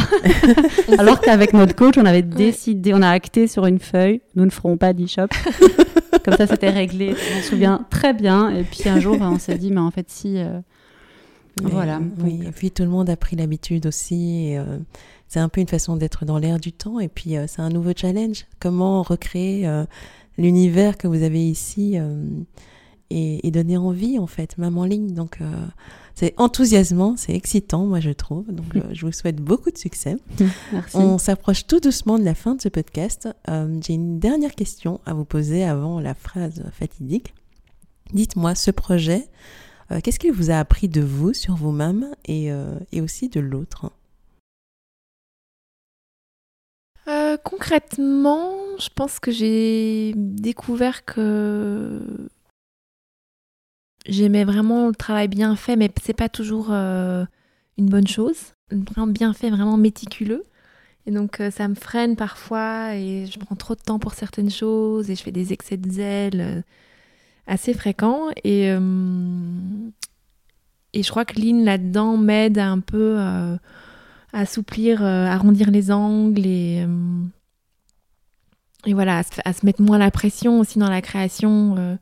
Alors 0.98 1.20
qu'avec 1.20 1.52
notre 1.52 1.74
coach, 1.74 1.96
on 1.98 2.06
avait 2.06 2.22
décidé, 2.22 2.94
on 2.94 3.02
a 3.02 3.10
acté 3.10 3.46
sur 3.46 3.66
une 3.66 3.78
feuille, 3.78 4.20
nous 4.34 4.44
ne 4.44 4.50
ferons 4.50 4.76
pas 4.76 4.92
d'e-shop. 4.92 5.28
comme 6.24 6.36
ça, 6.36 6.46
c'était 6.46 6.70
réglé. 6.70 7.14
Je 7.14 7.36
m'en 7.36 7.42
souviens 7.42 7.86
très 7.90 8.14
bien. 8.14 8.50
Et 8.50 8.62
puis 8.62 8.88
un 8.88 9.00
jour, 9.00 9.18
on 9.20 9.38
s'est 9.38 9.58
dit, 9.58 9.70
mais 9.70 9.80
en 9.80 9.90
fait, 9.90 10.06
si. 10.08 10.38
Euh, 10.38 10.60
voilà. 11.62 12.00
Oui, 12.22 12.40
et 12.46 12.50
puis 12.50 12.70
tout 12.70 12.82
le 12.82 12.90
monde 12.90 13.08
a 13.10 13.16
pris 13.16 13.36
l'habitude 13.36 13.86
aussi. 13.86 14.56
Euh, 14.56 14.78
c'est 15.28 15.40
un 15.40 15.48
peu 15.48 15.60
une 15.60 15.68
façon 15.68 15.96
d'être 15.96 16.24
dans 16.24 16.38
l'air 16.38 16.58
du 16.58 16.72
temps. 16.72 17.00
Et 17.00 17.08
puis, 17.08 17.36
euh, 17.36 17.46
c'est 17.46 17.62
un 17.62 17.68
nouveau 17.68 17.92
challenge. 17.96 18.46
Comment 18.60 19.02
recréer 19.02 19.68
l'univers 20.38 20.96
que 20.96 21.08
vous 21.08 21.22
avez 21.22 21.48
ici 21.48 21.98
et, 23.10 23.50
donner 23.50 23.76
envie 23.76 24.18
en 24.18 24.26
fait, 24.26 24.58
même 24.58 24.78
en 24.78 24.84
ligne. 24.84 25.12
Donc 25.12 25.38
euh, 25.40 25.66
c'est 26.14 26.34
enthousiasmant, 26.36 27.16
c'est 27.16 27.34
excitant, 27.34 27.86
moi 27.86 28.00
je 28.00 28.10
trouve. 28.10 28.50
Donc 28.52 28.76
euh, 28.76 28.82
je 28.92 29.06
vous 29.06 29.12
souhaite 29.12 29.36
beaucoup 29.36 29.70
de 29.70 29.78
succès. 29.78 30.16
Merci. 30.72 30.96
On 30.96 31.18
s'approche 31.18 31.66
tout 31.66 31.80
doucement 31.80 32.18
de 32.18 32.24
la 32.24 32.34
fin 32.34 32.54
de 32.54 32.60
ce 32.60 32.68
podcast. 32.68 33.28
Euh, 33.48 33.78
j'ai 33.84 33.94
une 33.94 34.18
dernière 34.18 34.54
question 34.54 35.00
à 35.06 35.14
vous 35.14 35.24
poser 35.24 35.64
avant 35.64 36.00
la 36.00 36.14
phrase 36.14 36.64
fatidique. 36.72 37.34
Dites-moi, 38.12 38.54
ce 38.54 38.70
projet, 38.70 39.28
qu'est-ce 40.04 40.20
qu'il 40.20 40.32
vous 40.32 40.52
a 40.52 40.58
appris 40.58 40.88
de 40.88 41.00
vous 41.00 41.32
sur 41.32 41.56
vous-même 41.56 42.06
et, 42.24 42.52
et 42.92 43.00
aussi 43.00 43.28
de 43.28 43.40
l'autre? 43.40 43.90
Concrètement, 47.42 48.52
je 48.78 48.88
pense 48.94 49.18
que 49.18 49.30
j'ai 49.30 50.12
découvert 50.16 51.04
que 51.04 52.00
j'aimais 54.06 54.44
vraiment 54.44 54.88
le 54.88 54.94
travail 54.94 55.28
bien 55.28 55.56
fait, 55.56 55.76
mais 55.76 55.90
c'est 56.02 56.16
pas 56.16 56.28
toujours 56.28 56.68
euh, 56.70 57.24
une 57.78 57.86
bonne 57.86 58.06
chose. 58.06 58.54
Vraiment 58.70 59.06
bien 59.06 59.32
fait, 59.32 59.50
vraiment 59.50 59.76
méticuleux. 59.76 60.44
Et 61.06 61.12
donc 61.12 61.40
euh, 61.40 61.50
ça 61.50 61.68
me 61.68 61.74
freine 61.74 62.16
parfois 62.16 62.96
et 62.96 63.26
je 63.26 63.38
prends 63.38 63.54
trop 63.54 63.74
de 63.74 63.80
temps 63.80 64.00
pour 64.00 64.14
certaines 64.14 64.50
choses 64.50 65.08
et 65.10 65.14
je 65.14 65.22
fais 65.22 65.30
des 65.30 65.52
excès 65.52 65.76
de 65.76 65.88
zèle 65.88 66.40
euh, 66.40 66.62
assez 67.46 67.74
fréquents. 67.74 68.30
Et, 68.44 68.66
et 70.92 71.02
je 71.02 71.10
crois 71.10 71.24
que 71.24 71.40
Lynn 71.40 71.64
là-dedans 71.64 72.16
m'aide 72.16 72.58
un 72.58 72.80
peu 72.80 73.18
assouplir, 74.36 75.02
arrondir 75.02 75.70
les 75.70 75.90
angles 75.90 76.46
et, 76.46 76.86
et 78.86 78.94
voilà, 78.94 79.18
à 79.18 79.22
se, 79.22 79.30
à 79.44 79.52
se, 79.52 79.64
mettre 79.66 79.82
moins 79.82 79.98
la 79.98 80.10
pression 80.10 80.60
aussi 80.60 80.78
dans 80.78 80.90
la 80.90 81.02
création 81.02 81.98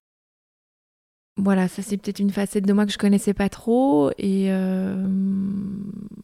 voilà, 1.37 1.67
ça 1.67 1.83
c'est 1.83 1.97
peut-être 1.97 2.21
une 2.21 2.31
facette 2.31 2.65
de 2.65 2.73
moi 2.73 2.87
que 2.87 2.93
je 2.93 2.99
connaissais 2.99 3.35
pas 3.35 3.49
trop. 3.49 4.11
Et 4.19 4.47
euh, 4.51 5.05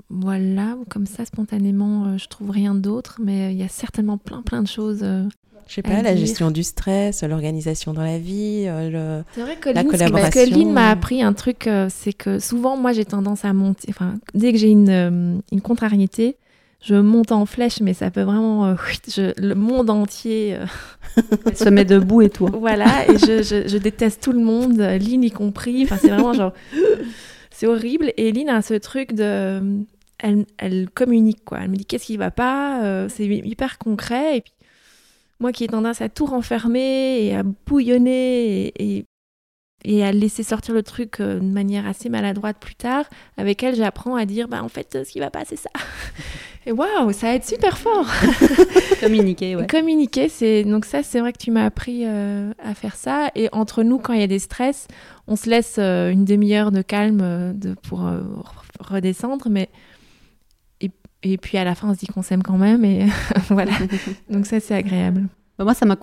voilà, 0.08 0.76
comme 0.88 1.06
ça, 1.06 1.24
spontanément, 1.24 2.06
euh, 2.06 2.18
je 2.18 2.28
trouve 2.28 2.50
rien 2.50 2.74
d'autre. 2.74 3.18
Mais 3.20 3.52
il 3.52 3.58
y 3.58 3.64
a 3.64 3.68
certainement 3.68 4.18
plein, 4.18 4.42
plein 4.42 4.62
de 4.62 4.68
choses. 4.68 5.00
Euh, 5.02 5.24
je 5.66 5.74
sais 5.74 5.82
pas, 5.82 6.02
la 6.02 6.16
gestion 6.16 6.50
du 6.50 6.62
stress, 6.62 7.22
l'organisation 7.22 7.92
dans 7.92 8.02
la 8.02 8.18
vie, 8.18 8.64
le, 8.66 9.22
c'est 9.36 9.42
vrai 9.42 9.54
que 9.54 9.70
la 9.70 9.84
collaboration. 9.84 10.30
que 10.30 10.50
Lynn 10.50 10.72
m'a 10.72 10.90
appris 10.90 11.22
un 11.22 11.32
truc, 11.32 11.70
c'est 11.90 12.12
que 12.12 12.40
souvent, 12.40 12.76
moi, 12.76 12.92
j'ai 12.92 13.04
tendance 13.04 13.44
à 13.44 13.52
monter. 13.52 13.86
Enfin, 13.88 14.14
dès 14.34 14.50
que 14.50 14.58
j'ai 14.58 14.70
une, 14.70 15.40
une 15.52 15.60
contrariété, 15.60 16.36
je 16.80 16.94
monte 16.94 17.30
en 17.30 17.44
flèche, 17.44 17.80
mais 17.80 17.92
ça 17.92 18.10
peut 18.10 18.22
vraiment. 18.22 18.66
Euh, 18.66 19.32
le 19.36 19.54
monde 19.54 19.90
entier. 19.90 20.56
Euh, 20.56 20.66
se 21.54 21.68
met 21.68 21.84
debout 21.84 22.22
et 22.22 22.30
tout. 22.30 22.46
Voilà, 22.46 23.06
et 23.08 23.18
je, 23.18 23.42
je, 23.42 23.76
déteste 23.76 24.22
tout 24.22 24.32
le 24.32 24.40
monde, 24.40 24.78
Lynn 24.78 25.22
y 25.22 25.30
compris. 25.30 25.84
Enfin, 25.84 25.98
c'est 26.00 26.08
vraiment 26.08 26.32
genre. 26.32 26.52
c'est 27.50 27.66
horrible. 27.66 28.12
Et 28.16 28.32
Lynn 28.32 28.48
a 28.48 28.62
ce 28.62 28.74
truc 28.74 29.12
de. 29.12 29.84
Elle, 30.18 30.46
elle 30.58 30.88
communique, 30.90 31.44
quoi. 31.44 31.60
Elle 31.62 31.70
me 31.70 31.76
dit 31.76 31.84
qu'est-ce 31.84 32.06
qui 32.06 32.16
va 32.16 32.30
pas. 32.30 32.82
Euh, 32.82 33.08
c'est 33.10 33.26
hyper 33.26 33.78
concret. 33.78 34.38
Et 34.38 34.40
puis, 34.40 34.52
moi 35.38 35.52
qui 35.52 35.64
ai 35.64 35.68
tendance 35.68 36.00
à 36.00 36.08
tout 36.08 36.26
renfermer 36.26 37.24
et 37.24 37.34
à 37.34 37.42
bouillonner 37.42 38.72
et, 38.78 39.06
et 39.84 40.04
à 40.04 40.12
laisser 40.12 40.42
sortir 40.42 40.74
le 40.74 40.82
truc 40.82 41.20
de 41.20 41.40
manière 41.40 41.86
assez 41.86 42.10
maladroite 42.10 42.58
plus 42.58 42.74
tard, 42.74 43.06
avec 43.38 43.62
elle, 43.62 43.74
j'apprends 43.74 44.14
à 44.14 44.26
dire 44.26 44.48
bah 44.48 44.62
en 44.62 44.68
fait, 44.68 45.04
ce 45.04 45.10
qui 45.10 45.20
va 45.20 45.30
pas, 45.30 45.44
c'est 45.46 45.56
ça. 45.56 45.70
Et 46.66 46.72
waouh, 46.72 47.12
ça 47.12 47.34
aide 47.34 47.44
super 47.44 47.78
fort. 47.78 48.06
Communiquer, 49.00 49.56
ouais. 49.56 49.66
Communiquer, 49.66 50.28
c'est 50.28 50.64
donc 50.64 50.84
ça, 50.84 51.02
c'est 51.02 51.20
vrai 51.20 51.32
que 51.32 51.38
tu 51.38 51.50
m'as 51.50 51.64
appris 51.64 52.02
euh, 52.04 52.52
à 52.62 52.74
faire 52.74 52.96
ça. 52.96 53.30
Et 53.34 53.48
entre 53.52 53.82
nous, 53.82 53.98
quand 53.98 54.12
il 54.12 54.20
y 54.20 54.24
a 54.24 54.26
des 54.26 54.38
stress, 54.38 54.86
on 55.26 55.36
se 55.36 55.48
laisse 55.48 55.76
euh, 55.78 56.10
une 56.10 56.26
demi-heure 56.26 56.70
de 56.70 56.82
calme 56.82 57.20
euh, 57.22 57.52
de, 57.54 57.74
pour 57.74 58.10
redescendre, 58.80 59.48
mais 59.48 59.70
et, 60.82 60.90
et 61.22 61.38
puis 61.38 61.56
à 61.56 61.64
la 61.64 61.74
fin, 61.74 61.88
on 61.88 61.94
se 61.94 62.00
dit 62.00 62.06
qu'on 62.06 62.22
s'aime 62.22 62.42
quand 62.42 62.58
même, 62.58 62.84
et 62.84 63.06
voilà. 63.48 63.72
Donc 64.28 64.44
ça, 64.44 64.60
c'est 64.60 64.74
agréable. 64.74 65.28
Bah, 65.58 65.64
Moi, 65.64 65.74
ça 65.74 65.86
m'a 65.86 65.96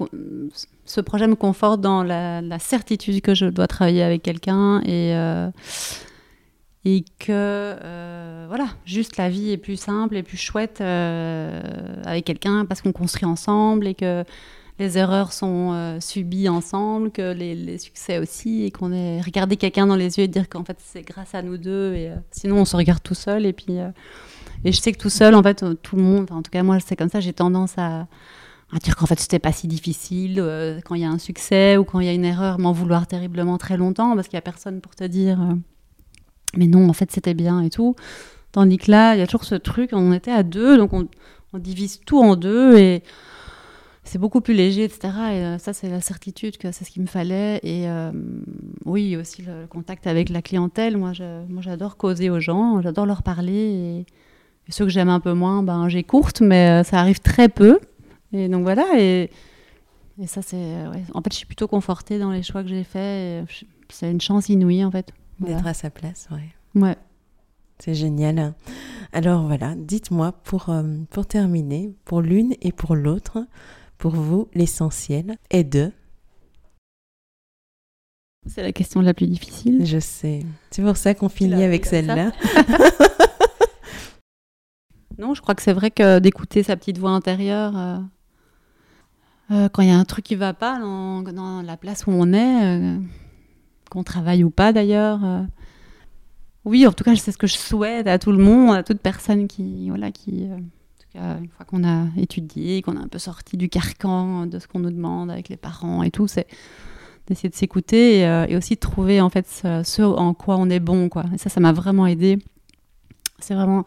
ce 0.86 1.02
projet 1.02 1.28
me 1.28 1.36
conforte 1.36 1.82
dans 1.82 2.04
la, 2.04 2.42
la 2.42 2.60
certitude 2.60 3.22
que 3.22 3.36
je 3.36 3.46
dois 3.46 3.68
travailler 3.68 4.04
avec 4.04 4.24
quelqu'un 4.24 4.82
et, 4.82 5.14
euh, 5.14 5.50
et 6.86 7.04
que 7.20 7.32
euh, 7.32 8.46
voilà, 8.48 8.68
juste 8.86 9.18
la 9.18 9.30
vie 9.30 9.52
est 9.52 9.58
plus 9.58 9.78
simple 9.78 10.16
et 10.16 10.24
plus 10.24 10.38
chouette 10.38 10.80
euh, 10.82 11.62
avec 12.06 12.26
quelqu'un 12.26 12.66
parce 12.66 12.82
qu'on 12.82 12.92
construit 12.92 13.26
ensemble 13.26 13.88
et 13.88 13.94
que 13.94 14.24
les 14.80 14.98
erreurs 14.98 15.34
sont 15.34 15.72
euh, 15.74 16.00
subies 16.00 16.48
ensemble, 16.48 17.12
que 17.12 17.34
les, 17.34 17.78
succès 17.80 18.20
aussi 18.20 18.64
et 18.64 18.72
qu'on 18.72 18.94
ait 18.94 19.20
regardé 19.22 19.58
quelqu'un 19.58 19.88
dans 19.88 19.96
les 19.96 20.18
yeux 20.18 20.26
et 20.26 20.28
dire 20.28 20.48
qu'en 20.50 20.64
fait 20.64 20.78
c'est 20.80 21.02
grâce 21.02 21.34
à 21.34 21.42
nous 21.42 21.58
deux 21.58 21.94
et 21.96 22.12
sinon 22.32 22.58
on 22.58 22.66
se 22.66 22.76
regarde 22.76 23.02
tout 23.02 23.16
seul 23.16 23.46
et 23.46 23.54
puis 23.54 23.80
et 24.64 24.72
je 24.72 24.80
sais 24.80 24.92
que 24.92 24.98
tout 24.98 25.10
seul 25.10 25.36
en 25.36 25.44
fait 25.44 25.66
tout 25.82 25.96
le 25.96 26.04
monde, 26.04 26.32
en 26.32 26.42
tout 26.42 26.52
cas 26.52 26.64
moi 26.64 26.78
c'est 26.80 26.96
comme 26.96 27.10
ça, 27.10 27.20
j'ai 27.20 27.34
tendance 27.34 27.78
à 27.78 28.08
à 28.74 28.80
dire 28.80 28.96
qu'en 28.98 29.06
fait 29.08 29.20
c'était 29.20 29.40
pas 29.40 29.52
si 29.52 29.68
difficile 29.68 30.44
quand 30.86 30.96
il 30.96 31.02
y 31.02 31.06
a 31.06 31.10
un 31.10 31.18
succès 31.18 31.78
ou 31.78 31.84
quand 31.84 32.00
il 32.00 32.06
y 32.06 32.10
a 32.10 32.14
une 32.14 32.26
erreur, 32.26 32.60
m'en 32.60 32.72
vouloir 32.72 33.08
terriblement 33.08 33.58
très 33.58 33.78
longtemps 33.78 34.16
parce 34.16 34.28
qu'il 34.28 34.38
y 34.38 34.40
a 34.40 34.42
personne 34.42 34.80
pour 34.80 34.96
te 34.96 35.04
dire 35.04 35.40
mais 36.56 36.68
non 36.68 36.88
en 36.90 36.94
fait 36.94 37.12
c'était 37.12 37.34
bien 37.34 37.62
et 37.62 37.70
tout. 37.70 37.96
Tandis 38.52 38.78
que 38.78 38.92
là 38.92 39.16
il 39.16 39.20
y 39.20 39.22
a 39.22 39.28
toujours 39.28 39.44
ce 39.44 39.56
truc, 39.56 39.90
on 39.94 40.14
était 40.14 40.32
à 40.32 40.44
deux 40.44 40.78
donc 40.78 40.94
on, 40.94 41.08
divise 41.60 42.02
tout 42.06 42.20
en 42.20 42.36
deux 42.36 42.78
et 42.78 43.02
c'est 44.04 44.20
beaucoup 44.20 44.42
plus 44.42 44.54
léger 44.54 44.84
etc. 44.84 45.08
Et 45.08 45.12
euh, 45.12 45.58
ça 45.58 45.74
c'est 45.74 45.90
la 45.90 46.02
certitude 46.02 46.58
que 46.58 46.72
c'est 46.72 46.86
ce 46.86 46.92
qu'il 46.92 47.02
me 47.02 47.08
fallait 47.08 47.60
et 47.64 47.90
euh, 47.90 48.12
oui 48.86 49.18
aussi 49.18 49.42
le, 49.42 49.66
contact 49.66 50.06
avec 50.06 50.30
la 50.30 50.44
clientèle. 50.44 50.98
Moi 50.98 51.14
j'adore 51.14 51.98
causer 51.98 52.30
aux 52.30 52.40
gens, 52.40 52.80
j'adore 52.82 53.08
leur 53.08 53.24
parler 53.24 54.06
et, 54.06 54.06
ceux 54.70 54.84
que 54.84 54.92
j'aime 54.92 55.10
un 55.10 55.22
peu 55.22 55.34
moins 55.34 55.64
ben 55.64 55.88
j'écourte 55.88 56.42
mais 56.42 56.82
euh, 56.82 56.84
ça 56.84 57.00
arrive 57.00 57.20
très 57.22 57.50
peu. 57.50 57.80
Et 58.34 58.50
donc 58.50 58.64
voilà, 58.64 58.86
et, 59.00 59.30
ça 60.26 60.42
c'est... 60.42 60.74
En 61.14 61.22
fait, 61.22 61.32
je 61.32 61.38
suis 61.38 61.46
plutôt 61.46 61.68
confortée 61.68 62.20
dans 62.20 62.32
les 62.32 62.44
choix 62.44 62.64
que 62.64 62.70
j'ai 62.70 62.84
faits. 62.84 63.48
C'est 63.90 64.12
une 64.12 64.20
chance 64.20 64.50
inouïe, 64.50 64.84
en 64.84 64.92
fait. 64.92 65.14
Voilà. 65.40 65.56
D'être 65.56 65.68
à 65.68 65.74
sa 65.74 65.90
place, 65.90 66.28
ouais. 66.32 66.82
Ouais. 66.82 66.98
C'est 67.80 67.94
génial. 67.94 68.54
Alors 69.14 69.46
voilà, 69.46 69.76
dites-moi 69.76 70.32
pour, 70.32 70.70
euh, 70.70 70.84
pour 71.12 71.26
terminer, 71.26 71.94
pour 72.06 72.22
l'une 72.22 72.56
et 72.62 72.72
pour 72.72 72.96
l'autre, 72.96 73.46
pour 73.98 74.16
vous, 74.16 74.48
l'essentiel 74.54 75.38
est 75.50 75.64
de, 75.64 75.92
C'est 78.48 78.64
la 78.64 78.72
question 78.72 79.02
la 79.02 79.14
plus 79.14 79.28
difficile. 79.28 79.86
je 79.86 80.00
sais, 80.00 80.44
c'est 80.72 80.82
pour 80.82 80.98
ça 80.98 81.14
qu'on 81.14 81.30
finit 81.30 81.64
avec 81.64 81.86
celle-là. 81.86 82.32
Non, 85.20 85.34
je 85.34 85.42
crois 85.42 85.56
que 85.56 85.64
c'est 85.64 85.74
vrai 85.74 85.90
que 85.90 86.20
d'écouter 86.20 86.62
sa 86.62 86.76
petite 86.76 87.00
voix 87.00 87.10
intérieure, 87.10 87.76
euh, 87.76 87.98
euh, 89.50 89.70
quand 89.70 89.82
il 89.82 89.88
y 89.88 89.92
a 89.92 89.98
un 89.98 90.06
truc 90.06 90.24
qui 90.24 90.36
va 90.36 90.54
pas 90.54 90.80
dans, 90.80 91.24
dans 91.24 91.64
la 91.64 91.76
place 91.76 92.06
où 92.06 92.12
on 92.12 92.34
est, 92.34 93.00
qu'on 93.90 94.04
travaille 94.04 94.44
ou 94.44 94.50
pas 94.50 94.74
d'ailleurs. 94.74 95.24
euh, 95.24 95.42
oui, 96.66 96.86
en 96.86 96.92
tout 96.92 97.04
cas, 97.04 97.16
c'est 97.16 97.32
ce 97.32 97.38
que 97.38 97.48
je 97.48 97.58
souhaite 97.58 98.08
à 98.08 98.20
tout 98.20 98.32
le 98.32 98.38
monde, 98.44 98.76
à 98.76 98.84
toute 98.84 99.00
personne 99.00 99.48
qui, 99.48 99.90
voilà, 99.90 100.12
qui, 100.12 100.46
euh, 100.50 100.56
en 100.56 100.60
tout 100.60 101.08
cas, 101.14 101.38
une 101.40 101.50
fois 101.50 101.66
qu'on 101.66 101.84
a 101.88 102.08
étudié, 102.18 102.82
qu'on 102.82 102.98
a 102.98 103.00
un 103.00 103.08
peu 103.08 103.20
sorti 103.20 103.56
du 103.58 103.70
carcan 103.70 104.46
de 104.48 104.60
ce 104.60 104.68
qu'on 104.68 104.80
nous 104.80 104.92
demande 104.92 105.32
avec 105.32 105.50
les 105.50 105.58
parents 105.58 106.04
et 106.04 106.12
tout, 106.12 106.28
c'est 106.28 106.48
d'essayer 107.28 107.50
de 107.50 107.56
s'écouter 107.56 108.20
et, 108.20 108.28
euh, 108.28 108.46
et 108.48 108.56
aussi 108.58 108.76
de 108.76 108.80
trouver 108.80 109.22
en 109.22 109.30
fait 109.30 109.48
ce, 109.48 109.82
ce 109.84 110.02
en 110.02 110.34
quoi 110.34 110.58
on 110.58 110.70
est 110.70 110.80
bon, 110.80 111.10
quoi. 111.10 111.26
Et 111.34 111.38
ça, 111.38 111.50
ça 111.50 111.60
m'a 111.60 111.74
vraiment 111.74 112.06
aidé. 112.08 112.40
C'est 113.40 113.54
vraiment 113.56 113.86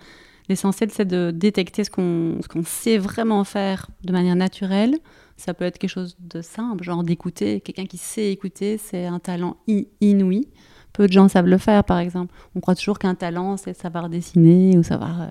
L'essentiel, 0.51 0.91
c'est 0.91 1.05
de 1.05 1.31
détecter 1.31 1.85
ce 1.85 1.91
qu'on 1.91 2.39
ce 2.43 2.49
qu'on 2.49 2.65
sait 2.65 2.99
vraiment 2.99 3.45
faire 3.45 3.87
de 4.03 4.13
manière 4.13 4.35
naturelle. 4.35 4.99
Ça 5.41 5.55
peut 5.55 5.65
être 5.65 5.79
quelque 5.79 5.91
chose 5.91 6.17
de 6.21 6.43
simple, 6.43 6.85
genre 6.85 7.03
d'écouter. 7.03 7.61
Quelqu'un 7.61 7.87
qui 7.87 7.97
sait 7.97 8.31
écouter, 8.31 8.77
c'est 8.77 9.07
un 9.07 9.19
talent 9.19 9.57
inouï. 10.03 10.49
Peu 10.93 11.07
de 11.07 11.13
gens 11.13 11.29
savent 11.29 11.47
le 11.47 11.57
faire, 11.57 11.83
par 11.83 11.99
exemple. 11.99 12.35
On 12.55 12.61
croit 12.61 12.75
toujours 12.75 12.99
qu'un 12.99 13.15
talent, 13.15 13.57
c'est 13.57 13.73
savoir 13.73 14.11
dessiner 14.11 14.77
ou 14.77 14.83
savoir 14.83 15.23
euh, 15.23 15.27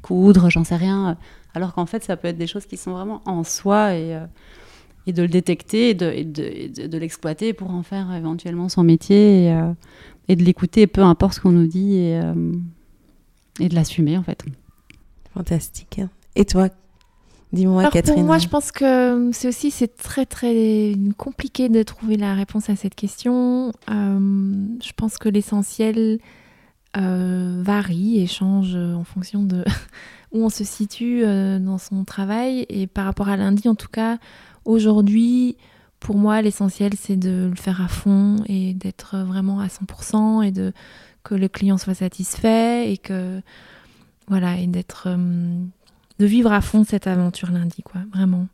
coudre, 0.00 0.48
j'en 0.48 0.64
sais 0.64 0.76
rien. 0.76 1.18
Alors 1.52 1.74
qu'en 1.74 1.84
fait, 1.84 2.02
ça 2.02 2.16
peut 2.16 2.28
être 2.28 2.38
des 2.38 2.46
choses 2.46 2.64
qui 2.64 2.78
sont 2.78 2.92
vraiment 2.92 3.20
en 3.26 3.44
soi 3.44 3.94
et, 3.94 4.14
euh, 4.14 4.24
de 5.06 5.20
le 5.20 5.28
détecter 5.28 5.90
et 5.90 5.94
de, 5.94 6.86
de, 6.86 6.98
l'exploiter 6.98 7.52
pour 7.52 7.70
en 7.70 7.82
faire 7.82 8.14
éventuellement 8.14 8.70
son 8.70 8.84
métier 8.84 9.44
et, 9.44 9.52
euh, 9.52 10.34
de 10.34 10.42
l'écouter, 10.42 10.86
peu 10.86 11.02
importe 11.02 11.34
ce 11.34 11.40
qu'on 11.40 11.52
nous 11.52 11.66
dit. 11.66 11.96
Et, 11.96 12.20
et 13.60 13.68
de 13.68 13.74
l'assumer 13.74 14.16
en 14.16 14.22
fait. 14.22 14.42
Fantastique. 15.34 16.00
Et 16.34 16.46
toi, 16.46 16.68
dis-moi, 17.56 17.90
Catherine. 17.90 18.14
pour 18.14 18.24
moi, 18.24 18.38
je 18.38 18.48
pense 18.48 18.70
que 18.70 19.30
c'est 19.32 19.48
aussi 19.48 19.70
c'est 19.70 19.96
très 19.96 20.26
très 20.26 20.94
compliqué 21.16 21.68
de 21.68 21.82
trouver 21.82 22.16
la 22.16 22.34
réponse 22.34 22.70
à 22.70 22.76
cette 22.76 22.94
question. 22.94 23.72
Euh, 23.90 24.66
je 24.82 24.92
pense 24.96 25.18
que 25.18 25.28
l'essentiel 25.28 26.18
euh, 26.96 27.60
varie 27.62 28.20
et 28.20 28.26
change 28.26 28.76
en 28.76 29.04
fonction 29.04 29.42
de 29.42 29.64
où 30.32 30.44
on 30.44 30.48
se 30.48 30.64
situe 30.64 31.24
euh, 31.24 31.58
dans 31.58 31.78
son 31.78 32.04
travail. 32.04 32.66
Et 32.68 32.86
par 32.86 33.04
rapport 33.04 33.28
à 33.28 33.36
lundi, 33.36 33.68
en 33.68 33.74
tout 33.74 33.88
cas, 33.88 34.18
aujourd'hui, 34.64 35.56
pour 35.98 36.16
moi, 36.16 36.42
l'essentiel 36.42 36.92
c'est 36.96 37.16
de 37.16 37.48
le 37.50 37.56
faire 37.56 37.80
à 37.82 37.88
fond 37.88 38.36
et 38.46 38.74
d'être 38.74 39.16
vraiment 39.18 39.60
à 39.60 39.66
100% 39.66 40.46
et 40.46 40.52
de 40.52 40.72
que 41.24 41.34
le 41.34 41.48
client 41.48 41.76
soit 41.76 41.94
satisfait 41.94 42.92
et 42.92 42.98
que 42.98 43.42
voilà 44.28 44.58
et 44.58 44.66
d'être 44.66 45.08
euh, 45.08 45.58
de 46.18 46.26
vivre 46.26 46.52
à 46.52 46.60
fond 46.60 46.84
cette 46.84 47.06
aventure 47.06 47.50
lundi, 47.50 47.82
quoi, 47.82 48.00
vraiment. 48.14 48.46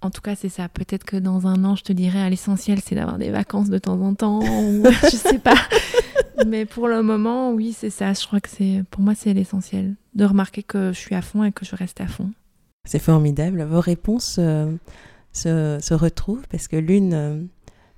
En 0.00 0.10
tout 0.10 0.20
cas, 0.20 0.34
c'est 0.34 0.50
ça. 0.50 0.68
Peut-être 0.68 1.04
que 1.04 1.16
dans 1.16 1.46
un 1.46 1.64
an, 1.64 1.76
je 1.76 1.82
te 1.82 1.92
dirais, 1.92 2.20
à 2.20 2.28
l'essentiel, 2.28 2.78
c'est 2.84 2.94
d'avoir 2.94 3.16
des 3.18 3.30
vacances 3.30 3.70
de 3.70 3.78
temps 3.78 4.00
en 4.02 4.14
temps, 4.14 4.40
ou 4.42 4.84
je 5.04 5.16
sais 5.16 5.38
pas. 5.38 5.56
Mais 6.46 6.66
pour 6.66 6.88
le 6.88 7.02
moment, 7.02 7.52
oui, 7.52 7.74
c'est 7.76 7.90
ça. 7.90 8.12
Je 8.12 8.26
crois 8.26 8.40
que 8.40 8.50
c'est, 8.50 8.82
pour 8.90 9.00
moi, 9.02 9.14
c'est 9.14 9.32
l'essentiel. 9.32 9.94
De 10.14 10.24
remarquer 10.24 10.62
que 10.62 10.92
je 10.92 10.98
suis 10.98 11.14
à 11.14 11.22
fond 11.22 11.42
et 11.42 11.52
que 11.52 11.64
je 11.64 11.74
reste 11.74 12.00
à 12.00 12.06
fond. 12.06 12.30
C'est 12.86 12.98
formidable. 12.98 13.62
Vos 13.62 13.80
réponses 13.80 14.36
euh, 14.38 14.70
se, 15.32 15.78
se 15.80 15.94
retrouvent 15.94 16.46
parce 16.50 16.68
que 16.68 16.76
l'une 16.76 17.14
euh, 17.14 17.42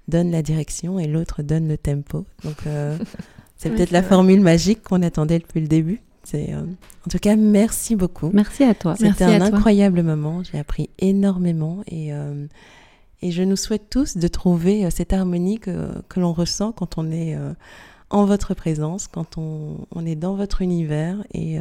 donne 0.06 0.30
la 0.30 0.42
direction 0.42 1.00
et 1.00 1.08
l'autre 1.08 1.42
donne 1.42 1.66
le 1.66 1.76
tempo. 1.76 2.24
Donc, 2.44 2.66
euh, 2.68 2.96
c'est 3.56 3.68
Oui, 3.70 3.76
peut-être 3.76 3.90
la 3.90 4.00
vrai. 4.02 4.10
formule 4.10 4.40
magique 4.40 4.82
qu'on 4.84 5.02
attendait 5.02 5.40
depuis 5.40 5.60
le 5.60 5.66
début. 5.66 6.00
Euh, 6.34 6.62
En 7.06 7.10
tout 7.10 7.18
cas, 7.18 7.36
merci 7.36 7.96
beaucoup. 7.96 8.30
Merci 8.32 8.64
à 8.64 8.74
toi. 8.74 8.96
C'était 8.96 9.24
un 9.24 9.38
toi. 9.38 9.46
incroyable 9.46 10.02
moment. 10.02 10.42
J'ai 10.42 10.58
appris 10.58 10.90
énormément 10.98 11.82
et, 11.86 12.12
euh, 12.12 12.46
et 13.22 13.30
je 13.30 13.42
nous 13.42 13.56
souhaite 13.56 13.88
tous 13.90 14.16
de 14.16 14.28
trouver 14.28 14.84
euh, 14.84 14.90
cette 14.90 15.12
harmonie 15.12 15.58
que, 15.58 15.90
que 16.08 16.20
l'on 16.20 16.32
ressent 16.32 16.72
quand 16.72 16.98
on 16.98 17.10
est 17.10 17.36
en 18.10 18.24
votre 18.24 18.54
présence, 18.54 19.08
quand 19.08 19.38
on, 19.38 19.86
on 19.94 20.06
est 20.06 20.16
dans 20.16 20.34
votre 20.34 20.62
univers 20.62 21.24
et, 21.34 21.58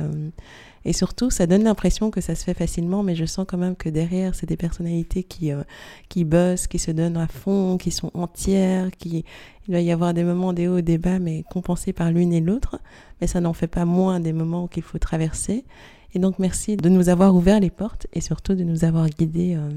et 0.85 0.93
surtout, 0.93 1.31
ça 1.31 1.47
donne 1.47 1.63
l'impression 1.63 2.11
que 2.11 2.21
ça 2.21 2.35
se 2.35 2.43
fait 2.43 2.53
facilement, 2.53 3.01
mais 3.03 3.15
je 3.15 3.25
sens 3.25 3.45
quand 3.47 3.57
même 3.57 3.75
que 3.75 3.89
derrière, 3.89 4.35
c'est 4.35 4.45
des 4.45 4.55
personnalités 4.55 5.23
qui, 5.23 5.51
euh, 5.51 5.63
qui 6.09 6.23
bossent, 6.23 6.67
qui 6.67 6.79
se 6.79 6.91
donnent 6.91 7.17
à 7.17 7.27
fond, 7.27 7.77
qui 7.77 7.91
sont 7.91 8.11
entières, 8.13 8.91
qui... 8.91 9.25
il 9.67 9.71
doit 9.71 9.81
y 9.81 9.91
avoir 9.91 10.13
des 10.13 10.23
moments 10.23 10.53
des 10.53 10.67
hauts 10.67 10.77
et 10.77 10.83
des 10.83 10.99
bas, 10.99 11.19
mais 11.19 11.43
compensés 11.51 11.91
par 11.91 12.11
l'une 12.11 12.31
et 12.31 12.41
l'autre, 12.41 12.79
mais 13.19 13.27
ça 13.27 13.41
n'en 13.41 13.53
fait 13.53 13.67
pas 13.67 13.85
moins 13.85 14.19
des 14.19 14.31
moments 14.31 14.67
qu'il 14.67 14.83
faut 14.83 14.99
traverser. 14.99 15.65
Et 16.13 16.19
donc, 16.19 16.39
merci 16.39 16.77
de 16.77 16.87
nous 16.87 17.09
avoir 17.09 17.35
ouvert 17.35 17.59
les 17.59 17.71
portes 17.71 18.07
et 18.13 18.21
surtout 18.21 18.53
de 18.53 18.63
nous 18.63 18.85
avoir 18.85 19.09
guidés 19.09 19.55
euh, 19.55 19.69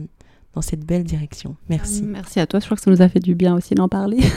dans 0.54 0.62
cette 0.62 0.84
belle 0.84 1.04
direction. 1.04 1.56
Merci. 1.68 2.02
Merci 2.02 2.38
à 2.38 2.46
toi. 2.46 2.61
Je 2.61 2.66
crois 2.66 2.76
que 2.76 2.82
ça 2.82 2.90
nous 2.90 3.02
a 3.02 3.09
fait 3.09 3.20
du 3.20 3.34
bien 3.34 3.56
aussi 3.56 3.74
d'en 3.74 3.88
parler. 3.88 4.18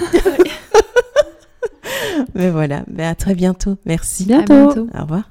Mais 2.36 2.50
voilà, 2.50 2.84
mais 2.88 3.06
à 3.06 3.16
très 3.16 3.36
bientôt. 3.36 3.78
Merci. 3.86 4.32
À 4.34 4.44
bientôt. 4.44 4.88
Au 4.94 5.02
revoir. 5.02 5.31